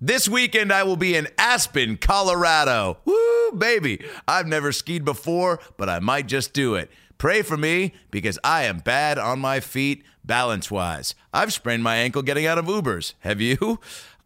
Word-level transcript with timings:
This 0.00 0.28
weekend, 0.28 0.74
I 0.74 0.82
will 0.82 0.96
be 0.96 1.16
in 1.16 1.26
Aspen, 1.38 1.96
Colorado. 1.96 2.98
Woo, 3.06 3.52
baby. 3.52 4.04
I've 4.28 4.46
never 4.46 4.70
skied 4.70 5.06
before, 5.06 5.58
but 5.78 5.88
I 5.88 6.00
might 6.00 6.26
just 6.26 6.52
do 6.52 6.74
it. 6.74 6.90
Pray 7.16 7.40
for 7.40 7.56
me 7.56 7.94
because 8.10 8.38
I 8.44 8.64
am 8.64 8.80
bad 8.80 9.16
on 9.18 9.38
my 9.38 9.58
feet 9.60 10.04
balance 10.22 10.70
wise. 10.70 11.14
I've 11.32 11.50
sprained 11.52 11.82
my 11.82 11.96
ankle 11.96 12.20
getting 12.20 12.44
out 12.44 12.58
of 12.58 12.66
Ubers. 12.66 13.14
Have 13.20 13.40
you? 13.40 13.80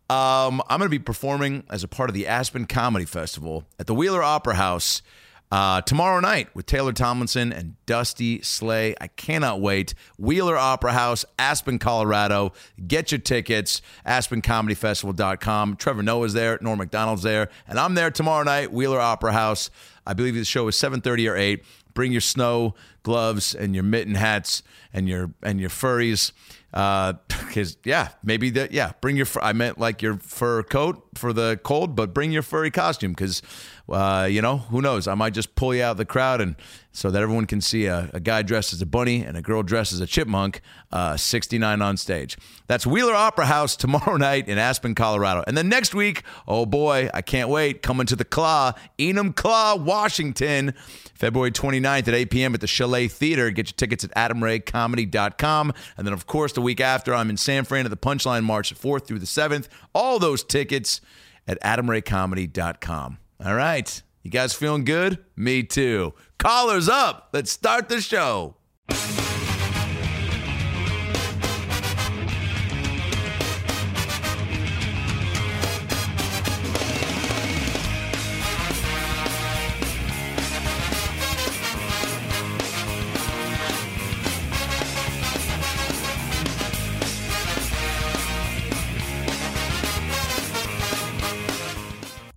Um, 0.08 0.60
I'm 0.68 0.80
going 0.80 0.86
to 0.86 0.88
be 0.88 0.98
performing 0.98 1.62
as 1.70 1.84
a 1.84 1.88
part 1.88 2.10
of 2.10 2.14
the 2.14 2.26
Aspen 2.26 2.64
Comedy 2.64 3.04
Festival 3.04 3.64
at 3.78 3.86
the 3.86 3.94
Wheeler 3.94 4.24
Opera 4.24 4.56
House 4.56 5.02
uh, 5.50 5.80
tomorrow 5.82 6.20
night 6.20 6.48
with 6.54 6.66
Taylor 6.66 6.92
Tomlinson 6.92 7.52
and 7.52 7.74
Dusty 7.86 8.40
Slay. 8.42 8.94
I 9.00 9.08
cannot 9.08 9.60
wait. 9.60 9.94
Wheeler 10.18 10.56
Opera 10.56 10.92
House, 10.92 11.24
Aspen, 11.38 11.78
Colorado. 11.78 12.52
Get 12.86 13.10
your 13.10 13.18
tickets, 13.18 13.82
aspencomedyfestival.com. 14.06 15.76
Trevor 15.76 16.02
Noah's 16.02 16.32
there, 16.32 16.58
Norm 16.60 16.78
Macdonald's 16.78 17.22
there, 17.22 17.48
and 17.66 17.78
I'm 17.78 17.94
there 17.94 18.10
tomorrow 18.10 18.44
night, 18.44 18.72
Wheeler 18.72 19.00
Opera 19.00 19.32
House. 19.32 19.70
I 20.06 20.12
believe 20.12 20.34
the 20.34 20.44
show 20.44 20.68
is 20.68 20.76
7:30 20.76 21.28
or 21.28 21.36
8. 21.36 21.64
Bring 21.94 22.12
your 22.12 22.20
snow 22.20 22.74
gloves 23.02 23.54
and 23.54 23.74
your 23.74 23.84
mitten 23.84 24.14
hats 24.14 24.62
and 24.92 25.08
your 25.08 25.32
and 25.42 25.60
your 25.60 25.70
furries 25.70 26.32
because 26.70 27.76
yeah, 27.84 28.10
maybe 28.22 28.50
that 28.50 28.72
yeah. 28.72 28.92
Bring 29.00 29.16
your 29.16 29.26
I 29.40 29.52
meant 29.52 29.78
like 29.78 30.02
your 30.02 30.18
fur 30.18 30.62
coat 30.62 31.02
for 31.14 31.32
the 31.32 31.58
cold, 31.62 31.96
but 31.96 32.14
bring 32.14 32.32
your 32.32 32.42
furry 32.42 32.70
costume 32.70 33.12
because 33.12 33.42
uh, 33.88 34.28
you 34.30 34.40
know 34.40 34.58
who 34.58 34.80
knows? 34.80 35.08
I 35.08 35.14
might 35.14 35.34
just 35.34 35.54
pull 35.56 35.74
you 35.74 35.82
out 35.82 35.92
of 35.92 35.96
the 35.96 36.04
crowd 36.04 36.40
and 36.40 36.54
so 36.92 37.10
that 37.10 37.22
everyone 37.22 37.46
can 37.46 37.60
see 37.60 37.86
a, 37.86 38.10
a 38.12 38.20
guy 38.20 38.42
dressed 38.42 38.72
as 38.72 38.82
a 38.82 38.86
bunny 38.86 39.22
and 39.22 39.36
a 39.36 39.42
girl 39.42 39.62
dressed 39.62 39.92
as 39.92 40.00
a 40.00 40.06
chipmunk, 40.06 40.60
uh, 40.90 41.16
69 41.16 41.82
on 41.82 41.96
stage. 41.96 42.36
That's 42.66 42.84
Wheeler 42.86 43.14
Opera 43.14 43.46
House 43.46 43.76
tomorrow 43.76 44.16
night 44.18 44.48
in 44.48 44.58
Aspen, 44.58 44.94
Colorado, 44.94 45.44
and 45.46 45.56
then 45.56 45.68
next 45.68 45.94
week, 45.94 46.22
oh 46.48 46.66
boy, 46.66 47.08
I 47.14 47.22
can't 47.22 47.48
wait. 47.48 47.82
Coming 47.82 48.06
to 48.06 48.16
the 48.16 48.24
Claw, 48.24 48.72
Enumclaw, 48.98 49.80
Washington. 49.82 50.74
February 51.20 51.52
29th 51.52 52.08
at 52.08 52.14
8 52.14 52.30
p.m. 52.30 52.54
at 52.54 52.62
the 52.62 52.66
Chalet 52.66 53.06
Theater. 53.06 53.50
Get 53.50 53.68
your 53.68 53.74
tickets 53.76 54.04
at 54.04 54.14
adamraycomedy.com. 54.14 55.74
And 55.98 56.06
then, 56.06 56.14
of 56.14 56.26
course, 56.26 56.54
the 56.54 56.62
week 56.62 56.80
after, 56.80 57.14
I'm 57.14 57.28
in 57.28 57.36
San 57.36 57.66
Fran 57.66 57.84
at 57.84 57.90
the 57.90 57.96
Punchline 57.98 58.42
March 58.42 58.74
4th 58.74 59.06
through 59.06 59.18
the 59.18 59.26
7th. 59.26 59.68
All 59.94 60.18
those 60.18 60.42
tickets 60.42 61.02
at 61.46 61.60
adamraycomedy.com. 61.60 63.18
All 63.44 63.54
right. 63.54 64.02
You 64.22 64.30
guys 64.30 64.54
feeling 64.54 64.84
good? 64.84 65.18
Me 65.36 65.62
too. 65.62 66.14
Callers 66.38 66.88
up. 66.88 67.28
Let's 67.34 67.52
start 67.52 67.90
the 67.90 68.00
show. 68.00 68.56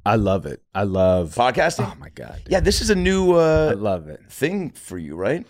I 0.06 0.16
love 0.16 0.46
it. 0.46 0.62
I 0.76 0.84
love 0.84 1.36
Podcasting? 1.36 1.90
Oh 1.92 1.96
my 2.00 2.10
god. 2.10 2.42
dude. 2.44 2.52
Yeah, 2.52 2.60
this 2.60 2.82
is 2.82 2.90
a 2.90 2.96
new 2.96 3.34
Uh, 3.34 3.70
I 3.72 3.74
love 3.74 4.08
it. 4.08 4.20
thing 4.30 4.72
for 4.72 4.98
you, 4.98 5.16
right? 5.16 5.46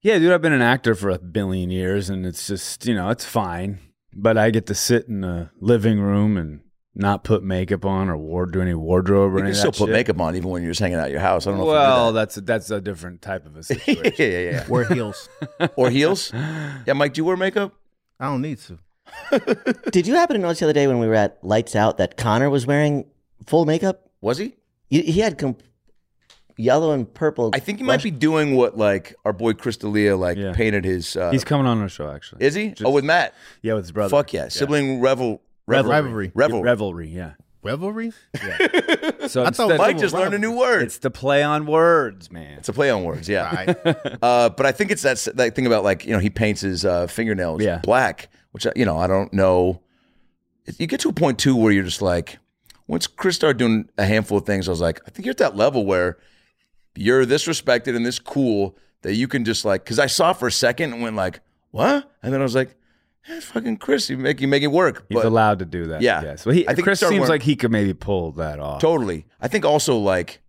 Yeah, 0.00 0.18
dude, 0.18 0.32
I've 0.32 0.40
been 0.42 0.54
an 0.54 0.62
actor 0.62 0.94
for 0.94 1.10
a 1.10 1.18
billion 1.18 1.70
years 1.70 2.08
and 2.08 2.24
it's 2.24 2.46
just, 2.46 2.86
you 2.86 2.94
know, 2.94 3.10
it's 3.10 3.24
fine. 3.26 3.78
But 4.14 4.38
I 4.38 4.50
get 4.50 4.66
to 4.66 4.74
sit 4.74 5.06
in 5.06 5.20
the 5.20 5.50
living 5.60 6.00
room 6.00 6.36
and 6.38 6.60
not 6.94 7.22
put 7.22 7.42
makeup 7.44 7.84
on 7.84 8.08
or 8.08 8.16
ward 8.16 8.52
do 8.52 8.60
any 8.62 8.74
wardrobe 8.74 9.34
or 9.34 9.38
You 9.38 9.44
any 9.44 9.52
can 9.52 9.66
of 9.68 9.74
still 9.74 9.86
put 9.86 9.90
shit. 9.90 9.96
makeup 9.96 10.20
on 10.20 10.34
even 10.34 10.50
when 10.50 10.62
you're 10.62 10.70
just 10.72 10.80
hanging 10.80 10.96
out 10.98 11.04
at 11.04 11.10
your 11.10 11.20
house. 11.20 11.46
I 11.46 11.50
don't 11.50 11.60
know 11.60 11.66
Well, 11.66 12.08
if 12.08 12.14
that's 12.14 12.36
a, 12.38 12.40
that's 12.40 12.70
a 12.70 12.80
different 12.80 13.20
type 13.22 13.44
of 13.46 13.56
a 13.56 13.62
situation. 13.70 14.12
yeah, 14.18 14.26
yeah, 14.26 14.38
yeah. 14.50 14.68
Wear 14.68 14.84
heels. 14.84 15.28
Or 15.76 15.90
heels? 15.90 16.32
Yeah, 16.86 16.94
Mike, 16.94 17.12
do 17.12 17.20
you 17.20 17.24
wear 17.26 17.36
makeup? 17.36 17.74
I 18.18 18.24
don't 18.26 18.40
need 18.42 18.58
to. 18.60 18.78
Did 19.90 20.06
you 20.06 20.14
happen 20.14 20.34
to 20.34 20.40
notice 20.42 20.60
the 20.60 20.66
other 20.66 20.72
day 20.72 20.86
when 20.86 20.98
we 20.98 21.06
were 21.06 21.14
at 21.14 21.38
Lights 21.42 21.76
Out 21.76 21.98
that 21.98 22.16
Connor 22.16 22.48
was 22.50 22.66
wearing 22.66 23.04
full 23.46 23.64
makeup? 23.64 24.10
Was 24.20 24.38
he? 24.38 24.54
He, 24.88 25.02
he 25.02 25.20
had 25.20 25.38
com- 25.38 25.56
yellow 26.56 26.92
and 26.92 27.12
purple. 27.12 27.50
I 27.54 27.58
think 27.58 27.78
he 27.78 27.84
might 27.84 28.02
be 28.02 28.10
doing 28.10 28.54
what 28.56 28.76
like 28.76 29.14
our 29.24 29.32
boy 29.32 29.54
Chris 29.54 29.76
D'Elia 29.76 30.16
like 30.16 30.36
Yeah. 30.38 30.52
painted 30.52 30.84
his. 30.84 31.16
Uh, 31.16 31.30
He's 31.30 31.44
coming 31.44 31.66
on 31.66 31.80
our 31.80 31.88
show 31.88 32.10
actually. 32.10 32.44
is 32.44 32.54
he? 32.54 32.68
Just- 32.70 32.84
oh, 32.84 32.90
with 32.90 33.04
Matt. 33.04 33.34
Yeah, 33.62 33.74
with 33.74 33.84
his 33.84 33.92
brother. 33.92 34.10
Fuck 34.10 34.32
yeah, 34.32 34.48
sibling 34.48 35.00
revel. 35.00 35.42
Revel, 35.66 35.90
Rivalry. 35.92 36.32
revel. 36.34 36.62
Revelry, 36.62 37.08
yeah. 37.08 37.34
Revelry? 37.62 38.12
So 39.28 39.44
I 39.44 39.50
thought 39.50 39.76
Mike 39.78 39.98
just 39.98 40.12
learned 40.14 40.34
a 40.34 40.38
new 40.38 40.56
word. 40.58 40.82
it's 40.82 40.98
the 40.98 41.10
play 41.10 41.42
on 41.44 41.66
words, 41.66 42.32
man. 42.32 42.58
It's 42.58 42.68
a 42.68 42.72
play 42.72 42.90
on 42.90 43.04
words, 43.04 43.28
yeah. 43.28 43.54
Right. 43.84 43.96
Uh, 44.22 44.48
but 44.48 44.66
I 44.66 44.72
think 44.72 44.90
it's 44.90 45.02
that, 45.02 45.12
s- 45.12 45.28
that 45.34 45.54
thing 45.54 45.66
about 45.66 45.84
like 45.84 46.04
you 46.04 46.12
know 46.12 46.18
he 46.18 46.30
paints 46.30 46.62
his 46.62 46.84
uh, 46.84 47.06
fingernails 47.06 47.62
Yeah. 47.62 47.78
black, 47.84 48.28
which 48.50 48.66
uh, 48.66 48.72
you 48.74 48.84
know 48.84 48.98
I 48.98 49.06
don't 49.06 49.32
know. 49.32 49.82
You 50.78 50.86
get 50.88 50.98
to 51.00 51.10
a 51.10 51.12
point 51.12 51.38
too 51.38 51.54
where 51.54 51.70
you're 51.70 51.84
just 51.84 52.02
like, 52.02 52.38
once 52.90 53.06
Chris 53.06 53.36
started 53.36 53.56
doing 53.56 53.88
a 53.96 54.04
handful 54.04 54.38
of 54.38 54.44
things, 54.44 54.66
I 54.66 54.72
was 54.72 54.80
like, 54.80 55.00
I 55.06 55.10
think 55.10 55.24
you're 55.24 55.30
at 55.30 55.38
that 55.38 55.54
level 55.54 55.86
where 55.86 56.18
you're 56.96 57.24
this 57.24 57.46
respected 57.46 57.94
and 57.94 58.04
this 58.04 58.18
cool 58.18 58.76
that 59.02 59.14
you 59.14 59.28
can 59.28 59.44
just 59.44 59.64
like. 59.64 59.84
Because 59.84 60.00
I 60.00 60.06
saw 60.06 60.32
for 60.32 60.48
a 60.48 60.52
second 60.52 60.92
and 60.92 61.00
went 61.00 61.14
like, 61.14 61.38
what? 61.70 62.10
And 62.20 62.32
then 62.32 62.40
I 62.40 62.42
was 62.42 62.56
like, 62.56 62.74
eh, 63.28 63.38
fucking 63.38 63.76
Chris, 63.76 64.10
you 64.10 64.18
make 64.18 64.40
you 64.40 64.48
make 64.48 64.64
it 64.64 64.72
work. 64.72 65.04
He's 65.08 65.14
But 65.14 65.24
allowed 65.24 65.60
to 65.60 65.64
do 65.66 65.86
that. 65.86 66.02
Yeah. 66.02 66.20
Yes. 66.20 66.44
Well, 66.44 66.52
he, 66.52 66.66
I 66.68 66.74
think 66.74 66.84
Chris 66.84 66.98
seems 66.98 67.12
wearing- 67.12 67.28
like 67.28 67.42
he 67.42 67.54
could 67.54 67.70
maybe 67.70 67.94
pull 67.94 68.32
that 68.32 68.58
off. 68.58 68.80
Totally. 68.80 69.24
I 69.40 69.46
think 69.46 69.64
also 69.64 69.96
like 69.96 70.42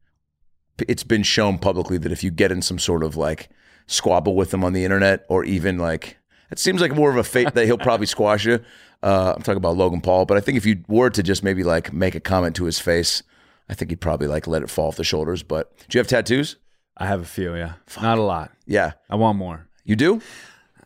it's 0.87 1.03
been 1.03 1.21
shown 1.21 1.59
publicly 1.59 1.99
that 1.99 2.11
if 2.11 2.23
you 2.23 2.31
get 2.31 2.51
in 2.51 2.63
some 2.63 2.79
sort 2.79 3.03
of 3.03 3.15
like 3.15 3.49
squabble 3.85 4.35
with 4.35 4.51
him 4.51 4.63
on 4.63 4.73
the 4.73 4.83
internet 4.83 5.25
or 5.29 5.45
even 5.45 5.77
like 5.77 6.17
it 6.49 6.57
seems 6.57 6.81
like 6.81 6.95
more 6.95 7.11
of 7.11 7.17
a 7.17 7.23
fate 7.23 7.53
that 7.53 7.65
he'll 7.67 7.77
probably 7.77 8.07
squash 8.07 8.45
you. 8.45 8.61
Uh, 9.03 9.33
I'm 9.35 9.41
talking 9.41 9.57
about 9.57 9.77
Logan 9.77 10.01
Paul, 10.01 10.25
but 10.25 10.37
I 10.37 10.41
think 10.41 10.57
if 10.57 10.65
you 10.65 10.83
were 10.87 11.09
to 11.09 11.23
just 11.23 11.43
maybe 11.43 11.63
like 11.63 11.91
make 11.91 12.13
a 12.15 12.19
comment 12.19 12.55
to 12.57 12.65
his 12.65 12.79
face, 12.79 13.23
I 13.69 13.73
think 13.73 13.89
he'd 13.91 14.01
probably 14.01 14.27
like 14.27 14.47
let 14.47 14.61
it 14.61 14.69
fall 14.69 14.89
off 14.89 14.95
the 14.95 15.03
shoulders. 15.03 15.43
But 15.43 15.75
do 15.89 15.97
you 15.97 15.99
have 15.99 16.07
tattoos? 16.07 16.57
I 16.97 17.07
have 17.07 17.21
a 17.21 17.25
few, 17.25 17.55
yeah. 17.55 17.73
Not 18.01 18.17
a 18.17 18.21
lot. 18.21 18.51
Yeah, 18.67 18.91
I 19.09 19.15
want 19.15 19.37
more. 19.37 19.67
you 19.83 19.95
do. 19.95 20.21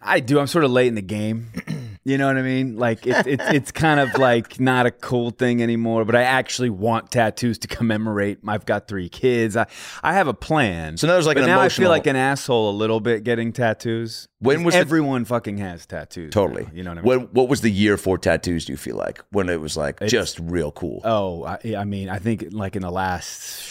I 0.02 0.20
do. 0.20 0.40
I'm 0.40 0.48
sort 0.48 0.64
of 0.64 0.72
late 0.72 0.88
in 0.88 0.96
the 0.96 1.02
game. 1.02 1.48
You 2.08 2.20
know 2.20 2.28
what 2.28 2.38
I 2.38 2.44
mean? 2.44 2.78
Like 2.78 3.08
it's 3.08 3.28
it's 3.28 3.44
it's 3.48 3.72
kind 3.72 4.00
of 4.00 4.16
like 4.20 4.60
not 4.60 4.86
a 4.86 4.92
cool 4.92 5.32
thing 5.32 5.64
anymore. 5.64 6.06
But 6.06 6.16
I 6.16 6.22
actually 6.22 6.70
want 6.70 7.10
tattoos 7.10 7.58
to 7.60 7.68
commemorate. 7.68 8.38
I've 8.48 8.66
got 8.68 8.88
three 8.88 9.10
kids. 9.10 9.58
I 9.58 9.66
I 10.04 10.14
have 10.14 10.28
a 10.28 10.34
plan. 10.34 10.98
So 10.98 11.08
now 11.08 11.14
there's 11.14 11.26
like 11.26 11.36
but 11.38 11.46
an 11.46 11.50
now 11.50 11.60
I 11.60 11.70
feel 11.70 11.90
like 11.90 12.06
an 12.06 12.16
asshole 12.16 12.70
a 12.70 12.76
little 12.76 13.00
bit 13.00 13.24
getting 13.24 13.52
tattoos. 13.52 14.28
When 14.38 14.64
was 14.64 14.76
the- 14.76 14.82
everyone 14.82 15.26
fucking 15.26 15.58
has 15.58 15.88
tattoos? 15.88 16.32
Totally. 16.32 16.66
now, 16.66 16.70
you 16.76 16.84
know 16.84 16.92
what 16.92 16.98
I 17.00 17.02
mean? 17.02 17.08
When, 17.08 17.20
what 17.32 17.50
was 17.50 17.62
the 17.62 17.72
year 17.72 17.98
for 17.98 18.20
tattoos? 18.20 18.66
Do 18.66 18.74
you 18.74 18.78
feel 18.78 18.98
like 18.98 19.24
when 19.32 19.50
it 19.50 19.60
was 19.60 19.76
like 19.76 20.00
just 20.02 20.40
real 20.40 20.72
cool? 20.72 21.02
Oh, 21.04 21.44
I, 21.44 21.76
I 21.76 21.86
mean, 21.86 22.10
I 22.10 22.20
think 22.20 22.46
like 22.52 22.76
in 22.76 22.84
the 22.84 22.92
last 22.92 23.64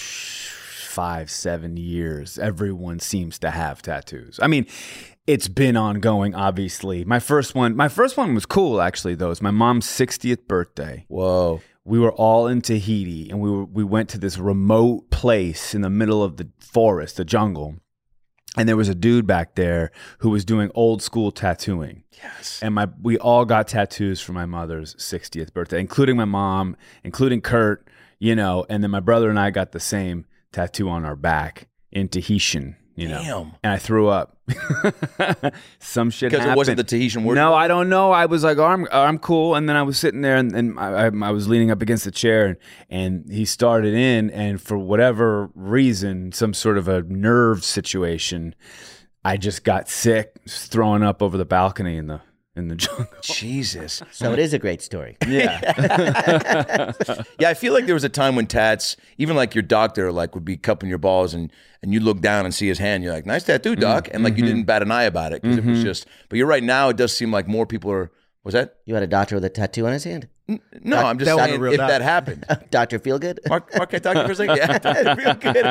five, 0.89 1.31
seven 1.31 1.77
years, 1.77 2.39
everyone 2.39 2.99
seems 3.01 3.39
to 3.41 3.51
have 3.51 3.83
tattoos. 3.83 4.39
I 4.43 4.47
mean, 4.47 4.67
it's 5.27 5.49
been 5.49 5.77
ongoing, 5.77 6.35
obviously. 6.35 7.05
My 7.05 7.19
first 7.19 7.55
one, 7.55 7.77
my 7.77 7.89
first 7.89 8.17
one 8.17 8.35
was 8.35 8.47
cool, 8.47 8.81
actually. 8.81 9.15
Though 9.15 9.31
it's 9.31 9.43
my 9.43 9.51
mom's 9.51 9.87
60th 9.87 10.47
birthday. 10.47 11.07
Whoa. 11.09 11.61
We 11.85 11.99
were 11.99 12.13
all 12.13 12.47
in 12.47 12.63
Tahiti, 12.63 13.29
and 13.31 13.41
we 13.41 13.51
were 13.51 13.65
we 13.65 13.85
went 13.85 14.09
to 14.11 14.19
this 14.19 14.39
remote 14.39 15.11
place 15.11 15.75
in 15.75 15.83
the 15.83 15.91
middle 15.91 16.23
of 16.23 16.39
the 16.39 16.49
forest, 16.59 17.17
the 17.17 17.25
jungle. 17.25 17.77
And 18.57 18.69
there 18.69 18.77
was 18.77 18.89
a 18.89 18.95
dude 18.95 19.27
back 19.27 19.57
there 19.57 19.91
who 20.19 20.31
was 20.31 20.45
doing 20.45 20.71
old 20.75 21.03
school 21.03 21.33
tattooing. 21.33 22.05
Yes. 22.13 22.61
And 22.63 22.75
my 22.75 22.89
we 23.03 23.19
all 23.19 23.45
got 23.45 23.69
tattoos 23.69 24.21
for 24.21 24.33
my 24.33 24.47
mother's 24.47 24.95
60th 24.95 25.53
birthday, 25.53 25.81
including 25.81 26.17
my 26.17 26.25
mom, 26.25 26.77
including 27.03 27.41
Kurt, 27.41 27.87
you 28.19 28.35
know, 28.35 28.65
and 28.69 28.83
then 28.83 28.91
my 28.91 29.01
brother 29.01 29.29
and 29.29 29.39
I 29.39 29.51
got 29.51 29.73
the 29.73 29.81
same 29.81 30.25
tattoo 30.53 30.89
on 30.89 31.05
our 31.05 31.17
back 31.17 31.69
in 31.91 32.09
Tahitian, 32.09 32.77
you 32.95 33.09
know. 33.09 33.23
Damn. 33.23 33.53
And 33.63 33.73
I 33.73 33.79
threw 33.79 34.09
up. 34.09 34.37
Some 35.79 36.11
shit 36.11 36.31
Because 36.31 36.47
it 36.47 36.57
wasn't 36.57 36.77
the. 36.77 36.85
Tahitian 36.85 37.25
word. 37.25 37.35
No, 37.35 37.55
I 37.55 37.67
don't 37.67 37.89
know. 37.89 38.13
I 38.13 38.27
was 38.27 38.45
like, 38.45 38.59
oh, 38.59 38.65
I'm, 38.65 38.87
oh, 38.93 39.03
I'm 39.03 39.19
cool. 39.19 39.55
And 39.55 39.69
then 39.69 39.77
I 39.77 39.83
was 39.83 39.99
sitting 39.99 40.21
there 40.21 40.37
and, 40.37 40.55
and 40.55 40.79
I, 40.79 41.07
I, 41.07 41.11
I 41.23 41.31
was 41.31 41.49
leaning 41.49 41.71
up 41.71 41.83
against 41.83 42.05
the 42.05 42.11
chair 42.11 42.47
and, 42.47 42.57
and 42.91 43.33
he 43.33 43.45
started 43.45 43.95
in. 43.95 44.31
And 44.31 44.61
for 44.61 44.79
whatever 44.79 45.51
reason, 45.55 46.33
some 46.33 46.55
sort 46.55 46.79
of 46.79 46.89
a 46.89 47.03
nerve 47.03 47.65
situation, 47.65 48.55
I 49.25 49.39
just 49.39 49.65
got 49.65 49.89
sick, 49.89 50.37
throwing 50.49 51.03
up 51.03 51.23
over 51.23 51.37
the 51.37 51.47
balcony 51.47 51.97
in 51.97 52.07
the 52.07 52.21
in 52.57 52.69
the 52.69 52.77
jungle. 52.77 53.07
Jesus. 53.23 54.03
so 54.11 54.33
it 54.33 54.39
is 54.39 54.53
a 54.53 54.59
great 54.59 54.83
story. 54.83 55.17
Yeah. 55.27 56.93
Yeah, 57.39 57.51
I 57.51 57.55
feel 57.55 57.73
like 57.73 57.87
there 57.87 57.95
was 57.95 58.05
a 58.05 58.09
time 58.09 58.37
when 58.37 58.47
tats, 58.47 58.97
even 59.19 59.37
like 59.37 59.55
your 59.55 59.63
doctor, 59.63 60.13
like 60.13 60.35
would 60.35 60.45
be 60.45 60.57
cupping 60.57 60.89
your 60.89 60.99
balls, 60.99 61.35
and 61.35 61.51
and 61.83 61.93
you 61.93 62.01
look 62.01 62.21
down 62.21 62.45
and 62.45 62.55
see 62.55 62.69
his 62.69 62.79
hand, 62.79 63.03
you're 63.03 63.13
like, 63.13 63.27
"Nice 63.27 63.43
tattoo, 63.43 63.73
mm-hmm. 63.73 63.81
doc," 63.81 64.09
and 64.13 64.23
like 64.23 64.37
you 64.37 64.45
mm-hmm. 64.45 64.55
didn't 64.55 64.67
bat 64.67 64.83
an 64.83 64.91
eye 64.91 65.03
about 65.03 65.33
it 65.33 65.43
because 65.43 65.59
it 65.59 65.65
was 65.65 65.79
mm-hmm. 65.79 65.85
just. 65.85 66.07
But 66.29 66.39
you're 66.39 66.47
right 66.47 66.63
now; 66.63 66.89
it 66.89 66.97
does 66.97 67.15
seem 67.15 67.33
like 67.33 67.49
more 67.49 67.67
people 67.67 67.91
are 67.91 68.11
Was 68.45 68.53
that? 68.55 68.77
You 68.85 68.95
had 68.95 69.03
a 69.03 69.07
doctor 69.07 69.35
with 69.35 69.45
a 69.45 69.49
tattoo 69.51 69.87
on 69.87 69.93
his 69.93 70.05
hand. 70.05 70.29
No, 70.83 70.99
I'm 70.99 71.19
just 71.19 71.35
that 71.35 71.47
saying 71.49 71.65
if 71.65 71.77
doc- 71.79 71.89
that 71.89 72.03
happened. 72.03 72.45
Doctor 72.71 72.99
Feelgood. 72.99 73.39
Mark, 73.49 73.75
Mark, 73.79 73.89
can 73.89 73.97
I 73.97 74.01
talk 74.01 74.13
to 74.15 74.21
you 74.21 74.27
for 74.27 74.33
a 74.33 74.37
second? 74.37 74.57
Yeah, 74.85 75.15
real 75.25 75.35
good. 75.35 75.65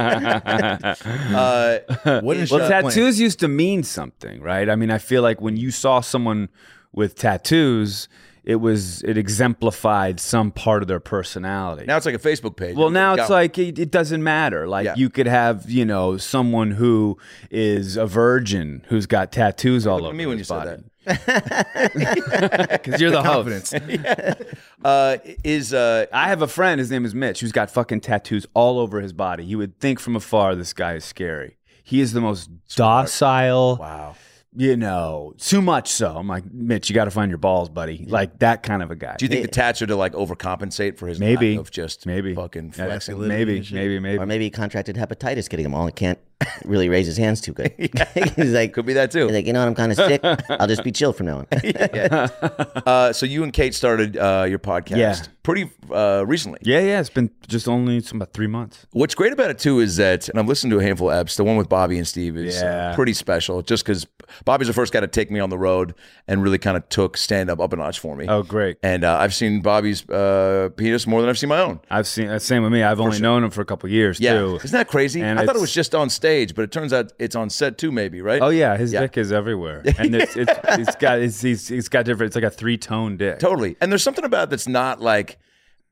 uh, 1.36 2.22
What 2.22 2.38
is 2.38 2.52
Well, 2.52 2.60
your 2.62 2.70
plan? 2.70 2.84
tattoos 2.84 3.20
used 3.20 3.40
to 3.42 3.48
mean 3.48 3.84
something, 3.84 4.42
right? 4.42 4.70
I 4.70 4.76
mean, 4.76 4.92
I 4.92 4.98
feel 4.98 5.22
like 5.22 5.42
when 5.42 5.58
you 5.58 5.72
saw 5.72 6.02
someone 6.02 6.50
with 6.92 7.16
tattoos, 7.16 8.08
it 8.44 8.56
was 8.58 9.02
it 9.04 9.18
exemplified 9.18 10.20
some 10.20 10.52
part 10.52 10.82
of 10.82 10.88
their 10.88 11.00
personality. 11.00 11.86
now 11.86 11.96
it's 11.96 12.06
like 12.06 12.16
a 12.16 12.20
Facebook 12.20 12.58
page. 12.58 12.76
well, 12.76 12.90
now 12.90 13.14
it's 13.14 13.30
like 13.30 13.58
it, 13.58 13.80
it 13.80 13.90
doesn't 13.92 14.22
matter. 14.24 14.68
Like 14.68 14.86
Yeah. 14.86 14.96
you 14.98 15.10
could 15.10 15.28
have, 15.28 15.70
you 15.70 15.86
know, 15.86 16.18
someone 16.18 16.72
who 16.72 17.18
is 17.52 17.96
a 17.96 18.06
virgin 18.06 18.84
who's 18.90 19.06
got 19.06 19.32
tattoos 19.32 19.88
all 19.88 20.00
over 20.00 20.10
at 20.10 20.16
me 20.16 20.26
when 20.26 20.34
you 20.38 20.40
his 20.40 20.48
said 20.50 20.66
that. 20.66 20.80
Because 21.84 23.00
you're 23.02 23.12
the 23.12 23.24
host. 23.24 23.72
confidence? 23.72 23.74
Uh, 24.84 25.18
is 25.46 25.74
uh, 25.74 26.06
I 26.12 26.28
have 26.28 26.42
a 26.42 26.48
friend. 26.48 26.78
His 26.78 26.92
name 26.92 27.06
is 27.06 27.16
Mitch, 27.16 27.40
who's 27.40 27.54
got 27.54 27.72
fucking 27.72 28.02
tattoos 28.02 28.46
all 28.54 28.80
over 28.80 29.00
his 29.00 29.14
body. 29.14 29.46
You 29.46 29.58
would 29.60 29.80
think 29.80 29.98
from 29.98 30.18
afar 30.18 30.56
this 30.56 30.74
guy 30.74 30.96
is 30.96 31.06
scary. 31.06 31.56
He 31.86 32.02
is 32.02 32.12
the 32.12 32.20
most 32.20 32.50
docile. 32.76 33.78
wow. 33.78 34.16
You 34.56 34.76
know, 34.78 35.34
too 35.40 35.62
much 35.62 35.88
so. 35.88 36.16
I'm 36.18 36.28
like, 36.28 36.44
Mitch, 36.54 36.88
you 36.90 36.94
got 36.94 37.06
to 37.06 37.12
find 37.12 37.32
your 37.32 37.38
balls, 37.40 37.70
buddy. 37.70 38.06
Like 38.08 38.40
that 38.40 38.62
kind 38.62 38.84
of 38.84 38.92
a 38.92 38.96
guy. 38.96 39.16
Do 39.18 39.24
you 39.26 39.30
think 39.30 39.42
the 39.44 39.48
tats 39.52 39.82
are 39.82 39.88
to 39.88 39.96
like 39.96 40.12
overcompensate 40.14 40.98
for 40.98 41.08
his 41.08 41.18
Maybe. 41.20 41.52
lack 41.56 41.62
of 41.62 41.72
just 41.72 42.06
Maybe. 42.06 42.36
fucking 42.36 42.74
Yeah, 42.78 42.86
flexing? 42.86 43.26
maybe, 43.26 43.66
maybe, 43.72 44.00
maybe. 44.00 44.22
Or 44.22 44.26
maybe 44.28 44.44
he 44.44 44.50
contracted 44.52 44.96
hepatitis 44.98 45.50
getting 45.50 45.66
him 45.66 45.74
all 45.74 45.86
and 45.88 45.96
can't 45.96 46.20
really 46.66 46.90
raise 46.90 47.06
his 47.06 47.18
hands 47.18 47.42
too 47.42 47.54
good. 47.54 47.74
he's 48.36 48.52
like, 48.54 48.74
Could 48.74 48.86
be 48.86 48.94
that 48.94 49.12
too. 49.12 49.26
he's 49.28 49.36
like, 49.36 49.46
you 49.48 49.54
know 49.54 49.60
what? 49.60 49.68
I'm 49.68 49.76
kind 49.76 49.92
of 49.92 49.98
sick. 49.98 50.22
I'll 50.50 50.68
just 50.68 50.84
be 50.84 50.92
chill 50.92 51.14
from 51.14 51.26
now 51.28 51.38
on. 51.40 51.48
Uh, 52.86 53.14
so 53.14 53.26
you 53.26 53.44
and 53.44 53.54
Kate 53.54 53.74
started 53.76 54.18
uh, 54.18 54.46
your 54.48 54.60
podcast 54.60 54.98
Yeah. 54.98 55.16
pretty 55.44 55.70
uh, 55.92 56.24
recently. 56.28 56.60
Yeah, 56.64 56.80
yeah. 56.80 57.00
It's 57.00 57.10
been 57.10 57.30
just 57.48 57.68
only 57.68 57.98
it's 57.98 58.12
about 58.12 58.34
three 58.34 58.48
months. 58.48 58.86
What's 58.92 59.16
great 59.16 59.34
about 59.34 59.50
it 59.50 59.60
too 59.60 59.80
is 59.80 59.98
that, 59.98 60.30
and 60.30 60.40
I've 60.40 60.48
listened 60.48 60.72
to 60.72 60.80
a 60.80 60.84
handful 60.84 61.10
of 61.10 61.26
eps. 61.26 61.36
The 61.36 61.44
one 61.44 61.58
with 61.58 61.70
Bobby 61.70 61.98
and 61.98 62.08
Steve 62.08 62.38
is 62.38 62.62
uh, 62.62 62.66
Yeah. 62.66 62.96
pretty 62.96 63.14
special, 63.14 63.62
just 63.62 63.84
because 63.86 64.06
Bobby's 64.46 64.68
the 64.68 64.74
first 64.74 64.94
guy 64.94 65.00
to 65.02 65.08
take 65.08 65.30
me 65.32 65.40
on 65.40 65.50
the 65.50 65.58
road 65.58 65.94
and 66.28 66.42
really 66.44 66.58
kind 66.58 66.78
of 66.78 66.88
took 66.90 67.18
stand 67.18 67.50
up 67.50 67.60
up 67.60 67.74
a 67.74 67.76
notch 67.76 68.00
for 68.00 68.16
me. 68.16 68.26
Oh, 68.28 68.44
great. 68.44 68.78
And 68.84 69.04
uh, 69.04 69.18
I've 69.20 69.34
seen 69.34 69.62
Bobby's 69.62 70.08
uh, 70.10 70.70
penis 70.78 71.06
more 71.06 71.22
than 71.22 71.30
I've 71.30 71.38
seen 71.38 71.50
my 71.50 71.60
own. 71.60 71.80
I've 71.90 72.08
seen 72.08 72.28
that's 72.28 72.46
same 72.46 72.64
with 72.64 72.72
me. 72.72 72.84
I've 72.84 73.00
only 73.00 73.20
known 73.20 73.44
him 73.44 73.52
for 73.52 73.62
a 73.62 73.66
couple 73.66 73.90
years 73.90 74.20
Yeah, 74.20 74.34
too. 74.40 74.56
isn't 74.64 74.72
that 74.72 74.88
crazy? 74.88 75.22
And 75.22 75.40
I 75.40 75.44
thought 75.46 75.56
it 75.56 75.58
it's- 75.58 75.62
was 75.62 75.74
just 75.74 75.94
on 75.96 76.10
stage, 76.10 76.33
but 76.56 76.64
it 76.64 76.72
turns 76.72 76.92
out 76.94 77.14
it's 77.20 77.36
on 77.36 77.50
set 77.50 77.78
too. 77.78 77.92
Maybe 77.92 78.22
right? 78.22 78.42
Oh 78.42 78.50
yeah, 78.50 78.76
his 78.78 78.92
Yeah. 78.94 79.02
dick 79.02 79.18
is 79.18 79.32
everywhere, 79.32 79.82
and 79.98 80.16
it's 80.16 80.36
it's, 80.36 80.52
it's 80.64 80.96
got 80.96 81.20
it's, 81.20 81.42
he's, 81.42 81.68
he's 81.68 81.90
got 81.90 82.06
different. 82.06 82.28
It's 82.30 82.36
like 82.36 82.44
a 82.44 82.50
three 82.50 82.78
tone 82.78 83.18
dick. 83.18 83.40
Totally. 83.40 83.76
And 83.82 83.92
there's 83.92 84.04
something 84.04 84.26
about 84.26 84.46
it 84.46 84.50
that's 84.52 84.68
not 84.68 85.02
like 85.02 85.38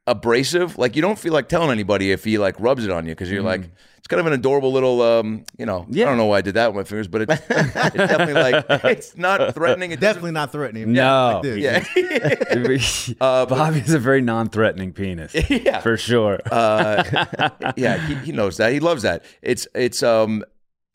abrasive. 0.08 0.78
Like 0.78 0.96
you 0.96 1.02
don't 1.02 1.20
feel 1.20 1.34
like 1.34 1.48
telling 1.50 1.72
anybody 1.72 2.12
if 2.12 2.24
he 2.24 2.38
like 2.38 2.60
rubs 2.60 2.84
it 2.86 2.92
on 2.92 3.06
you 3.06 3.12
because 3.14 3.30
you're 3.32 3.44
like 3.44 3.70
it's 3.98 4.08
kind 4.08 4.20
of 4.20 4.26
an 4.26 4.34
adorable 4.34 4.72
little 4.72 5.02
um 5.04 5.46
you 5.60 5.66
know 5.66 5.86
Yeah. 5.90 6.06
I 6.06 6.10
don't 6.10 6.18
know 6.18 6.26
why 6.26 6.38
I 6.40 6.42
did 6.42 6.56
that 6.56 6.74
with 6.74 6.86
my 6.86 6.90
fingers, 6.90 7.08
but 7.08 7.22
it's, 7.22 7.32
it's 7.50 7.74
definitely 7.96 8.34
like 8.34 8.66
it's 8.86 9.16
not 9.16 9.54
threatening. 9.54 9.92
It 9.92 10.00
Definitely 10.00 10.32
not 10.32 10.52
threatening. 10.52 10.92
No. 10.92 11.40
Like 11.44 11.44
this. 11.44 13.08
Yeah. 13.08 13.16
Bobby 13.20 13.80
has 13.80 13.94
a 13.94 14.00
very 14.00 14.22
non-threatening 14.22 14.94
penis. 14.94 15.36
Yeah. 15.50 15.82
for 15.82 15.98
sure. 15.98 16.40
uh, 16.52 17.50
yeah, 17.78 18.06
he, 18.08 18.16
he 18.16 18.32
knows 18.32 18.58
that. 18.58 18.74
He 18.74 18.80
loves 18.80 19.04
that. 19.04 19.24
It's 19.42 19.68
it's 19.76 20.02
um 20.04 20.44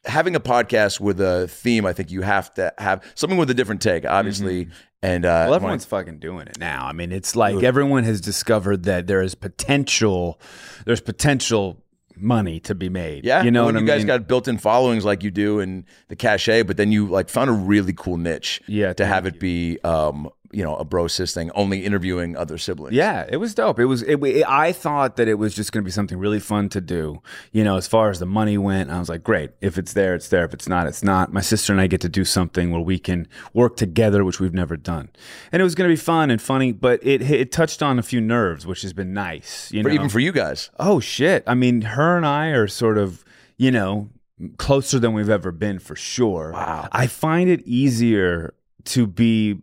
having 0.04 0.34
a 0.36 0.40
podcast 0.40 1.00
with 1.00 1.20
a 1.20 1.46
theme. 1.48 1.86
I 1.86 1.92
think 1.92 2.10
you 2.10 2.22
have 2.22 2.52
to 2.54 2.72
have 2.78 3.02
something 3.14 3.38
with 3.38 3.50
a 3.50 3.54
different 3.54 3.80
take, 3.82 4.04
obviously. 4.04 4.68
And 5.06 5.24
uh, 5.24 5.44
Well, 5.46 5.54
everyone's 5.54 5.84
fucking 5.84 6.18
doing 6.18 6.48
it 6.48 6.58
now. 6.58 6.86
I 6.86 6.92
mean, 6.92 7.12
it's 7.12 7.36
like 7.36 7.62
everyone 7.62 8.04
has 8.04 8.20
discovered 8.20 8.82
that 8.84 9.06
there 9.06 9.22
is 9.22 9.34
potential. 9.34 10.40
There's 10.84 11.00
potential 11.00 11.82
money 12.18 12.58
to 12.60 12.74
be 12.74 12.88
made. 12.88 13.24
Yeah, 13.24 13.42
you 13.42 13.50
know 13.50 13.66
when 13.66 13.74
what 13.74 13.80
you 13.82 13.86
I 13.86 13.90
guys 13.90 13.98
mean? 14.00 14.06
got 14.06 14.26
built-in 14.26 14.58
followings 14.58 15.04
like 15.04 15.22
you 15.22 15.30
do 15.30 15.60
and 15.60 15.84
the 16.08 16.16
cachet, 16.16 16.62
but 16.62 16.76
then 16.78 16.90
you 16.90 17.06
like 17.06 17.28
found 17.28 17.50
a 17.50 17.52
really 17.52 17.92
cool 17.92 18.16
niche. 18.16 18.62
Yeah, 18.66 18.94
to 18.94 19.04
have 19.06 19.24
thank 19.24 19.36
it 19.36 19.40
be 19.40 19.78
um 19.84 20.30
you 20.52 20.62
know 20.62 20.76
a 20.76 20.84
bro 20.84 21.06
sis 21.06 21.34
thing, 21.34 21.50
only 21.54 21.84
interviewing 21.84 22.36
other 22.36 22.58
siblings. 22.58 22.94
Yeah, 22.94 23.26
it 23.28 23.36
was 23.36 23.54
dope. 23.54 23.78
It 23.78 23.86
was. 23.86 24.02
It, 24.02 24.22
it, 24.22 24.44
I 24.48 24.72
thought 24.72 25.16
that 25.16 25.28
it 25.28 25.34
was 25.34 25.54
just 25.54 25.72
going 25.72 25.82
to 25.82 25.84
be 25.84 25.90
something 25.90 26.18
really 26.18 26.40
fun 26.40 26.68
to 26.70 26.80
do. 26.80 27.22
You 27.52 27.64
know, 27.64 27.76
as 27.76 27.86
far 27.86 28.10
as 28.10 28.18
the 28.18 28.26
money 28.26 28.58
went, 28.58 28.90
I 28.90 28.98
was 28.98 29.08
like, 29.08 29.22
great. 29.22 29.50
If 29.60 29.78
it's 29.78 29.92
there, 29.92 30.14
it's 30.14 30.28
there. 30.28 30.44
If 30.44 30.54
it's 30.54 30.68
not, 30.68 30.86
it's 30.86 31.02
not. 31.02 31.32
My 31.32 31.40
sister 31.40 31.72
and 31.72 31.80
I 31.80 31.86
get 31.86 32.00
to 32.02 32.08
do 32.08 32.24
something 32.24 32.70
where 32.70 32.80
we 32.80 32.98
can 32.98 33.28
work 33.52 33.76
together, 33.76 34.24
which 34.24 34.40
we've 34.40 34.54
never 34.54 34.76
done, 34.76 35.08
and 35.52 35.60
it 35.60 35.64
was 35.64 35.74
going 35.74 35.88
to 35.88 35.92
be 35.92 36.00
fun 36.00 36.30
and 36.30 36.40
funny. 36.40 36.72
But 36.72 37.04
it 37.04 37.22
it 37.22 37.52
touched 37.52 37.82
on 37.82 37.98
a 37.98 38.02
few 38.02 38.20
nerves, 38.20 38.66
which 38.66 38.82
has 38.82 38.92
been 38.92 39.12
nice. 39.12 39.70
You 39.72 39.82
know, 39.82 39.90
even 39.90 40.08
for 40.08 40.20
you 40.20 40.32
guys. 40.32 40.70
oh 40.78 41.00
shit. 41.00 41.44
I 41.46 41.54
mean, 41.54 41.82
her 41.82 42.16
and 42.16 42.26
I 42.26 42.48
are 42.48 42.68
sort 42.68 42.98
of, 42.98 43.24
you 43.56 43.70
know, 43.70 44.10
closer 44.58 44.98
than 44.98 45.12
we've 45.12 45.30
ever 45.30 45.52
been 45.52 45.78
for 45.78 45.96
sure. 45.96 46.52
Wow. 46.52 46.88
I 46.92 47.06
find 47.06 47.48
it 47.48 47.62
easier 47.66 48.54
to 48.84 49.06
be 49.06 49.58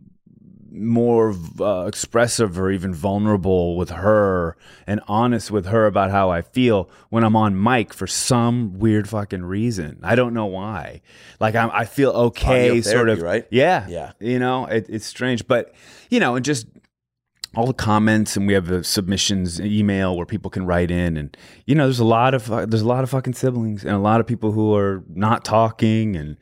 more 0.74 1.34
uh, 1.60 1.86
expressive 1.86 2.58
or 2.58 2.70
even 2.70 2.92
vulnerable 2.92 3.76
with 3.76 3.90
her 3.90 4.56
and 4.86 5.00
honest 5.06 5.50
with 5.50 5.66
her 5.66 5.86
about 5.86 6.10
how 6.10 6.30
I 6.30 6.42
feel 6.42 6.90
when 7.10 7.24
I'm 7.24 7.36
on 7.36 7.60
mic 7.60 7.94
for 7.94 8.06
some 8.06 8.78
weird 8.78 9.08
fucking 9.08 9.44
reason. 9.44 10.00
I 10.02 10.14
don't 10.14 10.34
know 10.34 10.46
why. 10.46 11.00
Like 11.40 11.54
I'm, 11.54 11.70
I 11.72 11.84
feel 11.84 12.10
okay, 12.10 12.70
Audio 12.70 12.82
sort 12.82 13.08
of. 13.08 13.22
right? 13.22 13.46
Yeah, 13.50 13.86
Yeah. 13.88 14.12
You 14.20 14.38
know, 14.38 14.66
it, 14.66 14.86
it's 14.88 15.06
strange, 15.06 15.46
but 15.46 15.74
you 16.10 16.20
know, 16.20 16.36
and 16.36 16.44
just 16.44 16.66
all 17.56 17.66
the 17.66 17.72
comments 17.72 18.36
and 18.36 18.46
we 18.46 18.52
have 18.52 18.66
the 18.66 18.82
submissions 18.82 19.60
email 19.60 20.16
where 20.16 20.26
people 20.26 20.50
can 20.50 20.66
write 20.66 20.90
in 20.90 21.16
and 21.16 21.36
you 21.66 21.74
know 21.74 21.84
there's 21.84 22.00
a 22.00 22.04
lot 22.04 22.34
of 22.34 22.50
uh, 22.50 22.66
there's 22.66 22.82
a 22.82 22.86
lot 22.86 23.04
of 23.04 23.10
fucking 23.10 23.32
siblings 23.32 23.84
and 23.84 23.94
a 23.94 23.98
lot 23.98 24.20
of 24.20 24.26
people 24.26 24.52
who 24.52 24.74
are 24.74 25.04
not 25.08 25.44
talking 25.44 26.16
and 26.16 26.36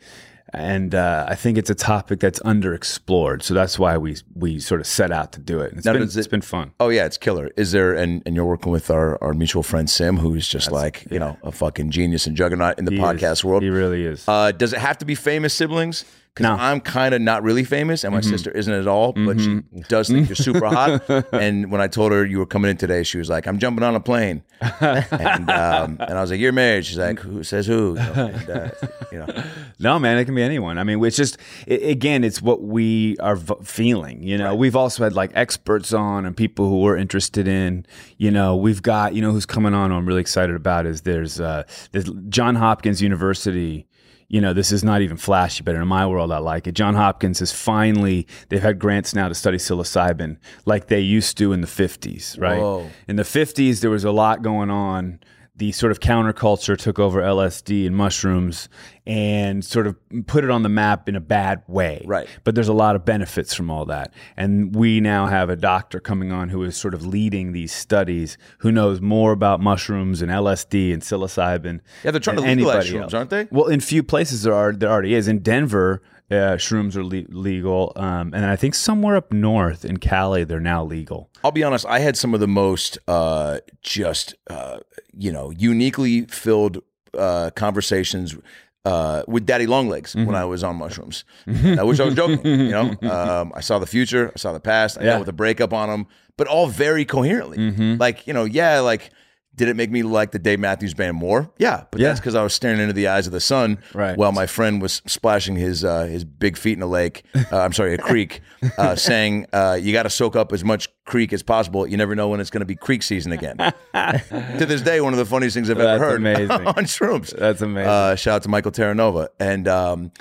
and 0.54 0.94
uh, 0.94 1.25
I 1.28 1.34
think 1.34 1.56
it's 1.58 1.70
a 1.70 1.75
topic 1.75 2.20
that's 2.20 2.40
underexplored 2.40 3.43
so 3.43 3.54
that's 3.54 3.78
why 3.78 3.96
we 3.96 4.16
we 4.34 4.58
sort 4.60 4.81
of 4.81 4.87
set 4.87 5.10
out 5.10 5.32
to 5.32 5.40
do 5.40 5.60
it 5.60 5.70
and 5.70 5.78
it's 5.78 5.87
Now, 5.87 5.93
been 5.94 6.02
it- 6.02 6.16
it's 6.16 6.26
been 6.26 6.40
fun 6.43 6.72
Oh 6.81 6.88
yeah, 6.88 7.04
it's 7.06 7.16
killer. 7.16 7.50
Is 7.56 7.72
there 7.72 7.94
and 7.94 8.22
and 8.26 8.34
you're 8.34 8.44
working 8.44 8.72
with 8.72 8.90
our 8.90 9.22
our 9.22 9.34
mutual 9.34 9.62
friend 9.62 9.88
Sim, 9.88 10.16
who's 10.19 10.46
just 10.49 10.70
like 10.70 11.06
you 11.10 11.19
know 11.19 11.37
a 11.43 11.52
fucking 11.52 11.90
genius 11.90 12.26
and 12.26 12.37
juggernaut 12.37 12.78
in 12.78 12.84
the 12.84 12.93
He 12.93 12.99
podcast 12.99 13.32
is. 13.32 13.44
world. 13.44 13.62
he 13.62 13.70
really 13.70 14.04
is 14.04 14.25
Uh, 14.28 14.52
does 14.52 14.72
it 14.72 14.78
have 14.78 14.99
to 14.99 15.04
be 15.04 15.14
famous 15.14 15.54
siblings? 15.54 16.04
Because 16.34 16.44
No. 16.44 16.50
Mm-hmm. 16.55 16.62
I'm 16.62 16.81
kind 16.81 17.14
of 17.14 17.20
not 17.20 17.43
really 17.43 17.64
famous, 17.64 18.05
and 18.05 18.14
my 18.14 18.23
sister 18.23 18.50
isn't 18.50 18.73
at 18.73 18.87
all, 18.87 19.12
but 19.12 19.38
she 19.38 19.61
does 19.88 20.08
think 20.08 20.29
you're 20.29 20.37
super 20.37 20.67
hot. 20.67 21.02
And 21.32 21.70
when 21.70 21.81
I 21.81 21.88
told 21.88 22.12
her 22.12 22.25
you 22.25 22.38
were 22.38 22.46
coming 22.46 22.70
in 22.70 22.76
today, 22.76 23.02
she 23.02 23.19
was 23.19 23.29
like, 23.29 23.46
"I'm 23.46 23.58
jumping 23.58 23.82
on 23.84 23.94
a 23.94 24.00
plane," 24.00 24.43
and 24.61 25.50
um, 25.50 25.97
and 26.00 26.12
I 26.18 26.21
was 26.21 26.30
like, 26.30 26.40
"You're 26.40 26.52
married." 26.52 26.87
She's 26.87 26.97
like, 26.99 27.18
"Who 27.18 27.42
says 27.42 27.66
who?" 27.66 27.90
You 27.90 27.95
know, 27.95 28.33
and, 28.35 28.50
uh, 28.50 28.71
you 29.12 29.18
know. 29.18 29.45
No, 29.78 29.99
man, 29.99 30.16
it 30.18 30.25
can 30.25 30.35
be 30.35 30.42
anyone. 30.42 30.78
I 30.78 30.85
mean, 30.85 31.04
it's 31.04 31.16
just 31.16 31.37
i 31.68 31.75
again, 31.75 32.25
it's 32.25 32.40
what 32.40 32.62
we 32.62 33.16
are 33.18 33.37
v- 33.37 33.54
feeling. 33.62 34.23
You 34.23 34.38
know, 34.38 34.54
we've 34.54 34.76
also 34.76 35.04
had 35.04 35.12
like 35.14 35.33
experts 35.35 35.92
on 35.92 36.25
and 36.25 36.37
people 36.37 36.68
who 36.68 36.80
we're 36.80 36.97
interested 36.97 37.47
in. 37.49 37.85
You 38.16 38.30
know, 38.30 38.56
we've 38.56 38.83
got 38.83 39.14
you 39.14 39.21
know 39.23 39.33
who's 39.33 39.47
coming 39.47 39.75
on. 39.75 39.90
Who 39.90 39.97
I'm 39.97 40.06
really 40.06 40.21
excited 40.21 40.56
about 40.56 40.87
is 40.87 41.02
there's 41.02 41.40
uh, 41.40 41.64
there's 41.92 42.09
John 42.28 42.54
Hopkins 42.54 43.02
University. 43.02 43.87
You 44.32 44.40
know, 44.40 44.54
this 44.54 44.72
is 44.72 44.82
not 44.82 45.02
even 45.02 45.18
flashy, 45.18 45.62
but 45.62 45.74
in 45.74 45.86
my 45.86 46.06
world, 46.06 46.32
I 46.32 46.38
like 46.38 46.66
it. 46.66 46.72
John 46.72 46.94
Hopkins 46.94 47.40
has 47.40 47.52
finally 47.52 48.26
they've 48.48 48.62
had 48.62 48.78
grants 48.78 49.14
now 49.14 49.28
to 49.28 49.34
study 49.34 49.58
psilocybin 49.58 50.38
like 50.64 50.86
they 50.86 51.00
used 51.00 51.36
to 51.36 51.52
in 51.52 51.60
the 51.60 51.66
50s, 51.66 52.40
right? 52.40 52.58
Whoa. 52.58 52.90
In 53.06 53.16
the 53.16 53.24
50s, 53.24 53.80
there 53.80 53.90
was 53.90 54.04
a 54.04 54.10
lot 54.10 54.42
going 54.42 54.70
on. 54.70 55.20
The 55.54 55.71
sort 55.73 55.92
of 55.92 56.00
counterculture 56.00 56.78
took 56.78 56.99
over 56.99 57.21
LSD 57.21 57.87
and 57.87 57.94
mushrooms 57.94 58.71
and 59.06 59.62
sort 59.62 59.87
of 59.87 59.97
put 60.26 60.44
it 60.44 60.50
on 60.50 60.62
the 60.62 60.71
map 60.71 61.11
in 61.11 61.16
a 61.16 61.21
bad 61.21 61.62
way. 61.66 62.02
Right. 62.06 62.26
But 62.42 62.54
there's 62.54 62.68
a 62.68 62.73
lot 62.73 62.97
of 62.97 63.04
benefits 63.04 63.52
from 63.52 63.71
all 63.71 63.85
that. 63.87 64.14
And 64.37 64.75
we 64.75 65.00
now 65.00 65.26
have 65.26 65.50
a 65.50 65.56
doctor 65.56 66.00
coming 66.00 66.32
on 66.32 66.49
who 66.49 66.62
is 66.62 66.76
sort 66.76 66.94
of 66.94 67.04
leading 67.04 67.52
these 67.52 67.71
studies, 67.71 68.38
who 68.59 68.73
knows 68.73 69.02
more 69.02 69.32
about 69.32 69.61
mushrooms 69.61 70.23
and 70.23 70.30
LSD 70.30 70.92
and 70.92 71.02
psilocybin. 71.02 71.80
Yeah, 72.02 72.12
they're 72.12 72.21
trying 72.21 72.37
to 72.37 72.42
legalize 72.42 72.88
shrooms, 72.88 73.02
else. 73.02 73.14
aren't 73.14 73.30
they? 73.30 73.49
Well, 73.50 73.66
in 73.66 73.80
few 73.80 74.02
places 74.02 74.44
there 74.44 74.54
are 74.54 74.73
there 74.73 74.90
already 74.90 75.14
is. 75.14 75.28
In 75.28 75.40
Denver, 75.40 76.02
uh, 76.32 76.56
shrooms 76.56 76.96
are 76.96 77.04
le- 77.04 77.26
legal, 77.28 77.92
um, 77.96 78.32
and 78.34 78.44
I 78.46 78.56
think 78.56 78.74
somewhere 78.74 79.16
up 79.16 79.32
north 79.32 79.84
in 79.84 79.98
Cali 79.98 80.44
they're 80.44 80.60
now 80.60 80.82
legal. 80.84 81.28
I'll 81.44 81.50
be 81.52 81.62
honest. 81.64 81.84
I 81.86 81.98
had 82.00 82.16
some 82.16 82.34
of 82.34 82.40
the 82.40 82.48
most 82.48 82.98
uh, 83.08 83.58
just 83.82 84.34
uh, 84.48 84.78
you 85.16 85.30
know 85.32 85.50
uniquely 85.50 86.22
filled 86.26 86.82
uh, 87.18 87.50
conversations 87.54 88.36
uh, 88.84 89.22
with 89.28 89.46
Daddy 89.46 89.66
Longlegs 89.66 90.14
Mm-hmm. 90.14 90.26
when 90.26 90.34
I 90.36 90.44
was 90.44 90.64
on 90.64 90.76
mushrooms. 90.76 91.24
I 91.46 91.82
wish 91.82 92.00
I 92.00 92.04
was 92.04 92.14
joking. 92.14 92.44
You 92.44 92.70
know, 92.70 92.96
um, 93.10 93.52
I 93.54 93.60
saw 93.60 93.78
the 93.78 93.86
future, 93.86 94.32
I 94.34 94.38
saw 94.38 94.52
the 94.52 94.60
past. 94.60 94.98
I 94.98 95.00
Yeah. 95.00 95.04
Mm-hmm. 95.04 95.10
dealt 95.12 95.20
with 95.20 95.28
a 95.28 95.32
breakup 95.36 95.72
on 95.72 95.88
them, 95.88 96.06
but 96.36 96.46
all 96.48 96.66
very 96.66 97.04
coherently. 97.04 97.96
Like 97.96 98.26
you 98.26 98.32
know, 98.32 98.44
yeah, 98.44 98.80
like 98.80 99.10
Did 99.54 99.68
it 99.68 99.76
make 99.76 99.90
me 99.90 100.02
like 100.02 100.30
the 100.30 100.38
Dave 100.38 100.59
Matthews 100.61 100.94
Band 100.94 101.14
more? 101.16 101.50
Yeah, 101.59 101.85
but 101.90 102.00
Yeah. 102.00 102.09
that's 102.09 102.21
because 102.21 102.35
I 102.35 102.42
was 102.42 102.54
staring 102.54 102.80
into 102.80 102.94
the 102.94 103.09
eyes 103.09 103.26
of 103.26 103.32
the 103.35 103.40
sun 103.40 103.78
Right. 103.92 104.16
while 104.16 104.32
my 104.32 104.47
friend 104.47 104.80
was 104.80 105.02
splashing 105.06 105.56
his 105.56 105.85
uh, 105.85 106.04
his 106.04 106.25
big 106.25 106.56
feet 106.56 106.76
in 106.78 106.82
a 106.82 106.87
lake. 106.87 107.25
Uh, 107.35 107.61
I'm 107.61 107.75
sorry, 107.75 107.92
a 107.92 107.99
creek, 107.99 108.40
uh, 108.78 108.97
saying 108.97 109.47
uh, 109.52 109.78
you 109.80 109.92
got 109.92 110.04
to 110.04 110.11
soak 110.11 110.37
up 110.37 110.54
as 110.54 110.64
much 110.64 110.88
creek 111.04 111.35
as 111.35 111.42
possible. 111.42 111.87
You 111.87 111.99
never 111.99 112.14
know 112.14 112.28
when 112.28 112.40
it's 112.40 112.49
going 112.49 112.61
to 112.62 112.66
be 112.66 112.76
creek 112.76 113.02
season 113.02 113.30
again. 113.32 113.59
to 113.92 114.64
this 114.66 114.80
day, 114.80 115.02
one 115.02 115.12
of 115.12 115.18
the 115.18 115.26
funniest 115.26 115.54
things 115.54 115.68
I've 115.68 115.78
ever 115.78 115.99
heard 116.02 116.16
amazing. 116.21 116.50
on 116.50 116.85
shrooms. 116.87 117.37
That's 117.37 117.61
amazing. 117.61 117.90
Uh, 117.90 118.16
shout 118.16 118.37
out 118.37 118.42
to 118.44 118.49
Michael 118.49 118.73
Terranova. 118.73 119.28
And 119.38 119.68
um, 119.68 120.12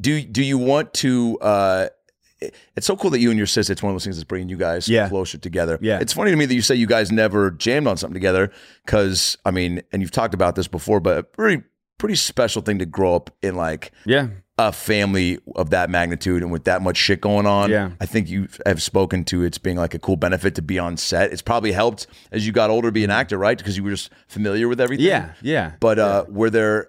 do 0.00 0.22
do 0.22 0.44
you 0.44 0.58
want 0.58 0.94
to? 0.94 1.38
It- 2.40 2.54
it's 2.76 2.86
so 2.86 2.96
cool 2.96 3.10
that 3.10 3.20
you 3.20 3.30
and 3.30 3.38
your 3.38 3.46
sister. 3.46 3.72
It's 3.72 3.82
one 3.82 3.90
of 3.90 3.94
those 3.94 4.04
things 4.04 4.16
that's 4.16 4.24
bringing 4.24 4.48
you 4.48 4.56
guys 4.56 4.88
Yeah. 4.88 5.08
closer 5.08 5.38
together. 5.38 5.78
Yeah. 5.80 5.98
it's 6.00 6.12
funny 6.12 6.30
to 6.30 6.36
me 6.36 6.46
that 6.46 6.54
you 6.54 6.62
say 6.62 6.74
you 6.74 6.86
guys 6.86 7.12
never 7.12 7.50
jammed 7.50 7.86
on 7.86 7.96
something 7.96 8.14
together 8.14 8.50
because 8.84 9.36
I 9.44 9.50
mean, 9.50 9.82
and 9.92 10.02
you've 10.02 10.10
talked 10.10 10.34
about 10.34 10.54
this 10.56 10.68
before, 10.68 11.00
but 11.00 11.18
a 11.18 11.22
pretty 11.22 11.62
pretty 11.98 12.14
special 12.14 12.62
thing 12.62 12.78
to 12.78 12.86
grow 12.86 13.14
up 13.14 13.28
in 13.42 13.54
like 13.54 13.92
yeah. 14.06 14.28
a 14.56 14.72
family 14.72 15.38
of 15.54 15.68
that 15.68 15.90
magnitude 15.90 16.42
and 16.42 16.50
with 16.50 16.64
that 16.64 16.80
much 16.80 16.96
shit 16.96 17.20
going 17.20 17.44
on. 17.46 17.68
Yeah. 17.68 17.90
I 18.00 18.06
think 18.06 18.30
you 18.30 18.48
have 18.64 18.82
spoken 18.82 19.22
to 19.24 19.42
it's 19.44 19.58
being 19.58 19.76
like 19.76 19.92
a 19.92 19.98
cool 19.98 20.16
benefit 20.16 20.54
to 20.54 20.62
be 20.62 20.78
on 20.78 20.96
set. 20.96 21.30
It's 21.30 21.42
probably 21.42 21.72
helped 21.72 22.06
as 22.32 22.46
you 22.46 22.54
got 22.54 22.70
older 22.70 22.88
to 22.88 22.92
be 22.92 23.04
an 23.04 23.10
actor, 23.10 23.36
right? 23.36 23.58
Because 23.58 23.76
you 23.76 23.84
were 23.84 23.90
just 23.90 24.08
familiar 24.28 24.66
with 24.66 24.80
everything. 24.80 25.04
Yeah. 25.04 25.32
Yeah. 25.42 25.72
But 25.78 25.98
uh, 25.98 26.24
were 26.30 26.48
there? 26.48 26.88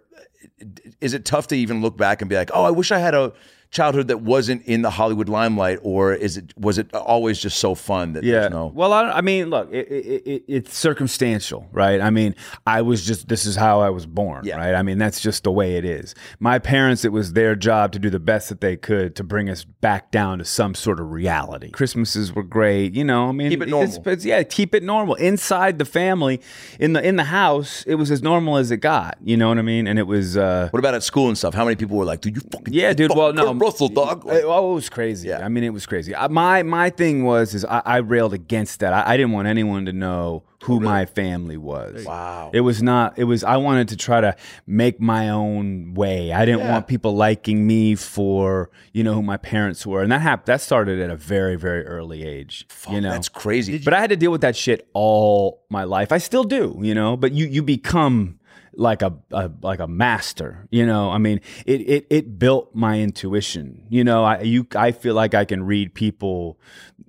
Is 1.01 1.13
it 1.13 1.25
tough 1.25 1.47
to 1.47 1.55
even 1.57 1.81
look 1.81 1.97
back 1.97 2.21
and 2.21 2.29
be 2.29 2.35
like, 2.37 2.51
oh, 2.53 2.63
I 2.63 2.71
wish 2.71 2.91
I 2.93 2.99
had 2.99 3.13
a 3.13 3.33
childhood 3.71 4.09
that 4.09 4.21
wasn't 4.21 4.61
in 4.65 4.81
the 4.81 4.89
Hollywood 4.89 5.29
limelight, 5.29 5.79
or 5.81 6.13
is 6.13 6.37
it 6.37 6.53
was 6.57 6.77
it 6.77 6.93
always 6.93 7.39
just 7.39 7.57
so 7.57 7.73
fun 7.73 8.13
that 8.13 8.23
Yeah. 8.23 8.41
there's 8.41 8.51
no? 8.51 8.71
Well, 8.75 8.91
I, 8.93 9.09
I 9.09 9.21
mean, 9.21 9.49
look, 9.49 9.71
it, 9.71 9.87
it, 9.89 10.23
it, 10.27 10.43
it's 10.47 10.77
circumstantial, 10.77 11.67
right? 11.71 11.99
I 12.01 12.09
mean, 12.09 12.35
I 12.67 12.81
was 12.81 13.05
just 13.05 13.27
this 13.29 13.45
is 13.45 13.55
how 13.55 13.79
I 13.81 13.89
was 13.89 14.05
born, 14.05 14.45
Yeah. 14.45 14.57
right? 14.57 14.75
I 14.75 14.83
mean, 14.83 14.97
that's 14.97 15.21
just 15.21 15.43
the 15.43 15.51
way 15.51 15.75
it 15.77 15.85
is. 15.85 16.13
My 16.39 16.59
parents, 16.59 17.05
it 17.05 17.11
was 17.11 17.33
their 17.33 17.55
job 17.55 17.91
to 17.93 17.99
do 17.99 18.09
the 18.09 18.19
best 18.19 18.49
that 18.49 18.61
they 18.61 18.75
could 18.77 19.15
to 19.15 19.23
bring 19.23 19.49
us 19.49 19.63
back 19.63 20.11
down 20.11 20.39
to 20.39 20.45
some 20.45 20.75
sort 20.75 20.99
of 20.99 21.11
reality. 21.11 21.71
Christmases 21.71 22.33
were 22.35 22.43
great, 22.43 22.93
you 22.93 23.03
know. 23.03 23.29
I 23.29 23.31
mean, 23.31 23.49
Keep 23.49 23.63
it 23.63 23.69
normal. 23.69 23.95
it's- 24.07 24.25
yeah, 24.25 24.43
keep 24.43 24.75
it 24.75 24.83
normal 24.83 25.15
inside 25.15 25.79
the 25.79 25.85
family. 25.85 26.41
In 26.79 26.93
the 26.93 27.01
in 27.01 27.15
the 27.15 27.23
house, 27.25 27.83
it 27.87 27.95
was 27.95 28.11
as 28.11 28.21
normal 28.21 28.57
as 28.57 28.69
it 28.71 28.77
got. 28.77 29.17
You 29.23 29.37
know 29.37 29.47
what 29.49 29.57
I 29.57 29.61
mean? 29.61 29.87
And 29.87 29.97
it 29.97 30.07
was. 30.07 30.35
uh 30.37 30.67
What 30.71 30.79
about 30.79 30.93
at 30.93 31.03
school 31.03 31.27
and 31.29 31.37
stuff? 31.37 31.53
How 31.53 31.63
many 31.63 31.75
people 31.77 31.97
were 31.97 32.05
like, 32.05 32.21
"Dude, 32.21 32.35
you 32.35 32.41
fucking 32.51 32.73
yeah, 32.73 32.93
dude. 32.93 33.07
fucking 33.09 33.21
Well, 33.21 33.33
no, 33.33 33.53
Russell 33.61 33.87
dog." 33.89 34.25
It, 34.27 34.43
oh, 34.45 34.71
it 34.71 34.75
was 34.75 34.89
crazy. 34.89 35.29
Yeah. 35.29 35.45
I 35.45 35.49
mean, 35.49 35.63
it 35.63 35.69
was 35.73 35.85
crazy. 35.85 36.15
I, 36.15 36.27
my 36.27 36.63
my 36.63 36.89
thing 36.89 37.23
was 37.23 37.53
is 37.53 37.63
I, 37.65 37.81
I 37.85 37.97
railed 37.97 38.33
against 38.33 38.79
that. 38.81 38.93
I, 38.93 39.13
I 39.13 39.17
didn't 39.17 39.31
want 39.31 39.47
anyone 39.47 39.85
to 39.85 39.93
know 39.93 40.43
who 40.63 40.75
oh, 40.75 40.79
my 40.79 41.05
family 41.07 41.57
was. 41.57 42.05
Wow. 42.05 42.51
It 42.53 42.61
was 42.61 42.83
not. 42.83 43.17
It 43.17 43.23
was. 43.23 43.43
I 43.43 43.57
wanted 43.57 43.87
to 43.89 43.97
try 43.97 44.21
to 44.21 44.35
make 44.67 44.99
my 45.01 45.29
own 45.29 45.93
way. 45.95 46.31
I 46.33 46.45
didn't 46.45 46.61
Yeah. 46.61 46.71
want 46.73 46.87
people 46.87 47.15
liking 47.15 47.65
me 47.65 47.95
for 47.95 48.69
you 48.93 49.03
know 49.03 49.13
who 49.13 49.21
my 49.23 49.37
parents 49.37 49.85
were, 49.85 50.01
and 50.03 50.11
that 50.11 50.21
happened. 50.21 50.47
That 50.47 50.61
started 50.61 50.99
at 50.99 51.09
a 51.09 51.15
very 51.15 51.55
very 51.55 51.85
early 51.85 52.23
age. 52.23 52.65
Fuck, 52.69 52.93
you 52.93 53.01
know, 53.01 53.11
that's 53.11 53.29
crazy. 53.29 53.79
but 53.79 53.93
I 53.93 53.99
had 54.01 54.09
to 54.11 54.17
deal 54.17 54.31
with 54.31 54.41
that 54.41 54.55
shit 54.55 54.87
all 54.93 55.63
my 55.69 55.83
life. 55.83 56.11
I 56.11 56.17
still 56.19 56.43
do, 56.43 56.77
you 56.81 56.93
know. 56.93 57.17
But 57.17 57.31
you 57.31 57.45
you 57.47 57.63
become 57.63 58.39
like 58.73 59.01
a, 59.01 59.13
a 59.31 59.51
like 59.61 59.79
a 59.79 59.87
master, 59.87 60.67
you 60.71 60.85
know. 60.85 61.09
I 61.09 61.17
mean, 61.17 61.41
it 61.65 61.81
it 61.81 62.07
it 62.09 62.39
built 62.39 62.73
my 62.73 62.99
intuition. 62.99 63.85
You 63.89 64.03
know, 64.03 64.23
I 64.23 64.41
you 64.41 64.67
I 64.75 64.91
feel 64.91 65.15
like 65.15 65.33
I 65.33 65.45
can 65.45 65.63
read 65.63 65.93
people 65.93 66.59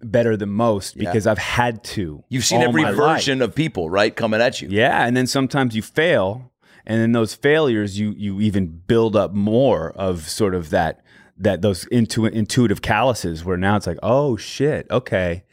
better 0.03 0.37
than 0.37 0.51
most 0.51 0.99
because 0.99 1.27
I've 1.27 1.39
had 1.39 1.85
to. 1.85 2.25
You've 2.29 2.45
seen 2.45 2.63
every 2.63 2.83
my 2.83 2.91
life. 2.91 2.97
version 3.19 3.43
of 3.43 3.55
people, 3.55 3.91
right, 3.91 4.15
coming 4.15 4.41
at 4.41 4.61
you. 4.61 4.69
Yeah, 4.71 5.07
and 5.07 5.17
then 5.17 5.27
sometimes 5.27 5.77
you 5.77 5.83
fail, 5.83 6.53
and 6.87 7.01
then 7.01 7.13
those 7.13 7.35
failures 7.35 7.99
you 7.99 8.13
you 8.17 8.41
even 8.41 8.67
build 8.67 9.15
up 9.15 9.33
more 9.33 9.91
of 9.93 10.29
sort 10.29 10.55
of 10.55 10.71
that 10.71 11.03
that 11.37 11.63
those 11.63 11.87
intu- 11.87 12.27
intuitive 12.27 12.83
calluses 12.83 13.45
where 13.45 13.57
now 13.57 13.77
it's 13.77 13.87
like, 13.87 13.99
oh 14.03 14.37
shit, 14.37 14.87
okay, 14.91 15.45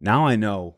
now 0.00 0.26
I 0.26 0.36
know. 0.36 0.76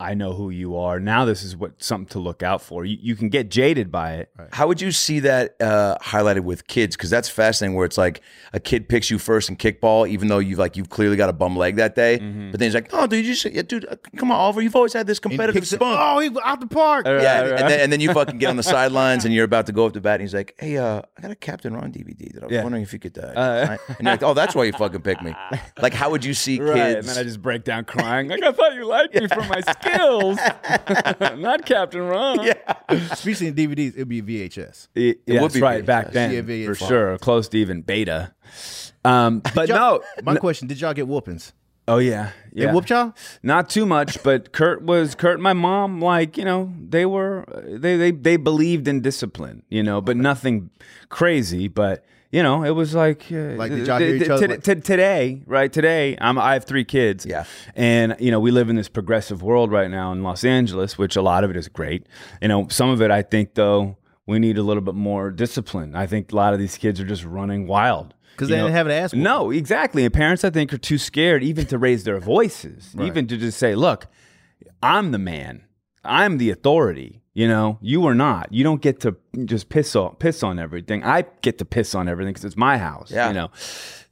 I 0.00 0.14
know 0.14 0.32
who 0.32 0.50
you 0.50 0.76
are. 0.76 1.00
Now 1.00 1.24
this 1.24 1.42
is 1.42 1.56
what 1.56 1.82
something 1.82 2.06
to 2.10 2.20
look 2.20 2.42
out 2.44 2.62
for. 2.62 2.84
You, 2.84 2.96
you 3.00 3.16
can 3.16 3.28
get 3.30 3.50
jaded 3.50 3.90
by 3.90 4.14
it. 4.14 4.30
How 4.52 4.68
would 4.68 4.80
you 4.80 4.92
see 4.92 5.18
that 5.20 5.56
uh, 5.60 5.96
highlighted 6.00 6.40
with 6.44 6.68
kids? 6.68 6.96
Because 6.96 7.10
that's 7.10 7.28
fascinating. 7.28 7.74
Where 7.76 7.84
it's 7.84 7.98
like 7.98 8.20
a 8.52 8.60
kid 8.60 8.88
picks 8.88 9.10
you 9.10 9.18
first 9.18 9.48
in 9.48 9.56
kickball, 9.56 10.08
even 10.08 10.28
though 10.28 10.38
you've 10.38 10.58
like 10.60 10.76
you've 10.76 10.88
clearly 10.88 11.16
got 11.16 11.28
a 11.28 11.32
bum 11.32 11.56
leg 11.56 11.76
that 11.76 11.96
day. 11.96 12.18
Mm-hmm. 12.20 12.52
But 12.52 12.60
then 12.60 12.66
he's 12.68 12.74
like, 12.74 12.90
"Oh, 12.92 13.08
dude, 13.08 13.24
you 13.26 13.34
just, 13.34 13.52
yeah, 13.52 13.62
dude, 13.62 13.86
uh, 13.86 13.96
come 14.16 14.30
on, 14.30 14.38
Oliver. 14.38 14.62
You've 14.62 14.76
always 14.76 14.92
had 14.92 15.08
this 15.08 15.18
competitive 15.18 15.62
Picks 15.62 15.70
spunk." 15.70 15.98
Oh, 16.00 16.20
he 16.20 16.30
out 16.44 16.60
the 16.60 16.68
park. 16.68 17.04
Yeah, 17.04 17.40
Right, 17.40 17.60
and, 17.60 17.68
then, 17.68 17.80
and 17.80 17.92
then 17.92 17.98
you 18.00 18.12
fucking 18.12 18.38
get 18.38 18.50
on 18.50 18.56
the 18.56 18.62
sidelines 18.78 19.24
and 19.24 19.34
you're 19.34 19.44
about 19.44 19.66
to 19.66 19.72
go 19.72 19.86
up 19.86 19.94
to 19.94 20.00
bat, 20.00 20.14
and 20.14 20.22
he's 20.22 20.34
like, 20.34 20.54
"Hey, 20.58 20.76
uh, 20.76 21.02
I 21.16 21.20
got 21.22 21.32
a 21.32 21.34
Captain 21.34 21.74
Ron 21.74 21.90
DVD 21.90 22.32
that 22.34 22.42
I 22.44 22.46
was 22.46 22.52
Yeah. 22.54 22.62
wondering 22.62 22.84
if 22.84 22.92
you 22.92 23.00
could." 23.00 23.18
Uh, 23.18 23.22
Uh, 23.34 23.76
and 23.88 23.96
you're 24.02 24.12
like, 24.12 24.22
"Oh, 24.22 24.34
that's 24.34 24.54
why 24.54 24.62
you 24.62 24.72
fucking 24.74 25.00
picked 25.02 25.22
me." 25.24 25.34
Like, 25.80 25.94
how 25.94 26.10
would 26.10 26.24
you 26.24 26.34
see 26.34 26.60
Right. 26.60 26.96
And 26.98 27.04
then 27.06 27.18
I 27.18 27.22
just 27.24 27.40
break 27.42 27.64
down 27.64 27.84
crying. 27.84 28.28
Like 28.28 28.42
I 28.42 28.52
thought 28.52 28.74
you 28.74 28.84
liked 28.84 29.14
me 29.14 29.26
for 29.32 29.42
my 29.44 29.60
skills, 29.94 30.38
not 31.40 31.64
Captain 31.64 32.02
Ron. 32.02 32.42
Yeah, 32.42 33.14
Speaking 33.14 33.48
of 33.48 33.54
DVDs, 33.54 33.94
it'd 33.94 34.08
be 34.08 34.22
VHS. 34.22 34.88
it, 34.94 35.20
would 35.26 35.40
that's 35.42 35.54
be 35.54 35.60
right 35.60 35.82
VHS. 35.82 35.86
back 35.86 36.12
then 36.12 36.48
Yeah, 36.48 36.66
for 36.66 36.74
sure, 36.74 37.18
close 37.18 37.48
to 37.48 37.58
even 37.58 37.82
beta. 37.82 38.34
Um, 39.04 39.42
but 39.54 39.68
no, 39.68 40.02
My 40.22 40.36
question: 40.36 40.68
Did 40.68 40.80
y'all 40.80 40.94
get 40.94 41.06
whoopings? 41.08 41.52
oh 41.86 41.96
yeah, 41.98 42.32
They 42.52 42.64
yeah. 42.64 42.72
whooped 42.74 42.90
y'all? 42.90 43.14
Not 43.42 43.70
too 43.70 43.86
much, 43.86 44.22
but 44.22 44.52
Kurt 44.52 44.82
was 44.82 45.14
Kurt 45.14 45.34
and 45.34 45.42
my 45.42 45.54
mom 45.54 46.00
like, 46.02 46.36
you 46.36 46.44
know, 46.44 46.70
they 46.78 47.06
were 47.06 47.46
they 47.66 47.96
they 47.96 48.10
they 48.10 48.36
believed 48.36 48.86
in 48.88 49.00
discipline, 49.00 49.62
you 49.70 49.82
know, 49.82 50.00
but 50.02 50.16
nothing 50.16 50.68
crazy, 51.08 51.66
but 51.68 52.04
you 52.30 52.42
know, 52.42 52.62
it 52.64 52.70
was 52.70 52.94
like 52.94 53.24
uh, 53.32 53.56
Like, 53.56 53.70
did 53.70 53.86
y'all 53.86 53.98
hear 53.98 54.14
each 54.14 54.28
other, 54.28 54.56
t- 54.56 54.74
t- 54.74 54.80
today, 54.80 55.42
right? 55.46 55.72
Today, 55.72 56.16
I'm 56.20 56.38
I 56.38 56.52
have 56.54 56.64
3 56.64 56.84
kids. 56.84 57.24
Yeah. 57.26 57.44
And 57.74 58.16
you 58.18 58.30
know, 58.30 58.40
we 58.40 58.50
live 58.50 58.68
in 58.68 58.76
this 58.76 58.88
progressive 58.88 59.42
world 59.42 59.70
right 59.70 59.90
now 59.90 60.12
in 60.12 60.22
Los 60.22 60.44
Angeles, 60.44 60.98
which 60.98 61.16
a 61.16 61.22
lot 61.22 61.44
of 61.44 61.50
it 61.50 61.56
is 61.56 61.68
great. 61.68 62.06
You 62.42 62.48
know, 62.48 62.68
some 62.68 62.90
of 62.90 63.00
it 63.02 63.10
I 63.10 63.22
think 63.22 63.54
though 63.54 63.96
we 64.26 64.38
need 64.38 64.58
a 64.58 64.62
little 64.62 64.82
bit 64.82 64.94
more 64.94 65.30
discipline. 65.30 65.96
I 65.96 66.06
think 66.06 66.32
a 66.32 66.36
lot 66.36 66.52
of 66.52 66.58
these 66.58 66.76
kids 66.76 67.00
are 67.00 67.06
just 67.06 67.24
running 67.24 67.66
wild. 67.66 68.14
Because 68.32 68.50
they 68.50 68.56
know, 68.56 68.64
didn't 68.64 68.76
have 68.76 68.86
an 68.86 68.92
ass. 68.92 69.12
whooping. 69.12 69.22
no, 69.24 69.50
exactly. 69.50 70.04
And 70.04 70.14
parents, 70.14 70.44
I 70.44 70.50
think, 70.50 70.72
are 70.72 70.78
too 70.78 70.98
scared 70.98 71.42
even 71.42 71.66
to 71.66 71.78
raise 71.78 72.04
their 72.04 72.20
voices, 72.20 72.94
even 73.00 73.26
to 73.26 73.36
just 73.36 73.58
say, 73.58 73.74
look, 73.74 74.06
I'm 74.80 75.10
the 75.10 75.18
man. 75.18 75.64
I'm 76.04 76.38
the 76.38 76.50
authority. 76.50 77.22
You 77.38 77.46
know, 77.46 77.78
you 77.80 78.04
are 78.08 78.16
not. 78.16 78.52
You 78.52 78.64
don't 78.64 78.82
get 78.82 78.98
to 79.02 79.14
just 79.44 79.68
piss 79.68 79.94
on 79.94 80.16
piss 80.16 80.42
on 80.42 80.58
everything. 80.58 81.04
I 81.04 81.24
get 81.40 81.58
to 81.58 81.64
piss 81.64 81.94
on 81.94 82.08
everything 82.08 82.32
because 82.32 82.44
it's 82.44 82.56
my 82.56 82.78
house. 82.78 83.12
Yeah. 83.12 83.28
You 83.28 83.34
know, 83.34 83.50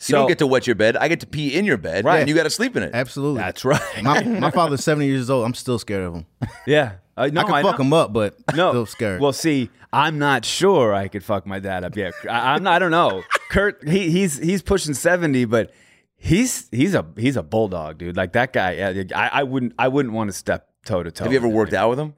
you 0.06 0.12
don't 0.12 0.28
get 0.28 0.38
to 0.38 0.47
wet 0.47 0.68
your 0.68 0.76
bed. 0.76 0.97
I 0.97 1.09
get 1.09 1.18
to 1.18 1.26
pee 1.26 1.52
in 1.52 1.64
your 1.64 1.76
bed, 1.76 2.04
Right. 2.04 2.21
and 2.21 2.28
you 2.28 2.37
got 2.37 2.45
to 2.45 2.50
sleep 2.50 2.76
in 2.76 2.85
it. 2.85 2.92
Absolutely. 2.95 3.40
That's 3.40 3.64
right. 3.64 3.80
my 4.04 4.23
my 4.47 4.52
father's 4.52 4.85
seventy 4.85 5.09
years 5.09 5.28
old. 5.28 5.45
I'm 5.45 5.54
still 5.54 5.80
scared 5.80 6.04
of 6.04 6.14
him. 6.14 6.26
yeah. 6.68 6.92
Uh, 7.16 7.26
no, 7.33 7.40
I 7.40 7.45
can 7.45 7.62
fuck 7.64 7.78
know. 7.80 7.85
him 7.85 7.92
up, 7.95 8.12
but 8.12 8.37
No, 8.54 8.71
still 8.71 8.87
scared. 8.87 9.21
Well, 9.21 9.33
see, 9.33 9.71
I'm 9.92 10.21
not 10.21 10.45
sure 10.45 10.95
I 10.95 11.09
could 11.09 11.25
fuck 11.25 11.49
my 11.49 11.59
dad 11.59 11.83
up 11.83 11.97
yet. 11.97 12.14
I, 12.30 12.54
I'm 12.54 12.62
not. 12.62 12.75
I 12.75 12.78
don't 12.78 12.92
know. 12.92 13.25
Kurt, 13.50 13.88
he, 13.88 14.09
he's 14.09 14.38
he's 14.38 14.62
pushing 14.62 14.95
seventy, 14.95 15.47
but 15.47 15.73
he's 16.16 16.68
he's 16.71 16.95
a 16.95 17.04
he's 17.16 17.37
a 17.37 17.42
bulldog, 17.42 17.99
dude. 17.99 18.16
Like 18.16 18.35
that 18.35 18.52
guy. 18.52 18.75
yeah, 18.75 19.02
I, 19.16 19.40
I 19.40 19.42
wouldn't 19.42 19.73
I 19.80 19.88
wouldn't 19.88 20.14
want 20.14 20.28
to 20.30 20.33
step 20.33 20.68
toe 20.85 21.02
to 21.02 21.11
toe. 21.11 21.25
Have 21.25 21.33
you 21.33 21.38
ever 21.40 21.49
worked 21.49 21.73
out 21.73 21.90
with 21.90 21.99
him? 21.99 22.14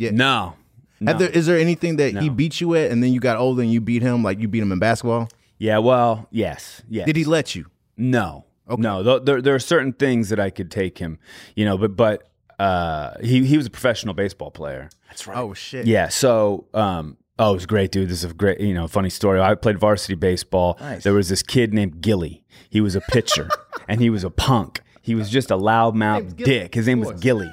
No. 0.00 0.54
No. 1.00 1.12
Have 1.12 1.18
there, 1.20 1.28
is 1.30 1.46
there 1.46 1.58
anything 1.58 1.96
that 1.96 2.14
he 2.16 2.28
beat 2.28 2.60
you 2.60 2.74
at, 2.74 2.90
and 2.90 3.02
then 3.02 3.12
you 3.12 3.20
got 3.20 3.36
older 3.36 3.62
and 3.62 3.72
you 3.72 3.80
beat 3.80 4.02
him, 4.02 4.22
like 4.24 4.40
you 4.40 4.48
beat 4.48 4.62
him 4.62 4.72
in 4.72 4.78
basketball? 4.78 5.28
Yeah. 5.58 5.78
Well. 5.78 6.26
Yes. 6.30 6.82
Yes. 6.88 7.06
Did 7.06 7.16
he 7.16 7.24
let 7.24 7.54
you? 7.54 7.66
No. 7.96 8.44
No. 8.68 9.02
Th- 9.02 9.22
There, 9.24 9.40
there 9.40 9.54
are 9.54 9.60
certain 9.60 9.92
things 9.92 10.28
that 10.30 10.40
I 10.40 10.50
could 10.50 10.70
take 10.70 10.98
him. 10.98 11.18
You 11.54 11.64
know, 11.64 11.78
but 11.78 11.96
but 11.96 12.28
uh, 12.58 13.14
he 13.22 13.44
he 13.46 13.56
was 13.56 13.66
a 13.66 13.70
professional 13.70 14.14
baseball 14.14 14.50
player. 14.50 14.90
That's 15.08 15.26
right. 15.26 15.38
Oh 15.38 15.54
shit. 15.54 15.86
Yeah. 15.86 16.08
So, 16.08 16.66
um, 16.74 17.16
oh, 17.38 17.52
it 17.52 17.54
was 17.54 17.66
great, 17.66 17.92
dude. 17.92 18.08
This 18.08 18.24
is 18.24 18.30
a 18.32 18.34
great, 18.34 18.58
you 18.60 18.74
know, 18.74 18.88
funny 18.88 19.10
story. 19.10 19.40
I 19.40 19.54
played 19.54 19.78
varsity 19.78 20.14
baseball. 20.16 20.76
Nice. 20.80 21.04
There 21.04 21.14
was 21.14 21.28
this 21.28 21.42
kid 21.42 21.72
named 21.72 22.00
Gilly. 22.00 22.44
He 22.70 22.80
was 22.80 22.94
a 22.96 23.00
pitcher, 23.00 23.48
and 23.88 24.00
he 24.00 24.10
was 24.10 24.24
a 24.24 24.30
punk. 24.30 24.80
He 25.00 25.14
was 25.14 25.30
just 25.30 25.50
a 25.50 25.56
loudmouth 25.56 26.36
dick. 26.36 26.74
His 26.74 26.86
name 26.88 27.00
was 27.00 27.18
Gilly. 27.20 27.50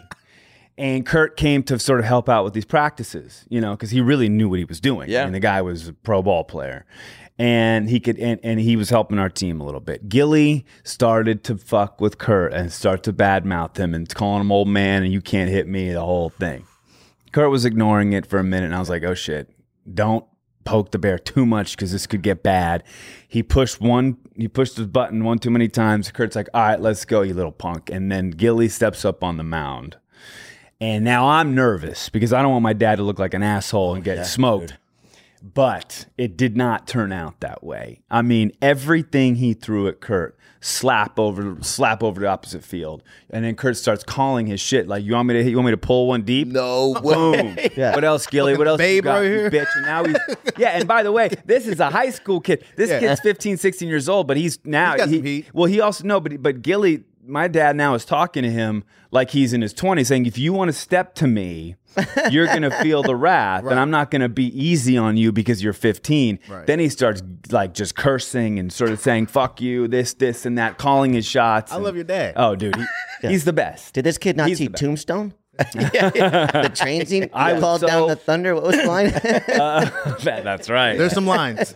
And 0.77 1.05
Kurt 1.05 1.37
came 1.37 1.63
to 1.63 1.79
sort 1.79 1.99
of 1.99 2.05
help 2.05 2.27
out 2.27 2.43
with 2.43 2.53
these 2.53 2.65
practices, 2.65 3.45
you 3.49 3.61
know, 3.61 3.71
because 3.71 3.91
he 3.91 4.01
really 4.01 4.27
knew 4.27 4.49
what 4.49 4.59
he 4.59 4.65
was 4.65 4.81
doing. 4.81 5.09
Yeah. 5.09 5.21
I 5.21 5.23
mean, 5.25 5.33
the 5.33 5.39
guy 5.39 5.61
was 5.61 5.87
a 5.87 5.93
pro 5.93 6.21
ball 6.21 6.43
player. 6.43 6.85
And 7.37 7.89
he 7.89 7.99
could, 7.99 8.17
and, 8.17 8.39
and 8.43 8.59
he 8.59 8.75
was 8.75 8.89
helping 8.89 9.19
our 9.19 9.29
team 9.29 9.59
a 9.59 9.65
little 9.65 9.81
bit. 9.81 10.07
Gilly 10.07 10.65
started 10.83 11.43
to 11.45 11.57
fuck 11.57 11.99
with 11.99 12.17
Kurt 12.17 12.53
and 12.53 12.71
start 12.71 13.03
to 13.03 13.13
badmouth 13.13 13.77
him 13.77 13.93
and 13.93 14.13
calling 14.13 14.41
him 14.41 14.51
old 14.51 14.69
man 14.69 15.03
and 15.03 15.11
you 15.11 15.21
can't 15.21 15.49
hit 15.49 15.67
me, 15.67 15.91
the 15.91 16.01
whole 16.01 16.29
thing. 16.29 16.65
Kurt 17.35 17.51
was 17.51 17.65
ignoring 17.65 18.13
it 18.13 18.25
for 18.25 18.39
a 18.39 18.45
minute, 18.45 18.67
and 18.67 18.75
I 18.75 18.79
was 18.79 18.89
like, 18.89 19.03
"Oh 19.03 19.13
shit, 19.13 19.49
don't 19.93 20.23
poke 20.63 20.91
the 20.91 20.97
bear 20.97 21.19
too 21.19 21.45
much 21.45 21.75
because 21.75 21.91
this 21.91 22.07
could 22.07 22.21
get 22.21 22.41
bad." 22.43 22.81
He 23.27 23.43
pushed 23.43 23.81
one, 23.81 24.15
he 24.37 24.47
pushed 24.47 24.77
his 24.77 24.87
button 24.87 25.21
one 25.25 25.39
too 25.39 25.49
many 25.49 25.67
times. 25.67 26.09
Kurt's 26.11 26.37
like, 26.37 26.47
"All 26.53 26.61
right, 26.61 26.79
let's 26.79 27.03
go, 27.03 27.23
you 27.23 27.33
little 27.33 27.51
punk." 27.51 27.89
And 27.89 28.09
then 28.09 28.29
Gilly 28.29 28.69
steps 28.69 29.03
up 29.03 29.21
on 29.21 29.35
the 29.35 29.43
mound, 29.43 29.97
And 30.81 31.05
now 31.05 31.27
I'm 31.29 31.55
nervous 31.55 32.09
because 32.09 32.33
I 32.33 32.41
don't 32.41 32.51
want 32.51 32.63
my 32.63 32.73
dad 32.73 32.97
to 32.97 33.03
look 33.03 33.17
like 33.19 33.33
an 33.33 33.43
asshole 33.43 33.95
and 33.95 34.01
oh, 34.01 34.15
get 34.15 34.25
smoked. 34.25 34.77
But 35.53 36.07
it 36.17 36.37
did 36.37 36.57
not 36.57 36.87
turn 36.87 37.11
out 37.11 37.39
that 37.41 37.63
way. 37.63 38.01
I 38.09 38.21
mean, 38.23 38.51
everything 38.61 39.35
he 39.35 39.53
threw 39.53 39.87
at 39.87 40.01
Kurt, 40.01 40.35
slap 40.59 41.19
over, 41.19 41.57
slap 41.61 42.01
over 42.01 42.19
the 42.19 42.25
opposite 42.27 42.63
field, 42.63 43.03
and 43.29 43.45
then 43.45 43.55
Kurt 43.55 43.77
starts 43.77 44.03
calling 44.03 44.47
his 44.47 44.59
shit 44.59 44.87
like, 44.87 45.03
"You 45.05 45.13
want 45.13 45.27
me 45.27 45.35
to, 45.35 45.47
you 45.47 45.55
want 45.55 45.67
me 45.67 45.71
to 45.71 45.77
pull 45.77 46.07
one 46.07 46.23
deep?" 46.23 46.47
No 46.47 46.95
Boom. 46.95 47.57
Yeah. 47.77 47.93
What 47.93 48.03
else, 48.03 48.25
Gilly? 48.25 48.57
What 48.57 48.67
else? 48.67 48.79
you 48.81 48.85
babe 48.87 49.03
got, 49.03 49.13
right 49.17 49.23
you 49.25 49.29
here. 49.29 49.51
bitch. 49.51 49.67
And 49.75 49.85
now 49.85 50.03
he's 50.03 50.17
yeah. 50.57 50.69
And 50.69 50.87
by 50.87 51.03
the 51.03 51.11
way, 51.11 51.29
this 51.45 51.67
is 51.67 51.79
a 51.79 51.91
high 51.91 52.09
school 52.09 52.41
kid. 52.41 52.65
This 52.75 52.89
Yeah. 52.89 52.99
kid's 53.01 53.21
15, 53.21 53.57
16 53.57 53.87
years 53.87 54.09
old, 54.09 54.27
but 54.27 54.37
he's 54.37 54.57
now 54.65 54.95
he- 55.07 55.21
heat. 55.21 55.45
well, 55.53 55.65
he 55.67 55.79
also 55.79 56.03
no, 56.05 56.19
but 56.19 56.41
but 56.41 56.63
Gilly, 56.63 57.03
my 57.27 57.47
dad 57.47 57.75
now 57.75 57.93
is 57.95 58.05
talking 58.05 58.43
to 58.43 58.51
him 58.51 58.83
like 59.11 59.31
he's 59.31 59.53
in 59.53 59.61
his 59.61 59.73
twenties, 59.73 60.07
saying, 60.07 60.25
"If 60.25 60.37
you 60.37 60.53
want 60.53 60.69
to 60.69 60.73
step 60.73 61.15
to 61.15 61.27
me." 61.27 61.75
you're 62.29 62.47
gonna 62.47 62.71
feel 62.81 63.03
the 63.03 63.15
wrath, 63.15 63.63
and 63.63 63.79
I'm 63.79 63.89
not 63.89 64.11
gonna 64.11 64.27
be 64.27 64.47
easy 64.47 64.97
on 64.97 65.15
you 65.15 65.31
because 65.31 65.63
you're 65.63 65.71
15. 65.71 66.39
Right. 66.49 66.67
Then 66.67 66.77
he 66.79 66.89
starts 66.89 67.21
like 67.51 67.73
just 67.73 67.95
cursing 67.95 68.59
and 68.59 68.69
sort 68.73 68.89
of 68.91 68.99
saying 68.99 69.27
"fuck 69.27 69.61
you," 69.61 69.87
this, 69.87 70.13
this, 70.13 70.45
and 70.45 70.57
that, 70.57 70.77
calling 70.77 71.13
his 71.13 71.25
shots. 71.25 71.71
I 71.71 71.75
and- 71.75 71.85
love 71.85 71.95
your 71.95 72.03
dad. 72.03 72.33
Oh, 72.35 72.53
dude, 72.57 72.75
he, 72.75 72.85
he's 73.29 73.45
the 73.45 73.53
best. 73.53 73.93
Did 73.93 74.03
this 74.03 74.17
kid 74.17 74.35
not 74.35 74.49
He's 74.49 74.57
see 74.57 74.65
the 74.65 74.71
best. 74.71 74.83
Tombstone? 74.83 75.33
the 75.57 76.69
train 76.75 77.05
scene. 77.05 77.29
I 77.31 77.53
I 77.53 77.59
called 77.61 77.79
so- 77.79 77.87
down 77.87 78.09
the 78.09 78.17
thunder. 78.17 78.55
What 78.55 78.63
was 78.65 78.75
the 78.75 78.87
line? 78.87 79.11
That- 79.11 80.41
that's 80.43 80.69
right. 80.69 80.97
There's 80.97 81.13
some 81.13 81.27
lines. 81.27 81.73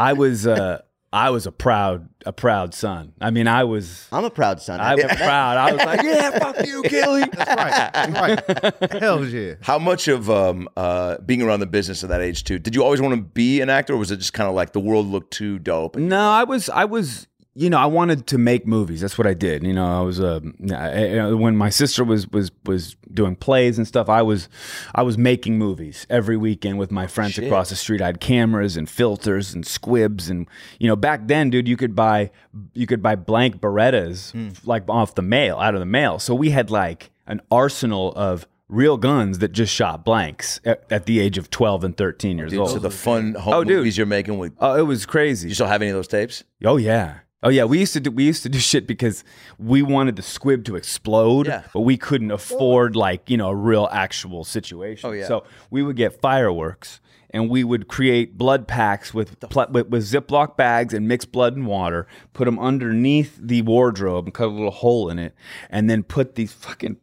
I 0.00 0.14
was 0.14 0.48
uh, 0.48 0.82
I 1.14 1.30
was 1.30 1.46
a 1.46 1.52
proud 1.52 2.08
a 2.26 2.32
proud 2.32 2.74
son. 2.74 3.12
I 3.20 3.30
mean, 3.30 3.46
I 3.46 3.62
was 3.62 4.08
I'm 4.10 4.24
a 4.24 4.30
proud 4.30 4.60
son. 4.60 4.80
I 4.80 4.96
was 4.96 5.04
proud. 5.04 5.56
I 5.56 5.72
was 5.72 5.84
like, 5.84 6.02
yeah, 6.04 6.38
fuck 6.40 6.66
you, 6.66 6.82
Gilly. 6.82 7.22
right. 7.38 8.10
right. 8.10 8.92
Hell 9.00 9.24
yeah. 9.24 9.54
How 9.62 9.78
much 9.78 10.08
of 10.08 10.28
um, 10.28 10.68
uh, 10.76 11.18
being 11.18 11.40
around 11.40 11.60
the 11.60 11.66
business 11.66 12.02
at 12.02 12.10
that 12.10 12.20
age 12.20 12.42
too? 12.42 12.58
Did 12.58 12.74
you 12.74 12.82
always 12.82 13.00
want 13.00 13.14
to 13.14 13.20
be 13.20 13.60
an 13.60 13.70
actor, 13.70 13.94
or 13.94 13.96
was 13.96 14.10
it 14.10 14.16
just 14.16 14.32
kind 14.32 14.48
of 14.48 14.56
like 14.56 14.72
the 14.72 14.80
world 14.80 15.06
looked 15.06 15.32
too 15.32 15.60
dope? 15.60 15.94
No, 15.94 16.30
I 16.30 16.42
was 16.42 16.68
I 16.68 16.84
was 16.84 17.28
you 17.56 17.70
know 17.70 17.78
I 17.78 17.86
wanted 17.86 18.26
to 18.28 18.38
make 18.38 18.66
movies. 18.66 19.00
That's 19.00 19.16
what 19.16 19.26
I 19.26 19.34
did. 19.34 19.62
You 19.62 19.72
know, 19.72 19.86
I 19.86 20.00
was 20.02 20.20
uh, 20.20 20.40
I- 20.72 21.18
I- 21.18 21.32
when 21.32 21.56
my 21.56 21.68
sister 21.70 22.02
was 22.04 22.28
was 22.32 22.50
was 22.64 22.96
doing 23.12 23.36
plays 23.36 23.78
and 23.78 23.86
stuff. 23.86 24.08
I 24.08 24.22
was 24.22 24.48
I 24.94 25.02
was 25.02 25.16
making 25.16 25.56
movies 25.58 26.06
every 26.10 26.36
weekend 26.36 26.78
with 26.78 26.90
my 26.90 27.06
friends 27.06 27.38
across 27.38 27.70
the 27.70 27.76
street. 27.76 28.00
I 28.02 28.06
had 28.06 28.20
cameras 28.20 28.76
and 28.76 28.88
filters 28.90 29.54
and 29.54 29.64
squibs 29.66 30.28
and 30.28 30.48
you 30.80 30.88
know 30.88 30.96
back 30.96 31.28
then, 31.28 31.50
dude, 31.50 31.68
you 31.68 31.76
could 31.76 31.94
buy 31.94 32.30
you 32.72 32.86
could 32.86 33.02
buy 33.02 33.14
blank 33.14 33.60
Berettas 33.60 34.32
like 34.66 34.84
off 34.88 35.14
the 35.14 35.22
mail 35.22 35.58
out 35.58 35.74
of 35.74 35.80
the 35.80 35.86
mail. 35.86 36.18
So 36.18 36.34
we 36.34 36.50
had 36.50 36.70
like 36.70 37.10
an 37.26 37.40
arsenal 37.50 38.12
of 38.16 38.46
real 38.68 38.96
guns 38.96 39.38
that 39.38 39.52
just 39.52 39.72
shot 39.72 40.04
blanks 40.04 40.58
at, 40.64 40.84
at 40.90 41.06
the 41.06 41.20
age 41.20 41.38
of 41.38 41.50
12 41.50 41.84
and 41.84 41.96
13 41.96 42.38
years 42.38 42.50
Dude, 42.50 42.60
old. 42.60 42.70
so 42.70 42.78
the 42.78 42.90
fun 42.90 43.34
home 43.34 43.54
Oh, 43.54 43.62
dude. 43.64 43.76
movies 43.76 43.96
you're 43.96 44.06
making 44.06 44.38
with. 44.38 44.54
oh, 44.58 44.74
it 44.76 44.82
was 44.82 45.06
crazy. 45.06 45.48
you 45.48 45.54
still 45.54 45.66
have 45.66 45.82
any 45.82 45.90
of 45.90 45.94
those 45.96 46.08
tapes? 46.08 46.42
Oh 46.64 46.76
yeah. 46.78 47.18
Oh 47.44 47.50
yeah, 47.50 47.64
we 47.64 47.78
used 47.78 47.92
to 47.92 48.00
do 48.00 48.10
we 48.10 48.24
used 48.24 48.42
to 48.42 48.48
do 48.48 48.58
shit 48.72 48.86
because 48.86 49.22
we 49.58 49.82
wanted 49.82 50.16
the 50.16 50.22
squib 50.22 50.64
to 50.64 50.76
explode, 50.76 51.46
Yeah. 51.46 51.62
but 51.72 51.80
we 51.82 51.96
couldn't 51.96 52.30
afford 52.30 52.96
like, 52.96 53.28
you 53.30 53.36
know, 53.36 53.48
a 53.50 53.54
real 53.54 53.88
actual 53.92 54.44
situation. 54.44 55.08
Oh, 55.10 55.12
yeah. 55.12 55.26
So 55.26 55.44
we 55.70 55.82
would 55.82 55.96
get 55.96 56.20
fireworks 56.20 57.00
and 57.30 57.50
we 57.50 57.62
would 57.64 57.86
create 57.88 58.38
blood 58.38 58.66
packs 58.66 59.12
with, 59.12 59.38
pl- 59.50 59.66
with 59.70 59.88
with 59.88 60.04
Ziploc 60.04 60.56
bags 60.56 60.94
and 60.94 61.06
mix 61.06 61.24
blood 61.24 61.54
and 61.56 61.66
water, 61.66 62.06
put 62.32 62.46
them 62.46 62.58
underneath 62.58 63.38
the 63.40 63.60
wardrobe 63.62 64.24
and 64.26 64.32
cut 64.34 64.46
a 64.46 64.50
little 64.50 64.70
hole 64.70 65.10
in 65.10 65.18
it, 65.18 65.34
and 65.68 65.90
then 65.90 66.02
put 66.02 66.36
these 66.36 66.52
fucking 66.52 66.96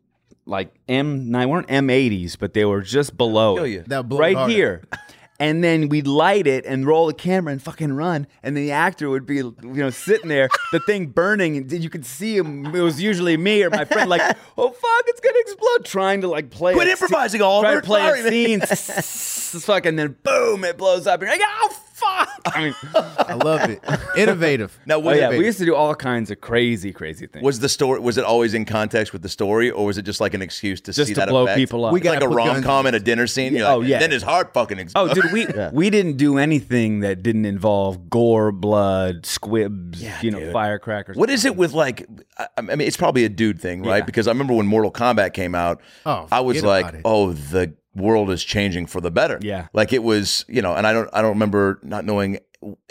like 0.45 0.74
M 0.89 1.29
nine 1.29 1.50
weren't 1.50 1.69
M 1.69 1.89
eighties, 1.89 2.36
but 2.36 2.53
they 2.53 2.65
were 2.65 2.81
just 2.81 3.15
below 3.15 3.57
Kill 3.57 3.65
it. 3.65 3.89
That 3.89 4.05
right 4.10 4.36
harder. 4.36 4.53
here. 4.53 4.83
And 5.41 5.63
then 5.63 5.89
we'd 5.89 6.05
light 6.05 6.45
it 6.45 6.67
and 6.67 6.86
roll 6.86 7.07
the 7.07 7.15
camera 7.15 7.51
and 7.51 7.60
fucking 7.60 7.93
run. 7.93 8.27
And 8.43 8.55
the 8.55 8.71
actor 8.71 9.10
would 9.10 9.25
be, 9.25 9.38
you 9.38 9.55
know, 9.63 9.89
sitting 9.89 10.29
there, 10.29 10.50
the 10.71 10.79
thing 10.81 11.07
burning, 11.07 11.57
and 11.57 11.71
you 11.71 11.89
could 11.89 12.05
see 12.05 12.38
him. 12.38 12.67
It 12.67 12.81
was 12.81 13.01
usually 13.01 13.36
me 13.38 13.63
or 13.63 13.71
my 13.71 13.86
friend, 13.86 14.07
like, 14.07 14.21
oh 14.55 14.69
fuck, 14.69 15.03
it's 15.07 15.19
gonna 15.19 15.39
explode, 15.39 15.86
trying 15.86 16.21
to 16.21 16.27
like 16.27 16.51
play. 16.51 16.74
Quit 16.74 16.88
improvising, 16.88 17.41
Oliver. 17.41 17.81
Try 17.81 17.81
to 17.81 17.81
play 17.81 18.60
a 18.60 18.67
scene, 18.67 19.62
fuck, 19.62 19.88
and 19.88 19.98
then 19.98 20.15
boom, 20.21 20.63
it 20.63 20.77
blows 20.77 21.07
up. 21.07 21.21
You're 21.21 21.31
like, 21.31 21.41
oh 21.43 21.75
fuck. 22.02 22.30
I 22.56 22.64
mean, 22.64 22.76
I 22.96 23.34
love 23.36 23.70
it. 23.70 23.82
Innovative. 24.18 24.78
Now, 24.86 24.96
oh 24.98 25.12
yeah, 25.14 25.30
it, 25.32 25.38
we 25.38 25.46
used 25.46 25.60
to 25.60 25.66
do 25.66 25.76
all 25.76 25.94
kinds 25.96 26.32
of 26.32 26.42
crazy, 26.42 26.92
crazy 26.92 27.28
things. 27.28 27.44
was 27.44 27.60
the 27.60 27.70
story? 27.70 28.00
Was 28.00 28.18
it 28.18 28.26
always 28.26 28.54
in 28.54 28.66
context 28.66 29.14
with 29.14 29.22
the 29.22 29.30
story, 29.30 29.70
or 29.72 29.86
was 29.86 29.98
it 29.98 30.02
just 30.04 30.20
like 30.20 30.34
an 30.34 30.42
excuse 30.42 30.82
to 30.82 30.92
Just 30.92 31.08
see 31.10 31.14
to 31.14 31.20
that 31.22 31.30
blow 31.30 31.44
effect? 31.44 31.58
people 31.58 31.86
up. 31.86 31.94
We 31.94 32.00
It's 32.00 32.10
like 32.10 32.20
gotta 32.20 32.32
a 32.32 32.36
rom 32.36 32.64
com 32.64 32.88
at 32.88 32.96
a 32.96 33.00
dinner 33.00 33.28
scene. 33.28 33.56
You're 33.56 33.68
Oh, 33.70 33.78
like, 33.78 33.88
yeah. 33.88 34.00
Then 34.00 34.12
his 34.12 34.24
heart 34.24 34.54
fucking 34.54 34.90
Oh, 34.96 35.14
dude, 35.14 35.32
we 35.32 35.48
we 35.72 35.90
didn't 35.90 36.18
do 36.18 36.38
anything 36.38 37.02
that 37.02 37.22
didn't 37.24 37.46
involve 37.46 38.10
gore, 38.10 38.52
blood, 38.52 39.26
squibs, 39.26 40.02
you 40.24 40.32
know, 40.32 40.40
dude. 40.40 40.54
firecrackers. 40.54 41.16
What 41.16 41.30
is 41.30 41.46
it 41.46 41.56
with 41.56 41.74
like? 41.74 42.08
I, 42.38 42.48
I 42.58 42.62
mean, 42.62 42.82
it's 42.82 42.98
probably 42.98 43.24
a 43.26 43.30
dude 43.30 43.60
thing, 43.62 43.84
right? 43.84 43.98
Yeah. 43.98 44.06
Because 44.06 44.28
I 44.28 44.32
remember 44.32 44.54
when 44.54 44.68
Mortal 44.68 44.92
Kombat 44.92 45.34
came 45.34 45.54
out, 45.56 45.82
Oh, 46.06 46.28
I 46.32 46.40
was 46.42 46.64
like, 46.64 47.02
"Oh, 47.06 47.34
the 47.34 47.74
world 47.95 48.30
is 48.32 48.43
changing 48.43 48.88
for 48.88 49.01
the 49.01 49.12
better." 49.12 49.39
Yeah. 49.41 49.67
like 49.73 49.93
it 49.93 50.04
was, 50.04 50.45
you 50.47 50.62
know. 50.62 50.73
And 50.75 50.86
I 50.88 50.93
don't, 50.93 51.10
I 51.13 51.21
don't 51.21 51.32
remember 51.32 51.80
not 51.84 52.06
knowing. 52.06 52.39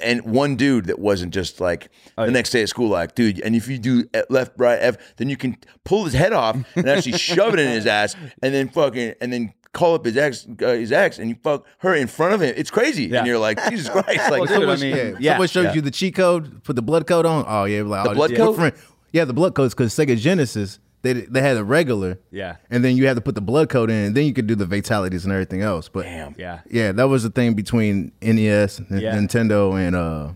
And 0.01 0.23
one 0.25 0.57
dude 0.57 0.87
that 0.87 0.99
wasn't 0.99 1.33
just 1.33 1.61
like 1.61 1.91
Oh, 2.19 2.27
the 2.27 2.33
next 2.33 2.51
day 2.51 2.61
at 2.63 2.69
school, 2.69 2.89
like, 2.89 3.15
dude. 3.15 3.41
And 3.41 3.55
if 3.55 3.69
you 3.69 3.79
do 3.79 4.05
left, 4.29 4.53
right, 4.57 4.79
F, 4.81 4.97
then 5.17 5.29
you 5.29 5.37
can 5.37 5.57
pull 5.85 6.05
his 6.05 6.13
head 6.15 6.33
off 6.33 6.57
and 6.75 6.89
actually 6.89 7.19
shove 7.19 7.55
it 7.55 7.61
in 7.61 7.69
his 7.69 7.87
ass, 7.87 8.17
and 8.43 8.53
then 8.53 8.69
fucking, 8.69 9.15
and 9.21 9.33
then 9.33 9.53
call 9.73 9.95
up 9.95 10.05
his 10.05 10.17
ex, 10.17 10.49
uh, 10.61 10.67
his 10.73 10.91
ex, 10.91 11.21
and 11.21 11.29
you 11.29 11.37
fuck 11.45 11.65
her 11.79 11.95
in 11.95 12.09
front 12.09 12.35
of 12.35 12.43
him. 12.43 12.53
It's 12.57 12.73
crazy, 12.73 13.05
Yeah. 13.05 13.19
and 13.19 13.29
you're 13.29 13.39
like, 13.39 13.63
Jesus 13.71 13.89
Christ, 13.93 14.09
like, 14.29 14.41
Well, 14.41 14.47
dude, 14.47 14.69
I 14.69 14.75
mean, 14.75 14.97
yeah, 14.97 15.13
yeah, 15.21 15.33
someone 15.35 15.47
shows 15.49 15.65
yeah. 15.67 15.75
you 15.75 15.81
the 15.83 15.93
cheat 15.93 16.17
code, 16.17 16.65
put 16.65 16.75
the 16.75 16.83
blood 16.83 17.07
code 17.07 17.25
on. 17.25 17.45
Oh 17.47 17.65
yeah, 17.67 17.83
like 17.83 18.03
The 18.03 18.11
oh, 18.11 18.15
blood 18.15 18.31
yeah. 18.33 18.37
code? 18.39 18.57
Friend- 18.57 18.75
Yeah, 19.13 19.25
the 19.25 19.33
blood 19.33 19.55
codes 19.55 19.73
because 19.73 19.95
Sega 19.95 20.17
Genesis 20.19 20.81
they 21.03 21.13
they 21.15 21.41
had 21.41 21.57
a 21.57 21.65
regular. 21.65 22.19
Yeah. 22.31 22.57
and 22.71 22.85
then 22.85 22.97
you 22.97 23.07
had 23.07 23.15
to 23.17 23.21
put 23.21 23.35
the 23.35 23.41
blood 23.41 23.69
code 23.69 23.91
in, 23.91 23.97
and 24.07 24.15
then 24.17 24.27
you 24.27 24.33
could 24.33 24.47
do 24.47 24.55
the 24.55 24.67
fatalities 24.67 25.25
and 25.25 25.33
everything 25.33 25.63
else. 25.63 25.89
But 25.89 26.03
damn. 26.05 26.35
Yeah. 26.39 26.61
yeah, 26.71 26.93
that 26.93 27.09
was 27.09 27.23
the 27.23 27.31
thing 27.31 27.55
between 27.55 28.13
NES, 28.23 28.81
Yeah. 28.91 29.17
Nintendo, 29.17 29.75
and 29.79 29.97
uh 29.97 30.33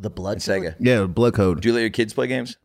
the 0.00 0.10
blood 0.10 0.38
Sega. 0.38 0.74
yeah, 0.78 1.04
blood 1.06 1.34
code. 1.34 1.60
Do 1.60 1.68
you 1.68 1.74
let 1.74 1.80
your 1.80 1.90
kids 1.90 2.14
play 2.14 2.26
games? 2.28 2.56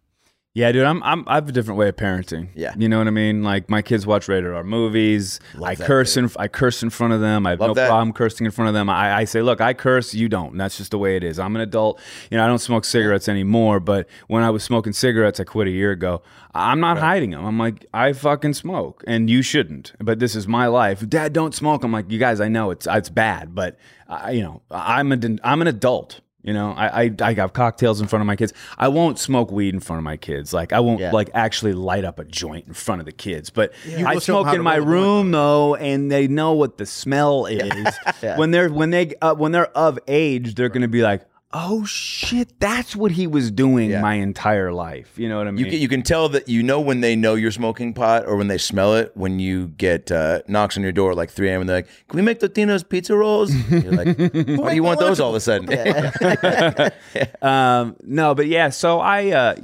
Yeah, 0.56 0.72
dude, 0.72 0.84
I'm, 0.86 1.02
I'm 1.02 1.28
I 1.28 1.34
have 1.36 1.50
a 1.50 1.52
different 1.52 1.80
way 1.80 1.90
of 1.90 1.96
parenting. 1.96 2.50
Yeah. 2.54 2.76
you 2.78 2.88
know 2.88 3.00
what 3.00 3.08
I 3.08 3.12
mean. 3.12 3.42
Like 3.42 3.72
my 3.72 3.82
kids 3.82 4.06
watch 4.06 4.28
rated 4.28 4.52
R 4.52 4.64
movies. 4.64 5.40
I 5.64 5.74
that, 5.74 5.88
curse 5.88 6.16
in 6.16 6.30
I 6.38 6.48
curse 6.48 6.84
in 6.84 6.92
front 6.92 7.12
of 7.12 7.22
them. 7.22 7.48
I 7.48 7.52
have 7.52 7.60
Love 7.60 7.70
no 7.70 7.74
that. 7.74 7.88
problem 7.88 8.14
cursing 8.14 8.46
in 8.46 8.52
front 8.52 8.68
of 8.68 8.76
them. 8.76 8.88
I, 8.88 9.16
I 9.16 9.24
say, 9.24 9.42
look, 9.42 9.62
I 9.62 9.74
curse, 9.74 10.14
you 10.14 10.30
don't. 10.30 10.52
And 10.52 10.62
that's 10.62 10.78
just 10.78 10.92
the 10.92 11.00
way 11.00 11.16
it 11.16 11.24
is. 11.24 11.40
I'm 11.40 11.56
an 11.56 11.64
adult. 11.64 12.00
You 12.30 12.38
know, 12.38 12.44
I 12.44 12.48
don't 12.48 12.60
smoke 12.60 12.86
cigarettes 12.86 13.28
anymore. 13.28 13.80
But 13.80 14.08
when 14.28 14.44
I 14.44 14.52
was 14.52 14.64
smoking 14.64 14.94
cigarettes, 14.94 15.40
I 15.40 15.44
quit 15.44 15.68
a 15.68 15.72
year 15.72 15.90
ago. 15.90 16.22
I'm 16.54 16.80
not 16.80 17.00
hiding 17.00 17.32
them. 17.32 17.44
I'm 17.44 17.58
like, 17.58 17.88
I 17.92 18.14
fucking 18.14 18.54
smoke, 18.54 19.04
and 19.08 19.32
you 19.32 19.42
shouldn't. 19.42 19.94
But 20.00 20.20
this 20.20 20.36
is 20.36 20.48
my 20.48 20.68
life. 20.68 21.10
Dad, 21.10 21.34
don't 21.34 21.56
smoke. 21.56 21.84
I'm 21.84 21.92
like, 21.92 22.12
you 22.12 22.20
guys, 22.20 22.40
I 22.40 22.48
know 22.48 22.70
it's 22.70 22.86
it's 22.86 23.10
bad, 23.10 23.56
but 23.56 23.80
I, 24.08 24.30
you 24.32 24.44
know, 24.44 24.62
I'm 24.70 25.12
a 25.12 25.18
I'm 25.44 25.64
an 25.64 25.68
adult. 25.68 26.22
You 26.44 26.54
know, 26.54 26.72
I, 26.74 27.04
I 27.06 27.12
I 27.22 27.34
have 27.36 27.54
cocktails 27.54 28.02
in 28.02 28.08
front 28.08 28.22
of 28.22 28.28
my 28.28 28.36
kids. 28.36 28.52
I 28.78 28.90
won't 28.90 29.18
smoke 29.18 29.50
weed 29.50 29.74
in 29.74 29.80
front 29.80 30.00
of 30.00 30.04
my 30.04 30.18
kids. 30.18 30.54
Like 30.54 30.74
I 30.74 30.82
won't 30.82 31.00
Yeah. 31.00 31.12
like 31.12 31.30
actually 31.34 31.72
light 31.72 32.04
up 32.04 32.20
a 32.20 32.26
joint 32.26 32.68
in 32.68 32.74
front 32.74 33.00
of 33.00 33.06
the 33.06 33.14
kids. 33.14 33.50
But 33.50 33.72
You 33.88 34.06
I 34.06 34.16
will 34.16 34.20
show 34.20 34.40
'em 34.40 34.44
smoke 34.46 34.56
in 34.56 34.62
my 34.62 34.78
roll 34.78 34.82
a 34.82 34.86
blunt, 34.86 35.06
room 35.06 35.32
though, 35.32 35.76
and 35.76 36.12
they 36.12 36.28
know 36.28 36.52
what 36.52 36.78
the 36.78 36.86
smell 36.86 37.46
is. 37.50 37.96
Yeah. 38.22 38.38
When 38.38 38.52
they're 38.52 38.70
when 38.70 38.90
they 38.90 39.14
uh, 39.22 39.36
when 39.36 39.54
they're 39.54 39.72
of 39.78 39.98
age, 40.08 40.56
they're 40.56 40.68
gonna 40.70 40.90
be 40.90 41.02
like, 41.02 41.22
oh 41.56 41.86
shit, 41.86 42.60
that's 42.60 42.96
what 42.96 43.12
he 43.12 43.28
was 43.28 43.52
doing 43.52 43.92
Yeah. 43.92 44.02
my 44.02 44.16
entire 44.16 44.74
life. 44.74 45.14
You 45.18 45.30
know 45.30 45.38
what 45.38 45.48
I 45.48 45.52
mean? 45.52 45.64
You 45.64 45.72
can, 45.72 45.80
you 45.82 45.88
can 45.88 46.02
tell 46.02 46.28
that 46.30 46.50
you 46.50 46.64
know 46.64 46.82
when 46.82 47.02
they 47.02 47.16
know 47.16 47.36
you're 47.36 47.52
smoking 47.52 47.94
pot 47.94 48.26
or 48.26 48.36
when 48.38 48.48
they 48.48 48.58
smell 48.58 48.96
it 48.96 49.12
when 49.16 49.38
you 49.38 49.68
get 49.68 50.12
uh, 50.12 50.42
knocks 50.48 50.78
on 50.78 50.84
your 50.84 50.92
door 50.92 51.12
at 51.12 51.18
like 51.18 51.30
3 51.30 51.50
a.m. 51.50 51.62
and 51.62 51.70
they're 51.70 51.78
like, 51.78 51.88
"Can 52.10 52.18
we 52.18 52.24
make 52.24 52.40
Totino's 52.40 52.84
pizza 52.84 53.16
rolls?" 53.16 53.54
You're 53.70 53.92
like, 53.94 54.18
"Why 54.18 54.70
do 54.72 54.76
you 54.76 54.84
want 54.84 55.00
those 55.00 55.20
all 55.20 55.30
of 55.30 55.36
a 55.36 55.40
sudden?" 55.40 55.70
Um, 57.42 57.96
no, 58.04 58.34
but 58.36 58.48
yeah, 58.48 58.70
so 58.70 59.00
I, 59.00 59.30
uh, 59.32 59.56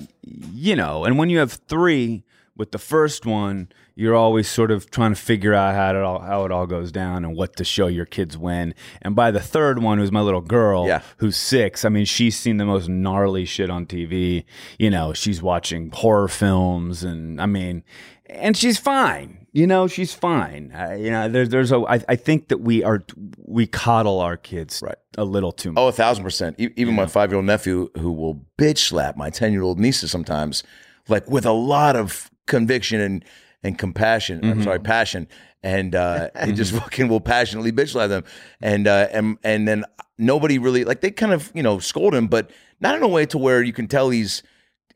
you 0.53 0.75
know, 0.75 1.05
and 1.05 1.17
when 1.17 1.29
you 1.29 1.39
have 1.39 1.53
three 1.53 2.23
with 2.59 2.71
the 2.71 2.77
first 2.77 3.25
one, 3.25 3.69
you're 3.95 4.15
always 4.15 4.47
sort 4.47 4.69
of 4.69 4.91
trying 4.91 5.13
to 5.15 5.19
figure 5.19 5.53
out 5.53 5.73
how 5.73 5.89
it 5.89 5.95
all 6.03 6.19
how 6.19 6.45
it 6.45 6.51
all 6.51 6.67
goes 6.67 6.91
down 6.91 7.25
and 7.25 7.35
what 7.35 7.55
to 7.55 7.63
show 7.63 7.87
your 7.87 8.05
kids 8.05 8.37
when. 8.37 8.75
And 9.01 9.15
by 9.15 9.31
the 9.31 9.39
third 9.39 9.79
one, 9.81 9.97
who's 9.97 10.11
my 10.11 10.21
little 10.21 10.41
girl, 10.41 10.85
Yeah. 10.85 11.01
who's 11.17 11.37
six, 11.37 11.83
I 11.85 11.89
mean, 11.89 12.05
she's 12.05 12.37
seen 12.37 12.57
the 12.57 12.65
most 12.65 12.87
gnarly 12.87 13.45
shit 13.45 13.69
on 13.71 13.85
TV. 13.87 14.43
You 14.77 14.89
know, 14.91 15.13
she's 15.13 15.41
watching 15.41 15.89
horror 15.91 16.27
films, 16.27 17.03
and 17.03 17.41
I 17.41 17.47
mean, 17.47 17.83
and 18.29 18.55
she's 18.55 18.77
fine. 18.77 19.47
You 19.51 19.65
know, 19.65 19.87
she's 19.87 20.13
fine. 20.13 20.71
Uh, 20.77 20.93
you 20.93 21.09
know, 21.09 21.27
there's 21.27 21.49
there's 21.49 21.71
a. 21.71 21.77
I, 21.79 21.99
I 22.07 22.15
think 22.15 22.49
that 22.49 22.59
we 22.59 22.83
are 22.83 23.03
we 23.47 23.65
coddle 23.65 24.19
our 24.19 24.37
kids 24.37 24.81
Right. 24.83 24.95
a 25.17 25.23
little 25.25 25.51
too 25.51 25.71
much. 25.71 25.81
Oh, 25.81 25.87
a 25.87 25.91
thousand 25.91 26.23
percent. 26.23 26.55
E- 26.59 26.69
Even 26.75 26.93
my 26.93 27.07
five 27.07 27.31
year 27.31 27.37
old 27.37 27.45
nephew, 27.47 27.89
who 27.97 28.11
will 28.11 28.41
bitch 28.59 28.77
slap 28.89 29.17
my 29.17 29.29
ten 29.31 29.51
year 29.51 29.63
old 29.63 29.79
nieces 29.79 30.11
sometimes, 30.11 30.61
like 31.07 31.27
with 31.29 31.47
a 31.47 31.51
lot 31.51 31.95
of 31.95 32.29
conviction 32.49 32.99
and 32.99 33.25
and 33.63 33.77
compassion. 33.77 34.43
I'm 34.43 34.63
sorry, 34.63 34.79
passion, 34.79 35.27
and 35.63 35.93
uh, 35.95 36.29
he 36.45 36.51
just 36.53 36.73
fucking 36.73 37.07
will 37.07 37.21
passionately 37.21 37.71
bitch 37.71 37.89
slap 37.89 38.09
them, 38.09 38.23
and 38.61 38.87
uh, 38.87 39.07
and 39.11 39.37
and 39.43 39.67
then 39.67 39.85
nobody 40.17 40.57
really 40.57 40.83
like 40.83 41.01
they 41.01 41.11
kind 41.11 41.31
of 41.33 41.51
you 41.53 41.63
know 41.63 41.79
scold 41.79 42.13
him, 42.13 42.27
but 42.27 42.51
not 42.81 42.95
in 42.95 43.03
a 43.03 43.07
way 43.07 43.25
to 43.27 43.37
where 43.37 43.61
you 43.61 43.73
can 43.73 43.87
tell 43.87 44.09
he's 44.09 44.43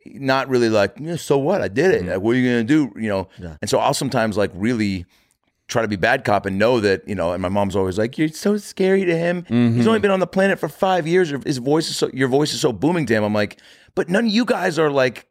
not 0.06 0.50
really 0.50 0.70
like 0.70 0.96
yeah, 1.00 1.16
so 1.16 1.38
what? 1.38 1.62
I 1.62 1.68
did 1.68 1.92
it. 1.92 2.06
Like, 2.06 2.22
what 2.22 2.36
are 2.36 2.39
you 2.39 2.50
gonna 2.50 2.63
do? 2.63 2.92
You 2.96 3.10
know, 3.10 3.30
and 3.62 3.70
so 3.70 3.80
I'll 3.80 3.94
sometimes 3.94 4.38
like 4.38 4.52
really 4.54 5.06
try 5.68 5.82
to 5.82 5.88
be 5.88 5.96
bad 5.96 6.26
cop 6.26 6.46
and 6.46 6.60
know 6.60 6.80
that 6.82 7.08
you 7.08 7.16
know 7.16 7.32
and 7.32 7.42
my 7.42 7.50
mom's 7.50 7.76
always 7.76 7.98
like 7.98 8.18
you're 8.18 8.28
so 8.28 8.58
scary 8.58 9.06
to 9.06 9.18
him. 9.18 9.46
He's 9.76 9.88
only 9.88 10.00
been 10.00 10.12
on 10.12 10.20
the 10.20 10.28
planet 10.28 10.60
for 10.60 10.70
five 10.70 11.08
years. 11.08 11.34
His 11.46 11.58
voice 11.58 11.89
is 11.89 11.98
so 11.98 12.10
your 12.13 12.28
voice 12.28 12.54
is 12.54 12.62
so 12.62 12.72
booming 12.74 13.06
to 13.08 13.13
him. 13.13 13.24
I'm 13.24 13.34
like 13.34 13.60
but 13.96 14.10
none 14.10 14.26
of 14.26 14.32
you 14.32 14.46
guys 14.46 14.80
are 14.80 14.89
like 14.89 15.28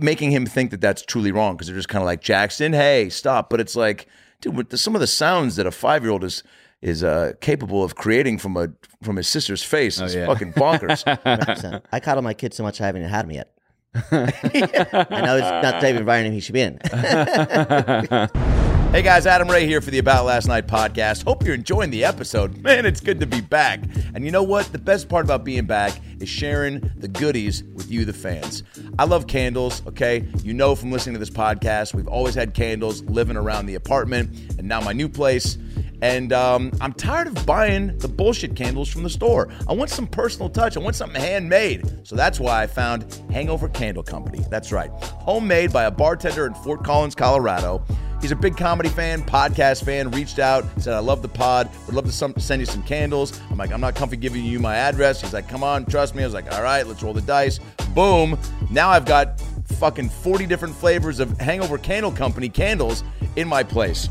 making 0.00 0.30
him 0.30 0.46
think 0.46 0.70
that 0.70 0.80
that's 0.80 1.02
truly 1.02 1.32
wrong 1.32 1.54
because 1.54 1.66
they're 1.66 1.76
just 1.76 1.88
kind 1.88 2.02
of 2.02 2.06
like 2.06 2.22
jackson 2.22 2.72
hey 2.72 3.08
stop 3.08 3.50
but 3.50 3.60
it's 3.60 3.76
like 3.76 4.06
dude 4.40 4.56
with 4.56 4.70
the, 4.70 4.78
some 4.78 4.94
of 4.94 5.00
the 5.00 5.06
sounds 5.06 5.56
that 5.56 5.66
a 5.66 5.70
five-year-old 5.70 6.24
is 6.24 6.42
is 6.84 7.02
uh, 7.02 7.32
capable 7.40 7.82
of 7.82 7.94
creating 7.94 8.36
from 8.36 8.56
a 8.58 8.68
from 9.02 9.16
his 9.16 9.26
sister's 9.26 9.62
face 9.62 9.98
is 10.00 10.14
yeah. 10.14 10.26
fucking 10.26 10.52
bonkers 10.52 11.02
100%. 11.24 11.82
I 11.90 11.98
coddle 11.98 12.22
my 12.22 12.34
kid 12.34 12.52
so 12.52 12.62
much 12.62 12.78
I 12.80 12.86
haven't 12.86 13.00
even 13.00 13.10
had 13.10 13.24
him 13.24 13.30
yet. 13.30 13.50
I 13.94 15.22
know 15.24 15.36
it's 15.36 15.50
not 15.50 15.62
the 15.62 15.80
type 15.80 15.94
of 15.94 16.00
environment 16.00 16.34
he 16.34 16.40
should 16.40 16.52
be 16.52 16.60
in. 16.60 16.78
Hey 18.94 19.02
guys, 19.02 19.26
Adam 19.26 19.48
Ray 19.48 19.66
here 19.66 19.80
for 19.80 19.90
the 19.90 19.98
About 19.98 20.24
Last 20.24 20.46
Night 20.46 20.68
podcast. 20.68 21.24
Hope 21.24 21.44
you're 21.44 21.56
enjoying 21.56 21.90
the 21.90 22.04
episode. 22.04 22.58
Man, 22.58 22.86
it's 22.86 23.00
good 23.00 23.18
to 23.18 23.26
be 23.26 23.40
back. 23.40 23.80
And 24.14 24.24
you 24.24 24.30
know 24.30 24.44
what? 24.44 24.70
The 24.70 24.78
best 24.78 25.08
part 25.08 25.24
about 25.24 25.42
being 25.42 25.64
back 25.64 26.00
is 26.24 26.28
sharing 26.28 26.80
the 26.96 27.08
goodies 27.08 27.62
with 27.62 27.90
you, 27.90 28.04
the 28.04 28.12
fans. 28.12 28.62
I 28.98 29.04
love 29.04 29.26
candles, 29.26 29.86
okay? 29.86 30.26
You 30.42 30.52
know 30.52 30.74
from 30.74 30.90
listening 30.90 31.14
to 31.14 31.18
this 31.20 31.30
podcast, 31.30 31.94
we've 31.94 32.08
always 32.08 32.34
had 32.34 32.54
candles 32.54 33.02
living 33.04 33.36
around 33.36 33.66
the 33.66 33.76
apartment 33.76 34.36
and 34.58 34.66
now 34.66 34.80
my 34.80 34.92
new 34.92 35.08
place. 35.08 35.56
And 36.02 36.32
um, 36.32 36.72
I'm 36.80 36.92
tired 36.92 37.28
of 37.28 37.46
buying 37.46 37.96
the 37.98 38.08
bullshit 38.08 38.56
candles 38.56 38.88
from 38.90 39.04
the 39.04 39.10
store. 39.10 39.50
I 39.68 39.72
want 39.72 39.90
some 39.90 40.06
personal 40.06 40.50
touch. 40.50 40.76
I 40.76 40.80
want 40.80 40.96
something 40.96 41.20
handmade. 41.20 42.06
So 42.06 42.16
that's 42.16 42.40
why 42.40 42.62
I 42.62 42.66
found 42.66 43.22
Hangover 43.30 43.68
Candle 43.68 44.02
Company. 44.02 44.44
That's 44.50 44.72
right. 44.72 44.90
Homemade 44.90 45.72
by 45.72 45.84
a 45.84 45.90
bartender 45.90 46.46
in 46.46 46.54
Fort 46.54 46.84
Collins, 46.84 47.14
Colorado. 47.14 47.84
He's 48.24 48.32
a 48.32 48.36
big 48.36 48.56
comedy 48.56 48.88
fan, 48.88 49.22
podcast 49.22 49.84
fan, 49.84 50.10
reached 50.10 50.38
out, 50.38 50.64
said, 50.80 50.94
I 50.94 50.98
love 51.00 51.20
the 51.20 51.28
pod, 51.28 51.68
would 51.84 51.94
love 51.94 52.06
to 52.06 52.40
send 52.40 52.60
you 52.60 52.64
some 52.64 52.82
candles. 52.84 53.38
I'm 53.50 53.58
like, 53.58 53.70
I'm 53.70 53.82
not 53.82 53.94
comfy 53.96 54.16
giving 54.16 54.46
you 54.46 54.58
my 54.58 54.76
address. 54.76 55.20
He's 55.20 55.34
like, 55.34 55.46
come 55.46 55.62
on, 55.62 55.84
trust 55.84 56.13
me. 56.14 56.22
I 56.22 56.26
was 56.26 56.34
like, 56.34 56.52
all 56.52 56.62
right, 56.62 56.86
let's 56.86 57.02
roll 57.02 57.14
the 57.14 57.20
dice. 57.20 57.60
Boom. 57.94 58.38
Now 58.70 58.88
I've 58.90 59.04
got 59.04 59.40
fucking 59.78 60.08
40 60.08 60.46
different 60.46 60.74
flavors 60.74 61.20
of 61.20 61.38
Hangover 61.38 61.78
Candle 61.78 62.12
Company 62.12 62.48
candles 62.48 63.04
in 63.36 63.48
my 63.48 63.62
place. 63.62 64.08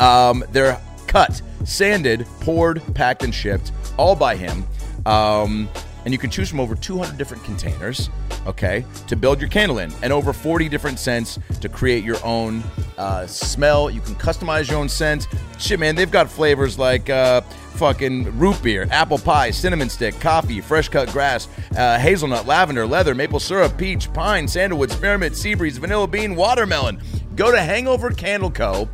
Um, 0.00 0.44
they're 0.52 0.80
cut, 1.06 1.40
sanded, 1.64 2.26
poured, 2.40 2.82
packed, 2.94 3.22
and 3.22 3.34
shipped, 3.34 3.72
all 3.96 4.16
by 4.16 4.36
him. 4.36 4.64
Um, 5.06 5.68
and 6.04 6.12
you 6.12 6.18
can 6.18 6.30
choose 6.30 6.50
from 6.50 6.60
over 6.60 6.74
200 6.74 7.16
different 7.16 7.42
containers, 7.44 8.10
okay, 8.46 8.84
to 9.06 9.16
build 9.16 9.40
your 9.40 9.48
candle 9.48 9.78
in, 9.78 9.92
and 10.02 10.12
over 10.12 10.32
40 10.32 10.68
different 10.68 10.98
scents 10.98 11.38
to 11.60 11.68
create 11.68 12.04
your 12.04 12.16
own 12.24 12.62
uh, 12.98 13.26
smell. 13.26 13.90
You 13.90 14.00
can 14.00 14.14
customize 14.14 14.70
your 14.70 14.78
own 14.78 14.88
scent. 14.88 15.28
Shit, 15.58 15.80
man, 15.80 15.94
they've 15.94 16.10
got 16.10 16.30
flavors 16.30 16.78
like 16.78 17.10
uh, 17.10 17.40
fucking 17.74 18.38
root 18.38 18.62
beer, 18.62 18.86
apple 18.90 19.18
pie, 19.18 19.50
cinnamon 19.50 19.88
stick, 19.88 20.18
coffee, 20.20 20.60
fresh 20.60 20.88
cut 20.88 21.10
grass, 21.10 21.48
uh, 21.76 21.98
hazelnut, 21.98 22.46
lavender, 22.46 22.86
leather, 22.86 23.14
maple 23.14 23.40
syrup, 23.40 23.76
peach, 23.76 24.12
pine, 24.12 24.46
sandalwood, 24.46 24.90
spearmint, 24.90 25.36
sea 25.36 25.54
breeze, 25.54 25.78
vanilla 25.78 26.06
bean, 26.06 26.36
watermelon. 26.36 27.00
Go 27.36 27.50
to 27.50 27.60
Hangover 27.60 28.10
Candle 28.10 28.50
Co. 28.50 28.88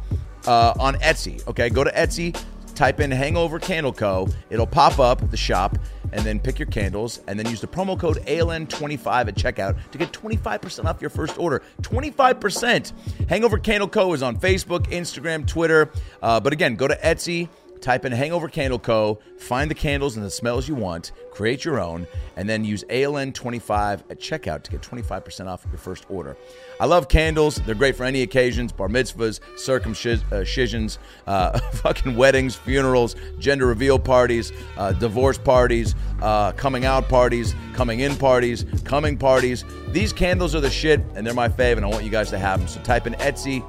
Uh, 0.47 0.73
on 0.81 0.95
Etsy. 0.97 1.47
Okay, 1.47 1.69
go 1.69 1.85
to 1.85 1.91
Etsy, 1.93 2.35
type 2.75 3.01
in 3.01 3.11
Hangover 3.11 3.59
Candle 3.59 3.93
Co. 3.93 4.27
It'll 4.49 4.67
pop 4.67 4.99
up 4.99 5.31
the 5.31 5.37
shop, 5.37 5.77
and 6.13 6.25
then 6.25 6.41
pick 6.41 6.59
your 6.59 6.67
candles, 6.67 7.21
and 7.27 7.39
then 7.39 7.49
use 7.49 7.61
the 7.61 7.67
promo 7.67 7.99
code 7.99 8.19
ALN25 8.27 9.29
at 9.29 9.35
checkout 9.35 9.77
to 9.91 9.99
get 9.99 10.13
25% 10.13 10.85
off 10.85 11.01
your 11.01 11.11
first 11.11 11.39
order. 11.39 11.63
25%. 11.83 12.93
Hangover 13.29 13.59
Candle 13.59 13.89
Co. 13.89 14.13
is 14.13 14.23
on 14.23 14.37
Facebook, 14.37 14.87
Instagram, 14.89 15.47
Twitter. 15.47 15.91
Uh, 16.23 16.41
but 16.41 16.53
again, 16.53 16.77
go 16.77 16.89
to 16.89 16.97
Etsy. 16.97 17.49
Type 17.81 18.05
in 18.05 18.13
Hangover 18.13 18.49
Candle 18.49 18.79
Co., 18.79 19.19
find 19.39 19.71
the 19.71 19.75
candles 19.75 20.17
and 20.17 20.25
the 20.25 20.31
smells 20.31 20.69
you 20.69 20.75
want, 20.75 21.13
create 21.31 21.65
your 21.65 21.81
own, 21.81 22.07
and 22.37 22.49
then 22.49 22.63
use 22.63 22.85
ALN25 22.85 24.03
at 24.11 24.21
checkout 24.21 24.63
to 24.65 24.71
get 24.71 24.83
25% 24.83 25.47
off 25.47 25.65
your 25.71 25.79
first 25.79 26.05
order. 26.11 26.37
I 26.79 26.87
love 26.87 27.09
candles. 27.09 27.57
They're 27.57 27.75
great 27.75 27.97
for 27.97 28.05
any 28.05 28.23
occasions 28.23 28.73
bar 28.73 28.89
mitzvahs, 28.89 29.41
circumcisions, 29.57 30.99
uh, 31.27 31.59
fucking 31.73 32.17
weddings, 32.17 32.55
funerals, 32.55 33.17
gender 33.39 33.67
reveal 33.67 33.99
parties, 33.99 34.53
uh, 34.77 34.93
divorce 34.93 35.39
parties, 35.39 35.95
uh, 36.21 36.53
coming 36.53 36.85
out 36.85 37.09
parties, 37.09 37.55
coming 37.73 38.01
in 38.01 38.15
parties, 38.17 38.67
coming 38.85 39.17
parties. 39.17 39.65
These 39.89 40.13
candles 40.13 40.55
are 40.55 40.61
the 40.61 40.71
shit, 40.71 41.01
and 41.15 41.27
they're 41.27 41.35
my 41.35 41.49
fave, 41.49 41.77
and 41.77 41.85
I 41.85 41.89
want 41.89 42.05
you 42.05 42.11
guys 42.11 42.31
to 42.31 42.39
have 42.39 42.61
them. 42.61 42.69
So 42.69 42.81
type 42.83 43.07
in 43.07 43.15
Etsy 43.15 43.65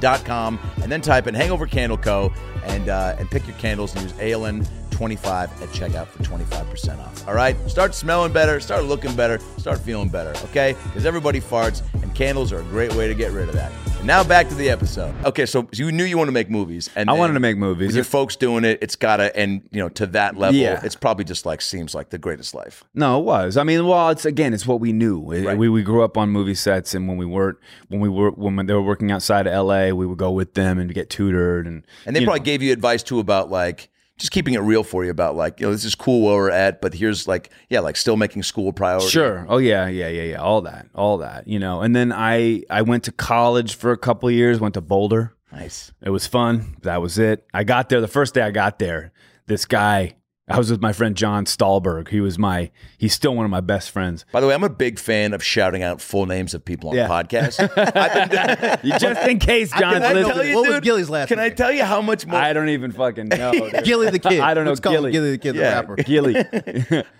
dot 0.00 0.24
com 0.24 0.58
and 0.82 0.90
then 0.90 1.00
type 1.00 1.26
in 1.26 1.34
hangover 1.34 1.66
candle 1.66 1.98
co. 1.98 2.32
and 2.64 2.88
uh, 2.88 3.16
and 3.18 3.30
pick 3.30 3.46
your 3.46 3.56
candles 3.56 3.94
and 3.94 4.02
use 4.02 4.12
ALN 4.14 4.66
25 4.96 5.62
at 5.62 5.68
checkout 5.68 6.06
for 6.06 6.22
25% 6.22 6.98
off 7.00 7.28
all 7.28 7.34
right 7.34 7.54
start 7.68 7.94
smelling 7.94 8.32
better 8.32 8.60
start 8.60 8.84
looking 8.84 9.14
better 9.14 9.38
start 9.58 9.78
feeling 9.78 10.08
better 10.08 10.30
okay 10.44 10.74
because 10.84 11.04
everybody 11.04 11.38
farts 11.38 11.82
and 12.02 12.14
candles 12.14 12.50
are 12.50 12.60
a 12.60 12.64
great 12.64 12.94
way 12.94 13.06
to 13.06 13.14
get 13.14 13.30
rid 13.32 13.46
of 13.46 13.54
that 13.54 13.70
and 13.98 14.06
now 14.06 14.24
back 14.24 14.48
to 14.48 14.54
the 14.54 14.70
episode 14.70 15.14
okay 15.24 15.44
so 15.44 15.68
you 15.74 15.92
knew 15.92 16.04
you 16.04 16.16
want 16.16 16.28
to 16.28 16.32
make 16.32 16.48
movies 16.48 16.88
and 16.96 17.10
I 17.10 17.12
wanted 17.12 17.34
to 17.34 17.40
make 17.40 17.58
movies. 17.58 17.88
with 17.88 17.94
your 17.96 18.04
folks 18.04 18.36
doing 18.36 18.64
it 18.64 18.78
it's 18.80 18.96
gotta 18.96 19.36
and 19.36 19.60
you 19.70 19.80
know 19.82 19.90
to 19.90 20.06
that 20.06 20.36
level 20.38 20.56
Yeah. 20.58 20.80
it's 20.82 20.96
probably 20.96 21.24
just 21.24 21.44
like 21.44 21.60
seems 21.60 21.94
like 21.94 22.08
the 22.08 22.18
greatest 22.18 22.54
life 22.54 22.82
No, 22.94 23.20
it 23.20 23.24
was. 23.24 23.58
I 23.58 23.64
mean, 23.64 23.86
well, 23.86 24.08
it's 24.08 24.24
again, 24.24 24.54
it's 24.54 24.66
what 24.66 24.80
we 24.80 24.92
knew. 24.92 25.30
It- 25.32 25.44
Right. 25.46 25.58
We 25.58 25.68
we 25.68 25.82
grew 25.82 26.02
up 26.02 26.16
on 26.16 26.30
movie 26.30 26.54
sets, 26.54 26.94
and 26.94 27.06
when 27.06 27.18
we 27.18 27.26
weren't, 27.26 27.58
when 27.88 28.00
we 28.00 28.08
were 28.08 28.30
when 28.30 28.56
they 28.66 28.72
were 28.72 28.82
working 28.82 29.10
outside 29.12 29.46
of 29.46 29.52
L.A., 29.52 29.92
we 29.92 30.06
would 30.06 30.18
go 30.18 30.30
with 30.30 30.54
them 30.54 30.78
and 30.78 30.92
get 30.94 31.10
tutored, 31.10 31.66
and 31.66 31.84
And 32.06 32.16
they 32.16 32.20
you 32.20 32.26
probably 32.26 32.40
know. 32.40 32.44
gave 32.46 32.62
you 32.62 32.72
advice 32.72 33.02
too 33.02 33.18
about 33.20 33.50
like 33.50 33.90
just 34.18 34.32
keeping 34.32 34.54
it 34.54 34.60
real 34.60 34.82
for 34.82 35.04
you 35.04 35.10
about 35.10 35.36
like, 35.36 35.60
you 35.60 35.66
know, 35.66 35.72
this 35.72 35.84
is 35.84 35.94
cool 35.94 36.26
where 36.26 36.36
we're 36.36 36.50
at, 36.50 36.80
but 36.80 36.94
here's 36.94 37.28
like, 37.28 37.50
yeah, 37.68 37.80
like 37.80 37.96
still 37.96 38.16
making 38.16 38.42
school 38.42 38.68
a 38.68 38.72
priority. 38.72 39.08
Sure. 39.08 39.44
Oh 39.48 39.58
yeah, 39.58 39.88
yeah, 39.88 40.08
yeah, 40.08 40.22
yeah. 40.22 40.40
All 40.40 40.62
that, 40.62 40.88
all 40.94 41.18
that. 41.18 41.46
You 41.46 41.58
know. 41.58 41.82
And 41.82 41.94
then 41.94 42.12
I 42.12 42.62
I 42.70 42.82
went 42.82 43.04
to 43.04 43.12
college 43.12 43.76
for 43.76 43.92
a 43.92 43.98
couple 43.98 44.28
of 44.28 44.34
years. 44.34 44.60
Went 44.60 44.74
to 44.74 44.80
Boulder. 44.80 45.34
Nice. 45.52 45.92
It 46.02 46.10
was 46.10 46.26
fun. 46.26 46.76
That 46.82 47.00
was 47.00 47.18
it. 47.18 47.46
I 47.54 47.64
got 47.64 47.88
there 47.88 48.00
the 48.00 48.08
first 48.08 48.34
day 48.34 48.42
I 48.42 48.50
got 48.50 48.78
there. 48.78 49.12
This 49.46 49.64
guy, 49.64 50.16
I 50.48 50.58
was 50.58 50.70
with 50.70 50.80
my 50.80 50.92
friend 50.92 51.16
John 51.16 51.44
Stahlberg. 51.44 52.06
He 52.08 52.20
was 52.20 52.38
my. 52.38 52.70
He's 52.98 53.12
still 53.12 53.34
one 53.34 53.44
of 53.44 53.50
my 53.50 53.60
best 53.60 53.90
friends. 53.90 54.24
By 54.30 54.40
the 54.40 54.46
way, 54.46 54.54
I'm 54.54 54.62
a 54.62 54.68
big 54.68 55.00
fan 55.00 55.34
of 55.34 55.42
shouting 55.42 55.82
out 55.82 56.00
full 56.00 56.24
names 56.24 56.54
of 56.54 56.64
people 56.64 56.90
on 56.90 56.94
Yeah. 56.96 57.08
podcasts. 57.08 57.58
I've 57.76 58.80
been 58.82 58.98
Just 59.00 59.26
in 59.26 59.40
case 59.40 59.70
John's 59.72 59.94
can 59.94 60.02
I 60.04 60.12
listening. 60.12 60.34
tell 60.36 60.44
you, 60.44 60.54
What 60.54 60.66
was 60.68 60.74
dude, 60.76 60.84
Gilly's 60.84 61.10
last 61.10 61.28
Can 61.28 61.40
I 61.40 61.48
name? 61.48 61.56
tell 61.56 61.72
you 61.72 61.82
how 61.82 62.00
much 62.00 62.26
more? 62.28 62.38
I 62.38 62.52
don't 62.52 62.68
even 62.68 62.92
fucking 62.92 63.26
know. 63.28 63.50
dude. 63.70 63.82
Gilly 63.84 64.08
the 64.10 64.20
kid. 64.20 64.38
I 64.38 64.54
don't 64.54 64.64
know 64.64 64.70
Let's 64.70 64.78
call 64.80 64.92
him 64.92 64.98
Gilly. 65.10 65.12
Gilly 65.12 65.30
the 65.32 65.38
kid, 65.38 65.52
the 65.56 65.60
Yeah. 65.60 65.74
rapper. 65.74 65.96
Gilly. 65.96 66.36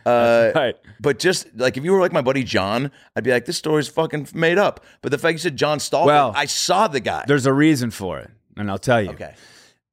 uh, 0.06 0.52
right. 0.54 0.76
But 1.00 1.18
just 1.18 1.48
like 1.56 1.76
if 1.76 1.82
you 1.82 1.90
were 1.92 2.00
like 2.00 2.12
my 2.12 2.22
buddy 2.22 2.44
John, 2.44 2.92
I'd 3.16 3.24
be 3.24 3.32
like, 3.32 3.44
this 3.46 3.56
story's 3.58 3.88
fucking 3.88 4.28
made 4.34 4.58
up. 4.58 4.84
But 5.02 5.10
the 5.10 5.18
fact 5.18 5.32
you 5.32 5.38
said 5.38 5.56
John 5.56 5.78
Stahlberg, 5.78 6.06
Well, 6.06 6.32
I 6.36 6.44
saw 6.46 6.86
the 6.86 7.00
guy. 7.00 7.24
There's 7.26 7.46
a 7.46 7.52
reason 7.52 7.90
for 7.90 8.20
it, 8.20 8.30
and 8.56 8.70
I'll 8.70 8.78
tell 8.78 9.02
you. 9.02 9.10
Okay. 9.10 9.34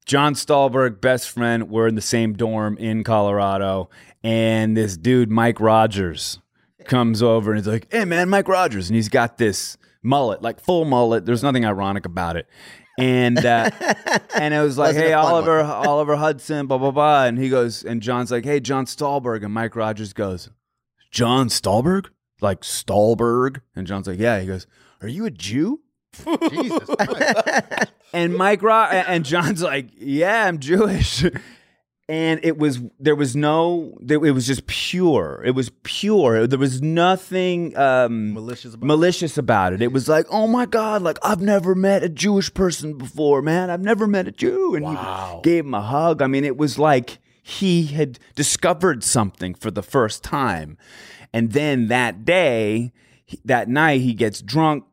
John 0.06 0.34
Stahlberg, 0.34 1.00
best 1.00 1.30
friend. 1.30 1.70
We're 1.70 1.88
in 1.88 1.94
the 1.94 2.02
same 2.02 2.34
dorm 2.34 2.76
in 2.78 3.04
Colorado, 3.04 3.88
and 4.22 4.76
this 4.76 4.96
dude, 4.96 5.30
Mike 5.30 5.60
Rogers, 5.60 6.40
comes 6.84 7.22
over 7.22 7.52
and 7.52 7.58
he's 7.58 7.66
like, 7.66 7.90
"Hey, 7.90 8.04
man, 8.04 8.28
Mike 8.28 8.48
Rogers," 8.48 8.88
and 8.88 8.96
he's 8.96 9.08
got 9.08 9.38
this 9.38 9.78
mullet, 10.02 10.42
like 10.42 10.60
full 10.60 10.84
mullet. 10.84 11.24
There's 11.24 11.42
nothing 11.42 11.64
ironic 11.64 12.04
about 12.04 12.36
it. 12.36 12.46
And 12.98 13.44
uh, 13.44 13.70
and 14.34 14.54
it 14.54 14.60
was 14.60 14.78
like, 14.78 14.90
Wasn't 14.90 15.06
hey, 15.06 15.12
a 15.12 15.22
fun 15.22 15.32
Oliver, 15.32 15.60
Oliver 15.62 16.16
Hudson, 16.16 16.66
blah 16.66 16.78
blah 16.78 16.90
blah. 16.92 17.24
And 17.24 17.38
he 17.38 17.48
goes, 17.48 17.82
and 17.82 18.00
John's 18.00 18.30
like, 18.30 18.44
hey, 18.44 18.60
John 18.60 18.86
Stahlberg, 18.86 19.44
and 19.44 19.52
Mike 19.52 19.74
Rogers 19.74 20.12
goes, 20.12 20.50
John 21.10 21.48
Stahlberg, 21.48 22.08
like 22.40 22.60
Stahlberg, 22.60 23.62
and 23.74 23.86
John's 23.86 24.06
like, 24.06 24.18
yeah. 24.18 24.38
He 24.40 24.46
goes, 24.46 24.66
are 25.00 25.08
you 25.08 25.24
a 25.24 25.30
Jew? 25.30 25.80
Jesus. 26.50 26.88
And 28.12 28.36
Mike 28.36 28.62
Ro- 28.62 28.84
and 28.84 29.24
John's 29.24 29.60
like, 29.60 29.88
yeah, 29.98 30.46
I'm 30.46 30.60
Jewish. 30.60 31.24
And 32.08 32.38
it 32.44 32.58
was 32.58 32.80
there 33.00 33.16
was 33.16 33.34
no 33.34 33.98
it 34.08 34.18
was 34.18 34.46
just 34.46 34.66
pure. 34.68 35.42
It 35.44 35.52
was 35.52 35.70
pure. 35.82 36.46
There 36.46 36.58
was 36.58 36.80
nothing 36.80 37.76
um, 37.76 38.34
Malicious 38.34 38.74
about 38.74 38.84
it. 38.84 38.86
malicious 38.86 39.38
about 39.38 39.72
it. 39.72 39.82
It 39.82 39.90
was 39.92 40.08
like, 40.08 40.26
oh 40.30 40.46
my 40.46 40.64
god, 40.66 41.02
like 41.02 41.18
I've 41.24 41.40
never 41.40 41.74
met 41.74 42.04
a 42.04 42.08
Jewish 42.08 42.52
person 42.54 42.98
before, 42.98 43.42
man. 43.42 43.68
I've 43.68 43.80
never 43.82 44.06
met 44.06 44.28
a 44.28 44.32
Jew. 44.32 44.74
And 44.76 44.84
Wow. 44.84 45.40
he 45.42 45.50
gave 45.50 45.64
him 45.64 45.74
a 45.74 45.80
hug. 45.80 46.22
I 46.22 46.26
mean, 46.28 46.44
it 46.44 46.56
was 46.56 46.78
like 46.78 47.18
he 47.42 47.86
had 47.86 48.20
discovered 48.36 49.02
something 49.02 49.54
for 49.54 49.70
the 49.72 49.82
first 49.82 50.22
time. 50.22 50.76
And 51.32 51.50
then 51.52 51.88
that 51.88 52.24
day, 52.24 52.92
that 53.44 53.68
night, 53.68 54.02
he 54.02 54.14
gets 54.14 54.40
drunk 54.40 54.84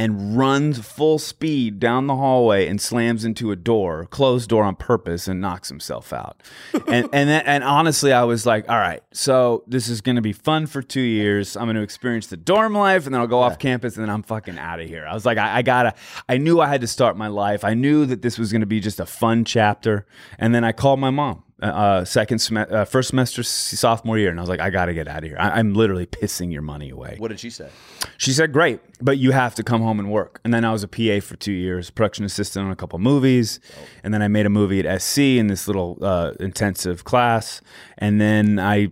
and 0.00 0.34
runs 0.34 0.78
full 0.78 1.18
speed 1.18 1.78
down 1.78 2.06
the 2.06 2.16
hallway 2.16 2.66
and 2.66 2.80
slams 2.80 3.22
into 3.22 3.50
a 3.50 3.56
door, 3.56 4.06
closed 4.06 4.48
door 4.48 4.64
on 4.64 4.74
purpose, 4.74 5.28
and 5.28 5.42
knocks 5.42 5.68
himself 5.68 6.10
out. 6.10 6.42
and 6.88 7.06
and 7.12 7.28
then, 7.28 7.42
and 7.44 7.62
honestly, 7.62 8.10
I 8.10 8.24
was 8.24 8.46
like, 8.46 8.66
all 8.70 8.78
right, 8.78 9.02
so 9.12 9.62
this 9.66 9.90
is 9.90 10.00
going 10.00 10.16
to 10.16 10.22
be 10.22 10.32
fun 10.32 10.66
for 10.66 10.80
two 10.80 11.02
years. 11.02 11.54
I'm 11.54 11.66
going 11.66 11.76
to 11.76 11.82
experience 11.82 12.28
the 12.28 12.38
dorm 12.38 12.72
life, 12.72 13.04
and 13.04 13.14
then 13.14 13.20
I'll 13.20 13.26
go 13.26 13.40
off 13.40 13.58
campus, 13.58 13.96
and 13.96 14.02
then 14.02 14.08
I'm 14.08 14.22
fucking 14.22 14.58
out 14.58 14.80
of 14.80 14.88
here. 14.88 15.06
I 15.06 15.12
was 15.12 15.26
like, 15.26 15.36
I, 15.36 15.58
I 15.58 15.62
gotta. 15.62 15.92
I 16.30 16.38
knew 16.38 16.62
I 16.62 16.68
had 16.68 16.80
to 16.80 16.86
start 16.86 17.18
my 17.18 17.28
life. 17.28 17.62
I 17.62 17.74
knew 17.74 18.06
that 18.06 18.22
this 18.22 18.38
was 18.38 18.52
going 18.52 18.62
to 18.62 18.66
be 18.66 18.80
just 18.80 19.00
a 19.00 19.06
fun 19.06 19.44
chapter, 19.44 20.06
and 20.38 20.54
then 20.54 20.64
I 20.64 20.72
called 20.72 20.98
my 20.98 21.10
mom 21.10 21.42
uh, 21.62 22.04
second 22.04 22.38
sem- 22.38 22.56
uh, 22.56 22.84
first 22.84 23.10
semester 23.10 23.42
sophomore 23.42 24.18
year, 24.18 24.30
and 24.30 24.38
I 24.38 24.42
was 24.42 24.48
like, 24.48 24.60
I 24.60 24.70
got 24.70 24.86
to 24.86 24.94
get 24.94 25.08
out 25.08 25.18
of 25.18 25.24
here. 25.24 25.36
I- 25.38 25.58
I'm 25.58 25.74
literally 25.74 26.06
pissing 26.06 26.52
your 26.52 26.62
money 26.62 26.90
away. 26.90 27.16
What 27.18 27.28
did 27.28 27.40
she 27.40 27.50
say? 27.50 27.68
She 28.16 28.32
said, 28.32 28.52
Great, 28.52 28.80
but 29.00 29.18
you 29.18 29.32
have 29.32 29.54
to 29.56 29.62
come 29.62 29.82
home 29.82 29.98
and 29.98 30.10
work. 30.10 30.40
And 30.44 30.52
then 30.54 30.64
I 30.64 30.72
was 30.72 30.82
a 30.82 30.88
PA 30.88 31.20
for 31.20 31.36
two 31.36 31.52
years, 31.52 31.90
production 31.90 32.24
assistant 32.24 32.66
on 32.66 32.72
a 32.72 32.76
couple 32.76 32.98
movies. 32.98 33.60
And 34.04 34.12
then 34.14 34.22
I 34.22 34.28
made 34.28 34.46
a 34.46 34.50
movie 34.50 34.80
at 34.86 35.00
SC 35.02 35.18
in 35.18 35.46
this 35.48 35.66
little 35.66 35.98
uh, 36.02 36.32
intensive 36.40 37.04
class. 37.04 37.60
And 37.98 38.20
then 38.20 38.58
I 38.58 38.88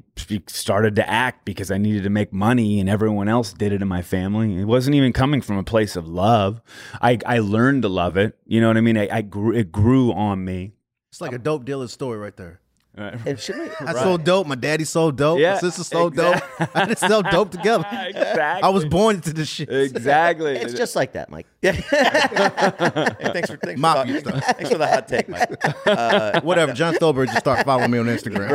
started 0.49 0.97
to 0.97 1.09
act 1.09 1.45
because 1.45 1.71
I 1.71 1.79
needed 1.79 2.03
to 2.05 2.11
make 2.11 2.33
money, 2.33 2.81
and 2.81 2.89
everyone 2.89 3.29
else 3.29 3.53
did 3.53 3.73
it 3.73 3.81
in 3.83 3.89
my 3.89 4.03
family. 4.03 4.57
It 4.59 4.65
wasn't 4.65 4.97
even 4.97 5.13
coming 5.13 5.41
from 5.41 5.57
a 5.59 5.63
place 5.65 5.97
of 5.97 6.07
love. 6.09 6.61
I, 7.01 7.19
I 7.25 7.39
learned 7.39 7.83
to 7.83 7.89
love 7.89 8.17
it. 8.17 8.37
You 8.47 8.61
know 8.61 8.69
what 8.69 8.77
I 8.77 8.81
mean? 8.81 8.99
I, 8.99 9.09
I 9.11 9.23
grew, 9.23 9.55
it 9.55 9.73
grew 9.73 10.13
on 10.13 10.45
me. 10.45 10.73
It's 11.11 11.21
like 11.21 11.33
a 11.33 11.39
dope 11.39 11.65
dealer 11.65 11.89
story 11.89 12.19
right 12.19 12.37
there. 12.37 12.61
And 12.95 13.39
should 13.39 13.57
we? 13.59 13.69
I 13.87 13.93
so 13.93 14.17
dope. 14.17 14.49
My 14.49 14.57
daddy 14.57 14.85
so 14.85 15.13
dope. 15.13 15.39
Yeah, 15.39 15.55
my 15.55 15.61
sister 15.61 15.85
so 15.85 16.09
exact- 16.09 16.59
dope. 16.59 16.71
I 16.75 16.85
just 16.87 17.01
so 17.07 17.23
dope 17.23 17.51
together. 17.53 17.85
Exactly. 18.09 18.63
I 18.63 18.69
was 18.71 18.85
born 18.87 19.17
into 19.17 19.33
this 19.33 19.49
shit. 19.49 19.69
Exactly. 19.69 20.57
It's 20.57 20.75
just 20.75 20.97
like 20.97 21.13
that, 21.13 21.31
Mike. 21.31 21.47
Hey, 21.63 21.73
thanks 21.73 23.51
for 23.51 23.57
thanks, 23.57 23.81
Mafia 23.81 24.21
for 24.21 24.31
the, 24.31 24.41
stuff. 24.41 24.57
thanks 24.57 24.71
for 24.71 24.79
the 24.79 24.87
hot 24.87 25.07
take, 25.09 25.29
Mike. 25.29 26.43
Whatever. 26.45 26.73
John 26.73 26.95
Stahlberg 26.95 27.27
just 27.27 27.39
start 27.39 27.65
following 27.65 27.91
me 27.91 27.99
on 27.99 28.07
Instagram. 28.07 28.51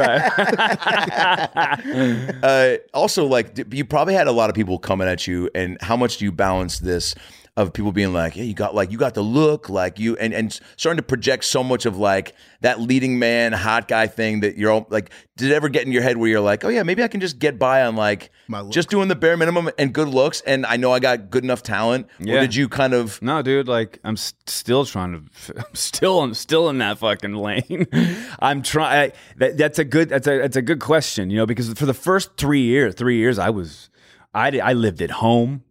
Uh, 2.44 2.78
also, 2.94 3.26
like 3.26 3.74
you 3.74 3.86
probably 3.86 4.13
had 4.13 4.28
a 4.28 4.32
lot 4.32 4.50
of 4.50 4.56
people 4.56 4.78
coming 4.80 5.08
at 5.08 5.28
you, 5.28 5.50
and 5.56 5.78
how 5.82 5.96
much 5.96 6.18
do 6.18 6.26
you 6.26 6.32
balance 6.32 6.80
this? 6.80 7.16
Of 7.56 7.72
people 7.72 7.92
being 7.92 8.13
like, 8.13 8.36
"Yeah, 8.36 8.46
you 8.46 8.56
got 8.56 8.74
like 8.74 8.92
you 8.92 8.98
got 8.98 9.13
the 9.13 9.22
look, 9.22 9.70
like 9.70 10.00
you," 10.00 10.18
and 10.18 10.34
and 10.34 10.60
starting 10.76 10.98
to 10.98 11.04
project 11.04 11.46
so 11.46 11.63
much 11.63 11.86
of 11.86 11.98
like 11.98 12.34
that 12.62 12.80
leading 12.82 13.20
man, 13.20 13.52
hot 13.54 13.88
guy 13.88 14.08
thing 14.08 14.39
that 14.39 14.58
you're 14.58 14.72
all 14.72 14.88
like. 14.89 15.12
Did 15.38 15.52
it 15.52 15.54
ever 15.54 15.70
get 15.70 15.86
in 15.86 15.92
your 15.92 16.02
head 16.02 16.18
where 16.18 16.28
you're 16.28 16.42
like, 16.42 16.66
"Oh 16.66 16.70
yeah, 16.70 16.82
maybe 16.82 17.04
I 17.04 17.08
can 17.08 17.22
just 17.22 17.38
get 17.38 17.60
by 17.60 17.84
on 17.84 17.96
like 17.96 18.32
My 18.48 18.63
just 18.70 18.89
doing 18.89 19.08
the 19.08 19.16
bare 19.16 19.38
minimum 19.38 19.70
and 19.78 19.94
good 19.94 20.08
looks, 20.08 20.42
and 20.42 20.66
I 20.66 20.78
know 20.78 20.92
I 20.94 20.98
got 21.00 21.30
good 21.30 21.44
enough 21.44 21.62
talent." 21.62 22.08
Or 22.22 22.26
Yeah. 22.26 22.39
did 22.39 22.56
you 22.56 22.68
kind 22.68 22.92
of? 22.96 23.22
No, 23.22 23.44
dude, 23.44 23.68
like 23.68 24.00
I'm 24.04 24.13
s- 24.16 24.34
still 24.48 24.84
trying 24.84 25.12
to. 25.12 25.56
I'm 25.60 25.76
still, 25.76 26.22
I'm 26.22 26.34
still 26.34 26.70
in 26.70 26.80
that 26.80 26.98
fucking 26.98 27.36
lane. 27.36 27.86
I'm 28.39 28.63
trying. 28.63 29.12
That, 29.38 29.58
that's 29.60 29.78
a 29.78 29.84
good. 29.86 30.10
That's 30.10 30.26
a. 30.26 30.39
That's 30.39 30.56
a 30.58 30.62
good 30.63 30.80
question. 30.80 31.30
You 31.30 31.38
know, 31.38 31.46
because 31.46 31.72
for 31.74 31.86
the 31.86 31.94
first 31.94 32.36
three 32.36 32.63
years, 32.63 32.96
three 32.96 33.18
years, 33.18 33.38
I 33.38 33.52
was, 33.52 33.92
I 34.34 34.50
did, 34.50 34.62
I 34.62 34.74
lived 34.74 35.04
at 35.04 35.12
home. 35.12 35.63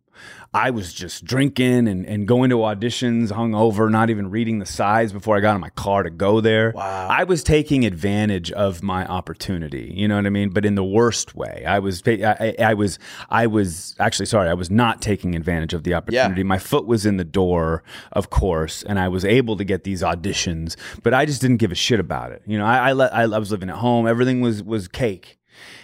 I 0.55 0.71
was 0.71 0.93
just 0.93 1.25
drinking 1.25 1.89
and, 1.89 2.05
and 2.05 2.29
going 2.29 2.51
to 2.51 2.57
auditions, 2.57 3.29
hungover, 3.29 3.91
not 3.91 4.11
even 4.11 4.31
reading 4.31 4.59
the 4.59 4.67
sides 4.67 5.13
before 5.13 5.37
I 5.37 5.41
got 5.41 5.55
in 5.55 5.63
my 5.63 5.71
car 5.71 6.03
to 6.03 6.11
go 6.11 6.43
there. 6.43 6.73
Wow. 6.75 7.09
I 7.09 7.25
was 7.25 7.43
taking 7.43 7.87
advantage 7.87 8.53
of 8.53 8.83
my 8.83 9.07
opportunity. 9.07 9.91
You 9.95 10.09
know 10.09 10.17
what 10.17 10.27
I 10.27 10.31
mean? 10.31 10.51
But 10.51 10.67
in 10.67 10.75
the 10.75 10.85
worst 10.85 11.35
way. 11.35 11.65
I 11.67 11.79
was. 11.79 12.03
I, 12.07 12.55
I, 12.59 12.75
was. 12.75 12.99
I 13.31 13.47
was 13.47 13.97
actually 13.99 14.27
sorry. 14.27 14.51
I 14.51 14.55
was 14.55 14.71
not 14.71 15.01
taking 15.01 15.35
advantage 15.35 15.73
of 15.73 15.85
the 15.85 15.95
opportunity. 15.95 16.43
My 16.43 16.59
foot 16.59 16.87
was 16.87 17.07
in 17.07 17.17
the 17.17 17.25
door, 17.25 17.83
of 18.13 18.29
course, 18.29 18.83
and 18.83 18.99
I 18.99 19.09
was 19.09 19.25
able 19.25 19.57
to 19.57 19.65
get 19.65 19.85
these 19.85 20.03
auditions, 20.03 20.77
but 21.03 21.15
I 21.15 21.25
just 21.25 21.41
didn't 21.41 21.59
give 21.59 21.73
a 21.73 21.77
shit 21.77 21.99
about 21.99 22.33
it. 22.33 22.43
You 22.47 22.59
know, 22.59 22.67
I 22.67 22.91
I, 22.91 22.93
let, 22.93 23.15
I, 23.15 23.23
I 23.23 23.39
was 23.39 23.51
living 23.51 23.71
at 23.71 23.77
home. 23.77 24.07
Everything 24.07 24.43
was 24.43 24.63
was 24.63 24.87
cake. 24.89 25.39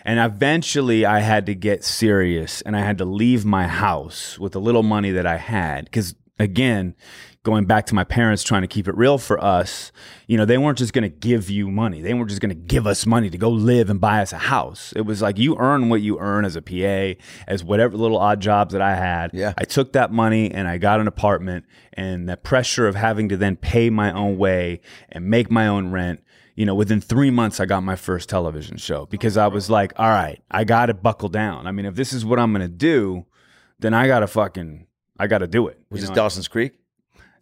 And 0.05 0.19
eventually 0.19 1.05
I 1.05 1.21
had 1.21 1.47
to 1.47 1.55
get 1.55 1.85
serious 1.85 2.63
and 2.63 2.77
I 2.77 2.81
had 2.81 2.99
to 2.99 3.05
leave 3.05 3.45
my 3.45 3.67
house 3.67 4.39
with 4.39 4.53
the 4.53 4.61
little 4.61 4.83
money 4.83 5.11
that 5.11 5.27
I 5.27 5.37
had. 5.37 5.85
Because 5.85 6.15
again, 6.39 6.95
going 7.49 7.65
back 7.65 7.87
to 7.87 7.95
my 7.95 8.05
parents 8.05 8.43
trying 8.43 8.63
to 8.63 8.69
keep 8.69 8.89
it 8.89 8.97
real 8.97 9.17
for 9.17 9.43
us, 9.43 9.91
you 10.27 10.37
know, 10.37 10.45
they 10.45 10.59
weren't 10.59 10.77
just 10.77 10.93
going 10.93 11.03
to 11.03 11.09
give 11.09 11.49
you 11.49 11.71
money. 11.71 12.03
They 12.03 12.13
weren't 12.13 12.29
just 12.29 12.43
going 12.43 12.51
to 12.51 12.55
give 12.55 12.87
us 12.87 13.07
money 13.07 13.31
to 13.31 13.39
go 13.39 13.49
live 13.49 13.89
and 13.89 14.01
buy 14.01 14.21
us 14.21 14.33
a 14.33 14.39
house. 14.39 14.93
It 14.95 15.03
was 15.03 15.23
like 15.23 15.39
you 15.39 15.57
earn 15.57 15.89
what 15.89 16.03
you 16.03 16.19
earn 16.19 16.45
as 16.45 16.57
a 16.57 16.63
PA, 16.63 17.19
as 17.47 17.65
whatever 17.65 17.97
little 17.97 18.19
odd 18.19 18.41
jobs 18.41 18.73
that 18.73 18.83
I 18.83 18.97
had. 18.97 19.31
Yeah. 19.33 19.55
I 19.57 19.65
took 19.65 19.95
that 19.95 20.13
money 20.13 20.51
and 20.51 20.69
I 20.69 20.79
got 20.79 21.01
an 21.01 21.09
apartment 21.09 21.65
and 21.95 22.29
the 22.29 22.37
pressure 22.37 22.87
of 22.87 22.95
having 22.95 23.29
to 23.31 23.37
then 23.37 23.57
pay 23.57 23.89
my 23.89 24.13
own 24.13 24.37
way 24.37 24.81
and 25.09 25.25
make 25.25 25.51
my 25.51 25.67
own 25.67 25.91
rent 25.91 26.23
you 26.59 26.67
know, 26.67 26.75
within 26.75 27.01
three 27.01 27.31
months, 27.31 27.61
I 27.61 27.67
got 27.67 27.85
my 27.85 27.95
first 27.95 28.29
television 28.29 28.79
show 28.79 29.07
because 29.07 29.37
I 29.37 29.47
was 29.47 29.71
like, 29.71 29.93
all 29.95 30.09
right, 30.09 30.43
I 30.51 30.65
got 30.65 30.87
to 30.87 30.95
buckle 30.95 31.29
down. 31.29 31.69
I 31.69 31.71
mean, 31.71 31.87
if 31.87 31.95
this 31.95 32.13
is 32.13 32.25
what 32.25 32.41
I'm 32.41 32.53
going 32.53 32.63
to 32.63 32.77
do, 32.77 33.27
then 33.79 33.95
I 33.95 34.09
got 34.09 34.21
to 34.21 34.27
fucking, 34.27 34.89
I 35.21 35.29
got 35.29 35.39
to 35.39 35.47
do 35.47 35.69
it. 35.69 35.79
Was 35.89 36.01
You 36.01 36.09
this 36.09 36.09
know? 36.11 36.17
Dawson's 36.17 36.49
Creek? 36.49 36.73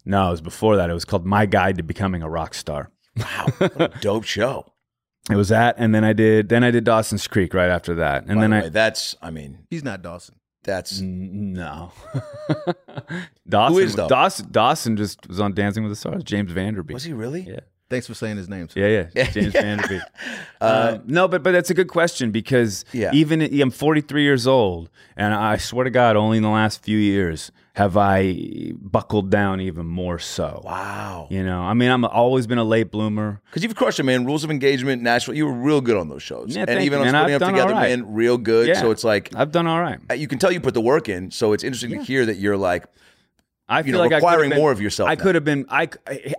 No, 0.04 0.28
it 0.28 0.30
was 0.32 0.40
before 0.42 0.76
that. 0.76 0.90
It 0.90 0.92
was 0.92 1.06
called 1.06 1.24
My 1.24 1.46
Guide 1.46 1.78
to 1.78 1.82
Becoming 1.82 2.22
a 2.22 2.28
Rock 2.28 2.52
Star. 2.52 2.90
Wow, 3.16 3.46
what 3.58 3.80
a 3.80 4.00
dope 4.00 4.24
show. 4.24 4.66
It 5.30 5.34
was 5.34 5.48
that, 5.48 5.74
and 5.78 5.92
then 5.94 6.04
I 6.04 6.12
did, 6.12 6.50
then 6.50 6.62
I 6.62 6.70
did 6.70 6.84
Dawson's 6.84 7.26
Creek 7.26 7.52
right 7.54 7.68
after 7.70 7.94
that, 7.96 8.26
and 8.28 8.36
By 8.36 8.40
then 8.42 8.50
the 8.50 8.66
I. 8.66 8.68
That's, 8.68 9.16
I 9.20 9.30
mean 9.30 9.58
He's 9.70 9.82
not 9.82 10.00
Dawson. 10.02 10.36
that's 10.62 11.00
no, 11.00 11.90
Dawson, 13.48 13.82
is, 13.82 13.94
though? 13.96 14.08
Dawson, 14.08 14.46
Dawson 14.52 14.96
just 14.96 15.26
was 15.26 15.40
on 15.40 15.52
Dancing 15.54 15.82
with 15.82 15.90
the 15.90 15.96
Stars. 15.96 16.22
James 16.22 16.52
Van 16.52 16.74
Der 16.74 16.82
Beek. 16.84 16.94
was 16.94 17.02
he 17.02 17.12
really? 17.12 17.40
Yeah. 17.40 17.60
Thanks 17.88 18.06
for 18.06 18.14
saying 18.14 18.36
his 18.36 18.48
name. 18.48 18.66
Too. 18.66 18.80
Yeah, 18.80 19.06
yeah, 19.14 19.30
James 19.30 19.52
Van 19.52 19.78
Der 19.78 19.88
Beek. 19.88 20.02
um, 20.60 21.02
no, 21.06 21.28
but 21.28 21.42
but 21.42 21.52
that's 21.52 21.70
a 21.70 21.74
good 21.74 21.88
question 21.88 22.32
because 22.32 22.84
Yeah. 22.92 23.10
even 23.14 23.40
I'm 23.42 23.70
43 23.70 24.22
years 24.22 24.46
old, 24.46 24.90
and 25.16 25.32
I 25.32 25.56
swear 25.56 25.84
to 25.84 25.90
God, 25.90 26.16
only 26.16 26.38
in 26.38 26.42
the 26.42 26.48
last 26.48 26.82
few 26.82 26.98
years 26.98 27.52
have 27.74 27.96
I 27.96 28.72
buckled 28.80 29.30
down 29.30 29.60
even 29.60 29.86
more 29.86 30.18
so. 30.18 30.62
Wow. 30.64 31.28
You 31.30 31.44
know, 31.44 31.60
I 31.60 31.74
mean, 31.74 31.90
I'm 31.90 32.04
always 32.06 32.46
been 32.46 32.56
a 32.58 32.64
late 32.64 32.90
bloomer. 32.90 33.40
Because 33.44 33.62
you've 33.62 33.76
crushed 33.76 34.00
it, 34.00 34.04
man. 34.04 34.24
Rules 34.24 34.44
of 34.44 34.50
Engagement, 34.50 35.02
Nashville. 35.02 35.34
You 35.34 35.44
were 35.46 35.52
real 35.52 35.82
good 35.82 35.96
on 35.98 36.08
those 36.08 36.22
shows, 36.22 36.56
Yeah, 36.56 36.64
and 36.66 36.82
even 36.82 37.00
you, 37.00 37.06
on 37.06 37.12
man. 37.12 37.22
splitting 37.24 37.42
up 37.42 37.52
together, 37.52 37.72
right. 37.74 37.90
man, 37.90 38.14
real 38.14 38.38
good. 38.38 38.66
Yeah. 38.68 38.80
So 38.80 38.90
it's 38.90 39.04
like 39.04 39.32
I've 39.36 39.52
done 39.52 39.66
all 39.66 39.80
right. 39.80 40.00
uh, 40.10 40.14
you 40.14 40.26
can 40.26 40.38
tell 40.38 40.50
you 40.50 40.60
put 40.60 40.74
the 40.74 40.80
work 40.80 41.08
in. 41.08 41.30
So 41.30 41.52
it's 41.52 41.62
interesting 41.62 41.90
to 41.98 42.02
hear 42.02 42.24
that 42.26 42.36
you're 42.38 42.56
like, 42.56 42.84
I 43.68 43.78
you 43.78 43.84
feel 43.84 43.92
know, 43.94 43.98
like 44.02 44.12
requiring 44.12 44.50
been- 44.50 44.58
more 44.60 44.70
of 44.70 44.80
yourself 44.80 45.08
I 45.08 45.16
could 45.16 45.34
have 45.34 45.42
been. 45.44 45.66
I, 45.68 45.88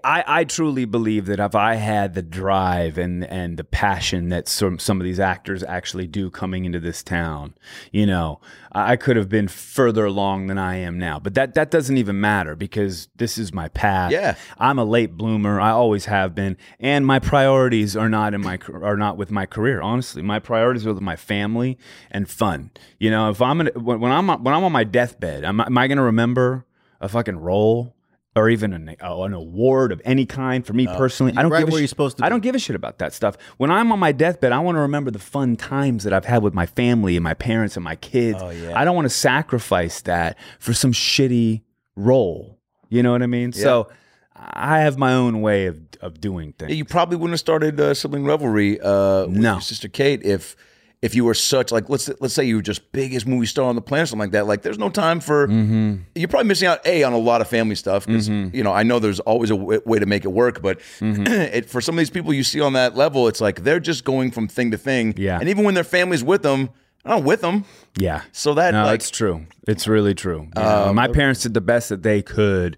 I 0.03 0.23
I 0.25 0.43
truly 0.45 0.85
believe 0.85 1.25
that 1.25 1.39
if 1.39 1.55
I 1.55 1.75
had 1.75 2.13
the 2.13 2.21
drive 2.21 2.97
and 2.97 3.25
and 3.25 3.57
the 3.57 3.65
passion 3.65 4.29
that 4.29 4.47
some 4.47 4.79
some 4.79 5.01
of 5.01 5.05
these 5.05 5.19
actors 5.19 5.61
actually 5.63 6.07
do 6.07 6.29
coming 6.29 6.63
into 6.63 6.79
this 6.79 7.03
town, 7.03 7.53
you 7.91 8.05
know, 8.05 8.39
I 8.71 8.95
could 8.95 9.17
have 9.17 9.27
been 9.27 9.49
further 9.49 10.05
along 10.05 10.47
than 10.47 10.57
I 10.57 10.75
am 10.77 10.97
now. 10.97 11.19
But 11.19 11.33
that 11.33 11.53
that 11.55 11.69
doesn't 11.69 11.97
even 11.97 12.21
matter 12.21 12.55
because 12.55 13.09
this 13.17 13.37
is 13.37 13.53
my 13.53 13.67
path. 13.69 14.11
Yeah. 14.13 14.35
I'm 14.57 14.79
a 14.79 14.85
late 14.85 15.17
bloomer. 15.17 15.59
I 15.59 15.71
always 15.71 16.05
have 16.05 16.33
been, 16.33 16.55
and 16.79 17.05
my 17.05 17.19
priorities 17.19 17.97
are 17.97 18.07
not 18.09 18.33
in 18.35 18.41
my 18.41 18.57
are 18.71 18.95
not 18.95 19.17
with 19.17 19.31
my 19.31 19.45
career. 19.45 19.81
Honestly, 19.81 20.21
my 20.21 20.39
priorities 20.39 20.85
are 20.85 20.93
with 20.93 21.01
my 21.03 21.17
family 21.17 21.77
and 22.09 22.29
fun. 22.29 22.71
You 22.99 23.11
know, 23.11 23.29
if 23.29 23.41
I'm 23.41 23.57
gonna, 23.57 23.71
when, 23.71 24.11
I'm 24.11 24.29
on- 24.29 24.43
when 24.43 24.53
I'm 24.53 24.63
on 24.63 24.71
my 24.71 24.85
deathbed, 24.85 25.43
am, 25.43 25.59
am 25.59 25.77
I 25.77 25.87
going 25.87 25.97
to 25.97 26.03
remember 26.03 26.63
a 27.01 27.09
fucking 27.09 27.37
role? 27.37 27.93
Or 28.35 28.49
even 28.51 28.71
an, 28.71 28.95
uh, 29.03 29.19
an 29.23 29.33
award 29.33 29.91
of 29.91 29.99
any 30.05 30.27
kind 30.27 30.63
for 30.63 30.73
me 30.73 30.85
personally, 30.85 31.33
I 31.35 31.41
don't 31.41 31.49
right 31.51 31.61
give 31.61 31.69
a 31.69 31.71
where 31.71 31.79
sh- 31.79 31.81
you're 31.81 31.87
supposed 31.87 32.17
to 32.17 32.23
I 32.23 32.27
be. 32.27 32.29
don't 32.29 32.43
give 32.43 32.53
a 32.53 32.59
shit 32.59 32.75
about 32.75 32.99
that 32.99 33.11
stuff. 33.11 33.35
When 33.57 33.71
I'm 33.71 33.91
on 33.91 33.97
my 33.97 34.11
deathbed, 34.11 34.51
I 34.51 34.59
want 34.59 34.75
to 34.75 34.81
remember 34.81 35.09
the 35.09 35.17
fun 35.17 35.55
times 35.55 36.03
that 36.03 36.13
I've 36.13 36.25
had 36.25 36.43
with 36.43 36.53
my 36.53 36.67
family 36.67 37.15
and 37.17 37.23
my 37.23 37.33
parents 37.33 37.75
and 37.77 37.83
my 37.83 37.95
kids. 37.95 38.37
Oh, 38.39 38.51
yeah. 38.51 38.79
I 38.79 38.85
don't 38.85 38.95
want 38.95 39.05
to 39.05 39.09
sacrifice 39.09 40.01
that 40.01 40.37
for 40.59 40.75
some 40.75 40.91
shitty 40.91 41.63
role. 41.95 42.59
You 42.89 43.01
know 43.01 43.11
what 43.11 43.23
I 43.23 43.27
mean? 43.27 43.53
So 43.53 43.89
I 44.35 44.81
have 44.81 44.99
my 44.99 45.13
own 45.13 45.41
way 45.41 45.65
of 45.65 45.79
of 46.01 46.21
doing 46.21 46.53
things. 46.53 46.75
you 46.75 46.85
probably 46.85 47.17
wouldn't 47.17 47.31
have 47.33 47.39
started 47.39 47.79
uh, 47.79 47.95
sibling 47.95 48.23
revelry 48.23 48.79
uh, 48.79 49.25
with 49.25 49.37
No. 49.37 49.53
your 49.53 49.61
sister 49.61 49.87
Kate 49.87 50.21
if 50.23 50.55
if 51.03 51.13
you 51.13 51.23
were 51.23 51.33
such 51.35 51.71
like 51.71 51.89
let's 51.89 52.09
let's 52.19 52.33
say 52.33 52.43
you 52.43 52.55
were 52.55 52.61
just 52.61 52.91
biggest 52.91 53.27
movie 53.27 53.45
star 53.45 53.65
on 53.65 53.75
the 53.75 53.81
planet 53.81 54.03
or 54.03 54.07
something 54.07 54.19
like 54.21 54.31
that. 54.31 54.47
Like 54.47 54.63
there's 54.63 54.79
no 54.79 54.89
time 54.89 55.19
for 55.19 55.47
Mm-hmm. 55.47 55.95
you're 56.15 56.27
probably 56.27 56.47
missing 56.47 56.67
out 56.67 56.85
a 56.87 57.03
on 57.03 57.13
a 57.13 57.17
lot 57.17 57.39
of 57.41 57.47
family 57.47 57.75
stuff 57.75 58.07
because 58.07 58.27
you 58.27 58.63
know 58.63 58.71
I 58.71 58.83
know 58.83 58.97
there's 58.99 59.19
always 59.19 59.51
a 59.51 59.55
w- 59.57 59.81
way 59.85 59.99
to 59.99 60.05
make 60.07 60.25
it 60.25 60.29
work, 60.31 60.61
but 60.61 60.79
Mm-hmm. 60.99 61.27
it, 61.57 61.69
for 61.69 61.81
some 61.81 61.95
of 61.95 61.99
these 61.99 62.09
people 62.09 62.33
you 62.33 62.43
see 62.43 62.61
on 62.61 62.73
that 62.73 62.95
level, 62.95 63.27
it's 63.27 63.39
like 63.41 63.63
they're 63.63 63.79
just 63.79 64.05
going 64.05 64.31
from 64.31 64.47
thing 64.47 64.71
to 64.71 64.77
thing. 64.77 65.13
Yeah. 65.17 65.39
and 65.39 65.49
even 65.49 65.63
when 65.63 65.75
their 65.75 65.83
family's 65.83 66.23
with 66.23 66.41
them, 66.41 66.69
I'm 67.07 67.23
with 67.23 67.41
them. 67.41 67.65
Yeah. 67.97 68.21
So 68.31 68.53
that 68.55 68.71
no, 68.73 68.85
like 68.85 68.99
it's 68.99 69.09
true. 69.09 69.45
It's 69.67 69.87
really 69.87 70.13
true. 70.13 70.47
Know, 70.55 70.89
um, 70.89 70.95
my 70.95 71.07
parents 71.07 71.41
did 71.41 71.53
the 71.53 71.61
best 71.61 71.89
that 71.89 72.03
they 72.03 72.21
could 72.21 72.77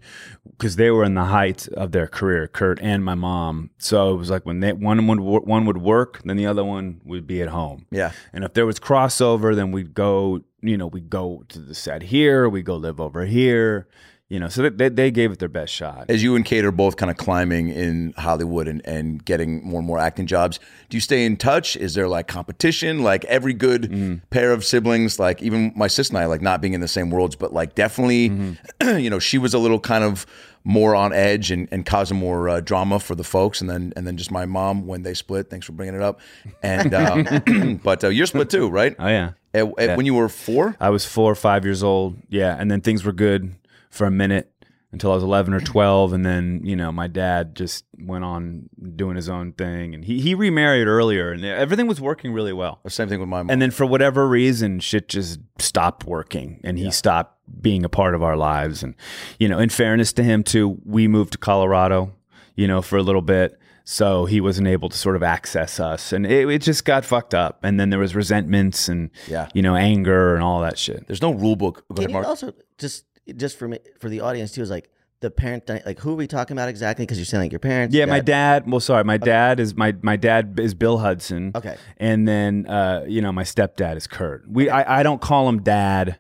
because 0.57 0.75
they 0.75 0.91
were 0.91 1.03
in 1.03 1.15
the 1.15 1.25
height 1.25 1.67
of 1.69 1.91
their 1.91 2.07
career, 2.07 2.47
Kurt 2.47 2.79
and 2.81 3.03
my 3.03 3.15
mom. 3.15 3.69
So 3.77 4.13
it 4.13 4.17
was 4.17 4.29
like 4.29 4.45
when 4.45 4.59
they 4.59 4.73
one 4.73 5.07
would 5.07 5.19
one 5.19 5.65
would 5.65 5.77
work, 5.77 6.21
then 6.23 6.37
the 6.37 6.45
other 6.45 6.63
one 6.63 7.01
would 7.05 7.27
be 7.27 7.41
at 7.41 7.49
home. 7.49 7.85
Yeah. 7.91 8.11
And 8.33 8.43
if 8.43 8.53
there 8.53 8.65
was 8.65 8.79
crossover, 8.79 9.55
then 9.55 9.71
we'd 9.71 9.93
go. 9.93 10.41
You 10.61 10.75
know, 10.75 10.87
we'd 10.87 11.09
go 11.09 11.45
to 11.47 11.59
the 11.59 11.73
set 11.73 12.03
here. 12.03 12.49
We 12.49 12.61
go 12.63 12.75
live 12.75 12.99
over 12.99 13.25
here. 13.25 13.87
You 14.31 14.39
know, 14.39 14.47
so 14.47 14.61
they, 14.61 14.69
they, 14.69 14.89
they 14.89 15.09
gave 15.11 15.31
it 15.31 15.39
their 15.39 15.49
best 15.49 15.73
shot. 15.73 16.05
As 16.07 16.21
you 16.21 16.35
and 16.35 16.45
Kate 16.45 16.63
are 16.63 16.71
both 16.71 16.97
kind 16.97 17.09
of 17.09 17.17
climbing 17.17 17.69
in 17.69 18.13
Hollywood 18.15 18.67
and, 18.67 18.79
and 18.85 19.25
getting 19.25 19.65
more 19.65 19.79
and 19.79 19.87
more 19.87 19.97
acting 19.97 20.27
jobs, 20.27 20.59
do 20.89 20.97
you 20.97 21.01
stay 21.01 21.25
in 21.25 21.35
touch? 21.35 21.75
Is 21.75 21.95
there 21.95 22.07
like 22.07 22.27
competition? 22.27 23.01
Like 23.01 23.25
every 23.25 23.53
good 23.53 23.89
Mm. 23.89 24.21
pair 24.29 24.51
of 24.53 24.63
siblings, 24.63 25.17
like 25.17 25.41
even 25.41 25.73
my 25.75 25.87
sister 25.87 26.15
and 26.15 26.21
I, 26.23 26.27
like 26.27 26.43
not 26.43 26.61
being 26.61 26.75
in 26.75 26.81
the 26.81 26.87
same 26.87 27.09
worlds, 27.09 27.35
but 27.35 27.53
like 27.53 27.73
definitely, 27.73 28.29
Mm-hmm. 28.29 28.97
you 28.99 29.09
know, 29.09 29.17
she 29.17 29.39
was 29.39 29.55
a 29.55 29.57
little 29.59 29.79
kind 29.79 30.03
of 30.03 30.27
more 30.63 30.93
on 30.93 31.11
edge 31.11 31.49
and, 31.49 31.67
and 31.71 31.83
causing 31.87 32.17
more 32.17 32.49
uh, 32.49 32.59
drama 32.59 32.99
for 32.99 33.15
the 33.15 33.23
folks, 33.23 33.61
and 33.61 33.69
then 33.69 33.93
and 33.95 34.05
then 34.05 34.15
just 34.17 34.29
my 34.29 34.45
mom 34.45 34.85
when 34.85 35.01
they 35.01 35.15
split. 35.15 35.49
Thanks 35.49 35.65
for 35.65 35.71
bringing 35.71 35.95
it 35.95 36.01
up. 36.03 36.19
And 36.61 36.93
um, 36.93 37.79
but 37.83 38.03
uh, 38.03 38.09
you're 38.09 38.27
split 38.27 38.51
too, 38.51 38.69
right? 38.69 38.95
Oh 38.99 39.07
yeah, 39.07 39.31
At- 39.55 39.79
at- 39.79 39.97
When 39.97 40.05
you 40.05 40.13
were 40.13 40.29
four, 40.29 40.75
I 40.79 40.91
was 40.91 41.03
four 41.05 41.31
or 41.31 41.35
five 41.35 41.65
years 41.65 41.81
old. 41.81 42.17
Yeah, 42.29 42.55
and 42.59 42.69
then 42.69 42.81
things 42.81 43.03
were 43.03 43.13
good 43.13 43.55
for 43.89 44.06
a 44.08 44.12
minute 44.12 44.52
until 44.91 45.12
I 45.12 45.15
was 45.15 45.23
eleven 45.23 45.54
or 45.54 45.60
twelve, 45.60 46.13
and 46.13 46.25
then 46.25 46.62
you 46.63 46.75
know 46.75 46.91
my 46.91 47.08
dad 47.08 47.56
just 47.56 47.86
went 47.99 48.23
on 48.23 48.69
doing 48.95 49.15
his 49.15 49.30
own 49.30 49.54
thing, 49.54 49.93
and 49.93 50.04
he 50.06 50.19
he 50.19 50.34
remarried 50.36 50.88
earlier, 50.88 51.32
and 51.32 51.45
everything 51.45 51.86
was 51.88 52.02
working 52.02 52.34
really 52.34 52.54
well. 52.54 52.80
The 52.84 52.89
same 52.89 53.08
thing 53.08 53.19
with 53.19 53.30
my 53.30 53.38
mom. 53.43 53.49
And 53.52 53.62
then 53.62 53.71
for 53.71 53.86
whatever 53.86 54.28
reason, 54.28 54.80
shit 54.80 55.08
just 55.08 55.39
stopped 55.60 56.06
working, 56.06 56.60
and 56.63 56.78
he 56.80 56.89
stopped 56.91 57.38
being 57.62 57.84
a 57.86 57.89
part 57.89 58.15
of 58.15 58.23
our 58.23 58.36
lives. 58.38 58.82
And 58.84 58.95
you 59.39 59.47
know, 59.47 59.60
in 59.60 59.69
fairness 59.69 60.12
to 60.13 60.23
him 60.23 60.43
too, 60.43 60.80
we 60.86 61.08
moved 61.08 61.34
to 61.34 61.38
Colorado, 61.38 62.12
you 62.56 62.67
know, 62.67 62.82
for 62.82 62.97
a 62.97 63.04
little 63.04 63.21
bit. 63.21 63.60
So 63.86 64.25
he 64.25 64.39
wasn't 64.39 64.67
able 64.67 64.89
to 64.89 64.95
sort 64.95 65.15
of 65.15 65.23
access 65.23 65.80
us, 65.80 66.13
and 66.13 66.23
it, 66.23 66.47
it 66.47 66.62
just 66.62 66.86
got 66.86 67.06
fucked 67.06 67.34
up. 67.34 67.63
And 67.63 67.80
then 67.80 67.89
there 67.89 67.97
was 67.97 68.13
resentments 68.15 68.88
and 68.88 69.10
Yeah. 69.28 69.49
you 69.56 69.63
know, 69.63 69.75
anger 69.75 70.36
and 70.36 70.43
all 70.43 70.62
that 70.62 70.78
shit. 70.78 71.08
There's 71.08 71.23
no 71.23 71.32
rule 71.32 71.56
book. 71.56 71.86
Go 71.91 72.04
Can 72.04 72.12
ahead, 72.12 72.23
you 72.23 72.28
also 72.30 72.54
just 72.78 73.06
just 73.33 73.57
for 73.57 73.67
me 73.67 73.79
for 73.99 74.09
the 74.09 74.21
audience 74.21 74.51
too 74.51 74.61
is 74.61 74.69
like 74.69 74.89
the 75.21 75.29
parent 75.29 75.69
like 75.85 75.99
who 75.99 76.11
are 76.11 76.15
we 76.15 76.27
talking 76.27 76.55
about 76.55 76.69
exactly? 76.69 77.05
Because 77.05 77.17
you're 77.17 77.25
saying 77.25 77.43
like 77.43 77.51
your 77.51 77.59
parents. 77.59 77.93
Yeah, 77.93 78.01
your 78.01 78.07
my 78.07 78.19
dad. 78.19 78.69
Well, 78.69 78.79
sorry, 78.79 79.03
my 79.03 79.17
dad 79.17 79.59
is 79.59 79.75
my 79.75 79.95
my 80.01 80.15
dad 80.15 80.59
is 80.59 80.73
Bill 80.73 80.97
Hudson. 80.97 81.51
Okay. 81.55 81.77
and 81.97 82.27
then 82.27 82.65
uh, 82.67 83.05
you 83.07 83.21
know 83.21 83.31
my 83.31 83.43
stepdad 83.43 83.97
is 83.97 84.07
Kurt. 84.07 84.49
We 84.49 84.69
I, 84.69 84.99
I 84.99 85.03
don't 85.03 85.21
call 85.21 85.49
him 85.49 85.61
dad. 85.61 86.17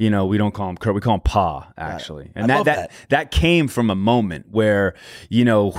You 0.00 0.08
know, 0.08 0.24
we 0.24 0.38
don't 0.38 0.52
call 0.54 0.70
him 0.70 0.78
Kurt. 0.78 0.94
We 0.94 1.02
call 1.02 1.16
him 1.16 1.20
Pa, 1.20 1.70
actually. 1.76 2.32
And 2.34 2.44
I 2.44 2.46
that, 2.46 2.56
love 2.56 2.64
that 2.64 2.76
that. 2.90 3.08
that 3.10 3.30
came 3.30 3.68
from 3.68 3.90
a 3.90 3.94
moment 3.94 4.46
where 4.50 4.94
you 5.28 5.44
know 5.44 5.74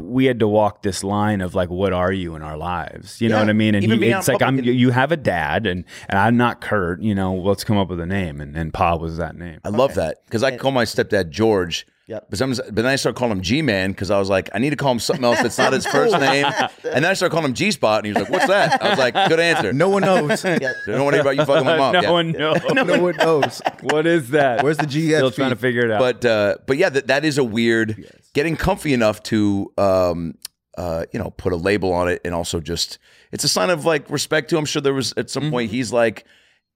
we 0.00 0.26
had 0.26 0.38
to 0.38 0.46
walk 0.46 0.82
this 0.82 1.02
line 1.02 1.40
of 1.40 1.56
like, 1.56 1.70
what 1.70 1.92
are 1.92 2.12
you 2.12 2.36
in 2.36 2.42
our 2.42 2.56
lives? 2.56 3.20
You 3.20 3.30
know 3.30 3.40
what 3.40 3.50
I 3.50 3.52
mean? 3.52 3.74
And 3.74 3.82
he, 3.84 4.10
it's 4.10 4.28
like 4.28 4.42
I'm. 4.42 4.58
and- 4.58 4.66
You 4.66 4.90
have 4.90 5.10
a 5.10 5.16
dad, 5.16 5.66
and 5.66 5.84
and 6.08 6.18
I'm 6.20 6.36
not 6.36 6.60
Kurt. 6.60 7.02
You 7.02 7.16
know, 7.16 7.34
let's 7.34 7.64
come 7.64 7.76
up 7.76 7.88
with 7.88 7.98
a 7.98 8.06
name, 8.06 8.40
and 8.40 8.56
and 8.56 8.72
Pa 8.72 8.94
was 8.94 9.16
that 9.16 9.34
name. 9.34 9.58
I 9.64 9.70
love 9.70 9.96
that 9.96 10.18
because 10.26 10.44
I 10.44 10.56
call 10.56 10.70
my 10.70 10.84
stepdad 10.84 11.30
George. 11.30 11.84
Yep. 12.06 12.26
But, 12.28 12.38
some, 12.38 12.50
but 12.52 12.74
then 12.74 12.84
I 12.86 12.96
started 12.96 13.16
calling 13.18 13.32
him 13.38 13.40
G 13.42 13.62
Man 13.62 13.90
because 13.92 14.10
I 14.10 14.18
was 14.18 14.28
like, 14.28 14.50
I 14.52 14.58
need 14.58 14.70
to 14.70 14.76
call 14.76 14.92
him 14.92 14.98
something 14.98 15.24
else 15.24 15.40
that's 15.40 15.56
not 15.56 15.72
his 15.72 15.86
first 15.86 16.12
name. 16.20 16.44
And 16.84 17.02
then 17.02 17.06
I 17.06 17.14
started 17.14 17.30
calling 17.32 17.46
him 17.48 17.54
G 17.54 17.70
Spot, 17.70 17.98
and 18.00 18.06
he 18.06 18.12
was 18.12 18.22
like, 18.22 18.30
"What's 18.30 18.46
that?" 18.46 18.82
I 18.82 18.90
was 18.90 18.98
like, 18.98 19.14
"Good 19.28 19.40
answer." 19.40 19.72
No 19.72 19.88
one 19.88 20.02
knows. 20.02 20.44
Yeah. 20.44 20.72
don't 20.86 21.06
worry 21.06 21.18
about 21.18 21.36
you 21.36 21.44
fucking 21.46 21.64
my 21.64 21.78
mom. 21.78 21.92
no 21.94 22.00
Yeah. 22.02 22.10
one 22.10 22.32
knows. 22.32 22.58
no 22.74 23.00
one 23.00 23.16
knows. 23.16 23.62
what 23.80 24.06
is 24.06 24.30
that? 24.30 24.62
Where's 24.62 24.76
the 24.76 24.84
GF 24.86 25.16
Still 25.16 25.30
trying 25.30 25.50
to 25.50 25.56
figure 25.56 25.84
it 25.86 25.90
out. 25.90 25.98
But 26.00 26.24
uh, 26.26 26.56
but 26.66 26.76
yeah, 26.76 26.90
that 26.90 27.06
that 27.06 27.24
is 27.24 27.38
a 27.38 27.44
weird 27.44 28.06
getting 28.34 28.56
comfy 28.56 28.92
enough 28.92 29.22
to 29.24 29.72
um 29.78 30.34
uh 30.76 31.06
you 31.12 31.18
know 31.18 31.30
put 31.30 31.54
a 31.54 31.56
label 31.56 31.92
on 31.94 32.08
it, 32.08 32.20
and 32.24 32.34
also 32.34 32.60
just 32.60 32.98
it's 33.32 33.44
a 33.44 33.48
sign 33.48 33.70
of 33.70 33.86
like 33.86 34.10
respect 34.10 34.50
to. 34.50 34.56
him. 34.56 34.60
I'm 34.60 34.64
sure 34.66 34.82
there 34.82 34.92
was 34.92 35.14
at 35.16 35.30
some 35.30 35.50
point 35.50 35.70
he's 35.70 35.90
like 35.90 36.26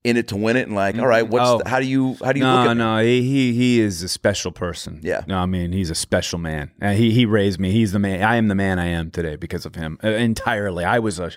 in 0.04 0.16
it 0.16 0.28
to 0.28 0.36
win 0.36 0.56
it, 0.56 0.66
and 0.68 0.76
like, 0.76 0.96
all 0.96 1.06
right, 1.08 1.26
what's 1.28 1.48
Oh. 1.48 1.58
the- 1.58 1.68
how 1.68 1.80
do 1.80 1.86
you 1.86 2.16
how 2.24 2.32
do 2.32 2.38
you 2.38 2.44
no, 2.44 2.54
look 2.56 2.66
at 2.66 2.70
it? 2.70 2.74
no, 2.76 2.98
he, 3.02 3.20
he 3.22 3.52
he 3.52 3.80
is 3.80 4.02
a 4.02 4.08
special 4.08 4.52
person. 4.52 5.00
Yeah. 5.02 5.22
no, 5.26 5.38
I 5.38 5.46
mean 5.46 5.72
he's 5.72 5.90
a 5.90 5.94
special 5.94 6.38
man. 6.38 6.70
Uh, 6.80 6.92
he 6.92 7.10
he 7.10 7.26
raised 7.26 7.58
me. 7.58 7.72
He's 7.72 7.92
the 7.92 7.98
man. 7.98 8.22
I 8.22 8.36
am 8.36 8.46
the 8.48 8.54
man 8.54 8.78
I 8.78 8.86
am 8.86 9.10
today 9.10 9.34
because 9.36 9.66
of 9.66 9.74
him 9.74 9.98
uh, 10.04 10.08
entirely. 10.08 10.84
I 10.84 11.00
was 11.00 11.18
a, 11.18 11.32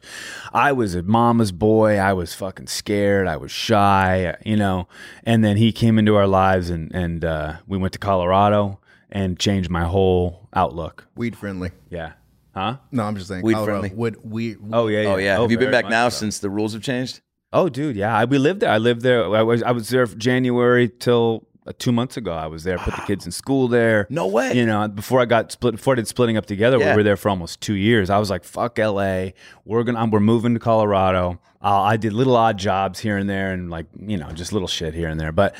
I 0.53 0.71
was 0.73 0.93
a 0.93 1.01
mama's 1.01 1.51
boy. 1.51 1.97
I 1.97 2.13
was 2.13 2.33
fucking 2.35 2.67
scared. 2.67 3.27
I 3.27 3.35
was 3.37 3.51
shy. 3.51 4.35
You 4.45 4.57
know, 4.57 4.87
and 5.23 5.43
then 5.43 5.57
he 5.57 5.71
came 5.71 5.97
into 5.97 6.15
our 6.15 6.27
lives, 6.27 6.69
and 6.69 6.93
and 6.93 7.25
uh, 7.25 7.53
we 7.67 7.77
went 7.79 7.93
to 7.93 7.99
Colorado 7.99 8.79
and 9.11 9.39
changed 9.39 9.69
my 9.71 9.85
whole 9.85 10.47
outlook. 10.53 11.07
Weed 11.15 11.35
friendly. 11.35 11.71
Yeah, 11.89 12.13
huh? 12.53 12.77
No, 12.91 13.03
I'm 13.03 13.15
just 13.15 13.27
saying. 13.27 13.41
Weed 13.43 13.55
Colorado. 13.55 13.79
friendly. 13.81 13.97
Would 13.97 14.23
weed? 14.23 14.57
Oh 14.71 14.87
yeah, 14.87 15.01
yeah. 15.01 15.09
Oh 15.09 15.17
yeah, 15.17 15.41
have 15.41 15.51
you 15.51 15.57
been 15.57 15.71
back 15.71 15.89
now 15.89 16.09
so. 16.09 16.19
since 16.19 16.37
the 16.39 16.49
rules 16.51 16.73
have 16.73 16.83
changed? 16.83 17.21
Oh, 17.53 17.69
dude, 17.69 17.95
yeah. 17.95 18.15
I, 18.15 18.25
we 18.25 18.37
lived 18.37 18.61
there. 18.61 18.69
I 18.71 18.77
lived 18.77 19.01
there. 19.01 19.23
I 19.35 19.41
was 19.43 19.61
I 19.63 19.71
was 19.71 19.89
there 19.89 20.07
from 20.07 20.19
January 20.19 20.87
till 20.89 21.47
uh, 21.67 21.73
two 21.77 21.91
months 21.91 22.15
ago. 22.17 22.31
I 22.33 22.47
was 22.47 22.63
there. 22.63 22.77
Put 22.77 22.95
the 22.95 23.01
kids 23.01 23.25
in 23.25 23.31
school 23.31 23.67
there. 23.67 24.07
No 24.09 24.27
way. 24.27 24.53
You 24.53 24.65
know, 24.65 24.87
before 24.87 25.19
I 25.19 25.25
got 25.25 25.51
split, 25.51 25.75
before 25.75 25.93
I 25.93 25.97
did 25.97 26.07
splitting 26.07 26.37
up 26.37 26.45
together, 26.45 26.77
Yeah. 26.79 26.91
we 26.91 26.97
were 26.97 27.03
there 27.03 27.17
for 27.17 27.29
almost 27.29 27.59
two 27.61 27.73
years. 27.75 28.09
I 28.09 28.19
was 28.19 28.29
like, 28.29 28.43
"Fuck 28.45 28.79
L.A. 28.79 29.33
We're 29.65 29.83
gonna. 29.83 30.05
we're 30.09 30.19
moving 30.21 30.53
to 30.53 30.59
Colorado." 30.59 31.39
Uh, 31.63 31.81
I 31.81 31.97
did 31.97 32.13
little 32.13 32.35
odd 32.35 32.57
jobs 32.57 32.99
here 32.99 33.17
and 33.17 33.29
there, 33.29 33.51
and 33.51 33.69
like 33.69 33.85
you 33.99 34.17
know, 34.17 34.31
just 34.31 34.53
little 34.53 34.67
shit 34.67 34.93
here 34.93 35.09
and 35.09 35.19
there. 35.19 35.31
But 35.33 35.53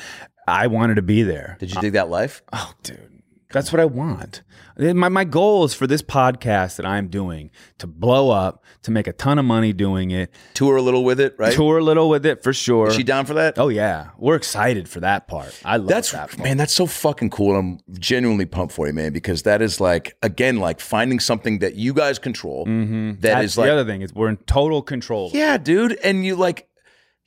I 0.48 0.66
wanted 0.68 0.94
to 0.96 1.02
be 1.02 1.22
there. 1.22 1.56
Did 1.60 1.74
you 1.74 1.80
dig 1.80 1.92
that 1.92 2.08
life? 2.08 2.42
Oh, 2.52 2.72
dude. 2.82 3.10
That's 3.52 3.72
what 3.72 3.80
I 3.80 3.84
want. 3.84 4.42
My, 4.78 5.10
my 5.10 5.24
goal 5.24 5.64
is 5.64 5.74
for 5.74 5.86
this 5.86 6.00
podcast 6.00 6.76
that 6.76 6.86
I'm 6.86 7.08
doing 7.08 7.50
to 7.78 7.86
blow 7.86 8.30
up, 8.30 8.64
to 8.84 8.90
make 8.90 9.06
a 9.06 9.12
ton 9.12 9.38
of 9.38 9.44
money 9.44 9.74
doing 9.74 10.10
it, 10.10 10.32
Tour 10.54 10.76
a 10.76 10.82
little 10.82 11.04
with 11.04 11.20
it, 11.20 11.34
right? 11.38 11.52
tour 11.52 11.78
a 11.78 11.82
little 11.84 12.08
with 12.08 12.24
it 12.24 12.42
for 12.42 12.54
sure. 12.54 12.88
Is 12.88 12.94
she 12.94 13.02
down 13.02 13.26
for 13.26 13.34
that? 13.34 13.58
Oh 13.58 13.68
yeah, 13.68 14.08
we're 14.16 14.34
excited 14.36 14.88
for 14.88 15.00
that 15.00 15.28
part. 15.28 15.54
I 15.64 15.76
love 15.76 15.88
That's 15.88 16.12
that 16.12 16.30
part. 16.30 16.38
man, 16.42 16.56
that's 16.56 16.72
so 16.72 16.86
fucking 16.86 17.30
cool. 17.30 17.54
I'm 17.54 17.80
genuinely 17.98 18.46
pumped 18.46 18.72
for 18.74 18.86
you, 18.86 18.94
man, 18.94 19.12
because 19.12 19.42
that 19.42 19.60
is 19.60 19.78
like 19.80 20.16
again, 20.22 20.56
like 20.56 20.80
finding 20.80 21.20
something 21.20 21.58
that 21.58 21.74
you 21.74 21.92
guys 21.92 22.18
control. 22.18 22.64
Mm-hmm. 22.64 23.10
That 23.10 23.20
That's 23.20 23.44
is 23.44 23.54
the 23.56 23.70
other 23.70 23.84
thing 23.84 24.00
is 24.00 24.14
we're 24.14 24.30
in 24.30 24.38
total 24.38 24.80
control. 24.80 25.30
yeah, 25.34 25.58
dude, 25.58 25.98
and 26.02 26.24
you 26.24 26.34
like, 26.34 26.66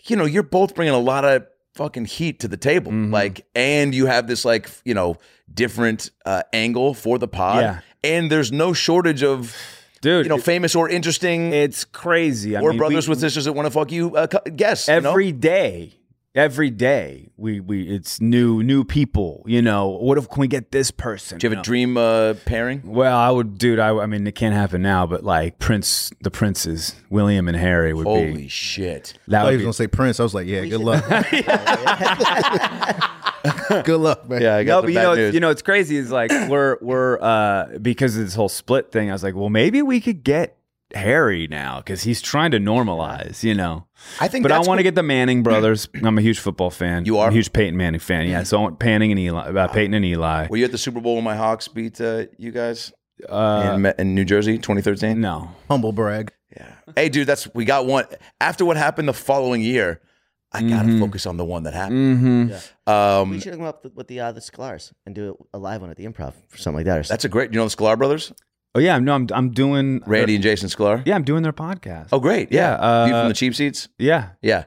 you 0.06 0.16
know, 0.16 0.26
you're 0.26 0.42
both 0.44 0.74
bringing 0.74 0.96
a 0.96 1.00
lot 1.00 1.24
of 1.26 1.46
fucking 1.76 2.06
heat 2.06 2.40
to 2.40 2.48
the 2.48 2.58
table, 2.58 2.92
Mm-hmm. 2.92 3.14
like, 3.14 3.46
and 3.54 3.94
you 3.94 4.06
have 4.08 4.28
this 4.28 4.46
like, 4.46 4.70
you 4.86 4.94
know, 4.94 5.18
different 5.54 6.10
uh, 6.26 6.42
angle 6.54 6.94
for 6.94 7.20
the 7.20 7.28
pod, 7.28 7.62
Yeah. 7.62 7.80
and 8.04 8.32
there's 8.32 8.52
no 8.52 8.74
shortage 8.74 9.24
of, 9.24 9.56
dude. 10.02 10.26
you 10.26 10.30
know, 10.30 10.38
it- 10.38 10.44
famous 10.44 10.76
or 10.76 10.90
interesting 10.90 11.52
it's 11.54 11.84
crazy. 11.86 12.56
I 12.56 12.62
or 12.62 12.70
mean, 12.70 12.78
brothers 12.78 13.08
we- 13.08 13.12
with 13.12 13.20
sisters 13.20 13.46
that 13.46 13.54
want 13.54 13.66
to 13.68 13.72
fuck 13.72 13.92
you 13.92 14.16
uh, 14.16 14.28
cu- 14.28 14.50
guests. 14.52 14.88
you 14.88 15.02
know? 15.02 15.10
every 15.12 15.32
day. 15.32 15.94
Every 16.36 16.70
day, 16.70 17.30
we 17.38 17.62
we 17.62 17.84
it's 17.84 18.20
new 18.20 18.62
new 18.62 18.84
people. 18.84 19.46
You 19.48 19.62
know, 19.62 19.88
what 19.88 20.18
if 20.18 20.30
can 20.30 20.42
we 20.42 20.50
get 20.50 20.70
this 20.70 20.92
person? 20.92 21.38
Do 21.38 21.48
you 21.48 21.52
have 21.52 21.56
know? 21.56 21.62
a 21.62 21.64
dream 21.64 21.96
uh, 21.96 22.34
pairing? 22.44 22.82
Well, 22.84 23.18
I 23.18 23.30
would, 23.30 23.58
dude. 23.58 23.80
I, 23.80 23.98
I 23.98 24.06
mean, 24.06 24.28
it 24.28 24.36
can't 24.36 24.54
happen 24.54 24.82
now, 24.82 25.06
but 25.06 25.24
like 25.24 25.60
Prince, 25.60 26.12
the 26.20 26.30
princes, 26.30 26.94
William 27.10 27.48
and 27.48 27.56
Harry 27.56 27.94
would 27.94 28.06
Holy 28.06 28.26
be. 28.26 28.32
Holy 28.32 28.48
shit! 28.50 29.14
That 29.30 29.40
I 29.40 29.44
thought 29.46 29.50
he 29.52 29.56
was 29.56 29.62
be 29.62 29.64
gonna 29.64 29.74
say 29.74 29.88
Prince. 29.88 30.20
I 30.20 30.24
was 30.24 30.34
like, 30.34 30.48
yeah, 30.48 30.66
good 30.66 30.82
luck. 30.82 31.06
good 33.86 34.02
luck, 34.02 34.30
man. 34.30 34.42
Yeah, 34.42 34.58
I 34.58 34.64
no, 34.64 34.82
but 34.82 34.90
you 34.90 34.96
bad 34.96 35.04
know, 35.04 35.16
news. 35.16 35.34
you 35.34 35.40
know, 35.40 35.52
it's 35.52 35.62
crazy. 35.62 35.98
It's 35.98 36.12
like 36.12 36.32
we're 36.50 36.78
we're 36.82 37.18
uh 37.22 37.78
because 37.82 38.18
of 38.18 38.26
this 38.26 38.36
whole 38.36 38.50
split 38.50 38.92
thing. 38.92 39.10
I 39.10 39.14
was 39.14 39.24
like, 39.24 39.36
well, 39.36 39.50
maybe 39.50 39.82
we 39.82 40.02
could 40.02 40.26
get 40.26 40.58
Harry 40.94 41.48
now 41.48 41.78
because 41.78 42.04
he's 42.04 42.22
trying 42.22 42.52
to 42.52 42.60
normalize, 42.60 43.44
you 43.44 43.54
know. 43.54 43.86
I 44.20 44.28
think 44.28 44.44
But 44.44 44.52
I 44.52 44.58
want 44.60 44.68
to 44.68 44.76
cool. 44.78 44.84
get 44.84 44.96
the 44.96 45.04
Manning 45.04 45.44
brothers. 45.44 45.88
I'm 46.04 46.18
a 46.18 46.22
huge 46.22 46.40
football 46.40 46.70
fan. 46.70 47.06
You 47.06 47.18
are? 47.20 47.28
I'm 47.28 47.34
a 47.34 47.36
huge 47.36 47.52
Peyton 47.54 47.76
Manning 47.78 48.00
fan. 48.00 48.28
Yeah, 48.28 48.44
so 48.44 48.58
I 48.58 48.62
want 48.62 48.80
Panning 48.80 49.12
and 49.12 49.20
Eli, 49.20 49.52
uh, 49.52 49.68
Peyton 49.68 49.94
and 49.94 50.06
Eli. 50.06 50.48
Were 50.50 50.58
you 50.58 50.66
at 50.66 50.72
the 50.72 50.78
Super 50.78 51.02
Bowl 51.02 51.16
when 51.16 51.24
my 51.24 51.36
Hawks 51.36 51.68
beat 51.68 52.00
uh, 52.02 52.26
you 52.38 52.52
guys 52.52 52.92
Uh, 53.30 53.74
in, 53.76 53.86
in 54.00 54.16
New 54.16 54.26
Jersey, 54.26 54.58
2013? 54.58 55.20
no, 55.20 55.52
Humble 55.70 55.92
brag. 55.92 56.32
Yeah. 56.56 56.72
Hey, 56.96 57.10
dude, 57.10 57.28
that's 57.28 57.48
we 57.54 57.66
got 57.66 57.86
one. 57.86 58.06
After 58.40 58.64
what 58.66 58.78
happened 58.78 59.08
the 59.10 59.14
following 59.14 59.62
year, 59.62 60.00
I 60.54 60.62
gotta 60.62 60.88
Mhm. 60.88 61.00
focus 61.02 61.26
on 61.26 61.36
the 61.36 61.44
one 61.44 61.64
that 61.64 61.74
happened. 61.74 62.18
mm-hmm. 62.48 62.90
Um, 62.90 63.32
We 63.32 63.40
should 63.42 63.54
come 63.54 63.64
up 63.64 63.86
with 63.94 64.08
the 64.08 64.22
uh, 64.22 64.32
the 64.32 64.40
Sklar 64.40 64.80
and 65.06 65.14
do 65.14 65.36
a 65.54 65.58
live 65.58 65.82
one 65.82 65.90
at 65.90 65.98
the 65.98 66.06
Improv 66.06 66.34
or 66.54 66.58
something 66.58 66.78
like 66.78 66.86
that. 66.86 67.00
Or 67.00 67.04
something. 67.04 67.14
that's 67.14 67.26
a 67.26 67.30
great. 67.30 67.52
You 67.52 67.60
know 67.60 67.68
the 67.68 67.76
Sklar 67.76 67.98
brothers, 67.98 68.32
Oh 68.76 68.80
yeah, 68.80 69.00
no, 69.00 69.14
I'm 69.16 69.28
I'm 69.34 69.52
doing 69.52 70.02
Randy 70.06 70.36
and 70.36 70.44
Jason 70.44 70.68
Sklar. 70.70 71.02
Yeah, 71.06 71.16
I'm 71.16 71.24
doing 71.24 71.44
their 71.44 71.54
podcast. 71.54 72.10
Oh, 72.12 72.20
great. 72.20 72.52
Yeah. 72.52 72.72
Yeah, 72.72 72.76
uh, 72.76 73.06
you 73.06 73.12
from 73.14 73.28
the 73.30 73.34
cheap 73.34 73.56
seats. 73.56 73.88
yeah, 73.98 74.30
Yeah. 74.42 74.66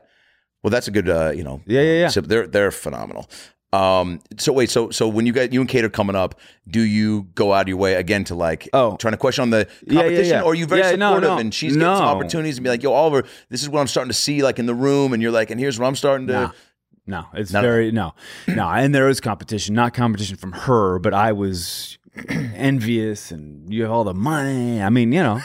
Well, 0.63 0.71
that's 0.71 0.89
a 0.89 0.91
good. 0.91 1.09
Uh, 1.09 1.31
you 1.35 1.45
know. 1.45 1.61
yeah, 1.67 1.83
yeah, 1.83 2.01
yeah. 2.01 2.09
So 2.09 2.21
they're 2.23 2.47
they're 2.47 2.71
phenomenal. 2.73 3.29
Um. 3.73 4.21
So 4.39 4.53
wait. 4.53 4.71
So 4.71 4.89
so 4.91 5.07
when 5.09 5.27
you 5.27 5.33
got 5.35 5.53
you 5.53 5.61
and 5.61 5.69
Kate 5.69 5.85
are 5.85 5.91
coming 5.91 6.17
up, 6.17 6.41
do 6.67 6.81
you 6.81 7.25
go 7.35 7.53
out 7.53 7.63
of 7.63 7.69
your 7.69 7.77
way 7.77 7.95
again 7.95 8.25
to 8.25 8.35
like 8.35 8.69
Oh. 8.73 8.97
trying 8.97 9.13
to 9.13 9.19
question 9.19 9.43
on 9.43 9.51
the 9.51 9.67
competition, 9.67 9.95
Yeah, 9.95 10.21
yeah, 10.21 10.21
yeah. 10.41 10.43
or 10.43 10.53
are 10.53 10.55
you 10.55 10.65
very 10.67 10.81
Yeah, 10.81 10.97
no, 10.97 11.11
supportive 11.11 11.29
no. 11.31 11.39
and 11.39 11.53
she's 11.55 11.77
getting 11.77 11.97
some 11.97 12.05
opportunities 12.07 12.57
and 12.57 12.65
be 12.65 12.71
like, 12.71 12.83
yo, 12.83 12.93
Oliver, 12.95 13.25
this 13.51 13.63
is 13.63 13.69
what 13.69 13.81
I'm 13.81 13.87
starting 13.87 14.09
to 14.09 14.17
see 14.17 14.43
like 14.43 14.59
in 14.59 14.65
the 14.67 14.75
room, 14.75 15.13
and 15.13 15.23
you're 15.23 15.33
like, 15.33 15.51
and 15.51 15.61
here's 15.61 15.79
what 15.79 15.87
I'm 15.87 15.97
starting 15.97 16.27
to. 16.29 16.33
Nah. 16.33 16.51
No, 17.07 17.27
it's 17.35 17.55
of 17.55 17.63
very 17.63 17.91
no, 17.93 18.15
no, 18.49 18.69
and 18.69 18.95
there 18.95 19.09
is 19.09 19.21
competition, 19.21 19.75
not 19.75 19.93
competition 19.95 20.37
from 20.37 20.53
her, 20.53 20.99
but 20.99 21.13
I 21.15 21.33
was 21.33 21.99
envious 22.55 23.31
and 23.31 23.73
you 23.73 23.83
have 23.83 23.91
all 23.91 24.05
the 24.05 24.15
money. 24.15 24.83
I 24.83 24.91
mean, 24.91 25.13
you 25.13 25.23
know, 25.23 25.41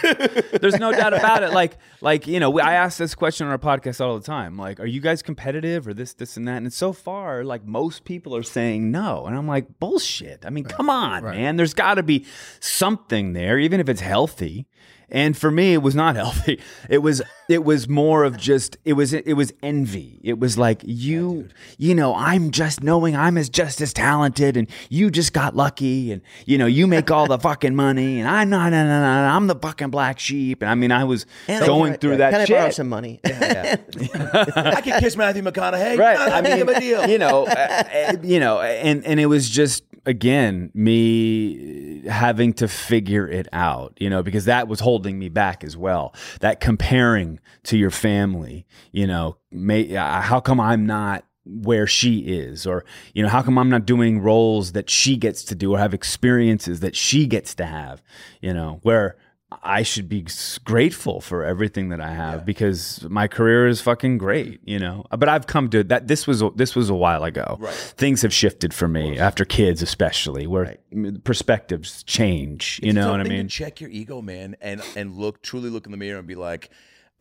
there's 0.62 0.80
no 0.80 0.92
doubt 0.92 1.14
about 1.14 1.44
it. 1.44 1.52
Like, 1.52 1.78
like 2.02 2.28
you 2.28 2.40
know, 2.40 2.50
we, 2.50 2.62
I 2.62 2.74
ask 2.74 2.98
this 2.98 3.16
question 3.16 3.48
on 3.48 3.52
our 3.52 3.60
podcast 3.60 4.02
all 4.02 4.18
the 4.18 4.26
time. 4.26 4.58
Like, 4.58 4.80
are 4.80 4.86
you 4.86 5.02
guys 5.02 5.22
competitive 5.22 5.88
or 5.88 5.94
this, 5.94 6.14
this, 6.14 6.38
and 6.38 6.48
that? 6.48 6.58
And 6.58 6.72
so 6.74 6.94
far, 6.94 7.44
like 7.44 7.66
most 7.66 8.04
people 8.04 8.36
are 8.36 8.44
saying 8.44 8.92
no, 8.92 9.26
and 9.26 9.36
I'm 9.36 9.48
like, 9.48 9.80
bullshit. 9.80 10.46
I 10.46 10.50
mean, 10.50 10.66
come 10.66 10.90
on, 10.90 11.24
man. 11.24 11.56
There's 11.58 11.74
got 11.74 11.96
to 11.96 12.04
be 12.04 12.26
something 12.60 13.34
there, 13.34 13.60
even 13.60 13.80
if 13.80 13.90
it's 13.90 14.02
healthy. 14.02 14.68
And 15.14 15.38
for 15.38 15.52
me, 15.52 15.74
it 15.74 15.82
was 15.84 15.96
not 15.96 16.16
healthy. 16.24 16.60
It 16.90 16.98
was 16.98 17.22
it 17.48 17.64
was 17.64 17.88
more 17.88 18.24
of 18.24 18.36
just 18.36 18.78
it 18.84 18.94
was 18.94 19.14
it 19.14 19.34
was 19.34 19.54
envy. 19.62 20.20
It 20.24 20.40
was 20.40 20.58
like 20.58 20.82
you 20.84 21.48
you 21.78 21.94
know 21.96 22.16
I'm 22.16 22.52
just 22.52 22.82
knowing 22.84 23.16
I'm 23.16 23.38
as 23.38 23.48
just 23.50 23.80
as 23.80 23.94
talented, 23.94 24.58
and 24.58 24.68
you 24.90 25.12
just 25.12 25.32
got 25.32 25.56
lucky, 25.56 26.12
and 26.12 26.22
you 26.46 26.58
know 26.58 26.66
you 26.66 26.88
make 26.88 27.12
all 27.12 27.28
the 27.28 27.38
fucking 27.50 27.76
money, 27.76 28.20
and 28.20 28.28
I'm 28.28 28.50
not, 28.50 28.72
no, 28.72 28.84
no, 28.84 28.90
no, 28.90 29.02
no, 29.02 29.28
I'm 29.36 29.48
the 29.48 29.56
fucking 29.56 29.90
black 29.92 30.20
sheep. 30.20 30.62
And 30.64 30.72
I 30.72 30.76
mean, 30.76 30.92
I 30.92 31.04
was 31.04 31.26
And 31.48 31.64
going 31.66 31.94
I- 31.94 31.98
through 31.98 32.18
can 32.18 32.20
that 32.20 32.34
I 32.34 32.46
shit. 32.46 32.58
borrow 32.58 32.70
some 32.72 32.90
money? 32.90 33.20
I 33.26 34.82
could 34.84 34.96
kiss 35.00 35.16
Matthew 35.16 35.44
McConaughey. 35.44 35.98
right 35.98 36.18
i 36.20 36.42
mean 36.42 36.68
a 36.68 36.80
deal. 36.80 37.08
you 37.08 37.18
know 37.20 37.46
uh, 37.46 37.84
uh, 37.94 38.16
you 38.24 38.40
know 38.40 38.62
and 38.62 39.06
and 39.06 39.20
it 39.20 39.28
was 39.28 39.50
just 39.50 39.84
again 40.06 40.72
me 40.74 42.06
having 42.08 42.54
to 42.54 42.68
figure 42.68 43.28
it 43.28 43.48
out 43.54 43.94
you 44.00 44.10
know 44.10 44.22
because 44.22 44.46
that 44.46 44.68
was 44.68 44.80
holding 44.80 45.18
me 45.20 45.30
back 45.30 45.64
as 45.64 45.78
well. 45.78 46.14
That 46.42 46.60
comparing 46.60 47.40
to 47.64 47.78
your 47.78 47.92
family 47.92 48.66
you 48.92 49.08
know 49.08 49.38
may, 49.52 49.96
uh, 49.96 50.22
how 50.22 50.40
come 50.40 50.60
i'm 50.60 50.86
not 50.86 51.26
where 51.46 51.86
she 51.86 52.20
is? 52.20 52.66
Or 52.66 52.86
you 53.14 53.22
know 53.22 53.30
how 53.30 53.42
come 53.42 53.58
i'm 53.58 53.70
not 53.70 53.86
doing 53.86 54.20
roles 54.20 54.74
that 54.74 54.90
she 54.90 55.18
gets 55.18 55.44
to 55.46 55.56
do 55.56 55.74
or 55.74 55.80
have 55.80 55.94
experiences 55.94 56.80
that 56.82 56.96
she 56.96 57.28
gets 57.28 57.56
to 57.56 57.66
have 57.66 58.02
you 58.42 58.54
know 58.54 58.80
where 58.84 59.18
I 59.62 59.84
should 59.84 60.08
be 60.10 60.26
grateful 60.64 61.22
for 61.22 61.44
everything 61.44 61.90
that 61.90 62.00
I 62.02 62.12
have 62.14 62.46
because 62.46 63.06
my 63.10 63.28
career 63.28 63.68
is 63.68 63.82
fucking 63.82 64.18
great, 64.18 64.60
you 64.66 64.80
know. 64.80 65.06
But 65.12 65.30
I've 65.30 65.48
come 65.48 65.70
to 65.70 65.84
that. 65.86 66.08
This 66.08 66.26
was 66.26 66.42
this 66.56 66.76
was 66.76 66.90
a 66.90 66.96
while 66.96 67.24
ago. 67.24 67.58
Right. 67.60 67.74
Things 67.74 68.22
have 68.22 68.34
shifted 68.34 68.74
for 68.74 68.88
me 68.88 69.20
after 69.20 69.46
kids, 69.46 69.82
especially 69.82 70.48
where 70.48 70.78
m- 70.92 71.22
perspectives 71.24 72.04
change. 72.04 72.80
You 72.82 72.90
It's 72.90 72.96
know 72.96 73.12
what 73.12 73.20
I 73.20 73.24
mean? 73.24 73.48
check 73.48 73.82
your 73.82 73.90
ego, 73.90 74.22
man, 74.22 74.56
and 74.62 74.82
and 74.96 75.16
look 75.16 75.42
truly 75.42 75.70
look 75.70 75.86
in 75.86 75.92
the 75.92 75.98
mirror 75.98 76.20
and 76.20 76.28
be 76.28 76.36
like, 76.36 76.70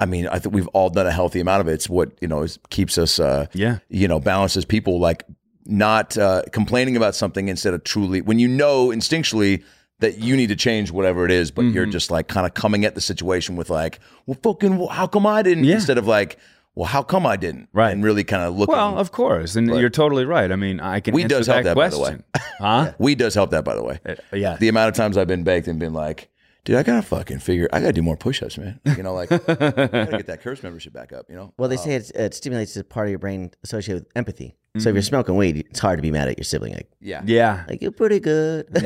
I 0.01 0.07
mean, 0.07 0.27
I 0.29 0.39
think 0.39 0.55
we've 0.55 0.69
all 0.69 0.91
done 0.91 1.07
a 1.07 1.13
healthy 1.13 1.41
amount 1.41 1.61
of 1.61 1.69
it. 1.69 1.73
It's 1.75 1.89
what 1.89 2.13
you 2.21 2.29
know 2.29 2.43
is, 2.43 2.59
keeps 2.71 2.97
us, 2.99 3.19
uh, 3.21 3.47
Yeah. 3.53 3.79
you 3.89 4.09
know, 4.09 4.21
balances 4.21 4.65
people 4.65 4.99
like 5.01 5.25
not 5.65 6.19
uh, 6.19 6.43
complaining 6.53 6.97
about 6.97 7.15
something 7.15 7.49
instead 7.49 7.73
of 7.73 7.85
truly 7.85 8.21
when 8.21 8.39
you 8.41 8.49
know 8.49 8.89
instinctually 8.89 9.63
that 10.03 10.19
you 10.19 10.37
need 10.37 10.49
to 10.49 10.57
change 10.57 10.91
whatever 10.91 11.25
it 11.25 11.31
is, 11.31 11.51
but 11.51 11.63
you're 11.63 11.85
Mm-hmm. 11.85 11.93
just 11.93 12.11
like 12.11 12.29
kind 12.29 12.47
of 12.47 12.55
coming 12.55 12.85
at 12.85 12.95
the 12.95 13.01
situation 13.01 13.57
with 13.57 13.71
like, 13.71 13.99
well, 14.27 14.39
fucking, 14.43 14.87
how 14.89 15.07
come 15.07 15.27
I 15.27 15.43
didn't? 15.43 15.65
Yeah. 15.65 15.77
Instead 15.77 15.97
of 15.99 16.07
like, 16.07 16.39
well, 16.75 16.87
how 16.87 17.03
come 17.03 17.27
I 17.27 17.37
didn't? 17.37 17.69
Right. 17.73 17.91
and 17.93 18.03
really 18.05 18.25
kind 18.25 18.43
of 18.43 18.57
look. 18.57 18.69
Well, 18.69 18.97
of 18.99 19.13
course, 19.13 19.57
and 19.57 19.69
you're 19.69 19.91
totally 19.91 20.25
right. 20.25 20.51
I 20.51 20.57
mean, 20.57 20.81
I 20.81 21.01
can 21.01 21.15
We 21.15 21.25
does 21.35 21.47
help 21.47 21.65
that 21.65 21.77
by 21.77 21.89
the 21.89 21.99
way. 21.99 22.17
Huh? 22.59 22.93
Weed 22.99 23.19
does 23.19 23.35
help 23.35 23.51
that, 23.51 23.65
by 23.65 23.75
the 23.75 23.83
way. 23.83 23.99
yeah. 24.33 24.57
the 24.57 24.69
amount 24.69 24.89
of 24.89 24.95
times 24.95 25.17
I've 25.19 25.27
been 25.27 25.43
baked 25.45 25.67
and 25.69 25.79
been 25.79 25.93
like, 25.93 26.29
dude, 26.65 26.77
I 26.77 26.83
gotta 26.83 27.03
fucking 27.03 27.39
figure, 27.41 27.69
I 27.73 27.81
gotta 27.81 27.93
do 27.93 28.03
more 28.03 28.17
push-ups, 28.17 28.59
man. 28.59 28.81
You 28.85 29.03
know, 29.03 29.15
like, 29.15 29.31
I 29.33 29.39
gotta 29.39 30.07
get 30.17 30.27
that 30.27 30.41
curse 30.43 30.63
membership 30.63 30.93
back 30.93 31.13
up. 31.13 31.27
You 31.29 31.37
know, 31.37 31.53
Well, 31.59 31.69
they 31.69 31.77
say 31.77 31.95
it's, 31.95 32.11
it 32.11 32.35
stimulates 32.35 32.77
a 32.77 32.85
part 32.85 33.07
of 33.07 33.11
your 33.11 33.19
brain 33.19 33.51
associated 33.65 34.05
with 34.05 34.13
empathy. 34.17 34.57
So 34.77 34.79
Mm-hmm. 34.81 34.89
if 34.89 34.95
you're 34.95 35.03
smoking 35.03 35.37
weed, 35.37 35.67
it's 35.69 35.81
hard 35.81 35.99
to 35.99 36.03
be 36.03 36.11
mad 36.11 36.29
at 36.29 36.39
your 36.39 36.45
sibling. 36.45 36.73
Like, 36.73 36.89
yeah, 37.01 37.21
yeah. 37.27 37.65
like 37.69 37.83
you're 37.83 37.91
pretty 37.93 38.21
good. 38.21 38.69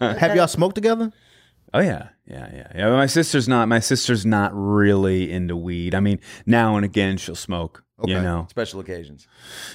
Have 0.00 0.36
y'all 0.36 0.46
smoked 0.46 0.74
together? 0.76 1.10
Oh 1.74 1.80
yeah, 1.80 2.08
yeah, 2.24 2.48
yeah, 2.54 2.72
yeah. 2.74 2.88
But 2.88 2.96
my 2.96 3.06
sister's 3.06 3.48
not. 3.48 3.68
My 3.68 3.80
sister's 3.80 4.24
not 4.24 4.52
really 4.54 5.30
into 5.30 5.56
weed. 5.56 5.94
I 5.94 6.00
mean, 6.00 6.20
now 6.46 6.76
and 6.76 6.84
again 6.84 7.16
she'll 7.16 7.34
smoke. 7.34 7.84
You 8.06 8.14
know. 8.22 8.46
special 8.48 8.78
occasions. 8.78 9.26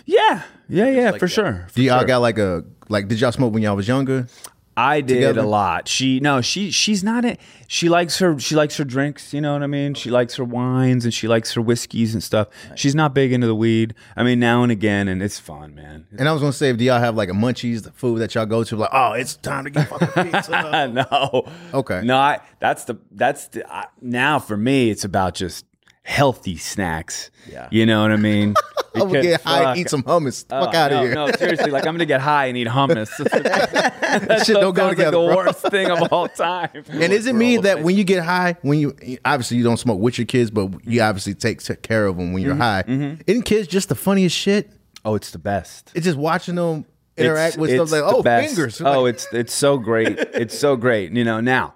Yeah, 0.05 0.43
yeah, 0.69 0.89
yeah, 0.89 1.11
like 1.11 1.19
for 1.19 1.25
that. 1.25 1.31
sure. 1.33 1.65
for 1.67 1.75
Do 1.75 1.83
y'all 1.83 1.99
sure. 1.99 2.07
got 2.07 2.19
like 2.19 2.37
a 2.37 2.63
like? 2.87 3.09
Did 3.09 3.19
y'all 3.19 3.33
smoke 3.33 3.53
when 3.53 3.61
y'all 3.63 3.75
was 3.75 3.87
younger? 3.89 4.27
I 4.75 5.01
did 5.01 5.15
together? 5.15 5.41
a 5.41 5.45
lot. 5.45 5.87
She 5.87 6.19
no, 6.19 6.41
she 6.41 6.71
she's 6.71 7.03
not 7.03 7.25
a, 7.25 7.37
she 7.67 7.89
likes 7.89 8.17
her 8.19 8.39
she 8.39 8.55
likes 8.55 8.77
her 8.77 8.83
drinks, 8.83 9.33
you 9.33 9.41
know 9.41 9.53
what 9.53 9.63
I 9.63 9.67
mean? 9.67 9.93
She 9.93 10.09
likes 10.09 10.35
her 10.35 10.43
wines 10.43 11.05
and 11.05 11.13
she 11.13 11.27
likes 11.27 11.53
her 11.53 11.61
whiskeys 11.61 12.13
and 12.13 12.23
stuff. 12.23 12.47
She's 12.75 12.95
not 12.95 13.13
big 13.13 13.31
into 13.33 13.47
the 13.47 13.55
weed. 13.55 13.93
I 14.15 14.23
mean, 14.23 14.39
now 14.39 14.63
and 14.63 14.71
again 14.71 15.07
and 15.07 15.21
it's 15.21 15.39
fun, 15.39 15.75
man. 15.75 16.07
And 16.17 16.27
I 16.27 16.31
was 16.31 16.41
gonna 16.41 16.53
say, 16.53 16.73
do 16.73 16.83
y'all 16.83 16.99
have 16.99 17.15
like 17.15 17.29
a 17.29 17.33
munchies, 17.33 17.83
the 17.83 17.91
food 17.91 18.19
that 18.19 18.33
y'all 18.35 18.45
go 18.45 18.63
to? 18.63 18.75
Like, 18.75 18.89
oh, 18.91 19.13
it's 19.13 19.35
time 19.35 19.65
to 19.65 19.69
get 19.69 19.87
fucking 19.87 20.31
pizza. 20.31 20.87
no. 20.87 21.45
Okay. 21.73 22.01
No, 22.03 22.17
I, 22.17 22.41
that's 22.59 22.85
the 22.85 22.97
that's 23.11 23.47
the 23.49 23.71
I, 23.71 23.87
now 24.01 24.39
for 24.39 24.57
me 24.57 24.89
it's 24.89 25.03
about 25.03 25.35
just 25.35 25.65
healthy 26.03 26.57
snacks. 26.57 27.31
Yeah. 27.49 27.67
You 27.71 27.85
know 27.85 28.01
what 28.01 28.11
I 28.11 28.17
mean? 28.17 28.53
I'm 28.95 29.07
gonna 29.07 29.21
get 29.21 29.41
high 29.41 29.63
fuck, 29.63 29.77
eat 29.77 29.89
some 29.89 30.03
hummus. 30.03 30.45
Oh, 30.51 30.65
Fuck 30.65 30.75
out 30.75 30.91
of 30.91 30.97
no, 30.99 31.03
here. 31.03 31.15
No, 31.15 31.31
seriously, 31.31 31.71
like 31.71 31.87
I'm 31.87 31.95
gonna 31.95 32.05
get 32.05 32.21
high 32.21 32.45
and 32.45 32.57
eat 32.57 32.67
hummus. 32.67 33.09
that 33.17 34.43
shit 34.45 34.55
don't 34.55 34.75
go 34.75 34.89
together, 34.89 35.17
Like 35.17 35.29
the 35.29 35.35
worst 35.35 35.61
thing 35.69 35.89
of 35.89 36.13
all 36.13 36.27
time. 36.27 36.69
And 36.89 37.11
is 37.11 37.25
it 37.25 37.33
me 37.33 37.57
that 37.57 37.81
when 37.81 37.95
you 37.95 38.03
get 38.03 38.23
high, 38.23 38.55
when 38.61 38.77
you 38.79 38.95
obviously 39.25 39.57
you 39.57 39.63
don't 39.63 39.77
smoke 39.77 39.99
with 39.99 40.19
your 40.19 40.27
kids, 40.27 40.51
but 40.51 40.69
you 40.85 41.01
obviously 41.01 41.33
take 41.33 41.61
care 41.81 42.05
of 42.05 42.17
them 42.17 42.33
when 42.33 42.43
you're 42.43 42.53
mm-hmm, 42.53 42.61
high? 42.61 42.83
Mm-hmm. 42.83 43.21
Isn't 43.25 43.43
kids 43.43 43.67
just 43.67 43.89
the 43.89 43.95
funniest 43.95 44.35
shit? 44.35 44.69
Oh, 45.03 45.15
it's 45.15 45.31
the 45.31 45.39
best. 45.39 45.91
It's 45.95 46.05
just 46.05 46.17
watching 46.17 46.55
them 46.55 46.85
interact 47.17 47.55
It's- 47.55 47.57
with 47.57 47.69
it's 47.71 47.89
stuff 47.89 48.03
like, 48.03 48.13
oh, 48.13 48.21
best. 48.21 48.47
fingers. 48.55 48.81
Oh, 48.81 49.05
it's 49.05 49.27
it's 49.31 49.53
so 49.53 49.77
great. 49.77 50.19
It's 50.19 50.57
so 50.57 50.75
great. 50.75 51.11
You 51.11 51.23
know, 51.23 51.39
now, 51.41 51.73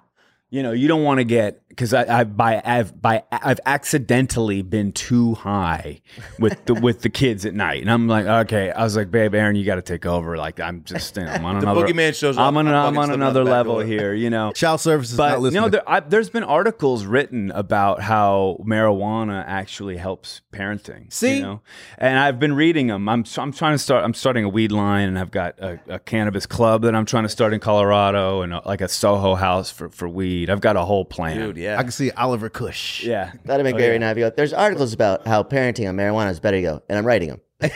you 0.50 0.62
know, 0.62 0.72
you 0.72 0.88
don't 0.88 1.02
want 1.02 1.18
to 1.18 1.24
get 1.24 1.68
because 1.68 1.92
I, 1.92 2.20
I've 2.20 2.36
by 2.36 2.60
I've 2.64 3.00
by 3.00 3.22
I've 3.30 3.60
accidentally 3.66 4.62
been 4.62 4.92
too 4.92 5.34
high 5.34 6.00
with 6.38 6.64
the 6.64 6.74
with 6.82 7.02
the 7.02 7.10
kids 7.10 7.44
at 7.44 7.54
night, 7.54 7.82
and 7.82 7.90
I'm 7.90 8.08
like, 8.08 8.24
okay, 8.24 8.70
I 8.70 8.82
was 8.82 8.96
like, 8.96 9.10
babe, 9.10 9.34
Aaron, 9.34 9.56
you 9.56 9.64
got 9.66 9.74
to 9.76 9.82
take 9.82 10.06
over. 10.06 10.38
Like, 10.38 10.58
I'm 10.58 10.84
just, 10.84 11.16
you 11.18 11.24
know, 11.24 11.32
I'm 11.32 11.44
on 11.44 11.56
The 11.60 11.70
another. 11.70 11.86
boogeyman 11.86 12.18
shows 12.18 12.38
I'm 12.38 12.56
on, 12.56 12.66
I'm 12.66 12.74
I'm 12.74 12.98
on 12.98 13.10
another 13.10 13.40
out 13.40 13.44
the 13.44 13.50
back 13.50 13.52
level 13.52 13.74
door. 13.74 13.84
here. 13.84 14.14
You 14.14 14.30
know, 14.30 14.52
child 14.52 14.80
services 14.80 15.16
but 15.18 15.40
not 15.40 15.52
you 15.52 15.60
know, 15.60 15.68
there, 15.68 15.88
I, 15.88 16.00
there's 16.00 16.30
been 16.30 16.44
articles 16.44 17.04
written 17.04 17.50
about 17.50 18.00
how 18.00 18.56
marijuana 18.64 19.44
actually 19.46 19.98
helps 19.98 20.40
parenting. 20.50 21.12
See? 21.12 21.36
you 21.36 21.42
know? 21.42 21.60
and 21.98 22.18
I've 22.18 22.38
been 22.38 22.54
reading 22.54 22.86
them. 22.86 23.06
I'm 23.08 23.24
I'm 23.36 23.52
trying 23.52 23.74
to 23.74 23.78
start. 23.78 24.02
I'm 24.02 24.14
starting 24.14 24.44
a 24.44 24.48
weed 24.48 24.72
line, 24.72 25.08
and 25.08 25.18
I've 25.18 25.30
got 25.30 25.58
a, 25.60 25.78
a 25.88 25.98
cannabis 25.98 26.46
club 26.46 26.82
that 26.82 26.94
I'm 26.94 27.04
trying 27.04 27.24
to 27.24 27.28
start 27.28 27.52
in 27.52 27.60
Colorado, 27.60 28.40
and 28.40 28.54
a, 28.54 28.62
like 28.66 28.80
a 28.80 28.88
Soho 28.88 29.34
house 29.34 29.70
for 29.70 29.90
for 29.90 30.08
weed. 30.08 30.37
I've 30.50 30.60
got 30.60 30.76
a 30.76 30.84
whole 30.84 31.04
plan. 31.04 31.36
dude. 31.38 31.56
Yeah, 31.56 31.78
I 31.78 31.82
can 31.82 31.90
see 31.92 32.10
Oliver 32.12 32.48
Kush. 32.48 33.02
Yeah. 33.04 33.32
That'd 33.44 33.64
make 33.64 33.74
Oh, 33.74 33.78
great 33.78 33.86
yeah. 33.86 33.92
right 33.92 34.00
now. 34.00 34.10
If 34.10 34.18
you 34.18 34.24
go, 34.24 34.30
there's 34.36 34.52
articles 34.52 34.92
about 34.92 35.26
how 35.26 35.42
parenting 35.42 35.88
on 35.88 35.96
marijuana 35.96 36.30
is 36.30 36.40
better. 36.40 36.56
You 36.56 36.62
go, 36.62 36.82
and 36.88 36.98
I'm 36.98 37.06
writing 37.06 37.28
them. 37.30 37.40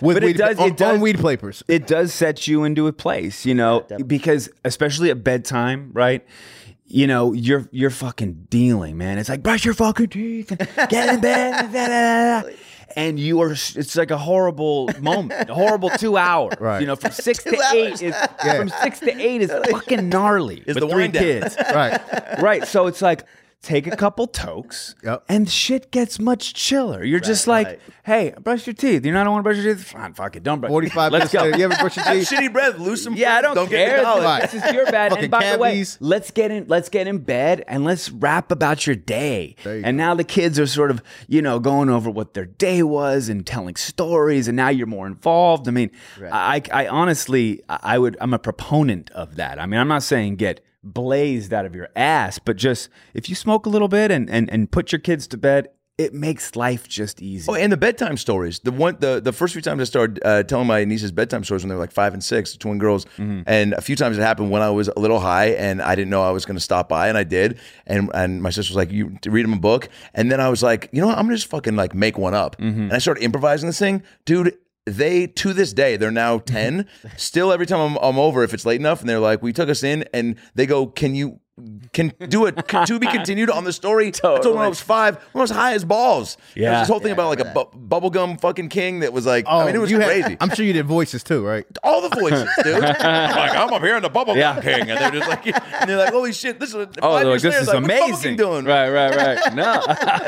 With 0.00 0.16
But 0.16 0.24
it 0.24 0.36
does- 0.36 0.58
on, 0.58 0.68
it 0.68 0.76
does- 0.76 0.94
on 0.94 1.00
weed 1.00 1.18
papers. 1.20 1.62
it 1.68 1.86
does 1.86 2.12
set 2.14 2.46
you 2.46 2.64
into 2.64 2.86
a 2.86 2.92
place, 2.92 3.44
you 3.44 3.54
know, 3.54 3.80
definitely. 3.80 4.04
because 4.04 4.48
especially 4.64 5.10
at 5.10 5.22
bedtime, 5.22 5.90
right? 5.92 6.24
You 6.86 7.06
know, 7.06 7.32
you're 7.32 7.68
you're 7.70 7.90
fucking 7.90 8.46
dealing, 8.50 8.96
man. 8.98 9.18
It's 9.18 9.28
like 9.28 9.42
brush 9.42 9.64
your 9.64 9.74
fucking 9.74 10.08
teeth, 10.08 10.50
and 10.50 10.88
get 10.88 11.14
in 11.14 11.20
bed, 11.20 11.70
da, 11.72 11.86
da, 11.86 11.86
da, 11.86 12.40
da. 12.48 12.48
And 12.96 13.18
you 13.18 13.40
are. 13.40 13.52
It's 13.52 13.96
like 13.96 14.10
a 14.10 14.18
horrible 14.18 14.90
moment, 15.00 15.48
a 15.48 15.54
horrible 15.54 15.90
two 15.90 16.16
hours. 16.16 16.54
Right. 16.60 16.80
You 16.80 16.86
know, 16.86 16.96
from 16.96 17.12
six 17.12 17.42
to 17.44 17.50
Two 17.50 17.62
eight 17.72 18.02
is 18.02 18.14
from 18.42 18.68
six 18.68 19.00
to 19.00 19.18
eight 19.18 19.40
is 19.40 19.50
fucking 19.70 20.08
gnarly. 20.08 20.62
Is 20.66 20.74
with 20.74 20.80
the 20.80 20.88
three 20.88 21.08
kids, 21.08 21.56
right. 21.74 22.00
right? 22.40 22.66
So 22.66 22.86
it's 22.86 23.00
like 23.00 23.24
take 23.62 23.86
a 23.86 23.94
couple 23.96 24.26
tokes, 24.26 24.94
Yep. 25.04 25.24
and 25.28 25.48
shit 25.48 25.90
gets 25.90 26.18
much 26.18 26.54
chiller. 26.54 27.04
You're 27.04 27.20
just 27.20 27.46
like, 27.46 27.66
right. 27.66 27.80
hey, 28.04 28.34
brush 28.40 28.66
your 28.66 28.72
teeth. 28.74 29.04
You 29.04 29.12
know, 29.12 29.20
I 29.20 29.24
don't 29.24 29.34
want 29.34 29.40
to 29.44 29.48
brush 29.52 29.56
your 29.62 29.74
teeth. 29.74 29.84
Fine, 29.88 30.14
fuck 30.14 30.34
it, 30.36 30.42
don't 30.42 30.60
brush. 30.60 30.70
45 30.70 31.12
Let's 31.12 31.12
minutes 31.12 31.32
go. 31.34 31.40
later, 31.42 31.58
you 31.58 31.64
ever 31.66 31.76
brush 31.76 31.96
your 31.96 32.04
teeth? 32.14 32.30
shitty 32.30 32.52
breath. 32.52 32.78
Lose 32.78 33.02
some. 33.02 33.14
Yeah, 33.14 33.34
I 33.36 33.42
don't, 33.42 33.54
don't 33.54 33.68
care. 33.68 34.02
Get 34.02 34.50
the 34.50 34.58
This 34.58 34.64
is 34.64 34.72
your 34.72 34.86
bad. 34.86 35.12
And 35.12 35.30
by 35.30 35.52
the 35.52 35.58
way, 35.58 35.84
let's 36.00 36.30
get 36.30 36.50
in. 36.50 36.66
Let's 36.68 36.88
get 36.88 37.06
in 37.06 37.18
bed 37.18 37.64
and 37.68 37.84
let's 37.84 38.10
rap 38.10 38.50
about 38.50 38.86
your 38.86 38.96
day. 38.96 39.56
You 39.64 39.82
And 39.84 39.96
now 39.96 40.14
the 40.14 40.24
kids 40.24 40.58
are 40.58 40.66
sort 40.66 40.90
of, 40.90 41.02
you 41.28 41.42
know, 41.42 41.58
going 41.58 41.90
over 41.90 42.08
what 42.10 42.32
their 42.34 42.46
day 42.46 42.82
was 42.82 43.28
and 43.28 43.46
telling 43.46 43.76
stories, 43.76 44.48
and 44.48 44.56
now 44.56 44.68
you're 44.70 44.86
more 44.86 45.06
involved. 45.06 45.68
I 45.68 45.70
mean, 45.72 45.90
I, 46.22 46.62
I 46.72 46.88
honestly, 46.88 47.62
I 47.68 47.90
I 47.90 47.98
would, 47.98 48.16
I'm 48.20 48.32
a 48.32 48.38
proponent 48.38 49.10
of 49.10 49.34
that. 49.36 49.58
I 49.60 49.66
mean, 49.66 49.80
I'm 49.80 49.88
not 49.88 50.04
saying 50.04 50.36
get 50.36 50.64
blazed 50.82 51.52
out 51.52 51.66
of 51.66 51.74
your 51.74 51.88
ass, 51.96 52.38
but 52.38 52.56
just 52.56 52.88
if 53.14 53.28
you 53.28 53.34
smoke 53.34 53.66
a 53.66 53.68
little 53.68 53.88
bit 53.88 54.10
and 54.10 54.28
and 54.30 54.50
and 54.50 54.70
put 54.70 54.92
your 54.92 54.98
kids 55.00 55.26
to 55.28 55.36
bed, 55.36 55.68
it 55.98 56.14
makes 56.14 56.56
life 56.56 56.88
just 56.88 57.20
easy. 57.20 57.44
Oh, 57.50 57.54
and 57.54 57.70
the 57.70 57.76
bedtime 57.76 58.16
stories. 58.16 58.60
The 58.60 58.72
one, 58.72 58.96
the 59.00 59.20
the 59.20 59.32
first 59.32 59.52
few 59.52 59.60
times 59.60 59.82
I 59.82 59.84
started 59.84 60.20
uh, 60.24 60.42
telling 60.44 60.66
my 60.66 60.84
nieces 60.84 61.12
bedtime 61.12 61.44
stories 61.44 61.62
when 61.62 61.68
they 61.68 61.74
were 61.74 61.80
like 61.80 61.92
five 61.92 62.14
and 62.14 62.24
six, 62.24 62.56
twin 62.56 62.78
girls, 62.78 63.04
Mm-hmm. 63.18 63.42
and 63.46 63.74
a 63.74 63.82
few 63.82 63.96
times 63.96 64.16
it 64.16 64.22
happened 64.22 64.50
when 64.50 64.62
I 64.62 64.70
was 64.70 64.88
a 64.88 64.98
little 64.98 65.20
high 65.20 65.48
and 65.48 65.82
I 65.82 65.94
didn't 65.94 66.08
know 66.10 66.22
I 66.22 66.30
was 66.30 66.46
going 66.46 66.56
to 66.56 66.60
stop 66.62 66.88
by, 66.88 67.08
and 67.08 67.18
I 67.18 67.24
did. 67.24 67.58
And 67.86 68.10
and 68.14 68.42
my 68.42 68.48
sister 68.50 68.70
was 68.72 68.76
like, 68.76 68.90
"You 68.90 69.18
read 69.26 69.44
them 69.44 69.52
a 69.52 69.58
book," 69.58 69.90
and 70.14 70.32
then 70.32 70.40
I 70.40 70.48
was 70.48 70.62
like, 70.62 70.88
"You 70.92 71.02
know 71.02 71.08
what? 71.08 71.18
I'm 71.18 71.26
gonna 71.26 71.36
just 71.36 71.48
fucking 71.50 71.76
like 71.76 71.94
make 71.94 72.16
one 72.16 72.32
up." 72.32 72.56
Mm-hmm. 72.56 72.80
And 72.84 72.92
I 72.94 72.98
started 72.98 73.22
improvising 73.22 73.66
this 73.68 73.78
thing, 73.78 74.02
dude. 74.24 74.56
They 74.86 75.26
to 75.26 75.52
this 75.52 75.72
day 75.72 75.96
they're 75.96 76.10
now 76.10 76.38
10 76.50 76.86
still 77.16 77.52
every 77.52 77.66
time 77.66 77.80
I'm, 77.80 78.02
I'm 78.02 78.18
over 78.18 78.42
if 78.42 78.54
it's 78.54 78.66
late 78.66 78.80
enough 78.80 79.00
and 79.00 79.08
they're 79.08 79.20
like 79.20 79.42
we 79.42 79.52
took 79.52 79.68
us 79.68 79.82
in 79.82 80.04
and 80.12 80.36
they 80.54 80.66
go 80.66 80.86
can 80.86 81.14
you 81.14 81.40
can 81.92 82.12
do 82.28 82.46
it 82.46 82.56
to 82.86 82.98
be 82.98 83.06
continued 83.06 83.50
on 83.50 83.64
the 83.64 83.72
story 83.72 84.08
I 84.08 84.10
told 84.10 84.44
when 84.44 84.58
I 84.58 84.68
was 84.68 84.80
five 84.80 85.16
when 85.32 85.40
I 85.40 85.42
was 85.42 85.50
high 85.50 85.74
as 85.74 85.84
balls 85.84 86.36
Yeah. 86.54 86.70
There's 86.70 86.80
this 86.82 86.88
whole 86.88 86.98
thing 87.00 87.08
Yeah, 87.08 87.14
about 87.14 87.28
like 87.28 87.40
a 87.40 87.44
remember 87.44 87.64
bu- 87.88 88.10
bubblegum 88.10 88.40
fucking 88.40 88.68
king 88.68 89.00
that 89.00 89.12
was 89.12 89.26
like 89.26 89.46
I 89.46 89.62
oh, 89.62 89.66
mean 89.66 89.74
it 89.74 89.78
was 89.78 89.90
Oh, 89.90 89.94
you 89.96 90.00
had- 90.00 90.08
crazy 90.22 90.36
I'm 90.40 90.50
sure 90.54 90.64
you 90.64 90.72
did 90.72 90.86
voices 90.86 91.22
too, 91.24 91.44
right? 91.44 91.66
all 91.82 92.00
the 92.08 92.14
voices, 92.16 92.48
dude. 92.62 92.82
I'm 92.84 93.36
like, 93.36 93.54
I'm 93.56 93.72
up 93.72 93.82
here 93.82 93.96
in 93.96 94.02
the 94.02 94.10
bubblegum 94.10 94.36
Yeah. 94.36 94.60
king, 94.60 94.90
and 94.90 94.98
they're 94.98 95.10
just 95.10 95.28
like, 95.28 95.46
and 95.46 95.54
they're 95.90 95.96
like, 95.96 96.12
holy 96.12 96.32
shit, 96.32 96.60
this 96.60 96.70
is. 96.70 96.74
Oh, 96.74 96.86
five 96.86 97.22
they're 97.22 97.32
like, 97.32 97.40
this 97.42 97.52
later, 97.54 97.60
is 97.62 97.68
like, 97.68 97.76
amazing. 97.84 98.22
King 98.22 98.36
doing? 98.36 98.64
Right, 98.64 98.90
right, 98.90 99.14
right. 99.16 99.54
No, 99.54 99.82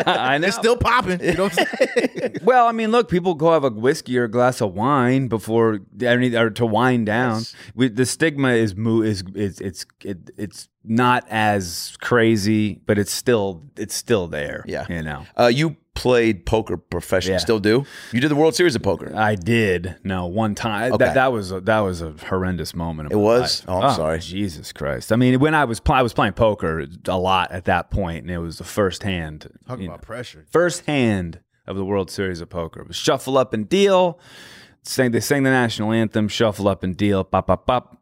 I 0.07 0.39
know. 0.39 0.47
It's 0.49 0.57
still 0.57 0.77
popping. 0.77 1.21
You 1.23 1.35
know 1.35 1.45
what 1.45 1.59
I'm 1.59 1.67
saying? 1.99 2.37
Well, 2.43 2.67
I 2.67 2.73
mean, 2.73 2.91
look, 2.91 3.09
people 3.09 3.35
go 3.35 3.53
have 3.53 3.65
a 3.65 3.71
whiskey 3.71 4.19
or 4.19 4.25
a 4.25 4.31
glass 4.31 4.61
of 4.61 4.75
wine 4.75 5.29
before 5.29 5.81
any 6.03 6.35
or 6.35 6.51
to 6.51 6.67
wind 6.67 7.07
down. 7.07 7.43
We, 7.75 7.89
the 7.89 8.07
stigma 8.07 8.51
is 8.51 8.75
mo- 8.77 9.03
is 9.03 9.23
is 9.35 9.61
it's 9.61 9.87
it, 10.05 10.31
it's 10.37 10.69
not 10.85 11.25
as 11.31 11.97
crazy, 12.01 12.81
but 12.87 12.99
it's 12.99 13.13
still 13.13 13.63
it's 13.77 13.95
still 13.95 14.27
there. 14.29 14.65
Yeah. 14.67 14.87
you 14.89 15.03
know. 15.03 15.25
Uh, 15.39 15.47
you 15.47 15.77
played 15.95 16.47
poker 16.47 16.79
professionally, 16.79 17.35
Yeah. 17.35 17.39
still 17.39 17.59
do? 17.61 17.85
You 18.13 18.21
did 18.21 18.31
the 18.31 18.35
World 18.35 18.55
Series 18.55 18.75
of 18.75 18.83
poker. 18.83 19.13
I 19.15 19.35
did 19.35 19.97
no 20.03 20.27
one 20.27 20.55
time. 20.55 20.93
Okay. 20.95 21.05
That 21.05 21.15
that 21.15 21.33
was 21.33 21.53
a, 21.53 21.61
that 21.61 21.81
was 21.81 22.01
a 22.01 22.13
horrendous 22.13 22.75
moment. 22.75 23.07
Of 23.07 23.13
It 23.13 23.17
my 23.17 23.23
was? 23.23 23.67
life. 23.67 23.69
Oh, 23.69 23.83
I'm 23.87 23.95
sorry. 23.95 24.19
Jesus 24.21 24.73
Christ! 24.73 25.13
I 25.13 25.17
mean, 25.17 25.39
when 25.39 25.55
I 25.55 25.65
was 25.67 25.81
pl- 25.81 25.95
I 25.97 26.03
was 26.03 26.13
playing 26.15 26.33
poker 26.33 26.87
a 27.07 27.19
lot 27.19 27.53
at 27.53 27.67
that 27.67 27.91
point, 27.91 28.23
and 28.23 28.31
it 28.31 28.39
was 28.39 28.59
the 28.59 28.65
first 28.65 29.03
hand. 29.03 29.43
Talk 29.69 29.79
about 29.81 29.81
know, 29.81 29.97
pressure. 29.99 30.47
first 30.51 30.87
hand 30.87 31.41
of 31.67 31.77
the 31.77 31.85
World 31.85 32.11
Series 32.11 32.41
of 32.41 32.49
Poker. 32.49 32.81
It 32.81 32.89
was 32.89 32.97
shuffle 32.97 33.37
up 33.39 33.53
and 33.55 33.69
deal. 33.69 34.19
Sang 34.85 35.13
they 35.13 35.21
sang 35.21 35.43
the 35.45 35.51
national 35.51 35.93
anthem, 35.93 36.27
shuffle 36.27 36.67
up 36.69 36.83
and 36.83 36.97
deal, 36.97 37.23
pop 37.23 37.47
pop 37.47 37.67
pop. 37.67 37.99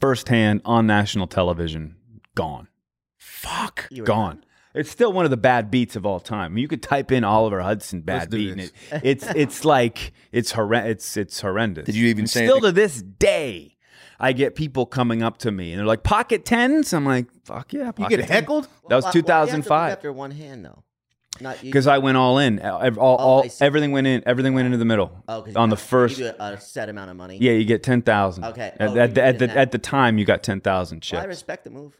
First 0.00 0.28
hand 0.28 0.62
on 0.64 0.86
national 0.86 1.26
television, 1.28 1.94
gone, 2.34 2.68
Fuck. 3.16 3.86
You 3.90 4.02
were 4.02 4.06
gone. 4.06 4.44
It's 4.74 4.90
still 4.90 5.12
one 5.12 5.24
of 5.24 5.32
the 5.32 5.36
bad 5.36 5.70
beats 5.70 5.96
of 5.96 6.06
all 6.06 6.20
time. 6.20 6.56
You 6.56 6.68
could 6.68 6.82
type 6.82 7.10
in 7.10 7.24
Oliver 7.24 7.60
Hudson 7.60 8.02
bad 8.02 8.30
do 8.30 8.36
beat, 8.36 8.50
and 8.52 8.60
it, 8.60 8.72
it's 9.02 9.26
it's 9.34 9.64
like 9.64 10.12
it's 10.30 10.52
horrend- 10.52 10.86
it's 10.86 11.16
it's 11.16 11.40
horrendous. 11.40 11.86
Did 11.86 11.96
you 11.96 12.06
even 12.08 12.20
And 12.22 12.30
say 12.30 12.46
still 12.46 12.56
anything? 12.58 12.68
to 12.68 12.72
this 12.80 13.02
day? 13.02 13.76
I 14.20 14.32
get 14.32 14.54
people 14.54 14.86
coming 14.86 15.22
up 15.22 15.38
to 15.38 15.50
me 15.50 15.72
and 15.72 15.78
they're 15.80 15.86
like 15.86 16.02
pocket 16.04 16.44
tens. 16.44 16.92
I'm 16.92 17.04
like, 17.06 17.26
fuck 17.44 17.72
yeah. 17.72 17.86
You 17.86 17.92
pocket 17.92 18.16
get 18.18 18.26
10s." 18.26 18.28
heckled? 18.28 18.68
That 18.88 18.96
was 18.96 19.04
Why- 19.04 19.08
why 19.08 19.12
do 19.12 19.18
you 19.18 19.22
have 19.22 19.46
to 19.48 19.56
2005. 19.62 19.92
After 19.92 20.12
one 20.12 20.30
hand, 20.30 20.64
though. 20.64 20.84
Not 21.40 21.56
because 21.62 21.86
I 21.86 21.98
went 21.98 22.16
all 22.18 22.38
in. 22.38 22.60
All, 22.60 22.80
all, 22.82 22.92
oh, 22.98 23.06
all- 23.16 23.44
everything 23.60 23.92
went 23.92 24.06
in. 24.06 24.22
Everything 24.26 24.52
went 24.54 24.66
into 24.66 24.78
the 24.78 24.84
middle. 24.84 25.24
Oh, 25.26 25.42
'cause 25.42 25.54
you 25.54 25.58
on 25.60 25.70
the 25.70 25.76
first. 25.76 26.18
you 26.18 26.26
do 26.26 26.32
a, 26.38 26.52
a 26.52 26.60
set 26.60 26.88
amount 26.90 27.10
of 27.10 27.16
money. 27.16 27.38
Yeah, 27.40 27.52
you 27.52 27.64
get 27.64 27.82
ten 27.82 28.02
thousand. 28.02 28.44
Okay. 28.44 28.72
At, 28.78 28.88
Oh, 28.90 28.96
at, 28.96 29.08
you 29.08 29.14
the, 29.14 29.22
at 29.24 29.38
the 29.38 29.46
that. 29.48 29.56
at 29.56 29.72
the 29.72 29.78
time, 29.78 30.18
you 30.18 30.24
got 30.26 30.42
ten 30.44 30.60
thousand 30.60 31.04
Well, 31.10 31.22
I 31.22 31.24
respect 31.24 31.64
the 31.64 31.70
move. 31.70 31.96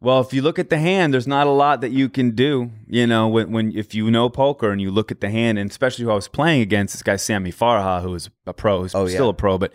Well, 0.00 0.20
if 0.20 0.32
you 0.34 0.42
look 0.42 0.58
at 0.58 0.68
the 0.70 0.78
hand, 0.78 1.14
there's 1.14 1.26
not 1.26 1.46
a 1.46 1.50
lot 1.50 1.80
that 1.80 1.90
you 1.90 2.08
can 2.08 2.32
do. 2.32 2.70
You 2.86 3.06
know, 3.06 3.26
when, 3.28 3.52
when 3.52 3.76
if 3.76 3.94
you 3.94 4.10
know 4.10 4.28
poker 4.28 4.70
and 4.70 4.80
you 4.80 4.90
look 4.90 5.10
at 5.10 5.20
the 5.20 5.30
hand, 5.30 5.58
and 5.58 5.70
especially 5.70 6.04
who 6.04 6.10
I 6.10 6.14
was 6.14 6.28
playing 6.28 6.60
against, 6.62 6.94
this 6.94 7.02
guy 7.02 7.16
Sammy 7.16 7.52
Farha, 7.52 8.02
who 8.02 8.14
is 8.14 8.28
a 8.46 8.52
pro, 8.52 8.82
who's 8.82 8.94
Oh, 8.94 9.06
still 9.06 9.26
yeah. 9.26 9.30
a 9.30 9.34
pro, 9.34 9.56
but 9.58 9.72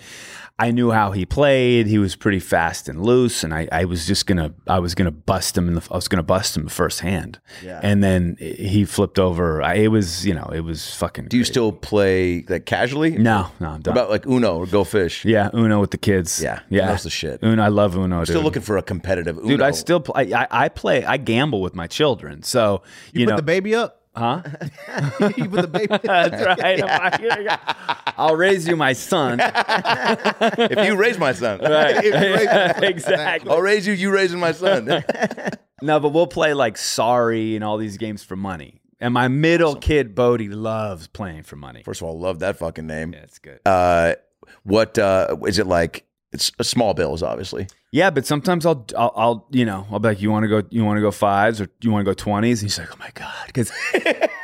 I 0.59 0.71
knew 0.71 0.91
how 0.91 1.11
he 1.13 1.25
played. 1.25 1.87
He 1.87 1.97
was 1.97 2.15
pretty 2.17 2.39
fast 2.39 2.89
and 2.89 3.01
loose, 3.01 3.43
and 3.45 3.53
I, 3.53 3.67
I 3.71 3.85
was 3.85 4.05
just 4.05 4.27
gonna 4.27 4.53
I 4.67 4.79
was 4.79 4.93
gonna 4.93 5.09
bust 5.11 5.57
him 5.57 5.67
in 5.69 5.73
the 5.75 5.87
I 5.89 5.95
was 5.95 6.07
gonna 6.09 6.21
bust 6.21 6.57
him 6.57 6.65
the 6.65 6.69
first 6.69 6.99
hand. 6.99 7.39
Yeah. 7.63 7.79
And 7.81 8.03
then 8.03 8.35
he 8.39 8.83
flipped 8.85 9.17
over. 9.19 9.61
I, 9.63 9.75
it 9.75 9.87
was 9.87 10.25
you 10.27 10.33
know 10.33 10.49
it 10.53 10.59
was 10.59 10.93
fucking. 10.95 11.29
Do 11.29 11.37
you 11.37 11.41
crazy. 11.43 11.51
still 11.53 11.71
play 11.71 12.43
like 12.49 12.65
casually? 12.65 13.11
No, 13.11 13.51
no, 13.59 13.67
I'm 13.67 13.73
What 13.75 13.83
done. 13.83 13.91
about 13.93 14.09
like 14.09 14.25
Uno 14.27 14.57
or 14.57 14.65
Go 14.65 14.83
Fish? 14.83 15.23
Yeah, 15.23 15.49
Uno 15.53 15.79
with 15.79 15.91
the 15.91 15.97
kids. 15.97 16.41
Yeah, 16.43 16.59
yeah, 16.69 16.87
That's 16.87 17.03
the 17.03 17.09
shit. 17.09 17.39
Uno, 17.41 17.63
I 17.63 17.69
love 17.69 17.95
Uno. 17.95 18.23
Still 18.25 18.35
dude. 18.39 18.43
looking 18.43 18.61
for 18.61 18.77
a 18.77 18.83
competitive 18.83 19.37
Uno. 19.37 19.47
dude. 19.47 19.61
I 19.61 19.71
still 19.71 20.01
play. 20.01 20.33
I, 20.33 20.47
I 20.65 20.69
play. 20.69 21.05
I 21.05 21.17
gamble 21.17 21.61
with 21.61 21.73
my 21.75 21.87
children. 21.87 22.43
So 22.43 22.83
you, 23.13 23.21
You, 23.21 23.25
put 23.27 23.31
know, 23.31 23.35
the 23.37 23.43
baby 23.43 23.75
up? 23.75 23.98
Huh? 24.19 24.41
you 25.37 25.49
put 25.49 25.61
the 25.61 25.67
baby 25.67 25.97
That's 26.03 26.61
right. 26.61 28.13
I'll 28.17 28.35
raise 28.35 28.67
you, 28.67 28.75
my 28.75 28.93
son. 28.93 29.39
if 29.41 30.85
you 30.85 30.95
raise 30.95 31.17
my 31.17 31.31
son, 31.31 31.59
right. 31.61 32.83
exactly. 32.83 33.49
I'll 33.49 33.61
raise 33.61 33.87
you. 33.87 33.93
You 33.93 34.11
raising 34.11 34.39
my 34.39 34.51
son. 34.51 35.03
No, 35.81 35.99
but 35.99 36.09
we'll 36.09 36.27
play 36.27 36.53
like 36.53 36.77
Sorry 36.77 37.55
and 37.55 37.63
all 37.63 37.77
these 37.77 37.97
games 37.97 38.23
for 38.23 38.35
money. 38.35 38.81
And 38.99 39.13
my 39.13 39.29
middle 39.29 39.75
kid 39.75 40.13
Bodie 40.13 40.49
loves 40.49 41.07
playing 41.07 41.43
for 41.43 41.55
money. 41.55 41.83
First 41.83 42.01
of 42.01 42.07
all, 42.07 42.19
love 42.19 42.39
that 42.39 42.57
fucking 42.57 42.85
name. 42.85 43.13
Yeah, 43.13 43.19
it's 43.19 43.39
good. 43.39 43.59
Uh, 43.65 44.15
what 44.63 44.97
uh, 44.99 45.37
is 45.47 45.57
it 45.57 45.67
like? 45.67 46.05
It's 46.33 46.51
a 46.59 46.63
small 46.63 46.93
bills, 46.93 47.23
obviously. 47.23 47.67
Yeah, 47.91 48.11
but 48.11 48.25
sometimes 48.25 48.65
I'll, 48.67 48.85
I'll, 48.95 49.13
I'll, 49.15 49.47
you 49.49 49.65
know, 49.65 49.87
I'll 49.91 49.97
be 49.99 50.09
like, 50.09 50.21
you 50.21 50.29
want 50.29 50.43
to 50.43 50.47
go, 50.47 50.61
you 50.69 50.85
want 50.85 50.97
to 50.97 51.01
go 51.01 51.09
fives 51.11 51.59
or 51.59 51.69
you 51.81 51.91
want 51.91 52.05
to 52.05 52.09
go 52.09 52.13
twenties? 52.13 52.61
and 52.61 52.69
he's 52.69 52.77
like, 52.77 52.93
oh 52.93 52.97
my 52.99 53.09
god, 53.15 53.47
because 53.47 53.71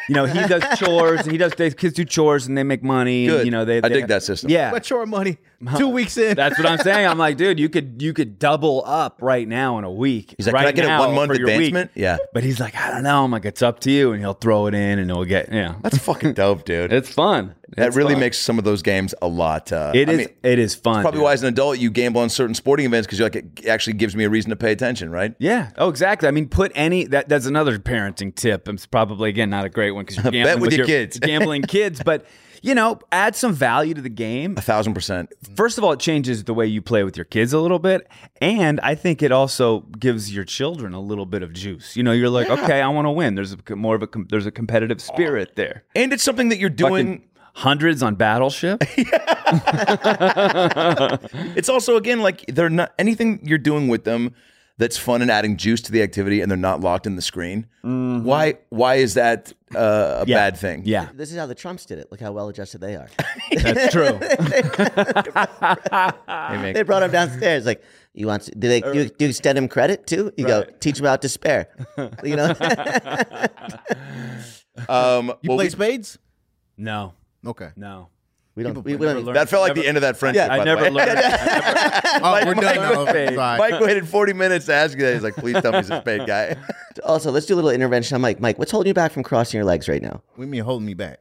you 0.10 0.16
know 0.16 0.26
he 0.26 0.48
does 0.48 0.64
chores 0.80 1.22
and 1.22 1.32
he 1.32 1.38
does. 1.38 1.52
They 1.54 1.70
kids 1.70 1.93
do 1.93 2.06
chores 2.06 2.48
and 2.48 2.58
they 2.58 2.64
make 2.64 2.82
money. 2.82 3.28
Good. 3.28 3.38
And, 3.41 3.46
you 3.46 3.52
know, 3.52 3.64
they. 3.64 3.78
I 3.78 3.82
they- 3.82 3.89
dig 3.96 4.08
that 4.08 4.24
system. 4.24 4.50
Yeah, 4.50 4.72
What's 4.72 4.89
your 4.89 5.06
money? 5.06 5.38
Two 5.78 5.88
weeks 5.89 6.18
in. 6.18 6.36
That's 6.36 6.58
what 6.60 6.68
I'm 6.68 6.78
saying. 6.80 7.08
I'm 7.08 7.18
like, 7.18 7.38
dude, 7.38 7.60
you 7.60 7.70
could 7.70 8.02
you 8.02 8.14
could 8.14 8.38
double 8.39 8.84
up 8.86 9.20
right 9.22 9.48
now 9.48 9.78
in 9.78 9.84
a 9.84 9.91
week. 9.91 10.36
He's 10.38 10.48
like, 10.48 10.54
right 10.54 10.62
can 10.62 10.68
I 10.70 10.72
get 10.74 10.88
now 10.88 11.04
a 11.04 11.08
one 11.08 11.16
month 11.16 11.32
for 11.32 11.38
your 11.38 11.48
week." 11.48 11.56
advancement? 11.70 11.91
Yeah, 11.96 12.18
But 12.34 12.43
he's 12.43 12.60
like, 12.60 12.76
I 12.76 12.91
don't 12.91 13.04
know. 13.04 13.24
I'm 13.24 13.32
like, 13.32 13.46
it's 13.46 13.62
up 13.62 13.80
to 13.82 13.91
you, 13.91 14.12
and 14.12 14.22
he'll 14.22 14.34
throw 14.34 14.66
it 14.68 14.74
in, 14.74 15.00
and 15.00 15.10
he'll 15.10 15.24
get 15.24 15.52
yeah. 15.52 15.76
that's 15.82 15.98
fucking 16.00 16.34
dope, 16.36 16.66
dude. 16.66 16.91
It's 16.93 17.10
fun. 17.10 17.56
that 17.78 17.88
It's 17.88 17.96
really 17.96 18.14
fun. 18.14 18.20
makes 18.20 18.38
some 18.38 18.60
of 18.60 18.64
those 18.66 18.82
games 18.84 19.16
a 19.22 19.28
lot. 19.28 19.72
Uh, 19.72 19.91
it 19.96 20.08
I 20.10 20.12
is 20.12 20.18
mean, 20.20 20.28
it 20.43 20.60
is 20.60 20.76
fun. 20.76 21.02
probably 21.02 21.20
dude. 21.20 21.24
why 21.24 21.34
as 21.34 21.41
an 21.41 21.50
adult 21.50 21.80
you 21.80 21.89
gamble 21.89 22.22
on 22.22 22.30
certain 22.30 22.54
sporting 22.54 22.86
events 22.86 23.08
because 23.08 23.18
you're 23.18 23.26
like 23.28 23.35
it 23.36 23.68
actually 23.68 23.94
gives 23.94 24.16
me 24.16 24.24
a 24.24 24.30
reason 24.30 24.50
to 24.50 24.56
pay 24.56 24.72
attention, 24.72 25.12
right? 25.12 25.36
Yeah. 25.40 25.72
Oh, 25.78 25.90
exactly. 25.90 26.28
I 26.28 26.32
mean, 26.32 26.48
put 26.48 26.72
any 26.76 27.06
that 27.06 27.30
that's 27.30 27.46
another 27.46 27.78
parenting 27.80 28.34
tip. 28.34 28.68
It's 28.68 28.86
probably 28.86 29.30
again 29.30 29.50
not 29.50 29.66
a 29.66 29.70
great 29.70 29.92
one 29.92 30.06
because 30.06 30.24
you're 30.24 30.24
Bet 30.32 30.34
gambling 30.34 30.62
with 30.62 30.74
your 30.74 30.86
kids. 30.86 31.20
gambling 31.22 31.62
kids, 31.64 32.02
but 32.04 32.26
you 32.62 32.74
know, 32.74 33.00
add 33.12 33.36
some 33.36 33.54
value 33.54 33.94
to 33.94 34.02
the 34.02 34.10
game. 34.10 34.56
A 34.58 34.62
thousand 34.62 34.96
percent. 34.96 35.32
First 35.56 35.78
of 35.78 35.84
all, 35.84 35.92
it 35.92 36.00
changes 36.00 36.46
the 36.46 36.54
way 36.54 36.66
you 36.66 36.82
play 36.82 37.04
with 37.04 37.16
your 37.16 37.26
kids 37.26 37.54
a 37.54 37.60
little 37.60 37.78
bit, 37.80 38.08
and 38.42 38.80
I 38.80 38.96
think 38.96 39.22
it 39.22 39.32
also 39.32 39.82
gives 40.00 40.34
your 40.34 40.46
children 40.46 40.94
a 40.94 41.00
little 41.00 41.28
bit 41.28 41.44
of 41.44 41.54
juice. 41.54 41.96
You 41.96 42.04
know, 42.04 42.12
you're 42.12 42.30
like, 42.30 42.50
okay, 42.50 42.82
I 42.82 42.88
want 42.88 43.06
to 43.06 43.12
win. 43.12 43.36
There's 43.36 43.54
a 43.54 43.76
more 43.76 43.96
of 43.96 44.02
a 44.02 44.10
there's 44.30 44.48
a 44.48 44.52
competitive 44.52 45.02
spirit 45.02 45.56
there. 45.56 45.84
And 45.96 46.12
it's 46.12 46.24
something 46.24 46.50
that 46.50 46.58
you're 46.58 46.70
doing. 46.70 47.20
Fucking 47.20 47.30
hundreds 47.56 48.03
on 48.03 48.16
Battleship. 48.16 48.84
It's 51.56 51.70
also 51.70 51.95
again 51.97 52.22
like 52.22 52.45
they're 52.47 52.70
not 52.70 52.93
anything 52.99 53.39
you're 53.43 53.58
doing 53.58 53.88
with 53.88 54.03
them 54.03 54.34
that's 54.78 54.97
fun 54.97 55.22
and 55.22 55.32
adding 55.32 55.56
juice 55.56 55.82
to 55.84 55.91
the 55.91 56.01
activity, 56.01 56.41
and 56.41 56.51
they're 56.51 56.58
not 56.58 56.82
locked 56.82 57.06
in 57.08 57.16
the 57.16 57.22
screen. 57.22 57.66
Why? 57.82 58.56
Why 58.70 58.95
is 58.95 59.14
that 59.14 59.53
uh, 59.74 59.78
a 59.78 59.82
Mm-hmm. 60.26 60.30
Yeah. 60.30 60.36
bad 60.38 60.58
thing? 60.58 60.82
Yeah, 60.86 61.08
This 61.14 61.32
is 61.32 61.38
how 61.38 61.45
the 61.45 61.56
Trumps 61.56 61.86
did 61.86 61.97
it. 61.99 62.12
Look 62.12 62.20
how 62.20 62.32
well 62.34 62.49
adjusted 62.49 62.82
they 62.82 62.95
are. 62.97 63.08
that's 63.56 63.93
true. 63.93 64.20
Hey, 66.28 66.58
man. 66.62 66.74
they 66.74 66.84
brought 66.84 67.03
him 67.03 67.12
downstairs. 67.12 67.66
Like, 67.66 67.82
you 68.14 68.28
want? 68.28 68.43
To, 68.43 68.51
do 68.51 68.68
they? 68.68 68.78
You, 68.93 69.06
do 69.10 69.26
you 69.26 69.30
extend 69.30 69.58
him 69.58 69.68
credit 69.68 70.06
too? 70.08 70.32
You 70.38 70.45
go 70.45 70.64
teach 70.80 70.99
him 70.99 71.06
about 71.06 71.22
despair. 71.22 71.68
You 72.24 72.36
know. 72.36 72.53
Um, 74.89 75.28
you 75.41 75.49
well, 75.49 75.58
play 75.58 75.66
we- 75.66 75.70
spades? 75.70 76.18
No, 76.78 77.14
okay. 77.48 77.70
no. 77.76 78.10
We 78.56 78.64
don't. 78.64 78.72
People 78.72 78.84
We, 78.84 78.96
play 78.98 79.16
we 79.16 79.22
don't. 79.24 79.34
that 79.34 79.50
felt 79.50 79.64
like 79.64 79.72
Never- 79.72 79.82
the 79.82 79.88
end 79.89 79.98
of 79.98 80.02
that 80.04 80.16
friendship. 80.16 80.50
I 80.50 80.60
by 80.60 80.60
the 80.60 80.64
never 80.66 80.84
way. 80.84 80.89
learned. 80.91 81.20
Oh, 81.20 82.41
we're 82.46 82.56
Mike- 82.56 82.76
done. 82.76 82.76
now. 82.76 83.06
Spades. 83.06 83.36
Mike 83.36 83.80
waited 83.82 84.08
40 84.08 84.32
minutes 84.32 84.66
to 84.68 84.74
ask 84.74 84.98
you 84.98 85.04
that. 85.04 85.14
He's 85.14 85.24
like, 85.24 85.36
please 85.36 85.62
tell 85.62 85.74
me 85.74 85.80
he's 85.80 85.89
a 85.89 86.00
spade 86.02 86.26
guy. 86.26 86.56
Also, 87.04 87.30
let's 87.30 87.46
do 87.46 87.54
a 87.54 87.58
little 87.58 87.72
intervention 87.72 88.16
on 88.16 88.22
Mike. 88.22 88.39
Mike, 88.39 88.58
what's 88.58 88.72
holding 88.72 88.88
you 88.88 88.93
back 88.93 89.12
from 89.12 89.22
crossing 89.22 89.58
your 89.58 89.66
legs 89.66 89.89
right 89.89 90.02
now? 90.02 90.22
What 90.36 90.38
do 90.38 90.41
you 90.43 90.48
mean 90.48 90.64
holding 90.64 90.86
me 90.86 90.93
back? 90.93 91.20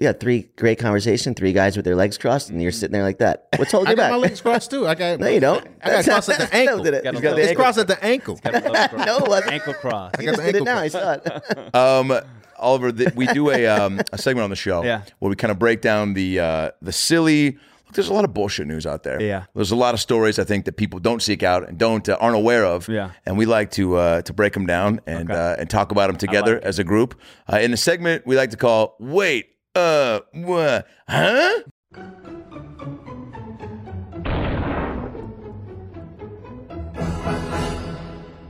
Yeah, 0.00 0.10
three 0.10 0.50
great 0.56 0.80
conversation, 0.80 1.32
three 1.32 1.52
guys 1.52 1.76
with 1.76 1.84
their 1.84 1.94
legs 1.94 2.18
crossed, 2.18 2.50
and 2.50 2.60
you're 2.60 2.72
sitting 2.72 2.92
there 2.92 3.04
like 3.04 3.18
that. 3.18 3.46
What's 3.56 3.70
holding 3.70 3.86
I 3.86 3.90
you 3.92 3.96
got 3.96 4.02
back? 4.02 4.10
my 4.10 4.16
legs 4.16 4.40
crossed 4.40 4.72
too. 4.72 4.84
I 4.84 4.96
got. 4.96 5.20
No, 5.20 5.28
you 5.28 5.38
don't. 5.38 5.64
I 5.80 5.90
got 5.90 6.04
crossed 6.04 6.28
at 6.30 6.38
the 6.40 6.52
ankle. 6.56 6.82
Did 6.82 6.94
it. 6.94 7.04
Got 7.04 7.14
He's 7.14 7.22
got 7.22 7.36
the 7.36 7.40
It's 7.42 7.48
ankle. 7.50 7.62
crossed 7.62 7.78
at 7.78 7.86
the 7.86 8.04
ankle. 8.04 8.40
No, 8.44 8.50
it 9.18 9.28
wasn't. 9.28 9.52
ankle 9.52 9.74
cross. 9.74 10.10
I 10.18 10.24
got 10.24 10.34
just 10.34 10.36
the 10.44 10.52
did 10.52 10.56
it 10.56 10.68
ankle 10.68 10.74
now. 10.74 10.80
I 10.80 10.88
saw 10.88 11.12
it. 11.12 11.74
Um, 11.74 12.20
Oliver, 12.58 12.92
th- 12.92 13.14
we 13.14 13.26
do 13.28 13.50
a 13.50 13.66
um, 13.66 14.00
a 14.12 14.18
segment 14.18 14.44
on 14.44 14.50
the 14.50 14.56
show 14.56 14.82
Yeah. 14.84 15.02
where 15.18 15.28
we 15.30 15.36
kind 15.36 15.50
of 15.50 15.58
break 15.58 15.80
down 15.80 16.14
the 16.14 16.40
uh, 16.40 16.70
the 16.82 16.92
silly. 16.92 17.58
Look, 17.86 17.94
there's 17.94 18.08
a 18.08 18.12
lot 18.14 18.24
of 18.24 18.34
bullshit 18.34 18.66
news 18.66 18.84
out 18.84 19.04
there. 19.04 19.22
Yeah. 19.22 19.44
there's 19.54 19.70
a 19.70 19.76
lot 19.76 19.94
of 19.94 20.00
stories 20.00 20.40
I 20.40 20.44
think 20.44 20.64
that 20.64 20.76
people 20.76 20.98
don't 20.98 21.22
seek 21.22 21.44
out 21.44 21.68
and 21.68 21.78
don't 21.78 22.08
uh, 22.08 22.16
aren't 22.20 22.34
aware 22.36 22.64
of. 22.64 22.88
Yeah. 22.88 23.10
and 23.24 23.38
we 23.38 23.46
like 23.46 23.70
to 23.72 23.96
uh, 23.96 24.22
to 24.22 24.32
break 24.32 24.54
them 24.54 24.66
down 24.66 25.00
and 25.06 25.30
uh, 25.30 25.54
and 25.58 25.70
talk 25.70 25.92
about 25.92 26.08
them 26.08 26.16
together 26.16 26.54
like 26.56 26.64
as 26.64 26.78
a 26.80 26.84
group. 26.84 27.14
Uh, 27.52 27.58
in 27.58 27.72
a 27.72 27.76
segment 27.76 28.26
we 28.26 28.36
like 28.36 28.50
to 28.50 28.56
call 28.56 28.96
"Wait, 28.98 29.46
uh, 29.76 30.20
what, 30.32 30.86
huh?" 31.08 31.60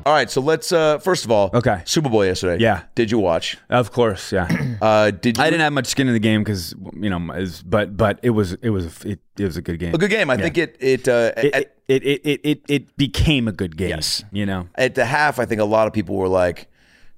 All 0.06 0.12
right, 0.12 0.30
so 0.30 0.40
let's 0.40 0.70
uh 0.70 0.98
first 0.98 1.24
of 1.24 1.32
all, 1.32 1.50
Okay. 1.52 1.82
Super 1.84 2.08
Bowl 2.08 2.24
yesterday. 2.24 2.62
Yeah. 2.62 2.82
Did 2.94 3.10
you 3.10 3.18
watch? 3.18 3.58
Of 3.68 3.90
course, 3.90 4.30
yeah. 4.32 4.46
Uh 4.80 5.10
did 5.10 5.36
you 5.36 5.42
I 5.42 5.50
didn't 5.50 5.62
have 5.62 5.72
much 5.72 5.86
skin 5.86 6.06
in 6.06 6.14
the 6.14 6.20
game 6.20 6.44
because 6.44 6.74
you 6.94 7.10
know, 7.10 7.32
is 7.32 7.60
but 7.62 7.96
but 7.96 8.20
it 8.22 8.30
was 8.30 8.52
it 8.62 8.70
was 8.70 9.04
it, 9.04 9.18
it 9.36 9.44
was 9.44 9.56
a 9.56 9.62
good 9.62 9.78
game. 9.80 9.94
a 9.94 9.98
good 9.98 10.10
game. 10.10 10.30
I 10.30 10.36
think 10.36 10.56
it 10.58 10.76
it 10.80 11.08
uh 11.08 11.32
It, 11.36 11.54
it, 11.88 12.02
it, 12.04 12.20
it, 12.24 12.40
it, 12.44 12.60
it 12.68 12.96
became 12.96 13.48
a 13.48 13.52
good 13.52 13.76
game. 13.76 13.90
Yes. 13.90 14.22
you 14.32 14.44
know. 14.46 14.68
at 14.76 14.94
the 14.94 15.04
half, 15.06 15.38
I 15.38 15.44
think 15.44 15.60
a 15.60 15.64
lot 15.64 15.86
of 15.88 15.92
people 15.92 16.16
were 16.16 16.28
like, 16.28 16.68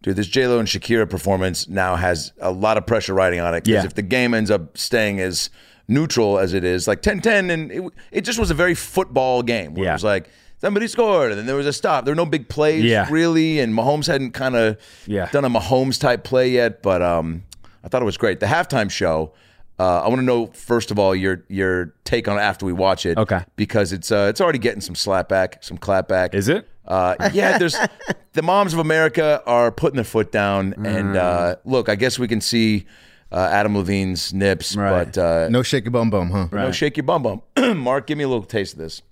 dude, 0.03 0.17
this 0.17 0.27
J 0.27 0.47
Lo 0.47 0.59
and 0.59 0.69
Shakira 0.69 1.09
performance 1.09 1.69
now 1.69 1.97
has 1.97 2.33
a 2.41 2.51
lot 2.53 2.77
of 2.79 2.87
pressure 2.87 3.15
riding 3.15 3.41
on 3.41 3.55
it. 3.55 3.65
Because 3.65 3.83
Yeah. 3.85 3.87
if 3.87 3.95
the 3.95 4.03
game 4.03 4.33
ends 4.35 4.51
up 4.51 4.77
staying 4.79 5.21
as 5.21 5.51
neutral 5.89 6.39
as 6.39 6.53
it 6.55 6.65
is, 6.65 6.87
like 6.87 7.01
10-10, 7.03 7.51
and 7.51 7.73
it, 7.73 7.83
it 8.13 8.21
just 8.27 8.39
was 8.39 8.51
a 8.51 8.55
very 8.55 8.75
football 8.75 9.43
game 9.43 9.73
where 9.75 9.85
it 9.85 9.87
Yeah. 9.89 9.93
was 9.95 10.05
like 10.05 10.29
somebody 10.59 10.87
scored 10.89 11.31
and 11.31 11.39
then 11.39 11.47
there 11.47 11.57
was 11.57 11.67
a 11.67 11.73
stop. 11.73 12.05
There 12.05 12.13
were 12.13 12.17
no 12.17 12.27
big 12.27 12.49
plays 12.49 12.85
Yeah. 12.85 13.07
really, 13.11 13.61
and 13.61 13.73
Mahomes 13.75 14.07
hadn't 14.07 14.33
kind 14.33 14.57
of 14.57 14.77
Yeah. 15.07 15.29
done 15.31 15.45
a 15.45 15.51
Mahomes 15.51 15.99
type 16.01 16.25
play 16.25 16.51
yet, 16.51 16.83
but 16.83 17.03
um, 17.03 17.45
I 17.85 17.89
thought 17.89 18.03
it 18.03 18.07
was 18.07 18.17
great. 18.17 18.41
The 18.41 18.47
halftime 18.47 18.91
show. 18.91 19.33
Uh, 19.81 20.03
I 20.03 20.09
want 20.09 20.19
to 20.19 20.25
know 20.25 20.47
first 20.49 20.91
of 20.91 20.99
all 20.99 21.15
your 21.15 21.45
your 21.49 21.95
take 22.05 22.27
on 22.27 22.37
it 22.37 22.41
after 22.41 22.67
we 22.67 22.73
watch 22.73 23.07
it. 23.07 23.17
Okay. 23.17 23.45
Because 23.55 23.93
it's 23.93 24.11
uh, 24.11 24.27
it's 24.29 24.41
already 24.41 24.59
getting 24.59 24.81
some 24.81 24.97
slapback, 24.97 25.63
some 25.63 25.79
clapback. 25.79 26.35
Is 26.35 26.49
it? 26.49 26.69
Uh, 26.85 27.15
yeah, 27.33 27.59
there's 27.59 27.77
the 28.33 28.43
moms 28.43 28.73
of 28.73 28.81
America 28.81 29.41
are 29.47 29.71
putting 29.71 29.95
their 29.95 30.05
foot 30.05 30.33
down, 30.33 30.75
and 30.85 31.15
Mm. 31.15 31.17
uh, 31.17 31.57
look, 31.65 31.89
I 31.89 31.95
guess 31.95 32.19
we 32.19 32.27
can 32.27 32.41
see 32.41 32.87
uh, 33.31 33.37
Adam 33.53 33.77
Levine's 33.77 34.33
nips, 34.35 34.75
Right. 34.75 35.05
but 35.13 35.19
uh, 35.19 35.49
No 35.49 35.63
shake 35.63 35.85
your 35.85 35.93
bum 35.93 36.11
bum, 36.11 36.31
huh? 36.33 36.49
no 36.51 36.73
shake 36.73 36.97
your 36.97 37.05
bum 37.05 37.23
bum. 37.23 37.43
Mark, 37.79 38.07
give 38.09 38.19
me 38.19 38.25
a 38.25 38.29
little 38.29 38.43
taste 38.43 38.73
of 38.73 38.79
this. 38.81 39.03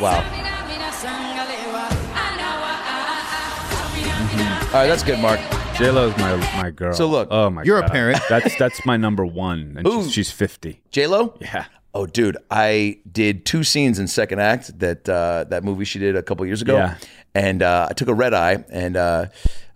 Wow. 0.00 0.18
All 4.74 4.80
right, 4.80 4.88
that's 4.88 5.04
good, 5.04 5.20
Mark. 5.20 5.38
J 5.76 5.90
Lo's 5.90 6.16
my 6.18 6.34
my 6.60 6.70
girl. 6.70 6.94
So 6.94 7.06
look, 7.06 7.28
oh 7.30 7.48
my, 7.50 7.62
you're 7.62 7.78
a 7.78 7.88
parent. 7.88 8.18
That's 8.28 8.56
that's 8.58 8.84
my 8.84 8.96
number 8.96 9.24
one, 9.24 9.74
and 9.78 9.86
Ooh. 9.86 10.02
she's, 10.04 10.12
she's 10.12 10.30
fifty. 10.32 10.82
J 10.90 11.06
Lo. 11.06 11.36
Yeah. 11.40 11.66
Oh, 11.96 12.06
dude, 12.06 12.36
I 12.50 12.98
did 13.10 13.44
two 13.46 13.62
scenes 13.62 14.00
in 14.00 14.08
second 14.08 14.40
act 14.40 14.76
that 14.80 15.08
uh, 15.08 15.44
that 15.50 15.62
movie 15.62 15.84
she 15.84 16.00
did 16.00 16.16
a 16.16 16.22
couple 16.24 16.44
years 16.44 16.60
ago, 16.60 16.74
Yeah. 16.76 16.96
and 17.36 17.62
uh, 17.62 17.86
I 17.88 17.92
took 17.92 18.08
a 18.08 18.14
red 18.14 18.34
eye, 18.34 18.64
and 18.68 18.96
uh, 18.96 19.26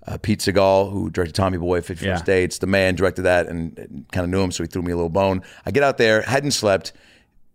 uh, 0.04 0.18
Pete 0.20 0.40
Segal, 0.40 0.90
who 0.90 1.10
directed 1.10 1.36
Tommy 1.36 1.58
Boy, 1.58 1.80
Fifty 1.80 2.06
First 2.06 2.22
Yeah. 2.26 2.34
Dates, 2.34 2.58
the 2.58 2.66
man 2.66 2.96
directed 2.96 3.22
that, 3.22 3.46
and, 3.46 3.78
and 3.78 4.04
kind 4.10 4.24
of 4.24 4.30
knew 4.30 4.42
him, 4.42 4.50
so 4.50 4.64
he 4.64 4.66
threw 4.66 4.82
me 4.82 4.90
a 4.90 4.96
little 4.96 5.10
bone. 5.10 5.42
I 5.64 5.70
get 5.70 5.84
out 5.84 5.96
there, 5.98 6.22
hadn't 6.22 6.50
slept, 6.52 6.92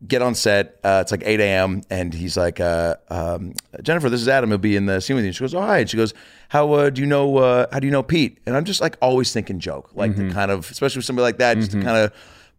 get 0.08 0.22
on 0.22 0.36
set. 0.36 0.80
Uh, 0.84 1.00
it's 1.02 1.12
like 1.12 1.24
eight 1.26 1.40
a.m. 1.40 1.82
and 1.90 2.14
he's 2.14 2.36
like, 2.38 2.60
uh, 2.60 2.96
um, 3.10 3.54
"Jennifer, 3.82 4.10
this 4.10 4.22
is 4.22 4.28
Adam. 4.28 4.50
He'll 4.50 4.58
be 4.58 4.76
in 4.76 4.86
the 4.86 5.00
scene 5.02 5.16
with 5.16 5.26
you." 5.26 5.32
She 5.32 5.40
goes, 5.42 5.54
"Oh 5.56 5.62
hi." 5.62 5.80
And 5.80 5.90
she 5.90 5.98
goes, 5.98 6.14
"How 6.50 6.72
uh, 6.74 6.90
do 6.90 7.02
you 7.02 7.08
know? 7.08 7.38
Uh, 7.38 7.68
how 7.72 7.80
do 7.80 7.88
you 7.88 7.92
know 7.92 8.04
Pete?" 8.04 8.40
And 8.46 8.56
I'm 8.58 8.66
just 8.66 8.82
like 8.82 8.98
always 9.02 9.32
thinking 9.34 9.60
joke, 9.60 9.92
like 9.96 10.12
Mm-hmm. 10.12 10.28
the 10.30 10.34
kind 10.34 10.52
of, 10.52 10.70
especially 10.70 11.00
with 11.00 11.06
somebody 11.06 11.24
like 11.24 11.38
that, 11.38 11.58
just 11.58 11.72
to 11.72 11.82
kind 11.82 11.98
of. 11.98 12.12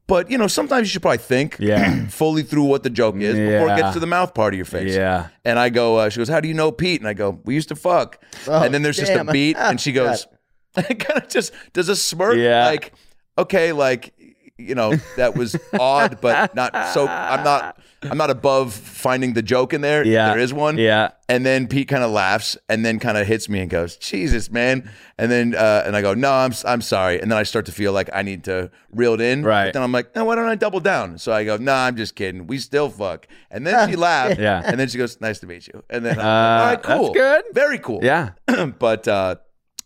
But 0.07 0.30
you 0.30 0.36
know, 0.36 0.47
sometimes 0.49 0.86
you 0.86 0.90
should 0.92 1.01
probably 1.03 1.18
think 1.18 1.57
Yeah. 1.59 2.07
fully 2.09 2.42
through 2.42 2.64
what 2.64 2.82
the 2.82 2.90
joke 2.90 3.16
is 3.16 3.36
before 3.36 3.72
it 3.72 3.78
gets 3.78 3.95
to 3.95 4.01
the 4.01 4.07
mouth 4.07 4.34
part 4.34 4.53
of 4.53 4.57
your 4.59 4.66
face. 4.66 4.95
Yeah. 4.95 5.28
And 5.47 5.59
I 5.59 5.70
go, 5.70 5.97
uh, 5.97 6.11
she 6.11 6.18
goes, 6.18 6.28
"How 6.28 6.40
do 6.40 6.49
you 6.49 6.55
know 6.55 6.70
Pete?" 6.72 7.01
And 7.01 7.09
I 7.09 7.14
go, 7.14 7.40
"We 7.45 7.55
used 7.55 7.68
to 7.70 7.76
fuck." 7.76 8.22
and 8.47 8.72
then 8.74 8.82
there's 8.82 8.99
just 8.99 9.12
a 9.12 9.24
beat, 9.24 9.57
and 9.57 9.80
she 9.80 9.92
goes, 10.01 10.26
"It 10.76 10.99
kind 10.99 11.22
of 11.22 11.28
just 11.28 11.53
does 11.72 11.88
a 11.88 11.97
smirk, 11.97 12.36
Yeah. 12.36 12.66
like, 12.66 12.92
okay, 13.38 13.72
like 13.72 14.12
you 14.57 14.75
know, 14.75 14.95
that 15.17 15.35
was 15.37 15.57
odd, 15.79 16.21
but 16.21 16.55
not 16.55 16.89
so. 16.95 17.09
I'm 17.09 17.43
not. 17.45 17.79
I'm 18.03 18.19
not 18.19 18.29
above 18.29 18.75
finding 18.75 19.33
the 19.33 19.41
joke 19.43 19.73
in 19.73 19.81
there. 19.81 20.05
Yeah. 20.07 20.29
there 20.29 20.39
is 20.39 20.53
one. 20.53 20.77
Yeah. 20.77 21.13
And 21.29 21.45
then 21.47 21.67
Pete 21.67 21.89
kind 21.89 22.05
of 22.05 22.11
laughs, 22.11 22.57
and 22.69 22.85
then 22.85 22.99
kind 22.99 23.17
of 23.17 23.27
hits 23.27 23.49
me 23.49 23.61
and 23.61 23.71
goes, 23.71 23.97
"Jesus, 23.97 24.51
man!" 24.51 24.91
And 25.19 25.31
then 25.33 25.55
uh, 25.55 25.83
and 25.87 25.97
I 25.97 26.03
go, 26.03 26.15
"No, 26.15 26.31
I'm 26.31 26.53
I'm 26.67 26.83
sorry." 26.83 27.21
And 27.21 27.31
then 27.33 27.39
I 27.39 27.43
start 27.45 27.67
to 27.67 27.73
feel 27.73 27.93
like 27.93 28.11
I 28.13 28.23
need 28.23 28.45
to 28.45 28.71
reel 28.93 29.15
it 29.15 29.21
in. 29.23 29.43
Right. 29.43 29.67
But 29.67 29.75
then 29.75 29.83
I'm 29.83 29.93
like, 29.93 30.15
"No, 30.15 30.25
why 30.27 30.35
don't 30.35 30.49
I 30.49 30.55
double 30.55 30.81
down?" 30.81 31.19
So 31.19 31.33
I 31.33 31.45
go, 31.45 31.57
"No, 31.57 31.73
I'm 31.73 31.97
just 31.97 32.15
kidding. 32.15 32.47
We 32.47 32.59
still 32.59 32.91
fuck." 32.91 33.27
And 33.51 33.67
then 33.67 33.89
she 33.89 33.97
laughs 34.11 34.39
Yeah. 34.39 34.63
And 34.65 34.79
then 34.79 34.89
she 34.89 34.99
goes, 34.99 35.21
"Nice 35.21 35.39
to 35.41 35.47
meet 35.47 35.67
you." 35.67 35.83
And 35.91 36.05
then 36.05 36.13
I'm 36.13 36.19
like, 36.19 36.25
Uh, 36.27 36.29
all 36.29 36.67
right, 36.67 36.83
that's 36.83 36.99
cool, 37.01 37.13
good. 37.15 37.45
very 37.53 37.79
cool. 37.79 38.01
Yeah. 38.05 38.33
but 38.79 39.09
uh, 39.09 39.37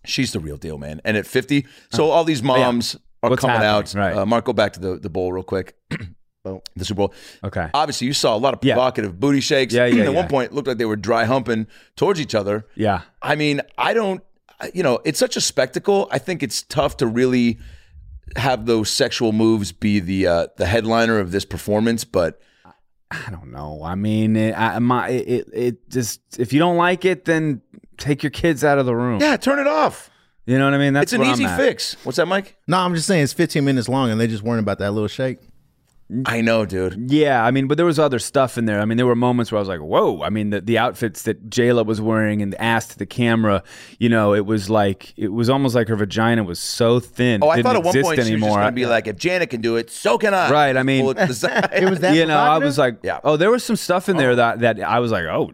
she's 0.04 0.32
the 0.32 0.40
real 0.40 0.56
deal, 0.56 0.76
man. 0.76 1.00
And 1.04 1.16
at 1.16 1.26
50, 1.26 1.66
so 1.92 2.10
all 2.10 2.24
these 2.24 2.42
moms 2.42 2.96
are 3.22 3.30
What's 3.30 3.40
coming 3.40 3.62
out. 3.62 3.92
Right. 3.94 4.16
Uh, 4.16 4.26
Mark, 4.26 4.44
go 4.44 4.52
back 4.52 4.74
to 4.74 4.80
the, 4.80 4.96
the 4.96 5.10
bowl 5.10 5.32
real 5.32 5.42
quick. 5.42 5.76
the 6.44 6.84
Super 6.84 6.96
Bowl. 6.98 7.14
Okay. 7.44 7.68
Obviously, 7.74 8.06
you 8.06 8.12
saw 8.12 8.34
a 8.34 8.38
lot 8.38 8.54
of 8.54 8.60
Yeah. 8.62 8.74
provocative 8.74 9.18
booty 9.20 9.40
shakes. 9.40 9.74
Yeah, 9.74 9.86
yeah, 9.86 10.04
At 10.04 10.12
yeah. 10.12 10.16
one 10.20 10.28
point, 10.28 10.52
it 10.52 10.54
looked 10.54 10.68
like 10.68 10.78
they 10.78 10.84
were 10.86 10.96
dry 10.96 11.24
humping 11.24 11.66
towards 11.96 12.20
each 12.20 12.34
other. 12.34 12.66
Yeah. 12.74 13.02
I 13.20 13.34
mean, 13.34 13.60
I 13.76 13.92
don't, 13.92 14.22
you 14.72 14.82
know, 14.82 15.00
it's 15.04 15.18
such 15.18 15.36
a 15.36 15.40
spectacle. 15.40 16.08
I 16.10 16.18
think 16.18 16.42
it's 16.42 16.62
tough 16.62 16.96
to 16.98 17.06
really 17.06 17.58
have 18.36 18.66
those 18.66 18.90
sexual 18.90 19.32
moves 19.32 19.72
be 19.72 20.00
the 20.00 20.26
uh, 20.26 20.46
the 20.56 20.66
headliner 20.66 21.18
of 21.18 21.30
this 21.32 21.44
performance. 21.44 22.04
But 22.04 22.40
I 23.10 23.30
don't 23.30 23.50
know. 23.52 23.82
I 23.82 23.94
mean, 23.94 24.36
it, 24.36 24.58
I, 24.58 24.78
my 24.80 25.08
it, 25.10 25.48
it 25.52 25.90
just 25.90 26.20
if 26.38 26.52
you 26.52 26.58
don't 26.58 26.76
like 26.76 27.04
it, 27.04 27.24
then 27.24 27.62
take 27.96 28.22
your 28.22 28.30
kids 28.30 28.64
out 28.64 28.78
of 28.78 28.86
the 28.86 28.94
room. 28.94 29.20
yeah, 29.20 29.36
turn 29.36 29.58
it 29.58 29.66
off. 29.66 30.10
You 30.48 30.58
know 30.58 30.64
what 30.64 30.72
I 30.72 30.78
mean? 30.78 30.94
That's 30.94 31.12
It's 31.12 31.12
an 31.12 31.20
where 31.20 31.30
easy 31.30 31.44
I'm 31.44 31.50
at. 31.50 31.58
fix. 31.58 31.94
What's 32.04 32.16
that, 32.16 32.24
Mike? 32.26 32.56
No, 32.66 32.78
I'm 32.78 32.94
just 32.94 33.06
saying 33.06 33.22
it's 33.22 33.34
15 33.34 33.62
minutes 33.66 33.86
long, 33.86 34.10
and 34.10 34.18
they 34.18 34.26
just 34.26 34.42
worrying 34.42 34.62
about 34.62 34.78
that 34.78 34.92
little 34.92 35.06
shake. 35.06 35.38
I 36.24 36.40
know, 36.40 36.64
dude. 36.64 37.10
Yeah, 37.10 37.44
I 37.44 37.50
mean, 37.50 37.66
but 37.68 37.76
there 37.76 37.84
was 37.84 37.98
other 37.98 38.18
stuff 38.18 38.56
in 38.56 38.64
there. 38.64 38.80
I 38.80 38.86
mean, 38.86 38.96
there 38.96 39.06
were 39.06 39.14
moments 39.14 39.52
where 39.52 39.58
I 39.58 39.60
was 39.60 39.68
like, 39.68 39.80
"Whoa!" 39.80 40.22
I 40.22 40.30
mean, 40.30 40.48
the, 40.50 40.62
the 40.62 40.78
outfits 40.78 41.24
that 41.24 41.50
J 41.50 41.70
Lo 41.72 41.82
was 41.82 42.00
wearing 42.00 42.40
and 42.40 42.50
the 42.52 42.62
ass 42.62 42.86
to 42.88 42.98
the 42.98 43.04
camera, 43.04 43.62
you 43.98 44.08
know, 44.08 44.32
it 44.32 44.46
was 44.46 44.70
like 44.70 45.12
it 45.18 45.28
was 45.32 45.50
almost 45.50 45.74
like 45.74 45.88
her 45.88 45.96
vagina 45.96 46.44
was 46.44 46.58
so 46.58 46.98
thin. 46.98 47.42
Oh, 47.44 47.50
I 47.50 47.56
didn't 47.56 47.64
thought 47.66 47.76
at 47.76 47.84
one 47.84 47.88
exist 47.96 48.04
point 48.04 48.16
she 48.16 48.20
was 48.20 48.26
just 48.28 48.32
anymore. 48.42 48.58
going 48.58 48.66
to 48.68 48.72
be 48.72 48.86
like, 48.86 49.06
if 49.06 49.16
Janet 49.16 49.50
can 49.50 49.60
do 49.60 49.76
it, 49.76 49.90
so 49.90 50.16
can 50.16 50.32
I. 50.32 50.50
Right, 50.50 50.76
I 50.78 50.82
mean- 50.82 51.04
it 51.06 51.18
to 51.18 51.26
the 51.26 51.34
side. 51.34 51.70
It 51.74 51.90
was 51.90 52.00
that. 52.00 52.14
you 52.16 52.24
know, 52.24 52.38
I 52.38 52.56
was 52.56 52.78
like, 52.78 53.00
Yeah. 53.02 53.20
oh, 53.22 53.36
there 53.36 53.50
was 53.50 53.62
some 53.62 53.76
stuff 53.76 54.08
in 54.08 54.16
there 54.16 54.30
oh. 54.30 54.36
that 54.36 54.60
that 54.60 54.80
I 54.80 55.00
was 55.00 55.12
like, 55.12 55.24
oh, 55.26 55.50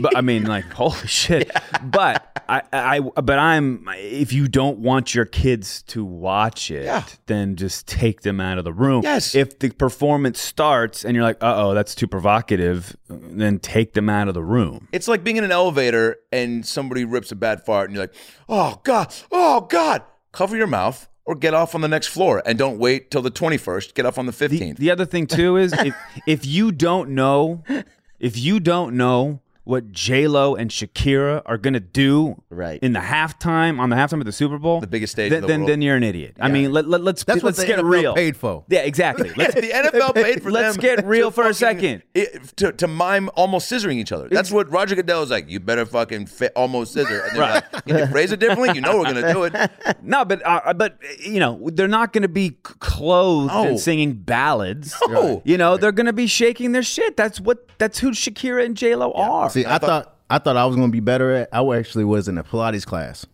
but 0.00 0.16
I 0.16 0.22
mean, 0.22 0.44
like, 0.46 0.64
holy 0.72 0.96
shit. 1.06 1.50
But 1.82 2.42
I, 2.48 2.62
I, 2.72 3.00
but 3.00 3.38
I'm, 3.38 3.86
if 3.98 4.32
you 4.32 4.48
don't 4.48 4.78
want 4.78 5.14
your 5.14 5.26
kids 5.26 5.82
to 5.88 6.04
watch 6.04 6.70
it, 6.70 6.84
Yeah. 6.84 7.04
then 7.26 7.56
just 7.56 7.86
take 7.86 8.22
them 8.22 8.40
out 8.40 8.56
of 8.58 8.64
the 8.64 8.72
room. 8.72 9.02
Yes. 9.02 9.34
If 9.34 9.49
the 9.58 9.70
performance 9.70 10.40
starts 10.40 11.04
and 11.04 11.14
you're 11.14 11.24
like, 11.24 11.42
uh 11.42 11.54
oh, 11.56 11.74
that's 11.74 11.94
too 11.94 12.06
provocative, 12.06 12.96
then 13.08 13.58
take 13.58 13.94
them 13.94 14.08
out 14.08 14.28
of 14.28 14.34
the 14.34 14.42
room. 14.42 14.88
It's 14.92 15.08
like 15.08 15.24
being 15.24 15.36
in 15.36 15.44
an 15.44 15.52
elevator 15.52 16.16
and 16.30 16.64
somebody 16.64 17.04
rips 17.04 17.32
a 17.32 17.36
bad 17.36 17.64
fart 17.64 17.88
and 17.88 17.96
you're 17.96 18.04
like, 18.04 18.14
oh, 18.48 18.80
God, 18.84 19.12
oh, 19.32 19.62
God. 19.62 20.02
Cover 20.32 20.56
your 20.56 20.68
mouth 20.68 21.08
or 21.24 21.34
get 21.34 21.54
off 21.54 21.74
on 21.74 21.80
the 21.80 21.88
next 21.88 22.06
floor 22.08 22.42
and 22.46 22.58
don't 22.58 22.78
wait 22.78 23.10
till 23.10 23.22
the 23.22 23.30
21st. 23.30 23.94
Get 23.94 24.06
off 24.06 24.18
on 24.18 24.26
the 24.26 24.32
15th. 24.32 24.76
The 24.76 24.90
other 24.90 25.04
thing 25.04 25.26
too 25.26 25.56
is 25.56 25.72
if 25.72 25.94
if 26.26 26.46
you 26.46 26.70
don't 26.72 27.10
know, 27.10 27.64
if 28.20 28.38
you 28.38 28.60
don't 28.60 28.96
know 28.96 29.40
what 29.64 29.92
J 29.92 30.26
Lo 30.26 30.54
and 30.56 30.70
Shakira 30.70 31.42
are 31.46 31.58
gonna 31.58 31.80
do 31.80 32.42
Right. 32.50 32.82
in 32.82 32.92
the 32.92 33.00
halftime 33.00 33.78
on 33.78 33.90
the 33.90 33.96
halftime 33.96 34.18
of 34.20 34.24
the 34.26 34.32
Super 34.32 34.58
Bowl, 34.58 34.80
The 34.80 34.86
biggest 34.86 35.12
stage 35.12 35.30
then, 35.30 35.38
in 35.38 35.42
the 35.42 35.46
then, 35.48 35.60
world. 35.60 35.70
then 35.70 35.82
you're 35.82 35.96
an 35.96 36.02
idiot. 36.02 36.36
I 36.40 36.48
mean, 36.48 36.72
let, 36.72 36.88
let, 36.88 37.02
let's 37.02 37.24
That's 37.24 37.42
let's 37.42 37.62
get 37.62 37.78
NFL 37.78 37.90
real. 37.90 38.14
paid 38.14 38.36
for. 38.36 38.64
Yeah, 38.68 38.80
exactly. 38.80 39.30
Let's, 39.36 39.54
the 39.54 39.68
NFL 39.70 40.14
paid 40.14 40.42
for 40.42 40.50
Let's 40.50 40.76
get 40.76 41.04
real 41.06 41.30
for 41.30 41.46
a 41.46 41.54
second. 41.54 42.02
it- 42.14 42.56
to, 42.56 42.72
to 42.72 42.86
mime 42.88 43.28
almost 43.36 43.70
scissoring 43.70 43.96
each 43.96 44.12
other. 44.12 44.28
That's 44.28 44.50
what 44.50 44.70
Roger 44.70 44.94
Goodell 44.96 45.20
was 45.20 45.30
like. 45.30 45.48
You 45.48 45.60
better 45.60 45.84
fucking 45.86 46.26
fit 46.26 46.52
almost 46.56 46.92
scissor. 46.94 47.20
And 47.20 47.36
they're 47.38 47.42
like, 47.50 47.84
can 47.86 47.98
you 47.98 48.06
phrase 48.06 48.32
it 48.32 48.40
differently? 48.40 48.70
You 48.74 48.80
know 48.80 48.98
we're 48.98 49.04
gonna 49.12 49.32
do 49.32 49.44
it. 49.44 49.54
no, 50.02 50.24
but 50.24 50.44
uh, 50.44 50.72
but 50.74 50.98
you 51.20 51.38
know 51.38 51.68
they're 51.72 51.86
not 51.88 52.12
going 52.12 52.22
to 52.22 52.28
be 52.28 52.50
clothed 52.62 53.52
No. 53.52 53.64
and 53.68 53.80
singing 53.80 54.14
ballads. 54.14 54.94
No. 55.08 55.42
You 55.44 55.56
know 55.58 55.76
they're 55.76 55.92
going 55.92 56.06
to 56.06 56.12
be 56.12 56.26
shaking 56.26 56.72
their 56.72 56.82
shit. 56.82 57.16
That's 57.16 57.40
what 57.40 57.66
that's 57.78 57.98
who 57.98 58.10
Shakira 58.12 58.64
and 58.64 58.76
J 58.76 58.94
Lo 58.96 59.12
are. 59.12 59.49
See, 59.50 59.66
I, 59.66 59.78
thought 59.78 60.16
I 60.28 60.38
thought 60.38 60.56
I 60.56 60.64
was 60.64 60.76
going 60.76 60.88
to 60.88 60.92
be 60.92 61.00
better 61.00 61.30
at. 61.32 61.48
I 61.52 61.64
actually 61.76 62.04
was 62.04 62.28
in 62.28 62.38
a 62.38 62.44
Pilates 62.44 62.86
class 62.86 63.26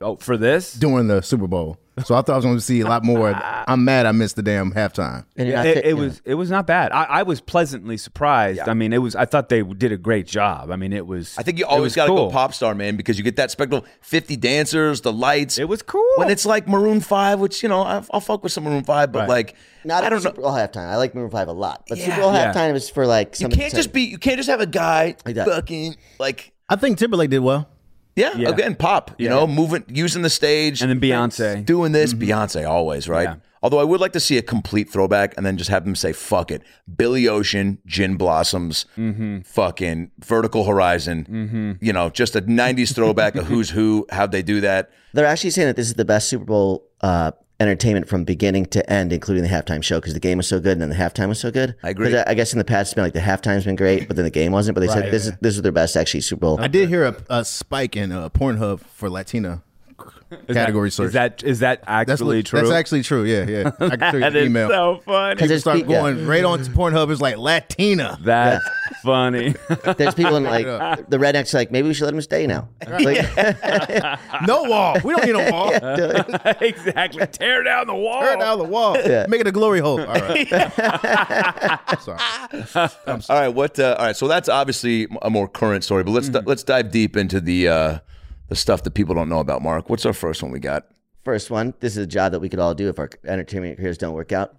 oh, 0.00 0.16
for 0.16 0.36
this, 0.36 0.72
during 0.74 1.08
the 1.08 1.20
Super 1.20 1.46
Bowl. 1.46 1.78
So 2.04 2.14
I 2.14 2.22
thought 2.22 2.30
I 2.30 2.36
was 2.36 2.44
going 2.44 2.56
to 2.56 2.60
see 2.62 2.80
a 2.80 2.86
lot 2.86 3.04
more. 3.04 3.32
I'm 3.68 3.84
mad 3.84 4.06
I 4.06 4.12
missed 4.12 4.36
the 4.36 4.42
damn 4.42 4.72
halftime. 4.72 5.24
And 5.36 5.48
Yeah, 5.48 5.56
not 5.56 5.66
it, 5.66 5.84
it 5.84 5.94
was 5.94 6.20
it 6.24 6.34
was 6.34 6.50
not 6.50 6.66
bad. 6.66 6.92
I, 6.92 7.04
I 7.04 7.22
was 7.22 7.40
pleasantly 7.40 7.96
surprised. 7.96 8.60
I 8.60 8.74
mean, 8.74 8.92
it 8.92 8.98
was. 8.98 9.14
I 9.16 9.24
thought 9.24 9.48
they 9.48 9.62
did 9.62 9.92
a 9.92 9.96
great 9.96 10.26
job. 10.26 10.70
I 10.70 10.76
mean, 10.76 10.92
it 10.92 11.06
was. 11.06 11.36
I 11.38 11.42
think 11.42 11.58
you 11.58 11.66
always 11.66 11.94
got 11.94 12.04
to 12.06 12.10
cool. 12.10 12.26
go 12.26 12.30
pop 12.32 12.54
star, 12.54 12.74
man, 12.74 12.96
because 12.96 13.18
you 13.18 13.24
get 13.24 13.36
that 13.36 13.50
spectacle. 13.50 13.86
Fifty 14.00 14.36
dancers, 14.36 15.00
the 15.02 15.12
lights. 15.12 15.58
It 15.58 15.68
was 15.68 15.82
cool. 15.82 16.04
when 16.16 16.30
it's 16.30 16.46
like 16.46 16.66
Maroon 16.68 17.00
Five, 17.00 17.40
which 17.40 17.62
you 17.62 17.68
know 17.68 17.82
I'll, 17.82 18.06
I'll 18.10 18.20
fuck 18.20 18.42
with 18.42 18.52
some 18.52 18.64
Maroon 18.64 18.84
Five, 18.84 19.12
but 19.12 19.20
Right. 19.20 19.28
like 19.28 19.54
Not 19.84 20.04
I 20.04 20.08
don't 20.10 20.22
know. 20.22 20.30
Super 20.30 20.42
Bowl 20.42 20.52
halftime. 20.52 20.88
I 20.88 20.96
like 20.96 21.14
Maroon 21.14 21.30
Five 21.30 21.48
a 21.48 21.52
lot, 21.52 21.84
but 21.88 21.98
Yeah. 21.98 22.06
Super 22.06 22.20
Bowl 22.22 22.32
Yeah. 22.32 22.52
halftime 22.52 22.74
is 22.74 22.88
for 22.90 23.06
like 23.06 23.38
You 23.40 23.48
can't 23.48 23.74
just 23.74 23.92
be. 23.92 24.02
You 24.02 24.18
can't 24.18 24.36
just 24.36 24.48
have 24.48 24.60
a 24.60 24.66
guy 24.66 25.16
Like 25.24 25.36
fucking 25.36 25.96
like 26.18 26.52
I 26.68 26.76
think 26.76 26.98
Timberlake 26.98 27.30
did 27.30 27.40
well. 27.40 27.68
Yeah, 28.16 28.32
Yeah. 28.36 28.48
again 28.50 28.74
pop. 28.74 29.12
You 29.18 29.28
know, 29.28 29.46
moving, 29.46 29.84
using 29.88 30.22
the 30.22 30.30
stage, 30.30 30.82
and 30.82 30.90
then 30.90 31.00
Beyonce. 31.00 31.64
doing 31.64 31.92
this. 31.92 32.12
Mm-hmm. 32.14 32.30
Beyonce 32.30 32.68
always 32.68 33.08
right. 33.08 33.28
Yeah. 33.28 33.34
Although 33.62 33.78
I 33.78 33.84
would 33.84 34.00
like 34.00 34.12
to 34.12 34.20
see 34.20 34.38
a 34.38 34.42
complete 34.42 34.88
throwback 34.88 35.36
and 35.36 35.44
then 35.44 35.58
just 35.58 35.68
have 35.68 35.84
them 35.84 35.94
say 35.94 36.12
"fuck 36.12 36.50
it," 36.50 36.62
Billy 36.96 37.28
Ocean, 37.28 37.78
Gin 37.86 38.16
Blossoms, 38.16 38.86
mm-hmm. 38.96 39.40
fucking 39.40 40.10
Vertical 40.24 40.64
Horizon. 40.64 41.26
Mm-hmm. 41.30 41.84
You 41.84 41.92
know, 41.92 42.08
just 42.08 42.34
a 42.34 42.40
'90s 42.42 42.94
throwback 42.94 43.34
of 43.36 43.46
who's 43.48 43.70
who. 43.70 44.06
How'd 44.10 44.32
they 44.32 44.42
do 44.42 44.60
that? 44.62 44.90
They're 45.12 45.26
actually 45.26 45.50
saying 45.50 45.68
that 45.68 45.76
this 45.76 45.88
is 45.88 45.94
the 45.94 46.04
best 46.06 46.28
Super 46.28 46.44
Bowl 46.46 46.86
uh, 47.02 47.32
entertainment 47.60 48.08
from 48.08 48.24
beginning 48.24 48.66
to 48.66 48.90
end, 48.90 49.12
including 49.12 49.42
the 49.42 49.48
halftime 49.48 49.82
show, 49.82 49.98
because 50.00 50.14
the 50.14 50.20
game 50.20 50.38
was 50.38 50.48
so 50.48 50.58
good 50.58 50.72
and 50.72 50.82
then 50.82 50.88
the 50.88 50.96
halftime 50.96 51.28
was 51.28 51.38
so 51.38 51.50
good. 51.50 51.76
I 51.82 51.90
agree. 51.90 52.16
I, 52.16 52.24
I 52.28 52.34
guess 52.34 52.52
in 52.52 52.58
the 52.58 52.64
past, 52.64 52.88
it's 52.88 52.94
been 52.94 53.04
like 53.04 53.12
the 53.12 53.20
halftime's 53.20 53.64
been 53.64 53.76
great, 53.76 54.08
but 54.08 54.16
then 54.16 54.24
the 54.24 54.30
game 54.30 54.52
wasn't. 54.52 54.74
But 54.74 54.80
they 54.80 54.88
said 54.88 55.12
this 55.12 55.26
is 55.26 55.32
this 55.40 55.56
is 55.56 55.62
their 55.62 55.72
best 55.72 55.96
actually 55.96 56.22
Super 56.22 56.40
Bowl. 56.40 56.60
I 56.60 56.68
did 56.68 56.88
hear 56.88 57.04
a, 57.04 57.16
a 57.28 57.44
spike 57.44 57.96
in 57.96 58.12
uh, 58.12 58.30
Pornhub 58.30 58.80
for 58.80 59.10
Latina 59.10 59.62
category 60.48 60.90
search. 60.90 61.08
Is 61.08 61.12
that 61.14 61.42
is 61.42 61.58
that 61.60 61.82
that's 61.86 62.10
actually 62.10 62.36
li- 62.38 62.42
true? 62.42 62.60
That's 62.60 62.70
actually 62.72 63.02
true. 63.02 63.24
Yeah, 63.24 63.44
yeah. 63.46 63.70
I 63.80 63.96
can 63.96 64.00
show 64.10 64.16
you 64.16 64.20
That 64.20 64.32
the 64.32 64.38
is 64.40 64.46
email. 64.46 64.68
so 64.68 65.00
funny. 65.04 65.34
Because 65.34 65.48
there's 65.48 65.60
Start 65.62 65.78
pe- 65.78 65.82
yeah. 65.82 66.00
going 66.00 66.26
right 66.26 66.44
on 66.44 66.62
to 66.62 66.70
Pornhub. 66.70 67.10
It's 67.10 67.20
like 67.20 67.36
Latina. 67.36 68.18
That's 68.22 68.64
funny. 69.02 69.54
There's 69.96 70.14
people 70.14 70.36
in 70.36 70.44
like 70.44 70.66
the 71.08 71.16
rednecks 71.18 71.54
like 71.54 71.70
maybe 71.70 71.88
we 71.88 71.94
should 71.94 72.04
let 72.04 72.10
them 72.12 72.20
stay 72.20 72.46
now. 72.46 72.68
Like, 73.00 73.24
No 74.46 74.64
wall. 74.64 74.96
We 75.02 75.14
don't 75.14 75.24
need 75.26 75.32
no 75.32 75.50
wall. 75.50 75.70
exactly. 76.60 77.26
Tear 77.28 77.62
down 77.62 77.86
the 77.86 77.94
wall. 77.94 78.20
Tear 78.20 78.36
down 78.36 78.58
the 78.58 78.64
wall. 78.64 78.96
Yeah. 78.98 79.26
Make 79.28 79.40
it 79.40 79.46
a 79.46 79.52
glory 79.52 79.80
hole. 79.80 80.00
All 80.00 80.06
right. 80.06 80.48
Sorry. 82.00 82.18
All 82.76 83.20
right, 83.30 83.48
what? 83.48 83.78
Uh, 83.78 83.96
all 83.98 84.06
right, 84.06 84.16
so 84.16 84.28
that's 84.28 84.48
obviously 84.48 85.06
a 85.22 85.30
more 85.30 85.48
current 85.48 85.84
story, 85.84 86.04
but 86.04 86.10
let's 86.12 86.28
let's 86.46 86.62
dive 86.62 86.90
deep 86.90 87.16
into 87.16 87.40
the 87.40 87.68
uh, 87.68 87.98
the 88.50 88.56
stuff 88.56 88.82
that 88.82 88.90
people 88.90 89.14
don't 89.14 89.28
know 89.30 89.38
about. 89.38 89.62
Mark, 89.62 89.88
what's 89.88 90.04
our 90.04 90.12
first 90.12 90.42
one 90.42 90.50
we 90.52 90.58
got? 90.58 90.86
First 91.24 91.50
one, 91.50 91.72
this 91.80 91.92
is 91.96 92.02
a 92.04 92.06
job 92.06 92.32
that 92.32 92.40
we 92.40 92.48
could 92.48 92.58
all 92.58 92.74
do 92.74 92.88
if 92.88 92.98
our 92.98 93.08
entertainment 93.24 93.78
careers 93.78 93.96
don't 93.96 94.12
work 94.12 94.32
out. 94.32 94.56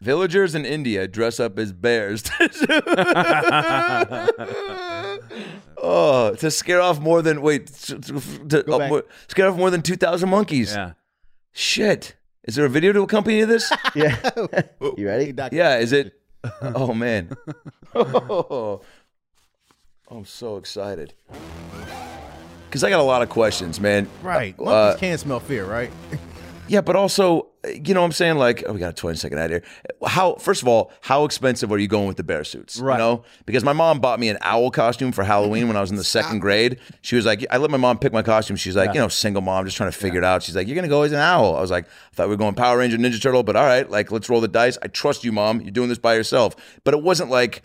Villagers 0.00 0.54
in 0.56 0.64
India 0.66 1.06
dress 1.06 1.38
up 1.38 1.56
as 1.58 1.72
bears. 1.72 2.24
oh, 5.78 6.34
to 6.38 6.50
scare 6.50 6.80
off 6.80 6.98
more 6.98 7.22
than 7.22 7.42
wait, 7.42 7.66
to, 7.68 7.98
to- 8.00 8.72
uh, 8.72 8.88
more- 8.88 9.04
scare 9.28 9.48
off 9.48 9.56
more 9.56 9.70
than 9.70 9.82
two 9.82 9.96
thousand 9.96 10.28
monkeys. 10.30 10.74
Yeah. 10.74 10.92
Shit, 11.52 12.16
is 12.44 12.54
there 12.56 12.64
a 12.64 12.68
video 12.70 12.92
to 12.92 13.02
accompany 13.02 13.44
this? 13.44 13.70
Yeah, 13.94 14.16
you 14.96 15.06
ready? 15.06 15.34
yeah, 15.52 15.76
is 15.78 15.92
it? 15.92 16.14
Oh 16.62 16.94
man, 16.94 17.36
oh, 17.94 18.80
I'm 20.10 20.24
so 20.24 20.56
excited 20.56 21.12
because 22.70 22.84
I 22.84 22.90
got 22.90 23.00
a 23.00 23.02
lot 23.02 23.20
of 23.20 23.28
questions, 23.28 23.80
man. 23.80 24.08
Right. 24.22 24.54
Uh, 24.56 24.62
Monkeys 24.62 25.00
can't 25.00 25.20
smell 25.20 25.40
fear, 25.40 25.64
right? 25.64 25.90
Yeah, 26.70 26.82
but 26.82 26.94
also, 26.94 27.48
you 27.66 27.94
know 27.94 28.00
what 28.00 28.06
I'm 28.06 28.12
saying? 28.12 28.36
Like, 28.36 28.62
oh, 28.64 28.72
we 28.72 28.78
got 28.78 28.90
a 28.90 28.92
20 28.92 29.18
second 29.18 29.38
ad 29.38 29.50
here. 29.50 29.64
How, 30.06 30.36
first 30.36 30.62
of 30.62 30.68
all, 30.68 30.92
how 31.00 31.24
expensive 31.24 31.72
are 31.72 31.78
you 31.78 31.88
going 31.88 32.06
with 32.06 32.16
the 32.16 32.22
bear 32.22 32.44
suits? 32.44 32.78
Right. 32.78 32.94
You 32.94 32.98
know? 32.98 33.24
Because 33.44 33.64
my 33.64 33.72
mom 33.72 33.98
bought 33.98 34.20
me 34.20 34.28
an 34.28 34.38
owl 34.40 34.70
costume 34.70 35.10
for 35.10 35.24
Halloween 35.24 35.66
when 35.66 35.76
I 35.76 35.80
was 35.80 35.90
in 35.90 35.96
the 35.96 36.04
second 36.04 36.38
grade. 36.38 36.78
She 37.00 37.16
was 37.16 37.26
like, 37.26 37.44
I 37.50 37.56
let 37.56 37.72
my 37.72 37.76
mom 37.76 37.98
pick 37.98 38.12
my 38.12 38.22
costume. 38.22 38.54
She's 38.54 38.76
like, 38.76 38.94
you 38.94 39.00
know, 39.00 39.08
single 39.08 39.42
mom, 39.42 39.64
just 39.64 39.76
trying 39.76 39.90
to 39.90 39.98
figure 39.98 40.20
it 40.20 40.24
out. 40.24 40.44
She's 40.44 40.54
like, 40.54 40.68
you're 40.68 40.76
going 40.76 40.84
to 40.84 40.88
go 40.88 41.02
as 41.02 41.10
an 41.10 41.18
owl. 41.18 41.56
I 41.56 41.60
was 41.60 41.72
like, 41.72 41.86
I 41.86 42.14
thought 42.14 42.28
we 42.28 42.34
were 42.34 42.36
going 42.36 42.54
Power 42.54 42.78
Ranger, 42.78 42.98
Ninja 42.98 43.20
Turtle, 43.20 43.42
but 43.42 43.56
all 43.56 43.66
right, 43.66 43.90
like, 43.90 44.12
let's 44.12 44.30
roll 44.30 44.40
the 44.40 44.46
dice. 44.46 44.78
I 44.80 44.86
trust 44.86 45.24
you, 45.24 45.32
mom. 45.32 45.60
You're 45.60 45.72
doing 45.72 45.88
this 45.88 45.98
by 45.98 46.14
yourself. 46.14 46.54
But 46.84 46.94
it 46.94 47.02
wasn't 47.02 47.30
like, 47.30 47.64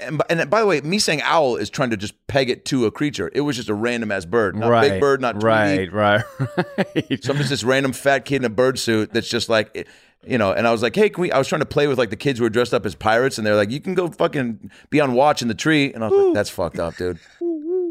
and, 0.00 0.22
and 0.28 0.50
by 0.50 0.60
the 0.60 0.66
way, 0.66 0.80
me 0.80 0.98
saying 0.98 1.22
owl 1.22 1.56
is 1.56 1.70
trying 1.70 1.90
to 1.90 1.96
just 1.96 2.14
peg 2.26 2.50
it 2.50 2.64
to 2.66 2.86
a 2.86 2.90
creature. 2.90 3.30
It 3.32 3.42
was 3.42 3.56
just 3.56 3.68
a 3.68 3.74
random 3.74 4.10
ass 4.10 4.24
bird, 4.24 4.56
not 4.56 4.68
right. 4.68 4.90
big 4.90 5.00
bird, 5.00 5.20
not 5.20 5.42
right, 5.42 5.92
right, 5.92 6.24
right. 6.76 7.24
So 7.24 7.32
I'm 7.32 7.38
just 7.38 7.50
this 7.50 7.64
random 7.64 7.92
fat 7.92 8.24
kid 8.24 8.36
in 8.36 8.44
a 8.44 8.50
bird 8.50 8.78
suit 8.78 9.12
that's 9.12 9.28
just 9.28 9.48
like, 9.48 9.70
eh, 9.74 9.84
you 10.26 10.38
know. 10.38 10.52
And 10.52 10.66
I 10.66 10.72
was 10.72 10.82
like, 10.82 10.96
hey, 10.96 11.08
can 11.08 11.22
we? 11.22 11.32
I 11.32 11.38
was 11.38 11.48
trying 11.48 11.60
to 11.60 11.66
play 11.66 11.86
with 11.86 11.98
like 11.98 12.10
the 12.10 12.16
kids 12.16 12.38
who 12.38 12.44
were 12.44 12.50
dressed 12.50 12.74
up 12.74 12.84
as 12.84 12.94
pirates, 12.94 13.38
and 13.38 13.46
they're 13.46 13.56
like, 13.56 13.70
you 13.70 13.80
can 13.80 13.94
go 13.94 14.08
fucking 14.08 14.70
be 14.90 15.00
on 15.00 15.14
watch 15.14 15.42
in 15.42 15.48
the 15.48 15.54
tree. 15.54 15.92
And 15.92 16.02
I 16.02 16.08
was 16.08 16.24
like, 16.24 16.34
that's 16.34 16.50
fucked 16.50 16.78
up, 16.78 16.96
dude. 16.96 17.20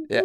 Yeah. 0.09 0.21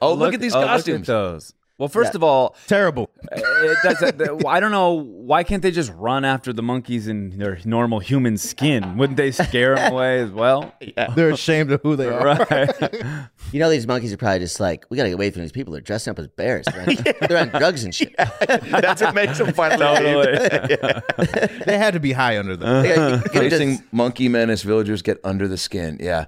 oh, 0.00 0.14
look, 0.14 0.34
at 0.34 0.40
these 0.40 0.54
oh, 0.54 0.64
costumes. 0.64 1.08
Look 1.08 1.16
at 1.16 1.30
those. 1.32 1.54
Well, 1.80 1.88
first 1.88 2.14
of 2.14 2.22
all, 2.22 2.54
Terrible. 2.66 3.10
Uh, 3.32 3.40
it, 3.40 3.78
that's, 3.82 4.02
uh, 4.02 4.10
that- 4.12 4.44
I 4.46 4.60
don't 4.60 4.70
know 4.70 4.92
why 4.92 5.42
can't 5.44 5.62
they 5.62 5.70
just 5.70 5.90
run 5.96 6.24
after 6.26 6.52
the 6.52 6.62
monkeys 6.62 7.08
in 7.08 7.38
their 7.38 7.58
normal 7.64 8.00
human 8.00 8.36
skin? 8.36 8.98
Wouldn't 8.98 9.16
they 9.16 9.30
scare 9.32 9.76
them 9.76 9.92
away 9.94 10.20
as 10.20 10.30
well? 10.30 10.74
Yeah. 10.80 11.10
They're 11.16 11.30
ashamed 11.30 11.72
of 11.72 11.80
who 11.82 11.96
they 11.96 12.08
are. 12.08 12.22
Right. 12.24 12.70
You 13.52 13.58
know 13.58 13.68
these 13.68 13.84
monkeys 13.84 14.12
are 14.12 14.16
probably 14.16 14.38
just 14.38 14.60
like 14.60 14.86
we 14.90 14.96
gotta 14.96 15.08
get 15.08 15.14
away 15.14 15.30
from 15.32 15.42
these 15.42 15.50
people. 15.50 15.72
They're 15.72 15.80
dressing 15.80 16.12
up 16.12 16.20
as 16.20 16.28
bears. 16.28 16.66
They're 16.66 16.82
on, 16.88 16.96
they're 17.28 17.38
on 17.38 17.48
drugs 17.48 17.82
and 17.82 17.92
shit. 17.92 18.14
that's 18.16 19.02
what 19.02 19.12
makes 19.12 19.38
them 19.38 19.52
finally 19.52 19.80
totally. 19.80 21.56
They 21.66 21.76
had 21.76 21.94
to 21.94 22.00
be 22.00 22.12
high 22.12 22.38
under 22.38 22.56
them. 22.56 22.82
They 22.84 22.94
gotta- 22.94 23.22
you 23.34 23.50
Facing 23.50 23.82
monkey 23.90 24.28
menace, 24.28 24.62
villagers 24.62 25.02
get 25.02 25.18
under 25.24 25.48
the 25.48 25.56
skin. 25.56 25.96
Yeah. 26.00 26.26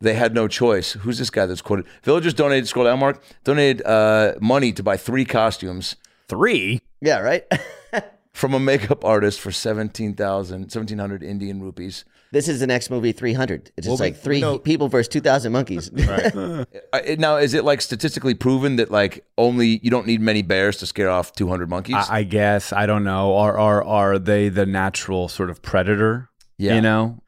They 0.00 0.14
had 0.14 0.34
no 0.34 0.48
choice. 0.48 0.92
Who's 0.92 1.18
this 1.18 1.30
guy 1.30 1.46
that's 1.46 1.60
quoted? 1.60 1.86
Villagers 2.02 2.32
donated, 2.34 2.66
scroll 2.68 2.86
down, 2.86 2.98
Mark, 2.98 3.22
donated 3.44 3.84
uh, 3.86 4.34
money 4.40 4.72
to 4.72 4.82
buy 4.82 4.96
three 4.96 5.24
costumes 5.24 5.96
Three. 6.28 6.80
yeah, 7.00 7.18
right. 7.18 7.44
from 8.32 8.54
a 8.54 8.60
makeup 8.60 9.04
artist 9.04 9.40
for 9.40 9.50
17,000, 9.52 10.60
1,700 10.60 11.22
Indian 11.22 11.60
rupees. 11.60 12.04
this 12.32 12.46
is 12.48 12.60
the 12.60 12.66
next 12.66 12.88
movie, 12.88 13.10
Three 13.12 13.32
Hundred. 13.32 13.72
It's 13.76 13.86
just 13.86 13.88
Well, 13.88 13.96
we- 13.96 14.12
like 14.12 14.16
three 14.22 14.36
we 14.36 14.40
know- 14.40 14.58
people 14.58 14.88
versus 14.88 15.08
two 15.08 15.20
thousand 15.20 15.52
monkeys. 15.52 15.90
It- 15.94 17.18
now, 17.18 17.36
is 17.36 17.52
it 17.54 17.64
like 17.64 17.80
statistically 17.80 18.34
proven 18.34 18.76
that 18.76 18.90
like 18.90 19.24
only 19.36 19.80
you 19.82 19.90
don't 19.90 20.06
need 20.06 20.20
many 20.20 20.42
bears 20.42 20.76
to 20.78 20.86
scare 20.86 21.10
off 21.10 21.32
200 21.32 21.68
monkeys? 21.68 21.96
I, 21.96 22.18
I 22.18 22.22
guess 22.22 22.72
I 22.72 22.86
don't 22.86 23.02
know. 23.04 23.36
Are 23.36 23.58
are 23.58 23.82
are 23.84 24.18
they 24.18 24.48
the 24.48 24.64
natural 24.66 25.28
sort 25.28 25.50
of 25.50 25.60
predator? 25.60 26.30
Yeah. 26.56 26.76
You 26.76 26.80
know. 26.82 27.18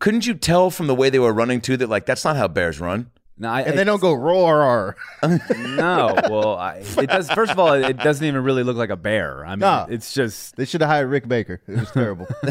Couldn't 0.00 0.26
you 0.26 0.34
tell 0.34 0.70
from 0.70 0.86
the 0.88 0.94
way 0.94 1.08
they 1.10 1.18
were 1.20 1.32
running 1.32 1.60
too 1.60 1.76
that 1.76 1.88
like 1.88 2.04
that's 2.06 2.24
not 2.24 2.36
how 2.36 2.48
bears 2.48 2.80
run? 2.80 3.10
No, 3.38 3.48
I, 3.48 3.62
And 3.62 3.78
they 3.78 3.84
don't 3.84 4.00
go 4.02 4.12
roar. 4.12 4.96
No, 5.22 6.14
well, 6.28 6.56
I, 6.58 6.82
it 6.98 7.08
does. 7.08 7.30
First 7.34 7.50
of 7.52 7.58
all, 7.58 7.72
it 7.72 7.96
doesn't 7.96 8.26
even 8.26 8.42
really 8.44 8.62
look 8.62 8.76
like 8.76 8.90
a 8.90 8.96
bear. 8.96 9.46
I 9.46 9.52
mean, 9.52 9.60
No. 9.60 9.86
it's 9.88 10.12
just 10.12 10.56
They 10.56 10.66
should 10.66 10.82
have 10.82 10.90
hired 10.90 11.08
Rick 11.08 11.26
Baker. 11.26 11.62
It 11.66 11.78
was 11.80 11.90
terrible. 11.90 12.26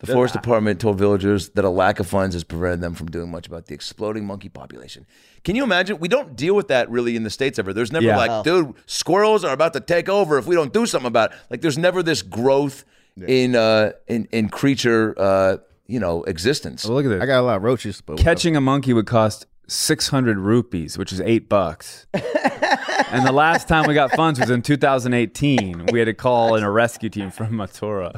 The 0.00 0.06
forest 0.06 0.34
department 0.34 0.80
told 0.80 0.98
villagers 0.98 1.50
that 1.50 1.64
a 1.64 1.70
lack 1.70 1.98
of 2.00 2.06
funds 2.06 2.34
has 2.34 2.42
prevented 2.44 2.80
them 2.80 2.94
from 2.94 3.10
doing 3.10 3.30
much 3.30 3.46
about 3.46 3.66
the 3.66 3.74
exploding 3.74 4.26
monkey 4.26 4.48
population. 4.48 5.06
Can 5.44 5.56
you 5.56 5.62
imagine? 5.64 5.98
We 5.98 6.08
don't 6.08 6.36
deal 6.36 6.54
with 6.54 6.68
that 6.68 6.90
really 6.90 7.16
in 7.16 7.22
the 7.22 7.30
states 7.30 7.58
ever. 7.58 7.72
There's 7.72 7.92
never 7.92 8.06
Yeah. 8.06 8.16
like, 8.18 8.44
dude, 8.44 8.74
squirrels 8.86 9.44
are 9.44 9.52
about 9.52 9.72
to 9.74 9.80
take 9.80 10.08
over 10.08 10.36
if 10.38 10.46
we 10.46 10.54
don't 10.54 10.72
do 10.72 10.84
something 10.86 11.06
about 11.08 11.32
it. 11.32 11.38
Like, 11.50 11.60
there's 11.60 11.78
never 11.78 12.02
this 12.02 12.22
growth 12.22 12.84
in 13.26 13.54
uh 13.56 13.92
in 14.08 14.26
in 14.32 14.48
creature 14.48 15.14
uh 15.18 15.56
you 15.90 16.00
know 16.00 16.22
existence. 16.24 16.84
well, 16.84 16.94
look 16.94 17.04
at 17.04 17.08
this. 17.08 17.22
I 17.22 17.26
got 17.26 17.40
a 17.40 17.42
lot 17.42 17.56
of 17.56 17.62
roaches, 17.62 18.00
but 18.00 18.18
Catching 18.18 18.56
a 18.56 18.60
monkey 18.60 18.92
would 18.92 19.06
cost 19.06 19.46
six 19.66 20.08
hundred 20.08 20.38
rupees, 20.38 20.96
which 20.96 21.12
is 21.12 21.20
eight 21.20 21.48
bucks. 21.48 22.06
and 22.14 23.26
the 23.26 23.32
last 23.32 23.66
time 23.68 23.86
we 23.88 23.94
got 23.94 24.12
funds 24.12 24.38
was 24.40 24.50
in 24.50 24.62
2018. 24.62 25.86
We 25.92 25.98
had 25.98 26.04
to 26.06 26.14
call 26.14 26.54
in 26.54 26.62
a 26.62 26.70
rescue 26.70 27.08
team 27.08 27.30
from 27.30 27.50
Mathura. 27.52 28.12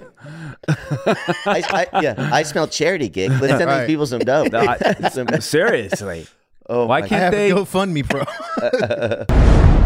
I, 1.47 1.87
I, 1.93 2.01
yeah, 2.03 2.29
I 2.33 2.43
smell 2.43 2.69
charity 2.69 3.09
gig. 3.09 3.31
Let's 3.31 3.49
send 3.49 3.67
Right. 3.67 3.81
these 3.81 3.87
people 3.87 4.07
some 4.07 4.21
dough. 4.21 4.47
I- 4.53 5.09
Some- 5.11 5.41
seriously. 5.41 6.27
Oh, 6.69 6.87
why 6.87 6.99
I 6.99 7.01
can't 7.09 7.23
have 7.23 7.33
they? 7.33 7.65
fund 7.65 7.93
me, 7.93 8.03
bro. 8.03 8.23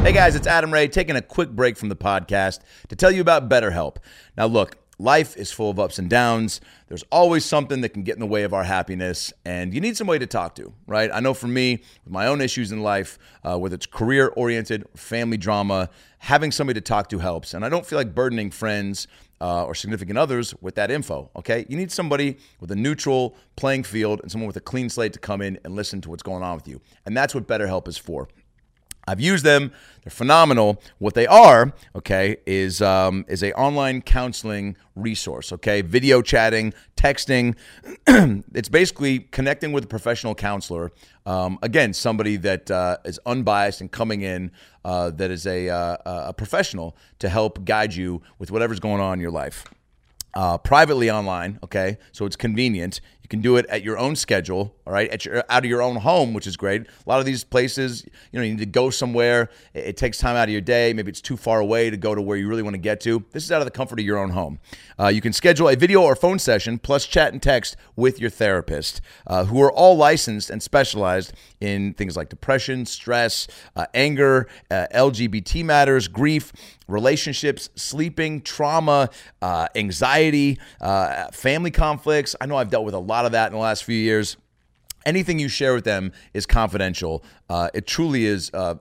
Hey 0.06 0.12
guys, 0.12 0.36
it's 0.36 0.46
Adam 0.46 0.72
Ray 0.72 0.86
taking 0.86 1.16
a 1.16 1.22
quick 1.22 1.50
break 1.50 1.76
from 1.76 1.88
the 1.88 1.96
podcast 1.96 2.60
to 2.90 2.94
tell 2.94 3.10
you 3.10 3.20
about 3.20 3.48
BetterHelp. 3.48 3.96
Now, 4.36 4.46
look, 4.46 4.76
life 4.98 5.36
is 5.36 5.52
full 5.52 5.70
of 5.70 5.78
ups 5.78 5.98
and 5.98 6.08
downs. 6.08 6.60
There's 6.88 7.04
always 7.10 7.44
something 7.44 7.80
that 7.82 7.90
can 7.90 8.02
get 8.02 8.14
in 8.14 8.20
the 8.20 8.26
way 8.26 8.44
of 8.44 8.54
our 8.54 8.64
happiness, 8.64 9.32
and 9.44 9.74
you 9.74 9.80
need 9.80 9.96
somebody 9.96 10.20
to 10.20 10.26
talk 10.26 10.54
to, 10.56 10.72
right? 10.86 11.10
I 11.12 11.20
know 11.20 11.34
for 11.34 11.48
me, 11.48 11.82
with 12.04 12.12
my 12.12 12.26
own 12.26 12.40
issues 12.40 12.72
in 12.72 12.82
life, 12.82 13.18
uh, 13.44 13.58
whether 13.58 13.74
it's 13.74 13.86
career 13.86 14.28
oriented 14.36 14.86
family 14.96 15.36
drama, 15.36 15.90
having 16.18 16.50
somebody 16.50 16.80
to 16.80 16.84
talk 16.84 17.08
to 17.10 17.18
helps. 17.18 17.54
And 17.54 17.64
I 17.64 17.68
don't 17.68 17.84
feel 17.84 17.98
like 17.98 18.14
burdening 18.14 18.50
friends 18.50 19.06
uh, 19.40 19.64
or 19.64 19.74
significant 19.74 20.18
others 20.18 20.54
with 20.60 20.76
that 20.76 20.90
info, 20.90 21.30
okay? 21.36 21.66
You 21.68 21.76
need 21.76 21.92
somebody 21.92 22.38
with 22.60 22.70
a 22.70 22.76
neutral 22.76 23.36
playing 23.56 23.82
field 23.82 24.20
and 24.22 24.30
someone 24.30 24.46
with 24.46 24.56
a 24.56 24.60
clean 24.60 24.88
slate 24.88 25.12
to 25.12 25.18
come 25.18 25.42
in 25.42 25.58
and 25.64 25.74
listen 25.74 26.00
to 26.02 26.10
what's 26.10 26.22
going 26.22 26.42
on 26.42 26.54
with 26.54 26.66
you. 26.66 26.80
And 27.04 27.16
that's 27.16 27.34
what 27.34 27.46
BetterHelp 27.46 27.86
is 27.88 27.98
for. 27.98 28.28
I've 29.06 29.20
used 29.20 29.44
them. 29.44 29.72
They're 30.02 30.10
phenomenal. 30.10 30.82
What 30.98 31.14
they 31.14 31.26
are, 31.26 31.72
okay, 31.94 32.36
is 32.46 32.82
um, 32.82 33.24
is 33.28 33.42
a 33.42 33.52
online 33.54 34.02
counseling 34.02 34.76
resource. 34.94 35.52
Okay, 35.52 35.82
video 35.82 36.22
chatting, 36.22 36.74
texting. 36.96 37.54
it's 38.54 38.68
basically 38.68 39.20
connecting 39.20 39.72
with 39.72 39.84
a 39.84 39.88
professional 39.88 40.34
counselor. 40.34 40.92
Um, 41.24 41.58
again, 41.62 41.92
somebody 41.92 42.36
that 42.36 42.70
uh, 42.70 42.98
is 43.04 43.18
unbiased 43.26 43.80
and 43.80 43.90
coming 43.90 44.22
in 44.22 44.52
uh, 44.84 45.10
that 45.10 45.30
is 45.30 45.46
a 45.46 45.68
uh, 45.68 45.96
a 46.04 46.32
professional 46.32 46.96
to 47.18 47.28
help 47.28 47.64
guide 47.64 47.94
you 47.94 48.22
with 48.38 48.50
whatever's 48.50 48.80
going 48.80 49.00
on 49.00 49.14
in 49.14 49.20
your 49.20 49.32
life 49.32 49.64
uh, 50.36 50.58
privately 50.58 51.10
online. 51.10 51.58
Okay, 51.64 51.96
so 52.12 52.26
it's 52.26 52.36
convenient. 52.36 53.00
You 53.26 53.28
can 53.28 53.40
do 53.40 53.56
it 53.56 53.66
at 53.66 53.82
your 53.82 53.98
own 53.98 54.14
schedule. 54.14 54.72
All 54.86 54.92
right, 54.92 55.10
at 55.10 55.24
your 55.24 55.42
out 55.48 55.64
of 55.64 55.68
your 55.68 55.82
own 55.82 55.96
home, 55.96 56.32
which 56.32 56.46
is 56.46 56.56
great. 56.56 56.82
A 56.82 57.08
lot 57.08 57.18
of 57.18 57.26
these 57.26 57.42
places, 57.42 58.04
you 58.30 58.38
know, 58.38 58.44
you 58.44 58.52
need 58.52 58.60
to 58.60 58.66
go 58.66 58.88
somewhere. 58.88 59.50
It, 59.74 59.86
it 59.86 59.96
takes 59.96 60.18
time 60.18 60.36
out 60.36 60.44
of 60.44 60.50
your 60.50 60.60
day. 60.60 60.92
Maybe 60.92 61.08
it's 61.08 61.20
too 61.20 61.36
far 61.36 61.58
away 61.58 61.90
to 61.90 61.96
go 61.96 62.14
to 62.14 62.22
where 62.22 62.36
you 62.36 62.46
really 62.46 62.62
want 62.62 62.74
to 62.74 62.78
get 62.78 63.00
to. 63.00 63.24
This 63.32 63.42
is 63.42 63.50
out 63.50 63.60
of 63.60 63.64
the 63.64 63.72
comfort 63.72 63.98
of 63.98 64.06
your 64.06 64.16
own 64.16 64.30
home. 64.30 64.60
Uh, 64.96 65.08
you 65.08 65.20
can 65.20 65.32
schedule 65.32 65.68
a 65.68 65.74
video 65.74 66.02
or 66.02 66.14
phone 66.14 66.38
session 66.38 66.78
plus 66.78 67.04
chat 67.04 67.32
and 67.32 67.42
text 67.42 67.74
with 67.96 68.20
your 68.20 68.30
therapist, 68.30 69.00
uh, 69.26 69.44
who 69.46 69.60
are 69.60 69.72
all 69.72 69.96
licensed 69.96 70.48
and 70.48 70.62
specialized 70.62 71.32
in 71.60 71.94
things 71.94 72.16
like 72.16 72.28
depression, 72.28 72.86
stress, 72.86 73.48
uh, 73.74 73.86
anger, 73.92 74.46
uh, 74.70 74.86
LGBT 74.94 75.64
matters, 75.64 76.06
grief 76.06 76.52
relationships, 76.88 77.68
sleeping, 77.74 78.40
trauma, 78.40 79.10
uh, 79.42 79.66
anxiety, 79.74 80.58
uh, 80.80 81.28
family 81.32 81.70
conflicts. 81.70 82.36
I 82.40 82.46
know 82.46 82.56
I've 82.56 82.70
dealt 82.70 82.84
with 82.84 82.94
a 82.94 82.98
lot 82.98 83.15
of 83.24 83.32
that 83.32 83.46
in 83.46 83.52
the 83.52 83.58
last 83.58 83.84
few 83.84 83.96
years. 83.96 84.36
Anything 85.04 85.38
you 85.38 85.48
share 85.48 85.74
with 85.74 85.84
them 85.84 86.12
is 86.34 86.46
confidential. 86.46 87.24
Uh, 87.48 87.70
it 87.72 87.86
truly 87.86 88.26
is. 88.26 88.50
Uh, 88.52 88.76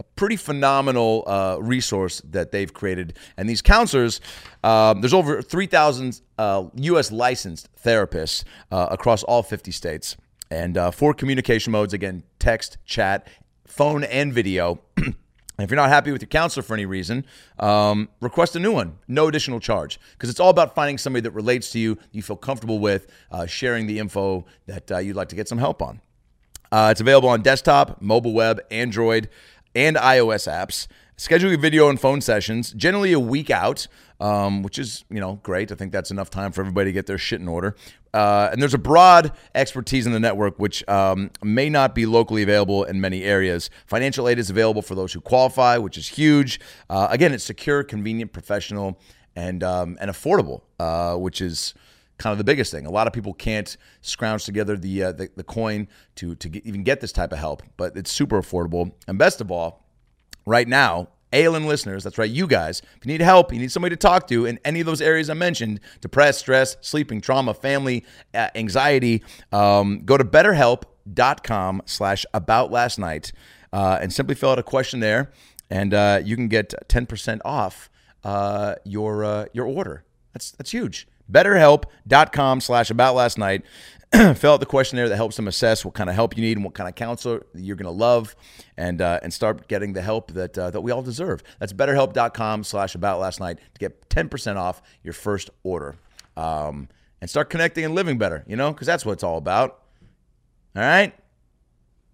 a 0.00 0.02
pretty 0.16 0.36
phenomenal 0.36 1.22
uh, 1.26 1.56
resource 1.60 2.20
that 2.28 2.50
they've 2.50 2.72
created. 2.72 3.16
And 3.36 3.48
these 3.48 3.62
counselors, 3.62 4.20
um, 4.64 5.00
there's 5.00 5.14
over 5.14 5.40
3,000 5.40 6.20
uh, 6.36 6.64
U.S. 6.74 7.12
licensed 7.12 7.68
therapists 7.84 8.44
uh, 8.72 8.88
across 8.90 9.22
all 9.22 9.42
50 9.42 9.70
states. 9.70 10.16
And 10.50 10.76
uh, 10.76 10.90
four 10.90 11.14
communication 11.14 11.72
modes 11.72 11.94
again, 11.94 12.24
text, 12.38 12.78
chat, 12.84 13.28
phone, 13.66 14.04
and 14.04 14.32
video. 14.32 14.80
If 15.58 15.70
you're 15.70 15.76
not 15.76 15.88
happy 15.88 16.10
with 16.10 16.20
your 16.20 16.28
counselor 16.28 16.64
for 16.64 16.74
any 16.74 16.84
reason, 16.84 17.24
um, 17.60 18.08
request 18.20 18.56
a 18.56 18.58
new 18.58 18.72
one, 18.72 18.98
no 19.06 19.28
additional 19.28 19.60
charge, 19.60 20.00
because 20.12 20.28
it's 20.28 20.40
all 20.40 20.50
about 20.50 20.74
finding 20.74 20.98
somebody 20.98 21.20
that 21.22 21.30
relates 21.30 21.70
to 21.72 21.78
you, 21.78 21.96
you 22.10 22.22
feel 22.22 22.36
comfortable 22.36 22.80
with, 22.80 23.06
uh, 23.30 23.46
sharing 23.46 23.86
the 23.86 24.00
info 24.00 24.44
that 24.66 24.90
uh, 24.90 24.98
you'd 24.98 25.14
like 25.14 25.28
to 25.28 25.36
get 25.36 25.48
some 25.48 25.58
help 25.58 25.80
on. 25.80 26.00
Uh, 26.72 26.88
it's 26.90 27.00
available 27.00 27.28
on 27.28 27.40
desktop, 27.40 28.02
mobile 28.02 28.32
web, 28.32 28.60
Android, 28.72 29.28
and 29.76 29.96
iOS 29.96 30.50
apps. 30.50 30.88
Schedule 31.16 31.50
your 31.50 31.60
video 31.60 31.88
and 31.88 32.00
phone 32.00 32.20
sessions, 32.20 32.72
generally 32.72 33.12
a 33.12 33.20
week 33.20 33.48
out, 33.48 33.86
um, 34.18 34.64
which 34.64 34.78
is 34.80 35.04
you 35.10 35.20
know 35.20 35.38
great. 35.44 35.70
I 35.70 35.76
think 35.76 35.92
that's 35.92 36.10
enough 36.10 36.28
time 36.28 36.50
for 36.50 36.60
everybody 36.60 36.90
to 36.90 36.92
get 36.92 37.06
their 37.06 37.18
shit 37.18 37.40
in 37.40 37.46
order. 37.46 37.76
Uh, 38.12 38.48
and 38.50 38.60
there's 38.60 38.74
a 38.74 38.78
broad 38.78 39.32
expertise 39.54 40.06
in 40.06 40.12
the 40.12 40.20
network, 40.20 40.58
which 40.58 40.86
um, 40.88 41.30
may 41.42 41.68
not 41.68 41.94
be 41.94 42.04
locally 42.04 42.42
available 42.42 42.82
in 42.84 43.00
many 43.00 43.22
areas. 43.22 43.70
Financial 43.86 44.28
aid 44.28 44.38
is 44.38 44.50
available 44.50 44.82
for 44.82 44.94
those 44.96 45.12
who 45.12 45.20
qualify, 45.20 45.78
which 45.78 45.96
is 45.96 46.08
huge. 46.08 46.58
Uh, 46.90 47.06
again, 47.10 47.32
it's 47.32 47.44
secure, 47.44 47.84
convenient, 47.84 48.32
professional, 48.32 49.00
and 49.36 49.62
um, 49.62 49.96
and 50.00 50.10
affordable, 50.10 50.62
uh, 50.80 51.16
which 51.16 51.40
is 51.40 51.74
kind 52.18 52.32
of 52.32 52.38
the 52.38 52.44
biggest 52.44 52.72
thing. 52.72 52.86
A 52.86 52.90
lot 52.90 53.06
of 53.06 53.12
people 53.12 53.34
can't 53.34 53.76
scrounge 54.00 54.44
together 54.44 54.76
the 54.76 55.04
uh, 55.04 55.12
the, 55.12 55.28
the 55.36 55.44
coin 55.44 55.86
to 56.16 56.34
to 56.36 56.48
get, 56.48 56.66
even 56.66 56.82
get 56.82 57.00
this 57.00 57.12
type 57.12 57.30
of 57.30 57.38
help, 57.38 57.62
but 57.76 57.96
it's 57.96 58.10
super 58.10 58.40
affordable. 58.40 58.92
And 59.06 59.16
best 59.16 59.40
of 59.40 59.52
all, 59.52 59.83
right 60.46 60.68
now, 60.68 61.08
ALN 61.32 61.66
listeners, 61.66 62.04
that's 62.04 62.16
right, 62.16 62.30
you 62.30 62.46
guys, 62.46 62.80
if 62.96 63.04
you 63.04 63.10
need 63.12 63.20
help, 63.20 63.52
you 63.52 63.58
need 63.58 63.72
somebody 63.72 63.96
to 63.96 63.98
talk 63.98 64.28
to 64.28 64.46
in 64.46 64.60
any 64.64 64.78
of 64.78 64.86
those 64.86 65.00
areas 65.00 65.28
I 65.28 65.34
mentioned 65.34 65.80
depressed, 66.00 66.38
stress, 66.38 66.76
sleeping, 66.80 67.20
trauma, 67.20 67.54
family, 67.54 68.04
uh, 68.32 68.48
anxiety, 68.54 69.24
um, 69.50 70.04
go 70.04 70.16
to 70.16 70.24
betterhelp.com 70.24 71.82
slash 71.86 72.24
about 72.32 72.70
last 72.70 72.98
night 73.00 73.32
uh, 73.72 73.98
and 74.00 74.12
simply 74.12 74.36
fill 74.36 74.50
out 74.50 74.60
a 74.60 74.62
questionnaire, 74.62 75.32
and 75.70 75.92
uh, 75.92 76.20
you 76.24 76.36
can 76.36 76.46
get 76.46 76.72
10% 76.88 77.40
off 77.44 77.90
uh, 78.22 78.76
your, 78.84 79.24
uh, 79.24 79.46
your 79.52 79.66
order. 79.66 80.04
That's, 80.32 80.52
that's 80.52 80.70
huge. 80.70 81.08
BetterHelp.com 81.30 82.60
slash 82.60 82.90
about 82.90 83.14
last 83.14 83.38
night. 83.38 83.62
Fill 84.36 84.52
out 84.52 84.60
the 84.60 84.66
questionnaire 84.66 85.08
that 85.08 85.16
helps 85.16 85.36
them 85.36 85.48
assess 85.48 85.84
what 85.84 85.94
kind 85.94 86.08
of 86.08 86.14
help 86.14 86.36
you 86.36 86.42
need 86.42 86.56
and 86.56 86.64
what 86.64 86.74
kind 86.74 86.88
of 86.88 86.94
counselor 86.94 87.44
you're 87.54 87.76
going 87.76 87.86
to 87.86 87.90
love, 87.90 88.36
and 88.76 89.02
uh, 89.02 89.18
and 89.22 89.32
start 89.32 89.66
getting 89.66 89.92
the 89.92 90.02
help 90.02 90.32
that 90.32 90.56
uh, 90.56 90.70
that 90.70 90.80
we 90.82 90.92
all 90.92 91.02
deserve. 91.02 91.42
That's 91.58 91.72
BetterHelp.com/slash 91.72 92.94
About 92.94 93.18
Last 93.18 93.40
Night 93.40 93.58
to 93.58 93.78
get 93.80 94.08
10% 94.10 94.56
off 94.56 94.82
your 95.02 95.14
first 95.14 95.50
order, 95.64 95.96
um, 96.36 96.88
and 97.20 97.28
start 97.28 97.50
connecting 97.50 97.84
and 97.84 97.94
living 97.94 98.18
better. 98.18 98.44
You 98.46 98.54
know, 98.56 98.72
because 98.72 98.86
that's 98.86 99.04
what 99.04 99.12
it's 99.12 99.24
all 99.24 99.38
about. 99.38 99.80
All 100.76 100.82
right, 100.82 101.12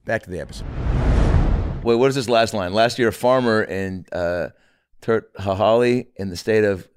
back 0.07 0.23
to 0.23 0.31
the 0.31 0.41
episode. 0.41 0.69
Wait, 1.83 1.97
what 1.97 2.09
is 2.09 2.15
this 2.15 2.29
last 2.29 2.55
line? 2.55 2.73
Last 2.73 2.99
year, 2.99 3.09
a 3.09 3.13
farmer 3.13 3.63
in 3.63 4.07
uh, 4.13 4.49
Thirthahalli 5.03 6.09
in 6.17 6.29
the 6.29 6.37
state 6.37 6.65
of 6.65 6.89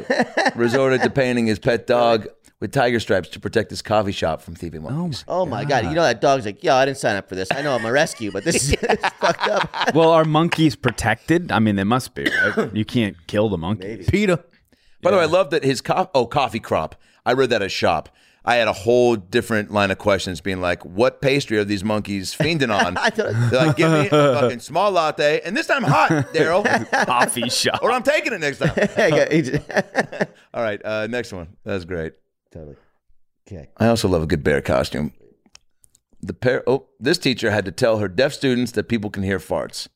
resorted 0.54 1.02
to 1.02 1.10
painting 1.10 1.46
his 1.46 1.58
pet 1.58 1.86
dog 1.86 2.28
with 2.60 2.70
tiger 2.70 3.00
stripes 3.00 3.28
to 3.30 3.40
protect 3.40 3.70
his 3.70 3.82
coffee 3.82 4.12
shop 4.12 4.40
from 4.40 4.54
thieving 4.54 4.82
monkeys. 4.82 5.24
Oh 5.26 5.44
my 5.44 5.62
oh 5.62 5.66
god! 5.66 5.84
You 5.84 5.94
know 5.94 6.02
that 6.02 6.20
dog's 6.20 6.46
like, 6.46 6.62
yo, 6.62 6.74
I 6.74 6.84
didn't 6.84 6.98
sign 6.98 7.16
up 7.16 7.28
for 7.28 7.34
this. 7.34 7.48
I 7.50 7.60
know 7.60 7.74
I'm 7.74 7.84
a 7.84 7.90
rescue, 7.90 8.30
but 8.30 8.44
this 8.44 8.56
is 8.56 8.72
it's 8.82 9.08
fucked 9.20 9.48
up. 9.48 9.68
Well, 9.94 10.10
are 10.10 10.24
monkeys 10.24 10.76
protected? 10.76 11.50
I 11.50 11.58
mean, 11.58 11.76
they 11.76 11.84
must 11.84 12.14
be. 12.14 12.24
Right? 12.24 12.72
You 12.74 12.84
can't 12.84 13.16
kill 13.26 13.48
the 13.48 13.58
monkeys. 13.58 14.08
Peter. 14.08 14.38
By 15.02 15.10
the 15.10 15.16
way, 15.16 15.24
I 15.24 15.26
love 15.26 15.50
that 15.50 15.64
his 15.64 15.80
co- 15.80 16.08
oh 16.14 16.26
coffee 16.26 16.60
crop. 16.60 16.94
I 17.26 17.32
read 17.32 17.50
that 17.50 17.62
at 17.62 17.72
shop. 17.72 18.08
I 18.44 18.56
had 18.56 18.66
a 18.66 18.72
whole 18.72 19.14
different 19.16 19.70
line 19.70 19.90
of 19.92 19.98
questions, 19.98 20.40
being 20.40 20.60
like, 20.60 20.84
"What 20.84 21.20
pastry 21.22 21.58
are 21.58 21.64
these 21.64 21.84
monkeys 21.84 22.34
fiending 22.34 22.74
on?" 22.86 22.96
I 22.96 23.10
thought- 23.10 23.50
They're 23.50 23.66
like, 23.66 23.76
"Give 23.76 23.90
me 23.92 24.06
a 24.06 24.10
fucking 24.10 24.58
small 24.60 24.90
latte, 24.90 25.40
and 25.44 25.56
this 25.56 25.66
time 25.68 25.84
hot, 25.84 26.10
Daryl, 26.34 26.64
Coffee 27.06 27.48
shop. 27.48 27.80
or 27.82 27.92
I'm 27.92 28.02
taking 28.02 28.32
it 28.32 28.40
next 28.40 28.58
time." 28.58 28.72
I 28.96 29.10
got- 29.10 30.28
All 30.54 30.62
right, 30.62 30.80
uh, 30.84 31.06
next 31.06 31.32
one. 31.32 31.56
That's 31.64 31.84
great. 31.84 32.14
totally. 32.52 32.76
Okay. 33.48 33.68
I 33.76 33.86
also 33.88 34.08
love 34.08 34.22
a 34.22 34.26
good 34.26 34.42
bear 34.44 34.60
costume. 34.60 35.12
The 36.20 36.32
pair. 36.34 36.62
Oh, 36.68 36.86
this 37.00 37.18
teacher 37.18 37.50
had 37.50 37.64
to 37.64 37.72
tell 37.72 37.98
her 37.98 38.06
deaf 38.08 38.32
students 38.32 38.72
that 38.72 38.84
people 38.88 39.10
can 39.10 39.22
hear 39.24 39.38
farts. 39.38 39.88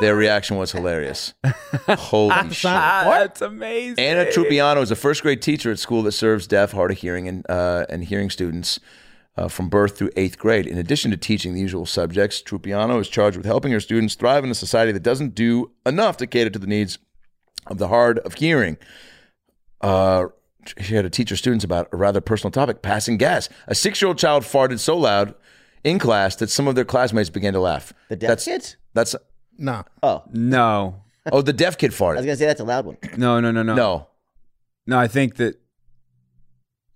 Their 0.00 0.16
reaction 0.16 0.56
was 0.56 0.72
hilarious. 0.72 1.34
Holy 1.88 2.50
shit! 2.50 2.62
That's 2.62 3.40
amazing. 3.40 4.04
Anna 4.04 4.26
Trupiano 4.26 4.82
is 4.82 4.90
a 4.90 4.96
first 4.96 5.22
grade 5.22 5.42
teacher 5.42 5.70
at 5.70 5.78
school 5.78 6.02
that 6.02 6.12
serves 6.12 6.46
deaf, 6.46 6.72
hard 6.72 6.90
of 6.90 6.98
hearing, 6.98 7.28
and 7.28 7.48
uh, 7.48 7.86
and 7.88 8.04
hearing 8.04 8.30
students 8.30 8.80
uh, 9.36 9.48
from 9.48 9.68
birth 9.68 9.96
through 9.96 10.10
eighth 10.16 10.38
grade. 10.38 10.66
In 10.66 10.78
addition 10.78 11.10
to 11.10 11.16
teaching 11.16 11.54
the 11.54 11.60
usual 11.60 11.86
subjects, 11.86 12.42
Trupiano 12.42 13.00
is 13.00 13.08
charged 13.08 13.36
with 13.36 13.46
helping 13.46 13.72
her 13.72 13.80
students 13.80 14.14
thrive 14.14 14.44
in 14.44 14.50
a 14.50 14.54
society 14.54 14.92
that 14.92 15.02
doesn't 15.02 15.34
do 15.34 15.70
enough 15.84 16.16
to 16.18 16.26
cater 16.26 16.50
to 16.50 16.58
the 16.58 16.66
needs 16.66 16.98
of 17.66 17.78
the 17.78 17.88
hard 17.88 18.18
of 18.20 18.34
hearing. 18.34 18.76
Uh, 19.80 20.26
she 20.80 20.94
had 20.94 21.02
to 21.02 21.10
teach 21.10 21.30
her 21.30 21.36
students 21.36 21.64
about 21.64 21.88
a 21.92 21.96
rather 21.96 22.20
personal 22.20 22.50
topic: 22.50 22.82
passing 22.82 23.16
gas. 23.16 23.48
A 23.68 23.74
six-year-old 23.74 24.18
child 24.18 24.42
farted 24.42 24.80
so 24.80 24.96
loud 24.96 25.34
in 25.84 25.98
class 25.98 26.36
that 26.36 26.50
some 26.50 26.66
of 26.66 26.74
their 26.74 26.84
classmates 26.84 27.30
began 27.30 27.52
to 27.52 27.60
laugh. 27.60 27.92
The 28.08 28.16
deaf 28.16 28.28
that's, 28.28 28.44
kids? 28.44 28.76
That's 28.92 29.14
Nah. 29.58 29.82
Oh, 30.02 30.24
No. 30.32 31.02
oh, 31.32 31.42
the 31.42 31.52
deaf 31.52 31.78
kid 31.78 31.92
farted. 31.92 32.12
I 32.12 32.16
was 32.16 32.26
gonna 32.26 32.36
say 32.36 32.46
that's 32.46 32.60
a 32.60 32.64
loud 32.64 32.86
one. 32.86 32.98
No, 33.16 33.40
no, 33.40 33.50
no, 33.50 33.62
no. 33.62 33.74
No. 33.74 34.08
No, 34.86 34.98
I 34.98 35.08
think 35.08 35.36
that. 35.36 35.56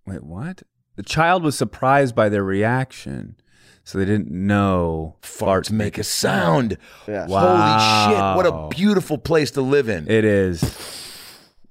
Wait, 0.06 0.22
what? 0.22 0.62
The 0.96 1.02
child 1.02 1.42
was 1.42 1.56
surprised 1.56 2.14
by 2.14 2.28
their 2.28 2.44
reaction, 2.44 3.36
so 3.84 3.98
they 3.98 4.04
didn't 4.04 4.30
know 4.30 5.16
farts 5.22 5.70
make 5.70 5.98
a 5.98 6.04
sound. 6.04 6.76
Yeah. 7.08 7.26
Holy 7.26 8.14
shit, 8.14 8.36
what 8.36 8.46
a 8.46 8.68
beautiful 8.76 9.16
place 9.18 9.50
to 9.52 9.62
live 9.62 9.88
in. 9.88 10.10
It 10.10 10.24
is. 10.24 10.60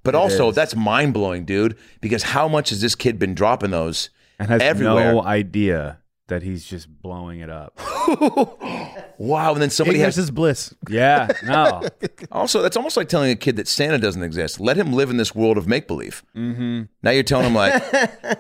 but 0.04 0.16
also, 0.16 0.52
that's 0.52 0.76
mind 0.76 1.14
blowing, 1.14 1.46
dude, 1.46 1.78
because 2.02 2.24
how 2.24 2.48
much 2.48 2.70
has 2.70 2.82
this 2.82 2.96
kid 2.96 3.20
been 3.20 3.36
dropping 3.36 3.72
those 3.72 4.10
And 4.40 4.50
has 4.50 4.62
everywhere? 4.62 5.14
no 5.14 5.24
idea 5.24 5.99
that 6.30 6.42
he's 6.42 6.66
just 6.66 6.90
blowing 7.02 7.42
it 7.42 7.50
up. 7.50 7.80
wow. 9.18 9.54
And 9.54 9.62
then 9.62 9.70
somebody 9.70 9.98
Ignorance 9.98 10.16
has. 10.16 10.26
is 10.26 10.32
bliss. 10.32 10.74
Yeah, 10.90 11.28
no. 11.44 11.84
Also, 12.32 12.62
that's 12.62 12.78
almost 12.78 12.96
like 12.96 13.10
telling 13.10 13.32
a 13.32 13.36
kid 13.36 13.56
that 13.56 13.68
Santa 13.68 13.98
doesn't 13.98 14.22
exist. 14.22 14.60
Let 14.60 14.78
him 14.78 14.94
live 14.94 15.10
in 15.10 15.18
this 15.18 15.34
world 15.34 15.58
of 15.58 15.68
make 15.68 15.88
believe. 15.88 16.24
Mm-hmm. 16.36 16.84
Now 17.02 17.12
you're 17.12 17.24
telling 17.24 17.48
him 17.48 17.56
like, 17.56 17.82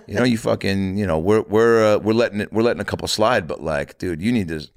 you 0.07 0.15
know, 0.15 0.23
you 0.23 0.37
fucking, 0.37 0.97
you 0.97 1.07
know, 1.07 1.17
we're 1.17 1.41
we're 1.41 1.95
uh, 1.95 1.97
we're 1.97 2.13
letting 2.13 2.41
it, 2.41 2.53
we're 2.53 2.61
letting 2.61 2.81
a 2.81 2.85
couple 2.85 3.07
slide, 3.07 3.47
but 3.47 3.61
like, 3.61 3.97
dude, 3.97 4.21
you 4.21 4.31
need 4.31 4.47
to 4.49 4.69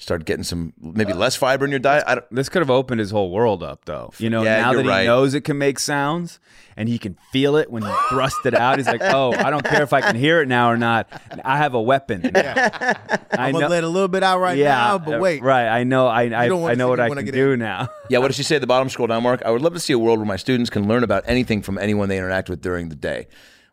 start 0.00 0.24
getting 0.24 0.42
some 0.42 0.72
maybe 0.80 1.12
less 1.12 1.36
fiber 1.36 1.64
in 1.64 1.70
your 1.70 1.78
diet. 1.78 2.02
I 2.06 2.16
don't, 2.16 2.34
This 2.34 2.48
could 2.48 2.62
have 2.62 2.70
opened 2.70 3.00
his 3.00 3.10
whole 3.10 3.30
world 3.30 3.62
up, 3.62 3.84
though. 3.84 4.12
You 4.18 4.30
know, 4.30 4.42
Yeah, 4.42 4.62
now 4.62 4.72
you're 4.72 4.82
that 4.82 4.88
right. 4.88 5.00
he 5.02 5.06
knows 5.06 5.34
it 5.34 5.42
can 5.42 5.58
make 5.58 5.78
sounds 5.78 6.40
and 6.76 6.88
he 6.88 6.98
can 6.98 7.18
feel 7.30 7.56
it 7.56 7.70
when 7.70 7.82
you 7.82 7.94
thrust 8.08 8.38
it 8.46 8.54
out, 8.54 8.78
he's 8.78 8.86
like, 8.86 9.02
"Oh, 9.04 9.32
I 9.32 9.50
don't 9.50 9.64
care 9.64 9.82
if 9.82 9.92
I 9.92 10.00
can 10.00 10.16
hear 10.16 10.40
it 10.40 10.48
now 10.48 10.70
or 10.70 10.78
not. 10.78 11.08
I 11.44 11.58
have 11.58 11.74
a 11.74 11.82
weapon." 11.82 12.30
I 12.34 13.18
I'm 13.32 13.52
gonna 13.52 13.68
let 13.68 13.84
a 13.84 13.88
little 13.88 14.08
bit 14.08 14.22
out 14.22 14.40
right 14.40 14.56
yeah, 14.56 14.74
now, 14.74 14.98
but 14.98 15.16
uh, 15.16 15.18
wait. 15.18 15.42
right? 15.42 15.68
I 15.68 15.84
know, 15.84 16.06
I, 16.06 16.22
I, 16.28 16.44
I 16.44 16.48
know 16.74 16.88
what 16.88 16.98
I 16.98 17.08
when 17.10 17.18
I 17.18 17.22
can 17.22 17.34
do 17.34 17.52
in. 17.52 17.58
now. 17.58 17.88
yeah, 18.08 18.18
what 18.18 18.28
does 18.28 18.36
she 18.36 18.42
say 18.42 18.54
at 18.54 18.62
the 18.62 18.66
bottom? 18.66 18.88
Scroll 18.88 19.08
down, 19.08 19.22
Mark. 19.22 19.42
I 19.44 19.50
would 19.50 19.60
love 19.60 19.74
to 19.74 19.80
see 19.80 19.92
a 19.92 19.98
world 19.98 20.18
where 20.18 20.26
my 20.26 20.36
students 20.36 20.70
can 20.70 20.88
learn 20.88 21.04
about 21.04 21.24
anything 21.26 21.60
from 21.60 21.76
anyone 21.76 22.08
they 22.08 22.16
interact 22.16 22.48
with 22.48 22.62
during 22.62 22.88
the 22.88 22.96
day. 22.96 23.28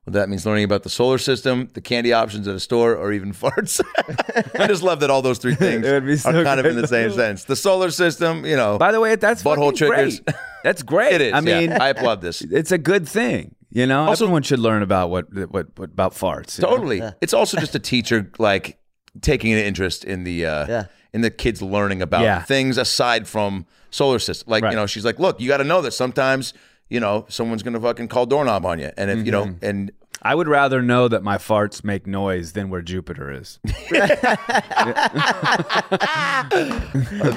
Well, 0.07 0.13
that 0.13 0.29
means 0.29 0.45
learning 0.45 0.63
about 0.63 0.83
the 0.83 0.89
solar 0.89 1.17
system, 1.17 1.67
the 1.73 1.81
candy 1.81 2.13
options 2.13 2.47
at 2.47 2.55
a 2.55 2.61
store, 2.61 2.95
or 2.95 3.11
even 3.11 3.33
farts. 3.41 3.81
I 4.57 4.65
just 4.65 4.81
love 4.81 5.01
that 5.01 5.09
all 5.09 5.21
those 5.21 5.37
three 5.37 5.53
things 5.65 5.85
It 5.85 5.91
would 5.91 6.05
be 6.05 6.15
so 6.15 6.29
are 6.29 6.43
kind 6.45 6.61
of 6.61 6.65
in 6.65 6.77
the 6.77 6.87
same 6.87 7.11
sense. 7.11 7.43
The 7.43 7.57
solar 7.57 7.91
system, 7.91 8.45
you 8.45 8.55
know, 8.55 8.77
By 8.77 8.93
the 8.93 9.01
way, 9.01 9.15
that's 9.17 9.43
Butthole 9.43 9.71
fucking 9.71 9.75
triggers. 9.75 10.19
Great. 10.21 10.35
That's 10.63 10.81
great. 10.83 11.13
it 11.13 11.21
is. 11.21 11.33
I 11.33 11.39
mean, 11.41 11.69
yeah, 11.69 11.81
I 11.83 11.89
applaud 11.89 12.19
this. 12.21 12.41
it's 12.41 12.71
a 12.73 12.77
good 12.77 13.07
thing. 13.07 13.55
You 13.69 13.85
know, 13.85 14.05
Also- 14.05 14.25
everyone 14.25 14.43
should 14.43 14.59
learn 14.59 14.81
about 14.81 15.09
what 15.09 15.25
what, 15.51 15.67
what 15.77 15.91
about 15.91 16.13
farts. 16.13 16.57
you 16.57 16.63
know? 16.63 16.69
Totally. 16.75 17.01
It's 17.21 17.33
also 17.33 17.57
just 17.57 17.75
a 17.75 17.79
teacher 17.79 18.29
like 18.39 18.77
taking 19.21 19.53
an 19.53 19.59
interest 19.59 20.03
in 20.03 20.23
the 20.25 20.45
uh, 20.45 20.65
Yeah. 20.67 20.83
in 21.13 21.21
the 21.21 21.29
kids 21.31 21.61
learning 21.61 22.01
about 22.01 22.21
Yeah. 22.23 22.41
things 22.41 22.77
aside 22.77 23.27
from 23.27 23.65
solar 23.91 24.19
system. 24.19 24.49
Like 24.49 24.63
Right. 24.63 24.71
you 24.71 24.75
know, 24.77 24.87
she's 24.87 25.05
like, 25.05 25.19
look, 25.19 25.39
you 25.39 25.47
got 25.47 25.57
to 25.57 25.63
know 25.63 25.81
that 25.81 25.91
sometimes 25.91 26.53
you 26.89 26.99
know 26.99 27.25
someone's 27.29 27.63
gonna 27.63 27.79
fucking 27.79 28.07
call 28.07 28.25
doorknob 28.25 28.65
on 28.65 28.79
you, 28.79 28.91
and 28.97 29.09
if 29.11 29.25
you 29.25 29.31
know, 29.31 29.45
mm-hmm. 29.45 29.65
and 29.65 29.91
I 30.21 30.33
would 30.35 30.47
rather 30.47 30.81
know 30.81 31.07
that 31.07 31.23
my 31.23 31.37
farts 31.37 31.83
make 31.83 32.07
noise 32.07 32.53
than 32.53 32.69
where 32.69 32.81
Jupiter 32.81 33.31
is. 33.31 33.59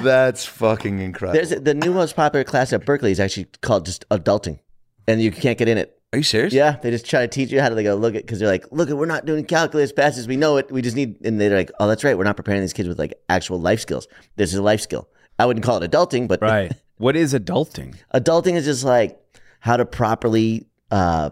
that's 0.03 0.45
fucking 0.45 0.99
incredible. 0.99 1.33
There's 1.33 1.49
the 1.61 1.73
new 1.73 1.93
most 1.93 2.15
popular 2.15 2.43
class 2.43 2.73
at 2.73 2.85
Berkeley 2.85 3.11
is 3.11 3.19
actually 3.19 3.45
called 3.61 3.85
just 3.85 4.07
adulting, 4.09 4.59
and 5.07 5.21
you 5.21 5.31
can't 5.31 5.57
get 5.57 5.67
in 5.67 5.77
it. 5.77 5.97
Are 6.13 6.17
you 6.17 6.23
serious? 6.23 6.53
Yeah, 6.53 6.75
they 6.81 6.91
just 6.91 7.05
try 7.05 7.21
to 7.21 7.27
teach 7.27 7.51
you 7.51 7.61
how 7.61 7.69
to 7.69 7.75
like, 7.75 7.85
go 7.85 7.95
look 7.95 8.15
at 8.15 8.23
because 8.23 8.39
they're 8.39 8.49
like, 8.49 8.65
look, 8.71 8.89
we're 8.89 9.05
not 9.05 9.25
doing 9.25 9.45
calculus 9.45 9.93
fast 9.93 10.17
as 10.17 10.27
we 10.27 10.35
know 10.35 10.57
it. 10.57 10.69
We 10.69 10.81
just 10.81 10.95
need, 10.95 11.23
and 11.23 11.39
they're 11.39 11.55
like, 11.55 11.71
oh, 11.79 11.87
that's 11.87 12.03
right, 12.03 12.17
we're 12.17 12.25
not 12.25 12.35
preparing 12.35 12.59
these 12.61 12.73
kids 12.73 12.89
with 12.89 12.99
like 12.99 13.13
actual 13.29 13.61
life 13.61 13.79
skills. 13.79 14.07
This 14.35 14.51
is 14.51 14.59
a 14.59 14.61
life 14.61 14.81
skill. 14.81 15.07
I 15.39 15.45
wouldn't 15.45 15.65
call 15.65 15.81
it 15.81 15.89
adulting, 15.89 16.27
but 16.27 16.41
Right. 16.41 16.73
what 16.97 17.15
is 17.15 17.33
adulting? 17.33 17.95
adulting 18.13 18.55
is 18.55 18.65
just 18.65 18.83
like 18.83 19.20
how 19.61 19.77
to 19.77 19.85
properly 19.85 20.67
uh, 20.91 21.29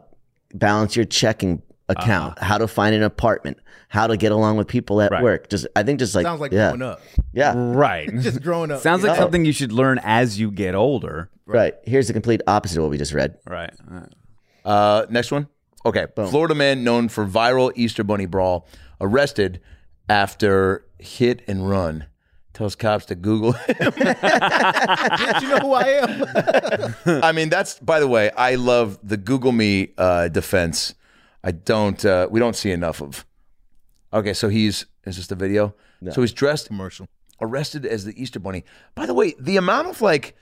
balance 0.54 0.96
your 0.96 1.04
checking 1.06 1.62
account, 1.90 2.38
Uh-huh. 2.38 2.46
how 2.46 2.58
to 2.58 2.68
find 2.68 2.96
an 2.96 3.04
apartment, 3.04 3.58
how 3.90 4.08
to 4.08 4.16
get 4.16 4.32
along 4.32 4.56
with 4.58 4.68
people 4.68 5.02
at 5.02 5.12
Right. 5.12 5.22
work. 5.24 5.50
Just 5.50 5.68
I 5.76 5.84
think 5.84 6.00
just 6.00 6.16
like 6.16 6.24
Sounds 6.26 6.40
like 6.40 6.52
yeah, 6.54 6.70
growing 6.70 6.82
up. 6.84 7.02
yeah, 7.34 7.54
Right. 7.58 8.08
Just 8.22 8.42
growing 8.42 8.72
up. 8.72 8.80
Sounds 8.82 9.04
like 9.04 9.14
Yeah. 9.16 9.20
something 9.24 9.44
you 9.44 9.52
should 9.52 9.72
learn 9.72 10.00
as 10.04 10.40
you 10.40 10.50
get 10.52 10.76
older. 10.76 11.30
right. 11.46 11.74
Here's 11.84 12.08
the 12.08 12.14
complete 12.14 12.42
opposite 12.48 12.78
of 12.78 12.84
what 12.84 12.92
we 12.92 12.98
just 13.00 13.12
read. 13.14 13.36
Right. 13.48 13.72
Uh, 14.64 15.06
next 15.10 15.32
one. 15.32 15.48
Okay. 15.86 16.06
Florida 16.16 16.54
man 16.56 16.84
known 16.84 17.10
for 17.10 17.26
viral 17.26 17.72
Easter 17.76 18.04
Bunny 18.04 18.28
brawl 18.28 18.68
arrested 19.02 19.60
after 20.08 20.86
hit 21.00 21.42
and 21.48 21.68
run. 21.70 22.06
Tells 22.54 22.76
cops 22.76 23.06
to 23.06 23.16
Google 23.16 23.52
him. 23.54 23.94
Yes, 24.00 25.42
you 25.42 25.50
know 25.50 25.60
who 25.60 25.74
I 25.74 25.84
am. 27.06 27.22
I 27.24 27.32
mean, 27.32 27.50
that's 27.50 27.80
by 27.80 28.00
the 28.00 28.08
way, 28.08 28.32
I 28.32 28.56
love 28.56 28.98
the 29.04 29.18
Google 29.18 29.52
me 29.52 29.90
uh, 29.98 30.28
defense. 30.30 30.96
I 31.44 31.52
don't. 31.52 32.04
Uh, 32.04 32.28
we 32.30 32.40
don't 32.40 32.56
see 32.56 32.72
enough 32.72 33.02
of. 33.02 33.26
Okay, 34.14 34.34
so 34.34 34.50
he's 34.50 34.86
is 35.06 35.18
this 35.18 35.28
the 35.28 35.36
video? 35.36 35.76
So 36.12 36.22
he's 36.22 36.32
dressed, 36.34 36.68
Commercial. 36.68 37.08
arrested 37.42 37.86
as 37.86 38.06
the 38.06 38.20
Easter 38.22 38.40
Bunny. 38.40 38.64
By 38.96 39.06
the 39.06 39.14
way, 39.14 39.36
the 39.40 39.58
amount 39.58 39.88
of 39.88 40.02
like. 40.02 40.36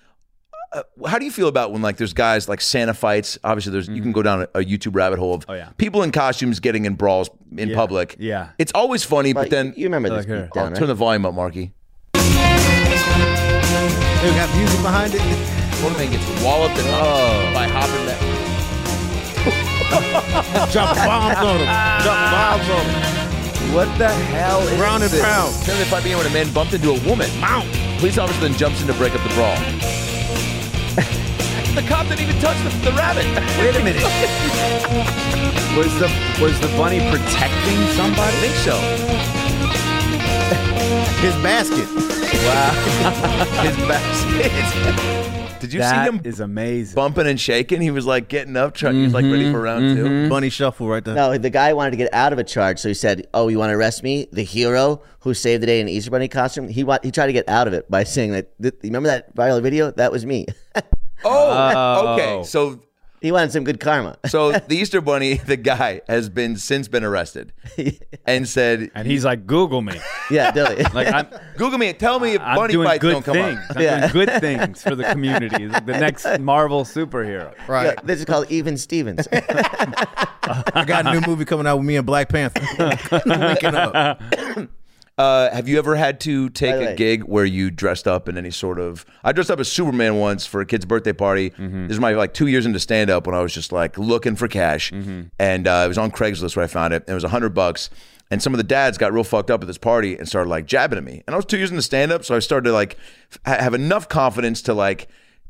Uh, 0.73 0.83
how 1.07 1.17
do 1.17 1.23
you 1.23 1.31
feel 1.31 1.47
about 1.47 1.71
when 1.71 1.81
like 1.81 1.95
there's 1.97 2.13
guys 2.13 2.49
like 2.49 2.59
Santa 2.61 2.93
fights? 2.93 3.37
Obviously, 3.43 3.71
there's 3.71 3.87
you 3.87 4.01
can 4.01 4.11
go 4.11 4.21
down 4.21 4.41
a, 4.41 4.59
a 4.59 4.63
YouTube 4.65 4.95
rabbit 4.95 5.17
hole 5.17 5.33
of 5.35 5.45
Oh, 5.47 5.53
yeah. 5.53 5.69
people 5.77 6.03
in 6.03 6.11
costumes 6.11 6.59
getting 6.59 6.83
in 6.85 6.95
brawls 6.95 7.29
in 7.55 7.73
public. 7.73 8.17
yeah. 8.19 8.49
it's 8.59 8.73
always 8.75 9.03
funny, 9.05 9.31
but, 9.31 9.43
But 9.43 9.49
then 9.51 9.73
you 9.77 9.85
remember 9.85 10.09
this 10.09 10.27
Like 10.27 10.51
down, 10.53 10.63
I'll 10.65 10.69
right? 10.71 10.75
turn 10.77 10.87
the 10.89 10.93
volume 10.93 11.25
up, 11.25 11.33
Marky. 11.33 11.73
They 14.27 14.35
got 14.35 14.53
music 14.57 14.81
behind 14.81 15.15
it. 15.15 15.21
Florida 15.79 15.99
man 15.99 16.11
gets 16.11 16.27
walloped 16.43 16.75
and 16.77 16.87
Oh. 16.91 17.47
by 17.53 17.63
Hopper. 17.71 17.95
Man. 18.03 18.19
Drop 20.73 20.95
bombs 20.99 21.37
on 21.39 21.57
them. 21.63 21.71
Drop 22.03 22.19
bombs 22.35 22.67
on 22.67 22.83
them. 22.91 23.73
What 23.73 23.87
the 23.97 24.09
hell 24.09 24.59
is 24.67 24.77
Round 24.81 25.01
and 25.03 25.09
this? 25.13 25.23
pound. 25.23 25.55
Apparently, 25.61 25.85
fight 25.87 26.03
began 26.03 26.17
when 26.17 26.27
a 26.27 26.29
man 26.31 26.51
bumped 26.51 26.73
into 26.73 26.91
a 26.91 26.99
woman. 27.07 27.29
Mount. 27.39 27.71
Police 27.99 28.17
officer 28.17 28.41
then 28.41 28.53
jumps 28.57 28.81
in 28.81 28.87
to 28.87 28.93
break 28.95 29.15
up 29.15 29.23
the 29.23 29.31
brawl. 29.33 29.55
the 31.79 31.83
cop 31.87 32.05
didn't 32.11 32.19
even 32.27 32.35
touch 32.41 32.59
the, 32.67 32.71
the 32.83 32.91
rabbit. 32.99 33.23
Wait 33.63 33.77
a 33.79 33.81
minute. 33.81 34.03
was 35.79 35.87
the 36.03 36.11
was 36.43 36.59
the 36.59 36.67
bunny 36.75 36.99
protecting 37.09 37.79
somebody? 37.95 38.27
I 38.27 38.43
think 38.43 38.55
so. 38.59 39.46
His 41.17 41.33
basket. 41.43 41.87
Wow. 42.45 42.71
His 43.63 43.77
basket. 43.87 45.59
Did 45.59 45.73
you 45.73 45.79
That 45.79 46.05
see 46.05 46.15
him 46.15 46.21
is 46.23 46.39
amazing. 46.39 46.93
bumping 46.95 47.25
and 47.25 47.39
shaking? 47.39 47.81
He 47.81 47.89
was 47.89 48.05
like 48.05 48.27
getting 48.27 48.55
up, 48.55 48.75
trying, 48.75 48.95
he 48.95 49.01
was 49.03 49.13
like 49.13 49.25
ready 49.25 49.51
for 49.51 49.59
round 49.59 49.97
two. 49.97 50.03
Mm-hmm. 50.05 50.29
Bunny 50.29 50.49
shuffle 50.49 50.87
right 50.87 51.03
there. 51.03 51.15
No, 51.15 51.35
the 51.37 51.49
guy 51.49 51.73
wanted 51.73 51.91
to 51.91 51.97
get 51.97 52.13
out 52.13 52.31
of 52.31 52.37
a 52.39 52.43
charge, 52.43 52.77
so 52.77 52.87
he 52.89 52.93
said, 52.93 53.27
"Oh, 53.33 53.47
you 53.47 53.57
want 53.57 53.71
to 53.71 53.75
arrest 53.75 54.03
me? 54.03 54.27
The 54.31 54.43
hero 54.43 55.01
who 55.21 55.33
saved 55.33 55.63
the 55.63 55.67
day 55.67 55.79
in 55.81 55.87
an 55.87 55.93
Easter 55.93 56.11
Bunny 56.11 56.27
costume." 56.27 56.69
He 56.69 56.83
wa- 56.83 56.99
he 57.01 57.09
tried 57.09 57.25
to 57.27 57.33
get 57.33 57.49
out 57.49 57.65
of 57.67 57.73
it 57.73 57.89
by 57.89 58.03
saying 58.03 58.33
that. 58.33 58.51
th- 58.61 58.75
remember 58.83 59.07
that 59.09 59.35
viral 59.35 59.59
video? 59.61 59.89
That 59.91 60.11
was 60.11 60.25
me. 60.25 60.45
Oh, 61.25 61.73
oh, 61.75 62.13
okay. 62.13 62.43
So, 62.43 62.79
he 63.21 63.31
wanted 63.31 63.51
some 63.51 63.63
good 63.63 63.79
karma. 63.79 64.17
so 64.27 64.51
the 64.51 64.75
Easter 64.75 65.01
Bunny, 65.01 65.35
the 65.35 65.57
guy, 65.57 66.01
has 66.07 66.29
been 66.29 66.55
since 66.57 66.87
been 66.87 67.03
arrested 67.03 67.51
and 68.25 68.47
said, 68.47 68.91
and 68.95 69.07
he's 69.07 69.25
like, 69.25 69.45
Google 69.47 69.81
me. 69.81 69.99
yeah, 70.29 70.51
Dilly. 70.51 70.83
Like 70.93 71.07
I'm, 71.13 71.27
"Google 71.57 71.77
me 71.79 71.89
and 71.89 71.99
tell 71.99 72.19
me 72.19 72.33
if 72.33 72.41
I'm 72.41 72.55
bunny 72.55 72.73
doing 72.73 72.87
fights 72.87 73.01
good 73.01 73.11
don't 73.13 73.23
come 73.25 73.33
things. 73.33 73.59
up." 73.69 73.75
I'm 73.77 73.81
Yeah. 73.81 74.07
doing 74.11 74.25
good 74.25 74.39
things 74.41 74.81
for 74.83 74.95
the 74.95 75.03
community. 75.05 75.63
He's 75.63 75.71
like 75.71 75.85
the 75.85 75.99
next 75.99 76.39
Marvel 76.39 76.83
superhero. 76.83 77.53
Right. 77.67 77.85
Yeah, 77.87 78.01
this 78.03 78.19
is 78.19 78.25
called 78.25 78.49
Even 78.51 78.77
Stevens. 78.77 79.27
I 79.31 80.83
got 80.87 81.05
a 81.07 81.11
new 81.13 81.21
movie 81.27 81.45
coming 81.45 81.67
out 81.67 81.77
with 81.77 81.85
me 81.85 81.97
and 81.97 82.05
Black 82.05 82.29
Panther. 82.29 82.61
Linking 83.25 83.75
up. 83.75 84.21
Uh, 85.17 85.49
have 85.51 85.67
you 85.67 85.79
ever 85.79 85.95
had 85.95 86.19
to 86.19 86.47
take 86.49 86.75
a 86.75 86.95
gig 86.95 87.23
where 87.23 87.43
you 87.45 87.71
dressed 87.71 88.07
up 88.07 88.29
in 88.29 88.37
any 88.37 88.51
sort 88.51 88.79
of? 88.79 89.03
I 89.23 89.31
dressed 89.31 89.49
up 89.49 89.59
as 89.59 89.67
Superman 89.71 90.17
once 90.17 90.45
for 90.45 90.61
a 90.61 90.65
kid's 90.65 90.85
birthday 90.85 91.13
party. 91.13 91.49
Mm-hmm. 91.51 91.87
This 91.87 91.95
is 91.95 91.99
my 91.99 92.11
like 92.13 92.35
two 92.35 92.45
years 92.45 92.67
into 92.67 92.79
stand 92.79 93.09
up 93.09 93.25
when 93.25 93.35
I 93.35 93.41
was 93.41 93.51
just 93.53 93.71
like 93.71 93.97
looking 93.97 94.35
for 94.35 94.47
cash, 94.47 94.91
Mm-hmm. 94.91 95.21
and 95.39 95.67
uh, 95.67 95.81
it 95.85 95.87
was 95.87 95.97
on 95.97 96.11
Craigslist 96.11 96.55
where 96.55 96.65
I 96.65 96.67
found 96.67 96.93
it. 96.93 97.01
And 97.03 97.09
it 97.09 97.13
was 97.15 97.23
a 97.23 97.29
hundred 97.29 97.55
bucks. 97.55 97.89
And 98.29 98.43
some 98.43 98.53
of 98.53 98.57
the 98.57 98.63
dads 98.63 98.97
got 98.97 99.11
real 99.13 99.23
fucked 99.23 99.49
up 99.49 99.61
at 99.61 99.67
this 99.67 99.77
party 99.77 100.17
and 100.17 100.27
started 100.27 100.49
like 100.49 100.65
jabbing 100.65 100.97
at 100.97 101.03
me. 101.03 101.23
And 101.25 101.33
I 101.33 101.37
was 101.37 101.45
two 101.45 101.57
years 101.57 101.71
into 101.71 101.81
stand 101.81 102.11
up, 102.11 102.23
so 102.25 102.35
I 102.35 102.39
started 102.39 102.65
to 102.69 102.73
like 102.73 102.97
f- 103.45 103.59
have 103.61 103.73
enough 103.73 104.07
confidence 104.09 104.61
to 104.63 104.73
like 104.75 105.07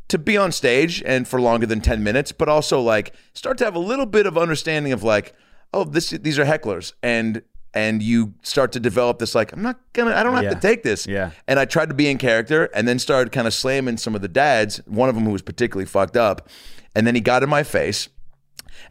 to 0.09 0.17
be 0.17 0.37
on 0.37 0.53
stage 0.53 1.03
and 1.05 1.27
for 1.27 1.41
longer 1.41 1.65
than 1.65 1.81
10 1.81 2.01
minutes, 2.03 2.31
but 2.31 2.47
also 2.47 2.79
like 2.79 3.13
start 3.33 3.57
to 3.57 3.65
have 3.65 3.75
a 3.75 3.79
little 3.79 4.05
bit 4.05 4.25
of 4.27 4.37
understanding 4.37 4.93
of 4.93 5.03
like, 5.03 5.33
oh, 5.73 5.83
this 5.83 6.11
these 6.11 6.39
are 6.39 6.45
hecklers. 6.45 6.93
And 7.03 7.41
and 7.73 8.01
you 8.01 8.33
start 8.41 8.71
to 8.73 8.79
develop 8.79 9.19
this 9.19 9.35
like, 9.35 9.51
I'm 9.53 9.61
not 9.61 9.79
gonna 9.93 10.15
I 10.15 10.23
don't 10.23 10.33
have 10.35 10.43
Yeah. 10.43 10.53
to 10.53 10.59
take 10.59 10.83
this. 10.83 11.05
Yeah. 11.07 11.31
And 11.47 11.59
I 11.59 11.65
tried 11.65 11.89
to 11.89 11.95
be 11.95 12.09
in 12.09 12.17
character 12.17 12.69
and 12.73 12.87
then 12.87 12.99
started 12.99 13.31
kind 13.31 13.47
of 13.47 13.53
slamming 13.53 13.97
some 13.97 14.15
of 14.15 14.21
the 14.21 14.27
dads, 14.27 14.77
one 14.85 15.09
of 15.09 15.15
them 15.15 15.25
who 15.25 15.31
was 15.31 15.41
particularly 15.41 15.85
fucked 15.85 16.17
up. 16.17 16.49
And 16.95 17.05
then 17.05 17.13
he 17.15 17.21
got 17.21 17.43
in 17.43 17.49
my 17.49 17.63
face. 17.63 18.09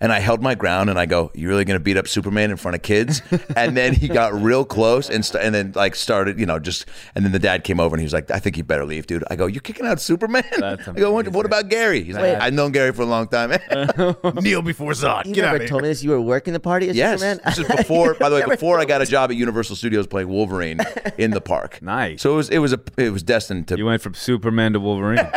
And 0.00 0.12
I 0.12 0.18
held 0.20 0.42
my 0.42 0.54
ground, 0.54 0.90
and 0.90 0.98
I 0.98 1.06
go, 1.06 1.30
"You 1.34 1.48
really 1.48 1.64
gonna 1.64 1.80
beat 1.80 1.96
up 1.96 2.06
Superman 2.08 2.50
in 2.50 2.56
front 2.56 2.74
of 2.74 2.82
kids?" 2.82 3.22
and 3.56 3.76
then 3.76 3.94
he 3.94 4.08
got 4.08 4.34
real 4.34 4.64
close, 4.64 5.08
and 5.08 5.24
st- 5.24 5.42
and 5.42 5.54
then 5.54 5.72
like 5.74 5.94
started, 5.94 6.38
you 6.38 6.46
know, 6.46 6.58
just. 6.58 6.86
And 7.14 7.24
then 7.24 7.32
the 7.32 7.38
dad 7.38 7.64
came 7.64 7.80
over, 7.80 7.94
and 7.94 8.00
he 8.00 8.04
was 8.04 8.12
like, 8.12 8.30
"I 8.30 8.38
think 8.38 8.56
you 8.56 8.64
better 8.64 8.84
leave, 8.84 9.06
dude." 9.06 9.24
I 9.30 9.36
go, 9.36 9.46
"You're 9.46 9.60
kicking 9.62 9.86
out 9.86 10.00
Superman?" 10.00 10.44
That's 10.58 10.86
I 10.88 10.92
go, 10.92 11.12
what, 11.12 11.28
"What 11.28 11.46
about 11.46 11.68
Gary?" 11.68 12.02
He's 12.02 12.14
like, 12.14 12.36
"I've 12.40 12.52
known 12.52 12.72
Gary 12.72 12.92
for 12.92 13.02
a 13.02 13.06
long 13.06 13.28
time." 13.28 13.50
Kneel 14.42 14.62
before 14.62 14.92
Zod. 14.92 15.26
You 15.26 15.34
Get 15.34 15.42
never 15.42 15.62
of 15.62 15.68
told 15.68 15.82
here. 15.82 15.88
me 15.88 15.88
this. 15.88 16.02
You 16.02 16.10
were 16.10 16.20
working 16.20 16.52
the 16.52 16.60
party 16.60 16.88
as 16.88 16.96
yes, 16.96 17.20
Superman. 17.20 17.40
this 17.44 17.58
is 17.58 17.66
before. 17.76 18.14
By 18.14 18.28
the 18.28 18.36
way, 18.36 18.44
before 18.46 18.78
I 18.78 18.84
got 18.84 19.02
a 19.02 19.06
job 19.06 19.30
at 19.30 19.36
Universal 19.36 19.76
Studios 19.76 20.06
playing 20.06 20.28
Wolverine 20.28 20.80
in 21.18 21.30
the 21.30 21.40
park. 21.40 21.80
Nice. 21.82 22.22
So 22.22 22.32
it 22.32 22.36
was 22.36 22.50
it 22.50 22.58
was 22.58 22.72
a 22.72 22.80
it 22.96 23.10
was 23.10 23.22
destined 23.22 23.68
to. 23.68 23.76
You 23.78 23.86
went 23.86 24.02
from 24.02 24.14
Superman 24.14 24.72
to 24.74 24.80
Wolverine. 24.80 25.28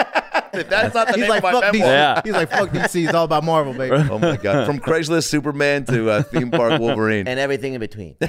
That's 0.51 0.93
not 0.93 1.07
the 1.07 1.13
He's 1.13 1.21
name 1.21 1.29
like, 1.29 1.37
of 1.37 1.43
my 1.43 1.51
fuck 1.51 1.63
DC. 1.65 1.71
memoir. 1.73 1.91
Yeah. 1.91 2.21
He's 2.23 2.33
like, 2.33 2.49
fuck 2.49 2.69
DC. 2.69 3.05
It's 3.05 3.13
all 3.13 3.25
about 3.25 3.43
Marvel, 3.43 3.73
baby. 3.73 3.95
Oh 4.09 4.19
my 4.19 4.37
god! 4.37 4.65
From 4.65 4.79
Craigslist 4.79 5.27
Superman 5.27 5.85
to 5.85 6.09
uh, 6.09 6.23
theme 6.23 6.51
park 6.51 6.79
Wolverine. 6.79 7.27
and 7.27 7.39
everything 7.39 7.73
in 7.73 7.79
between. 7.79 8.15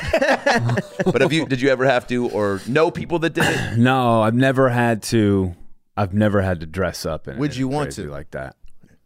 But 1.04 1.22
have 1.22 1.32
you 1.32 1.46
did 1.46 1.60
you 1.60 1.70
ever 1.70 1.86
have 1.86 2.06
to 2.08 2.28
or 2.30 2.60
know 2.66 2.90
people 2.90 3.18
that 3.20 3.30
did 3.30 3.44
it? 3.46 3.78
no, 3.78 4.22
I've 4.22 4.34
never 4.34 4.68
had 4.68 5.02
to. 5.04 5.54
I've 5.96 6.14
never 6.14 6.40
had 6.42 6.60
to 6.60 6.66
dress 6.66 7.04
up. 7.06 7.26
In 7.28 7.38
Would 7.38 7.56
you 7.56 7.68
want 7.68 7.92
to? 7.92 8.08
like 8.10 8.30
that? 8.32 8.56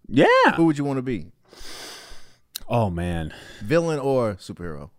Yeah. 0.08 0.26
Who 0.56 0.64
would 0.66 0.78
you 0.78 0.84
want 0.84 0.98
to 0.98 1.02
be? 1.02 1.26
Oh 2.68 2.90
man. 2.90 3.32
Villain 3.62 3.98
or 3.98 4.34
superhero? 4.34 4.90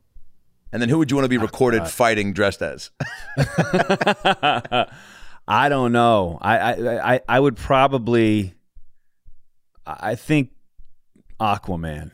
And 0.72 0.82
then 0.82 0.90
who 0.90 0.98
would 0.98 1.10
you 1.10 1.16
want 1.16 1.26
to 1.26 1.30
be 1.30 1.38
recorded 1.38 1.88
fighting 1.88 2.34
dressed 2.34 2.62
as? 2.62 2.92
I 5.48 5.70
don't 5.70 5.92
know. 5.92 6.38
I 6.42 6.58
I 6.58 7.14
I, 7.14 7.20
I 7.30 7.40
would 7.40 7.56
probably. 7.56 8.54
I 9.86 10.12
I 10.12 10.16
think 10.16 10.52
Aquaman. 11.40 12.12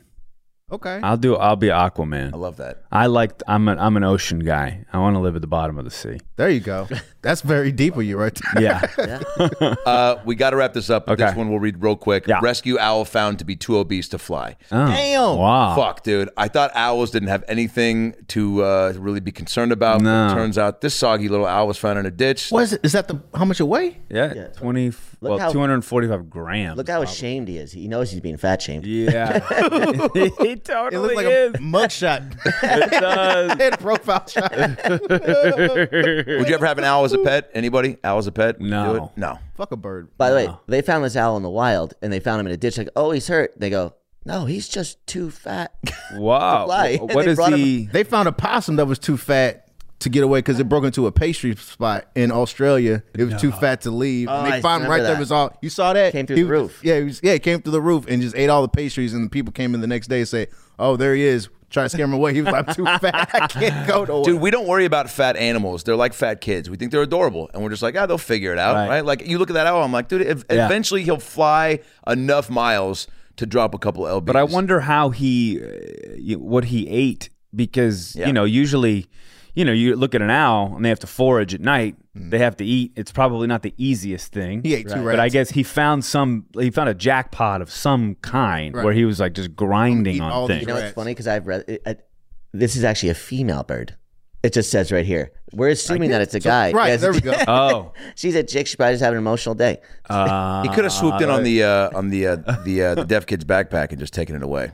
Okay. 0.72 1.00
I'll 1.02 1.16
do. 1.18 1.36
I'll 1.36 1.56
be 1.56 1.66
Aquaman. 1.68 2.32
I 2.32 2.36
love 2.36 2.56
that. 2.56 2.82
I 2.90 3.06
like. 3.06 3.42
I'm 3.46 3.68
an. 3.68 3.78
I'm 3.78 3.96
an 3.98 4.04
ocean 4.04 4.38
guy. 4.38 4.84
I 4.92 4.98
want 4.98 5.14
to 5.16 5.20
live 5.20 5.36
at 5.36 5.42
the 5.42 5.46
bottom 5.46 5.78
of 5.78 5.84
the 5.84 5.90
sea. 5.90 6.18
There 6.36 6.48
you 6.48 6.60
go. 6.60 6.88
That's 7.20 7.42
very 7.42 7.70
deep 7.70 7.94
of 7.96 8.02
you 8.04 8.16
right 8.18 8.36
there. 8.54 8.62
Yeah. 8.62 9.22
Uh, 9.86 10.20
we 10.24 10.34
got 10.34 10.50
to 10.50 10.56
wrap 10.56 10.72
this 10.72 10.90
up. 10.90 11.06
but 11.06 11.18
This 11.18 11.34
one 11.34 11.50
we'll 11.50 11.58
read 11.60 11.82
real 11.82 11.96
quick. 11.96 12.26
Yeah. 12.26 12.40
Rescue 12.42 12.78
owl 12.78 13.04
found 13.04 13.38
to 13.40 13.44
be 13.44 13.54
too 13.56 13.76
obese 13.78 14.08
to 14.08 14.18
fly. 14.18 14.56
Oh, 14.70 14.86
Damn. 14.86 15.36
Wow. 15.36 15.74
Fuck, 15.76 16.02
dude. 16.02 16.30
I 16.36 16.48
thought 16.48 16.70
owls 16.74 17.10
didn't 17.10 17.28
have 17.28 17.44
anything 17.48 18.14
to 18.28 18.62
uh, 18.62 18.92
really 18.96 19.20
be 19.20 19.32
concerned 19.32 19.72
about. 19.72 19.98
but 19.98 20.04
No. 20.04 20.26
it 20.28 20.34
turns 20.34 20.56
out 20.58 20.80
this 20.80 20.94
soggy 20.94 21.28
little 21.28 21.46
owl 21.46 21.66
was 21.66 21.78
found 21.78 21.98
in 21.98 22.06
a 22.06 22.10
ditch. 22.10 22.50
What 22.50 22.62
is 22.64 22.72
it? 22.74 22.80
Is 22.84 22.92
that 22.92 23.08
the 23.08 23.20
how 23.34 23.44
much 23.44 23.60
it 23.60 23.64
weigh? 23.64 23.98
Yeah. 24.08 24.48
Twenty. 24.48 24.88
f- 24.88 25.16
Look 25.20 25.30
Well, 25.30 25.38
how- 25.38 25.52
245 25.52 26.28
grams. 26.30 26.76
Look 26.76 26.88
how 26.88 27.02
ashamed 27.02 27.46
he 27.48 27.56
is. 27.58 27.70
He 27.72 27.86
knows 27.86 28.10
he's 28.10 28.20
being 28.20 28.36
fat 28.36 28.60
shamed. 28.62 28.84
Yeah. 28.86 29.38
he 30.66 30.72
It 30.72 30.74
totally 30.76 31.14
looks 31.14 31.16
like 31.16 31.26
is. 31.26 31.54
a 31.54 31.58
mugshot. 31.58 32.36
It 32.62 32.90
does. 32.90 33.52
Head 33.58 33.78
profile 33.80 34.26
shot. 34.28 34.52
Would 34.56 36.48
you 36.48 36.54
ever 36.54 36.66
have 36.66 36.78
an 36.78 36.84
owl 36.84 37.04
as 37.04 37.12
a 37.12 37.18
pet? 37.18 37.50
Anybody? 37.54 37.98
Owl 38.04 38.18
as 38.18 38.26
a 38.26 38.32
pet? 38.32 38.58
Would 38.58 38.64
you 38.66 38.70
No. 38.70 39.04
it? 39.06 39.18
No. 39.18 39.38
Fuck 39.56 39.72
a 39.72 39.76
bird. 39.76 40.08
By 40.16 40.30
the 40.30 40.36
way, 40.36 40.48
they 40.68 40.82
found 40.82 41.04
this 41.04 41.16
owl 41.16 41.36
in 41.36 41.42
the 41.42 41.50
wild 41.50 41.94
and 42.02 42.12
they 42.12 42.20
found 42.20 42.40
him 42.40 42.46
in 42.46 42.52
a 42.52 42.56
ditch. 42.56 42.78
Like, 42.78 42.88
oh, 42.96 43.10
he's 43.10 43.28
hurt. 43.28 43.52
They 43.58 43.70
go, 43.70 43.94
no, 44.24 44.44
he's 44.46 44.68
just 44.68 45.04
too 45.06 45.30
fat. 45.30 45.72
Wow. 46.14 46.66
fly. 46.66 46.96
What 46.96 47.24
They 47.24 47.30
is 47.32 47.36
brought 47.36 47.52
him- 47.52 47.58
he? 47.58 47.86
They 47.86 48.04
found 48.04 48.28
a 48.28 48.32
possum 48.32 48.76
that 48.76 48.86
was 48.86 48.98
too 48.98 49.16
fat 49.16 49.61
to 50.02 50.08
get 50.08 50.22
away 50.22 50.38
because 50.38 50.60
it 50.60 50.68
broke 50.68 50.84
into 50.84 51.06
a 51.06 51.12
pastry 51.12 51.56
spot 51.56 52.06
in 52.14 52.30
Australia. 52.30 53.02
It 53.14 53.24
was 53.24 53.40
too 53.40 53.50
fat 53.52 53.80
to 53.82 53.90
leave. 53.90 54.28
Oh, 54.28 54.32
and 54.32 54.46
they 54.52 54.56
I 54.58 54.60
found 54.60 54.84
him 54.84 54.90
right 54.90 54.98
there. 54.98 55.12
that. 55.12 55.16
It 55.16 55.20
was 55.20 55.32
all 55.32 55.56
you 55.62 55.70
saw 55.70 55.92
that 55.92 56.12
Came 56.12 56.26
through 56.26 56.36
He 56.36 56.42
the 56.42 56.48
was- 56.48 56.60
roof. 56.62 56.80
Yeah, 56.82 56.98
he 56.98 57.04
was, 57.04 57.20
yeah, 57.22 57.32
he 57.34 57.38
came 57.38 57.60
through 57.62 57.72
the 57.72 57.80
roof 57.82 58.04
and 58.08 58.20
just 58.22 58.36
ate 58.36 58.48
all 58.50 58.62
the 58.62 58.68
pastries. 58.68 59.14
And 59.14 59.24
the 59.26 59.30
people 59.30 59.52
came 59.52 59.74
in 59.74 59.80
the 59.80 59.86
next 59.86 60.08
day 60.08 60.18
and 60.20 60.28
say, 60.28 60.46
"Oh, 60.78 60.96
there 60.96 61.14
he 61.14 61.22
is." 61.22 61.48
Try 61.70 61.84
to 61.84 61.88
scare 61.88 62.04
him 62.04 62.12
away. 62.12 62.34
He 62.34 62.42
was 62.42 62.52
like, 62.52 62.68
"I'm 62.68 62.74
too 62.74 62.84
fat. 63.00 63.30
I 63.32 63.46
can't 63.46 63.86
go 63.88 64.04
nowhere." 64.04 64.24
Dude, 64.24 64.40
we 64.42 64.50
don't 64.50 64.66
worry 64.66 64.84
about 64.84 65.08
fat 65.08 65.36
animals. 65.36 65.84
They're 65.84 65.96
like 65.96 66.12
fat 66.12 66.42
kids. 66.42 66.68
We 66.68 66.76
think 66.76 66.92
they're 66.92 67.00
adorable, 67.00 67.50
and 67.54 67.62
we're 67.62 67.70
just 67.70 67.82
like, 67.82 67.96
ah, 67.96 68.04
they'll 68.04 68.18
figure 68.18 68.52
it 68.52 68.58
out, 68.58 68.74
right? 68.74 68.88
Right. 68.88 69.04
Like 69.04 69.26
you 69.26 69.38
look 69.38 69.48
at 69.48 69.54
that 69.54 69.66
owl, 69.66 69.82
I'm 69.82 69.90
like, 69.92 70.08
dude, 70.08 70.20
ev- 70.22 70.44
Yeah. 70.50 70.66
eventually 70.66 71.02
he'll 71.02 71.16
fly 71.18 71.78
enough 72.06 72.50
miles 72.50 73.06
to 73.36 73.46
drop 73.46 73.74
a 73.74 73.78
couple 73.78 74.04
lbs. 74.04 74.26
But 74.26 74.36
I 74.36 74.42
wonder 74.44 74.80
how 74.80 75.08
he, 75.10 75.62
uh, 75.62 76.38
what 76.38 76.64
he 76.66 76.86
ate 76.88 77.30
because 77.56 78.14
Yeah. 78.16 78.26
you 78.26 78.34
know 78.34 78.44
usually, 78.44 79.06
you 79.54 79.64
know, 79.64 79.72
you 79.72 79.94
look 79.96 80.14
at 80.14 80.22
an 80.22 80.30
owl 80.30 80.74
and 80.76 80.84
they 80.84 80.88
have 80.88 81.00
to 81.00 81.06
forage 81.06 81.52
at 81.54 81.60
night. 81.60 81.96
They 82.14 82.38
have 82.38 82.56
to 82.56 82.64
eat. 82.64 82.92
It's 82.96 83.12
probably 83.12 83.46
not 83.46 83.62
the 83.62 83.74
easiest 83.78 84.32
thing. 84.32 84.62
He 84.62 84.74
ate 84.74 84.88
two 84.88 85.04
But 85.04 85.18
I 85.20 85.28
guess 85.28 85.50
he 85.50 85.62
found 85.62 86.04
some. 86.04 86.46
He 86.58 86.70
found 86.70 86.88
a 86.88 86.94
jackpot 86.94 87.62
of 87.62 87.70
some 87.70 88.16
kind 88.16 88.74
Right. 88.74 88.84
where 88.84 88.92
he 88.94 89.04
was 89.04 89.18
like 89.20 89.32
just 89.34 89.54
grinding 89.56 90.20
on 90.20 90.46
things. 90.48 90.62
You 90.62 90.66
know 90.68 90.74
what's 90.74 90.92
funny? 90.92 91.12
Because 91.12 91.26
I've 91.26 91.46
read 91.46 91.64
it, 91.68 91.82
it- 91.86 92.06
this 92.54 92.76
is 92.76 92.84
actually 92.84 93.08
a 93.08 93.14
female 93.14 93.62
bird. 93.62 93.96
It 94.42 94.52
just 94.52 94.70
says 94.70 94.90
right 94.90 95.06
here. 95.06 95.30
We're 95.52 95.68
assuming 95.68 96.10
that 96.10 96.20
it's 96.22 96.34
a 96.34 96.40
guy. 96.40 96.72
right 96.72 96.88
Yes, 96.88 97.00
there 97.02 97.12
we 97.12 97.20
go. 97.20 97.32
Oh, 97.46 97.92
She's 98.16 98.34
a 98.34 98.42
chick. 98.42 98.66
She 98.66 98.76
probably 98.76 98.94
just 98.94 99.02
having 99.04 99.18
an 99.18 99.22
emotional 99.22 99.54
day. 99.54 99.80
uh, 100.10 100.62
he 100.62 100.68
could 100.70 100.82
have 100.84 100.92
swooped 100.92 101.20
in 101.20 101.28
on 101.30 101.42
the 101.44 101.62
uh, 101.62 101.90
on 101.96 102.08
the 102.10 102.26
uh, 102.26 102.36
the 102.64 102.82
uh, 102.82 102.94
the 102.96 103.04
deaf 103.04 103.26
kid's 103.26 103.44
backpack 103.44 103.90
and 103.90 103.98
just 104.00 104.12
taken 104.14 104.34
it 104.34 104.42
away. 104.42 104.72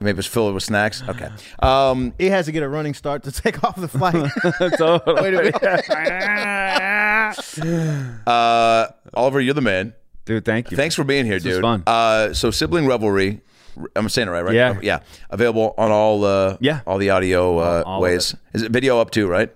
Maybe 0.00 0.10
it 0.10 0.16
was 0.16 0.26
filled 0.26 0.54
with 0.54 0.62
snacks. 0.62 1.02
Okay. 1.08 1.28
Um, 1.60 2.14
He 2.18 2.30
has 2.30 2.46
to 2.46 2.52
get 2.52 2.62
a 2.62 2.68
running 2.68 2.94
start 2.94 3.24
to 3.24 3.32
take 3.42 3.62
off 3.64 3.76
the 3.76 3.88
flight. 3.88 4.14
totally. 4.78 5.22
Wait 5.22 5.34
a 5.34 5.42
minute. 5.42 5.62
uh, 8.26 8.86
Oliver, 9.14 9.40
you're 9.40 9.54
the 9.54 9.60
man. 9.60 9.92
dude. 10.24 10.44
Thank 10.44 10.70
you. 10.70 10.76
Thanks 10.76 10.94
for 10.94 11.04
being 11.04 11.24
here, 11.26 11.34
was 11.34 11.42
dude. 11.42 11.62
fun. 11.62 11.82
Uh, 11.86 12.32
so 12.32 12.50
sibling 12.50 12.86
revelry. 12.86 13.40
I'm 13.94 14.08
saying 14.08 14.28
it 14.28 14.30
right, 14.30 14.44
right? 14.44 14.54
Yeah. 14.54 14.78
yeah. 14.82 14.98
Available 15.30 15.74
on 15.78 15.90
all 15.90 16.24
uh, 16.24 16.56
Yeah. 16.60 16.80
all 16.86 16.98
the 16.98 17.10
audio 17.10 17.58
uh, 17.58 17.82
all 17.86 18.00
ways. 18.00 18.34
Is 18.54 18.62
it 18.62 18.72
video 18.72 18.98
up 19.00 19.10
too? 19.10 19.26
Right. 19.28 19.52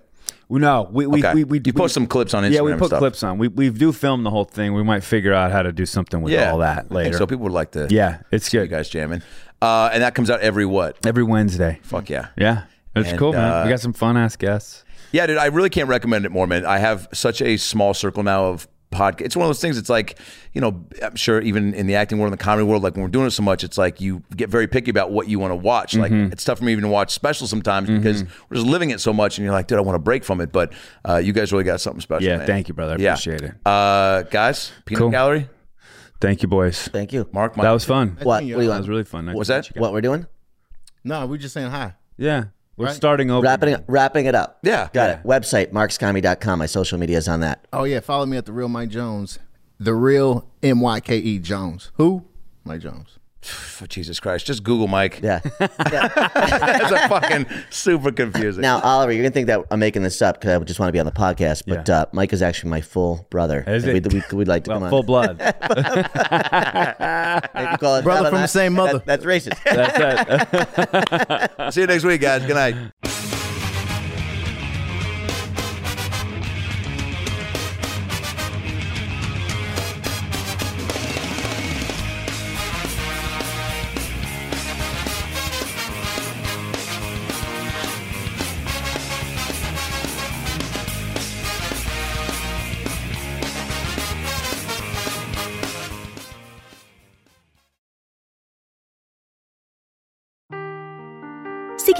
No, 0.49 0.89
we 0.91 1.07
we, 1.07 1.19
Okay. 1.23 1.33
we, 1.33 1.43
we 1.45 1.61
you 1.63 1.71
post 1.71 1.91
we- 1.91 1.93
some 1.93 2.07
clips 2.07 2.33
on 2.33 2.43
Instagram. 2.43 2.53
Yeah, 2.53 2.61
we 2.61 2.73
put 2.75 2.91
clips 2.91 3.23
on. 3.23 3.37
We 3.37 3.47
we 3.47 3.69
do 3.69 3.93
film 3.93 4.23
the 4.23 4.29
whole 4.29 4.43
thing. 4.43 4.73
We 4.73 4.83
might 4.83 5.01
figure 5.03 5.33
out 5.33 5.51
how 5.51 5.61
to 5.63 5.71
do 5.71 5.85
something 5.85 6.21
with 6.21 6.33
Yeah, 6.33 6.51
all 6.51 6.57
that 6.57 6.91
later. 6.91 7.17
So 7.17 7.25
people 7.25 7.43
would 7.43 7.53
like 7.53 7.71
to. 7.71 7.87
yeah, 7.89 8.19
it's 8.31 8.53
you 8.53 8.59
good. 8.59 8.69
guys 8.69 8.89
jamming. 8.89 9.21
Uh, 9.61 9.89
and 9.93 10.03
that 10.03 10.13
comes 10.15 10.29
out 10.29 10.41
every 10.41 10.65
what? 10.65 10.97
Every 11.05 11.23
Wednesday. 11.23 11.79
Fuck 11.83 12.09
yeah. 12.09 12.27
Yeah, 12.35 12.63
it's 12.95 13.09
And, 13.11 13.19
cool, 13.19 13.31
man. 13.31 13.51
uh, 13.51 13.63
we 13.63 13.69
got 13.69 13.79
some 13.79 13.93
fun 13.93 14.17
ass 14.17 14.35
guests. 14.35 14.83
Yeah, 15.13 15.25
dude, 15.27 15.37
I 15.37 15.45
really 15.45 15.69
can't 15.69 15.87
recommend 15.87 16.25
it 16.25 16.31
more, 16.31 16.47
man. 16.47 16.65
I 16.65 16.79
have 16.79 17.07
such 17.13 17.41
a 17.41 17.55
small 17.57 17.93
circle 17.93 18.23
now 18.23 18.45
of 18.47 18.67
podcast. 18.91 19.21
It's 19.21 19.35
one 19.35 19.45
of 19.45 19.49
those 19.49 19.61
things. 19.61 19.77
It's 19.77 19.89
like, 19.89 20.17
you 20.53 20.61
know, 20.61 20.83
I'm 21.01 21.15
sure 21.15 21.41
even 21.41 21.73
in 21.73 21.87
the 21.87 21.95
acting 21.95 22.17
world, 22.19 22.31
in 22.33 22.37
the 22.37 22.43
comedy 22.43 22.65
world, 22.67 22.83
like 22.83 22.93
when 22.93 23.03
we're 23.03 23.09
doing 23.09 23.25
it 23.27 23.31
so 23.31 23.41
much, 23.43 23.63
it's 23.63 23.77
like 23.77 24.01
you 24.01 24.21
get 24.35 24.49
very 24.49 24.67
picky 24.67 24.91
about 24.91 25.11
what 25.11 25.27
you 25.27 25.39
want 25.39 25.51
to 25.51 25.55
watch. 25.55 25.95
Like 25.95 26.11
Mm-hmm. 26.11 26.31
it's 26.33 26.43
tough 26.43 26.59
for 26.59 26.65
me 26.65 26.73
even 26.73 26.83
to 26.83 26.89
watch 26.89 27.11
specials 27.11 27.49
sometimes 27.49 27.89
because 27.89 28.23
we're 28.49 28.55
just 28.57 28.67
living 28.67 28.89
it 28.91 28.99
so 28.99 29.13
much, 29.13 29.37
and 29.37 29.45
you're 29.45 29.53
like, 29.53 29.67
dude, 29.67 29.77
I 29.77 29.81
want 29.81 29.95
to 29.95 29.99
break 29.99 30.23
from 30.23 30.41
it. 30.41 30.51
But 30.51 30.73
uh, 31.07 31.17
you 31.17 31.31
guys 31.33 31.51
really 31.51 31.63
got 31.63 31.79
something 31.81 32.01
special. 32.01 32.27
Yeah, 32.27 32.37
man. 32.37 32.47
thank 32.47 32.67
you, 32.67 32.73
brother. 32.73 32.93
I 32.93 32.97
Yeah. 32.97 33.13
appreciate 33.13 33.41
it. 33.41 33.53
Uh, 33.65 34.23
guys, 34.23 34.71
Peanut 34.85 34.99
Cool. 34.99 35.09
Gallery, 35.11 35.49
Thank 36.19 36.43
you, 36.43 36.47
boys. 36.47 36.87
Thank 36.89 37.13
you. 37.13 37.27
Mark. 37.33 37.55
That 37.55 37.71
was 37.71 37.83
fun. 37.83 38.09
What? 38.21 38.25
What 38.25 38.39
do 38.41 38.45
you 38.45 38.57
That 38.57 38.67
want? 38.67 38.79
was 38.81 38.89
really 38.89 39.03
fun. 39.05 39.25
Nice 39.25 39.35
Was 39.35 39.47
that- 39.47 39.63
meet 39.63 39.69
you 39.69 39.73
guys. 39.75 39.81
What 39.81 39.93
we're 39.93 40.01
doing? 40.01 40.27
no, 41.03 41.25
we're 41.25 41.37
just 41.37 41.53
saying 41.55 41.71
hi. 41.71 41.95
Yeah, 42.17 42.43
we're 42.81 42.87
Right. 42.87 42.95
starting 42.95 43.29
over. 43.31 43.43
Wrapping 43.43 43.69
it, 43.69 43.83
wrapping 43.87 44.25
it 44.25 44.35
up. 44.35 44.59
Yeah. 44.63 44.89
Got 44.93 45.09
Yeah. 45.09 45.19
it. 45.19 45.23
Website, 45.23 45.71
markscomedy.com. 45.71 46.59
My 46.59 46.65
social 46.65 46.97
media 46.97 47.17
is 47.17 47.27
on 47.27 47.39
that. 47.41 47.65
Oh 47.71 47.83
yeah, 47.83 47.99
follow 47.99 48.25
me 48.25 48.37
at 48.37 48.45
the 48.45 48.51
real 48.53 48.67
Mike 48.69 48.89
Jones. 48.89 49.39
The 49.79 49.93
real 49.93 50.45
M 50.61 50.79
Y 50.81 50.99
K 50.99 51.17
E 51.17 51.39
Jones. 51.39 51.91
Who? 51.95 52.23
Mike 52.63 52.81
Jones. 52.81 53.17
For 53.41 53.87
Jesus 53.87 54.19
Christ, 54.19 54.45
just 54.45 54.63
Google 54.63 54.87
Mike. 54.87 55.19
Yeah. 55.23 55.39
That's 55.59 56.91
a 56.91 57.07
fucking 57.09 57.45
super 57.69 58.11
confusing. 58.11 58.61
now, 58.61 58.79
Oliver, 58.81 59.11
you're 59.11 59.23
going 59.23 59.31
to 59.31 59.33
think 59.33 59.47
that 59.47 59.65
I'm 59.71 59.79
making 59.79 60.03
this 60.03 60.21
up 60.21 60.39
because 60.39 60.61
I 60.61 60.63
just 60.63 60.79
want 60.79 60.89
to 60.89 60.93
be 60.93 60.99
on 60.99 61.05
the 61.05 61.11
podcast, 61.11 61.63
but 61.65 61.87
Yeah. 61.87 62.01
uh, 62.01 62.05
Mike 62.11 62.33
is 62.33 62.41
actually 62.41 62.69
my 62.69 62.81
full 62.81 63.25
brother. 63.29 63.63
Is 63.65 63.83
And 63.83 63.97
it? 63.97 64.03
We'd, 64.05 64.13
we'd, 64.13 64.31
we'd 64.33 64.47
like 64.47 64.63
to 64.65 64.71
Well, 64.71 64.79
come 64.81 64.89
full 64.89 64.99
on. 64.99 65.05
blood. 65.05 65.41
If 67.53 67.71
you 67.71 67.77
call 67.77 67.95
it 67.97 68.03
Brother 68.03 68.23
that, 68.23 68.29
from 68.29 68.37
the 68.37 68.41
that- 68.41 68.49
same 68.49 68.73
mother. 68.73 68.99
that- 68.99 69.05
that's 69.05 69.25
racist. 69.25 69.57
That's 69.63 71.49
it. 71.57 71.73
See 71.73 71.81
you 71.81 71.87
next 71.87 72.03
week, 72.03 72.21
guys. 72.21 72.45
Good 72.45 72.55
night. 72.55 72.75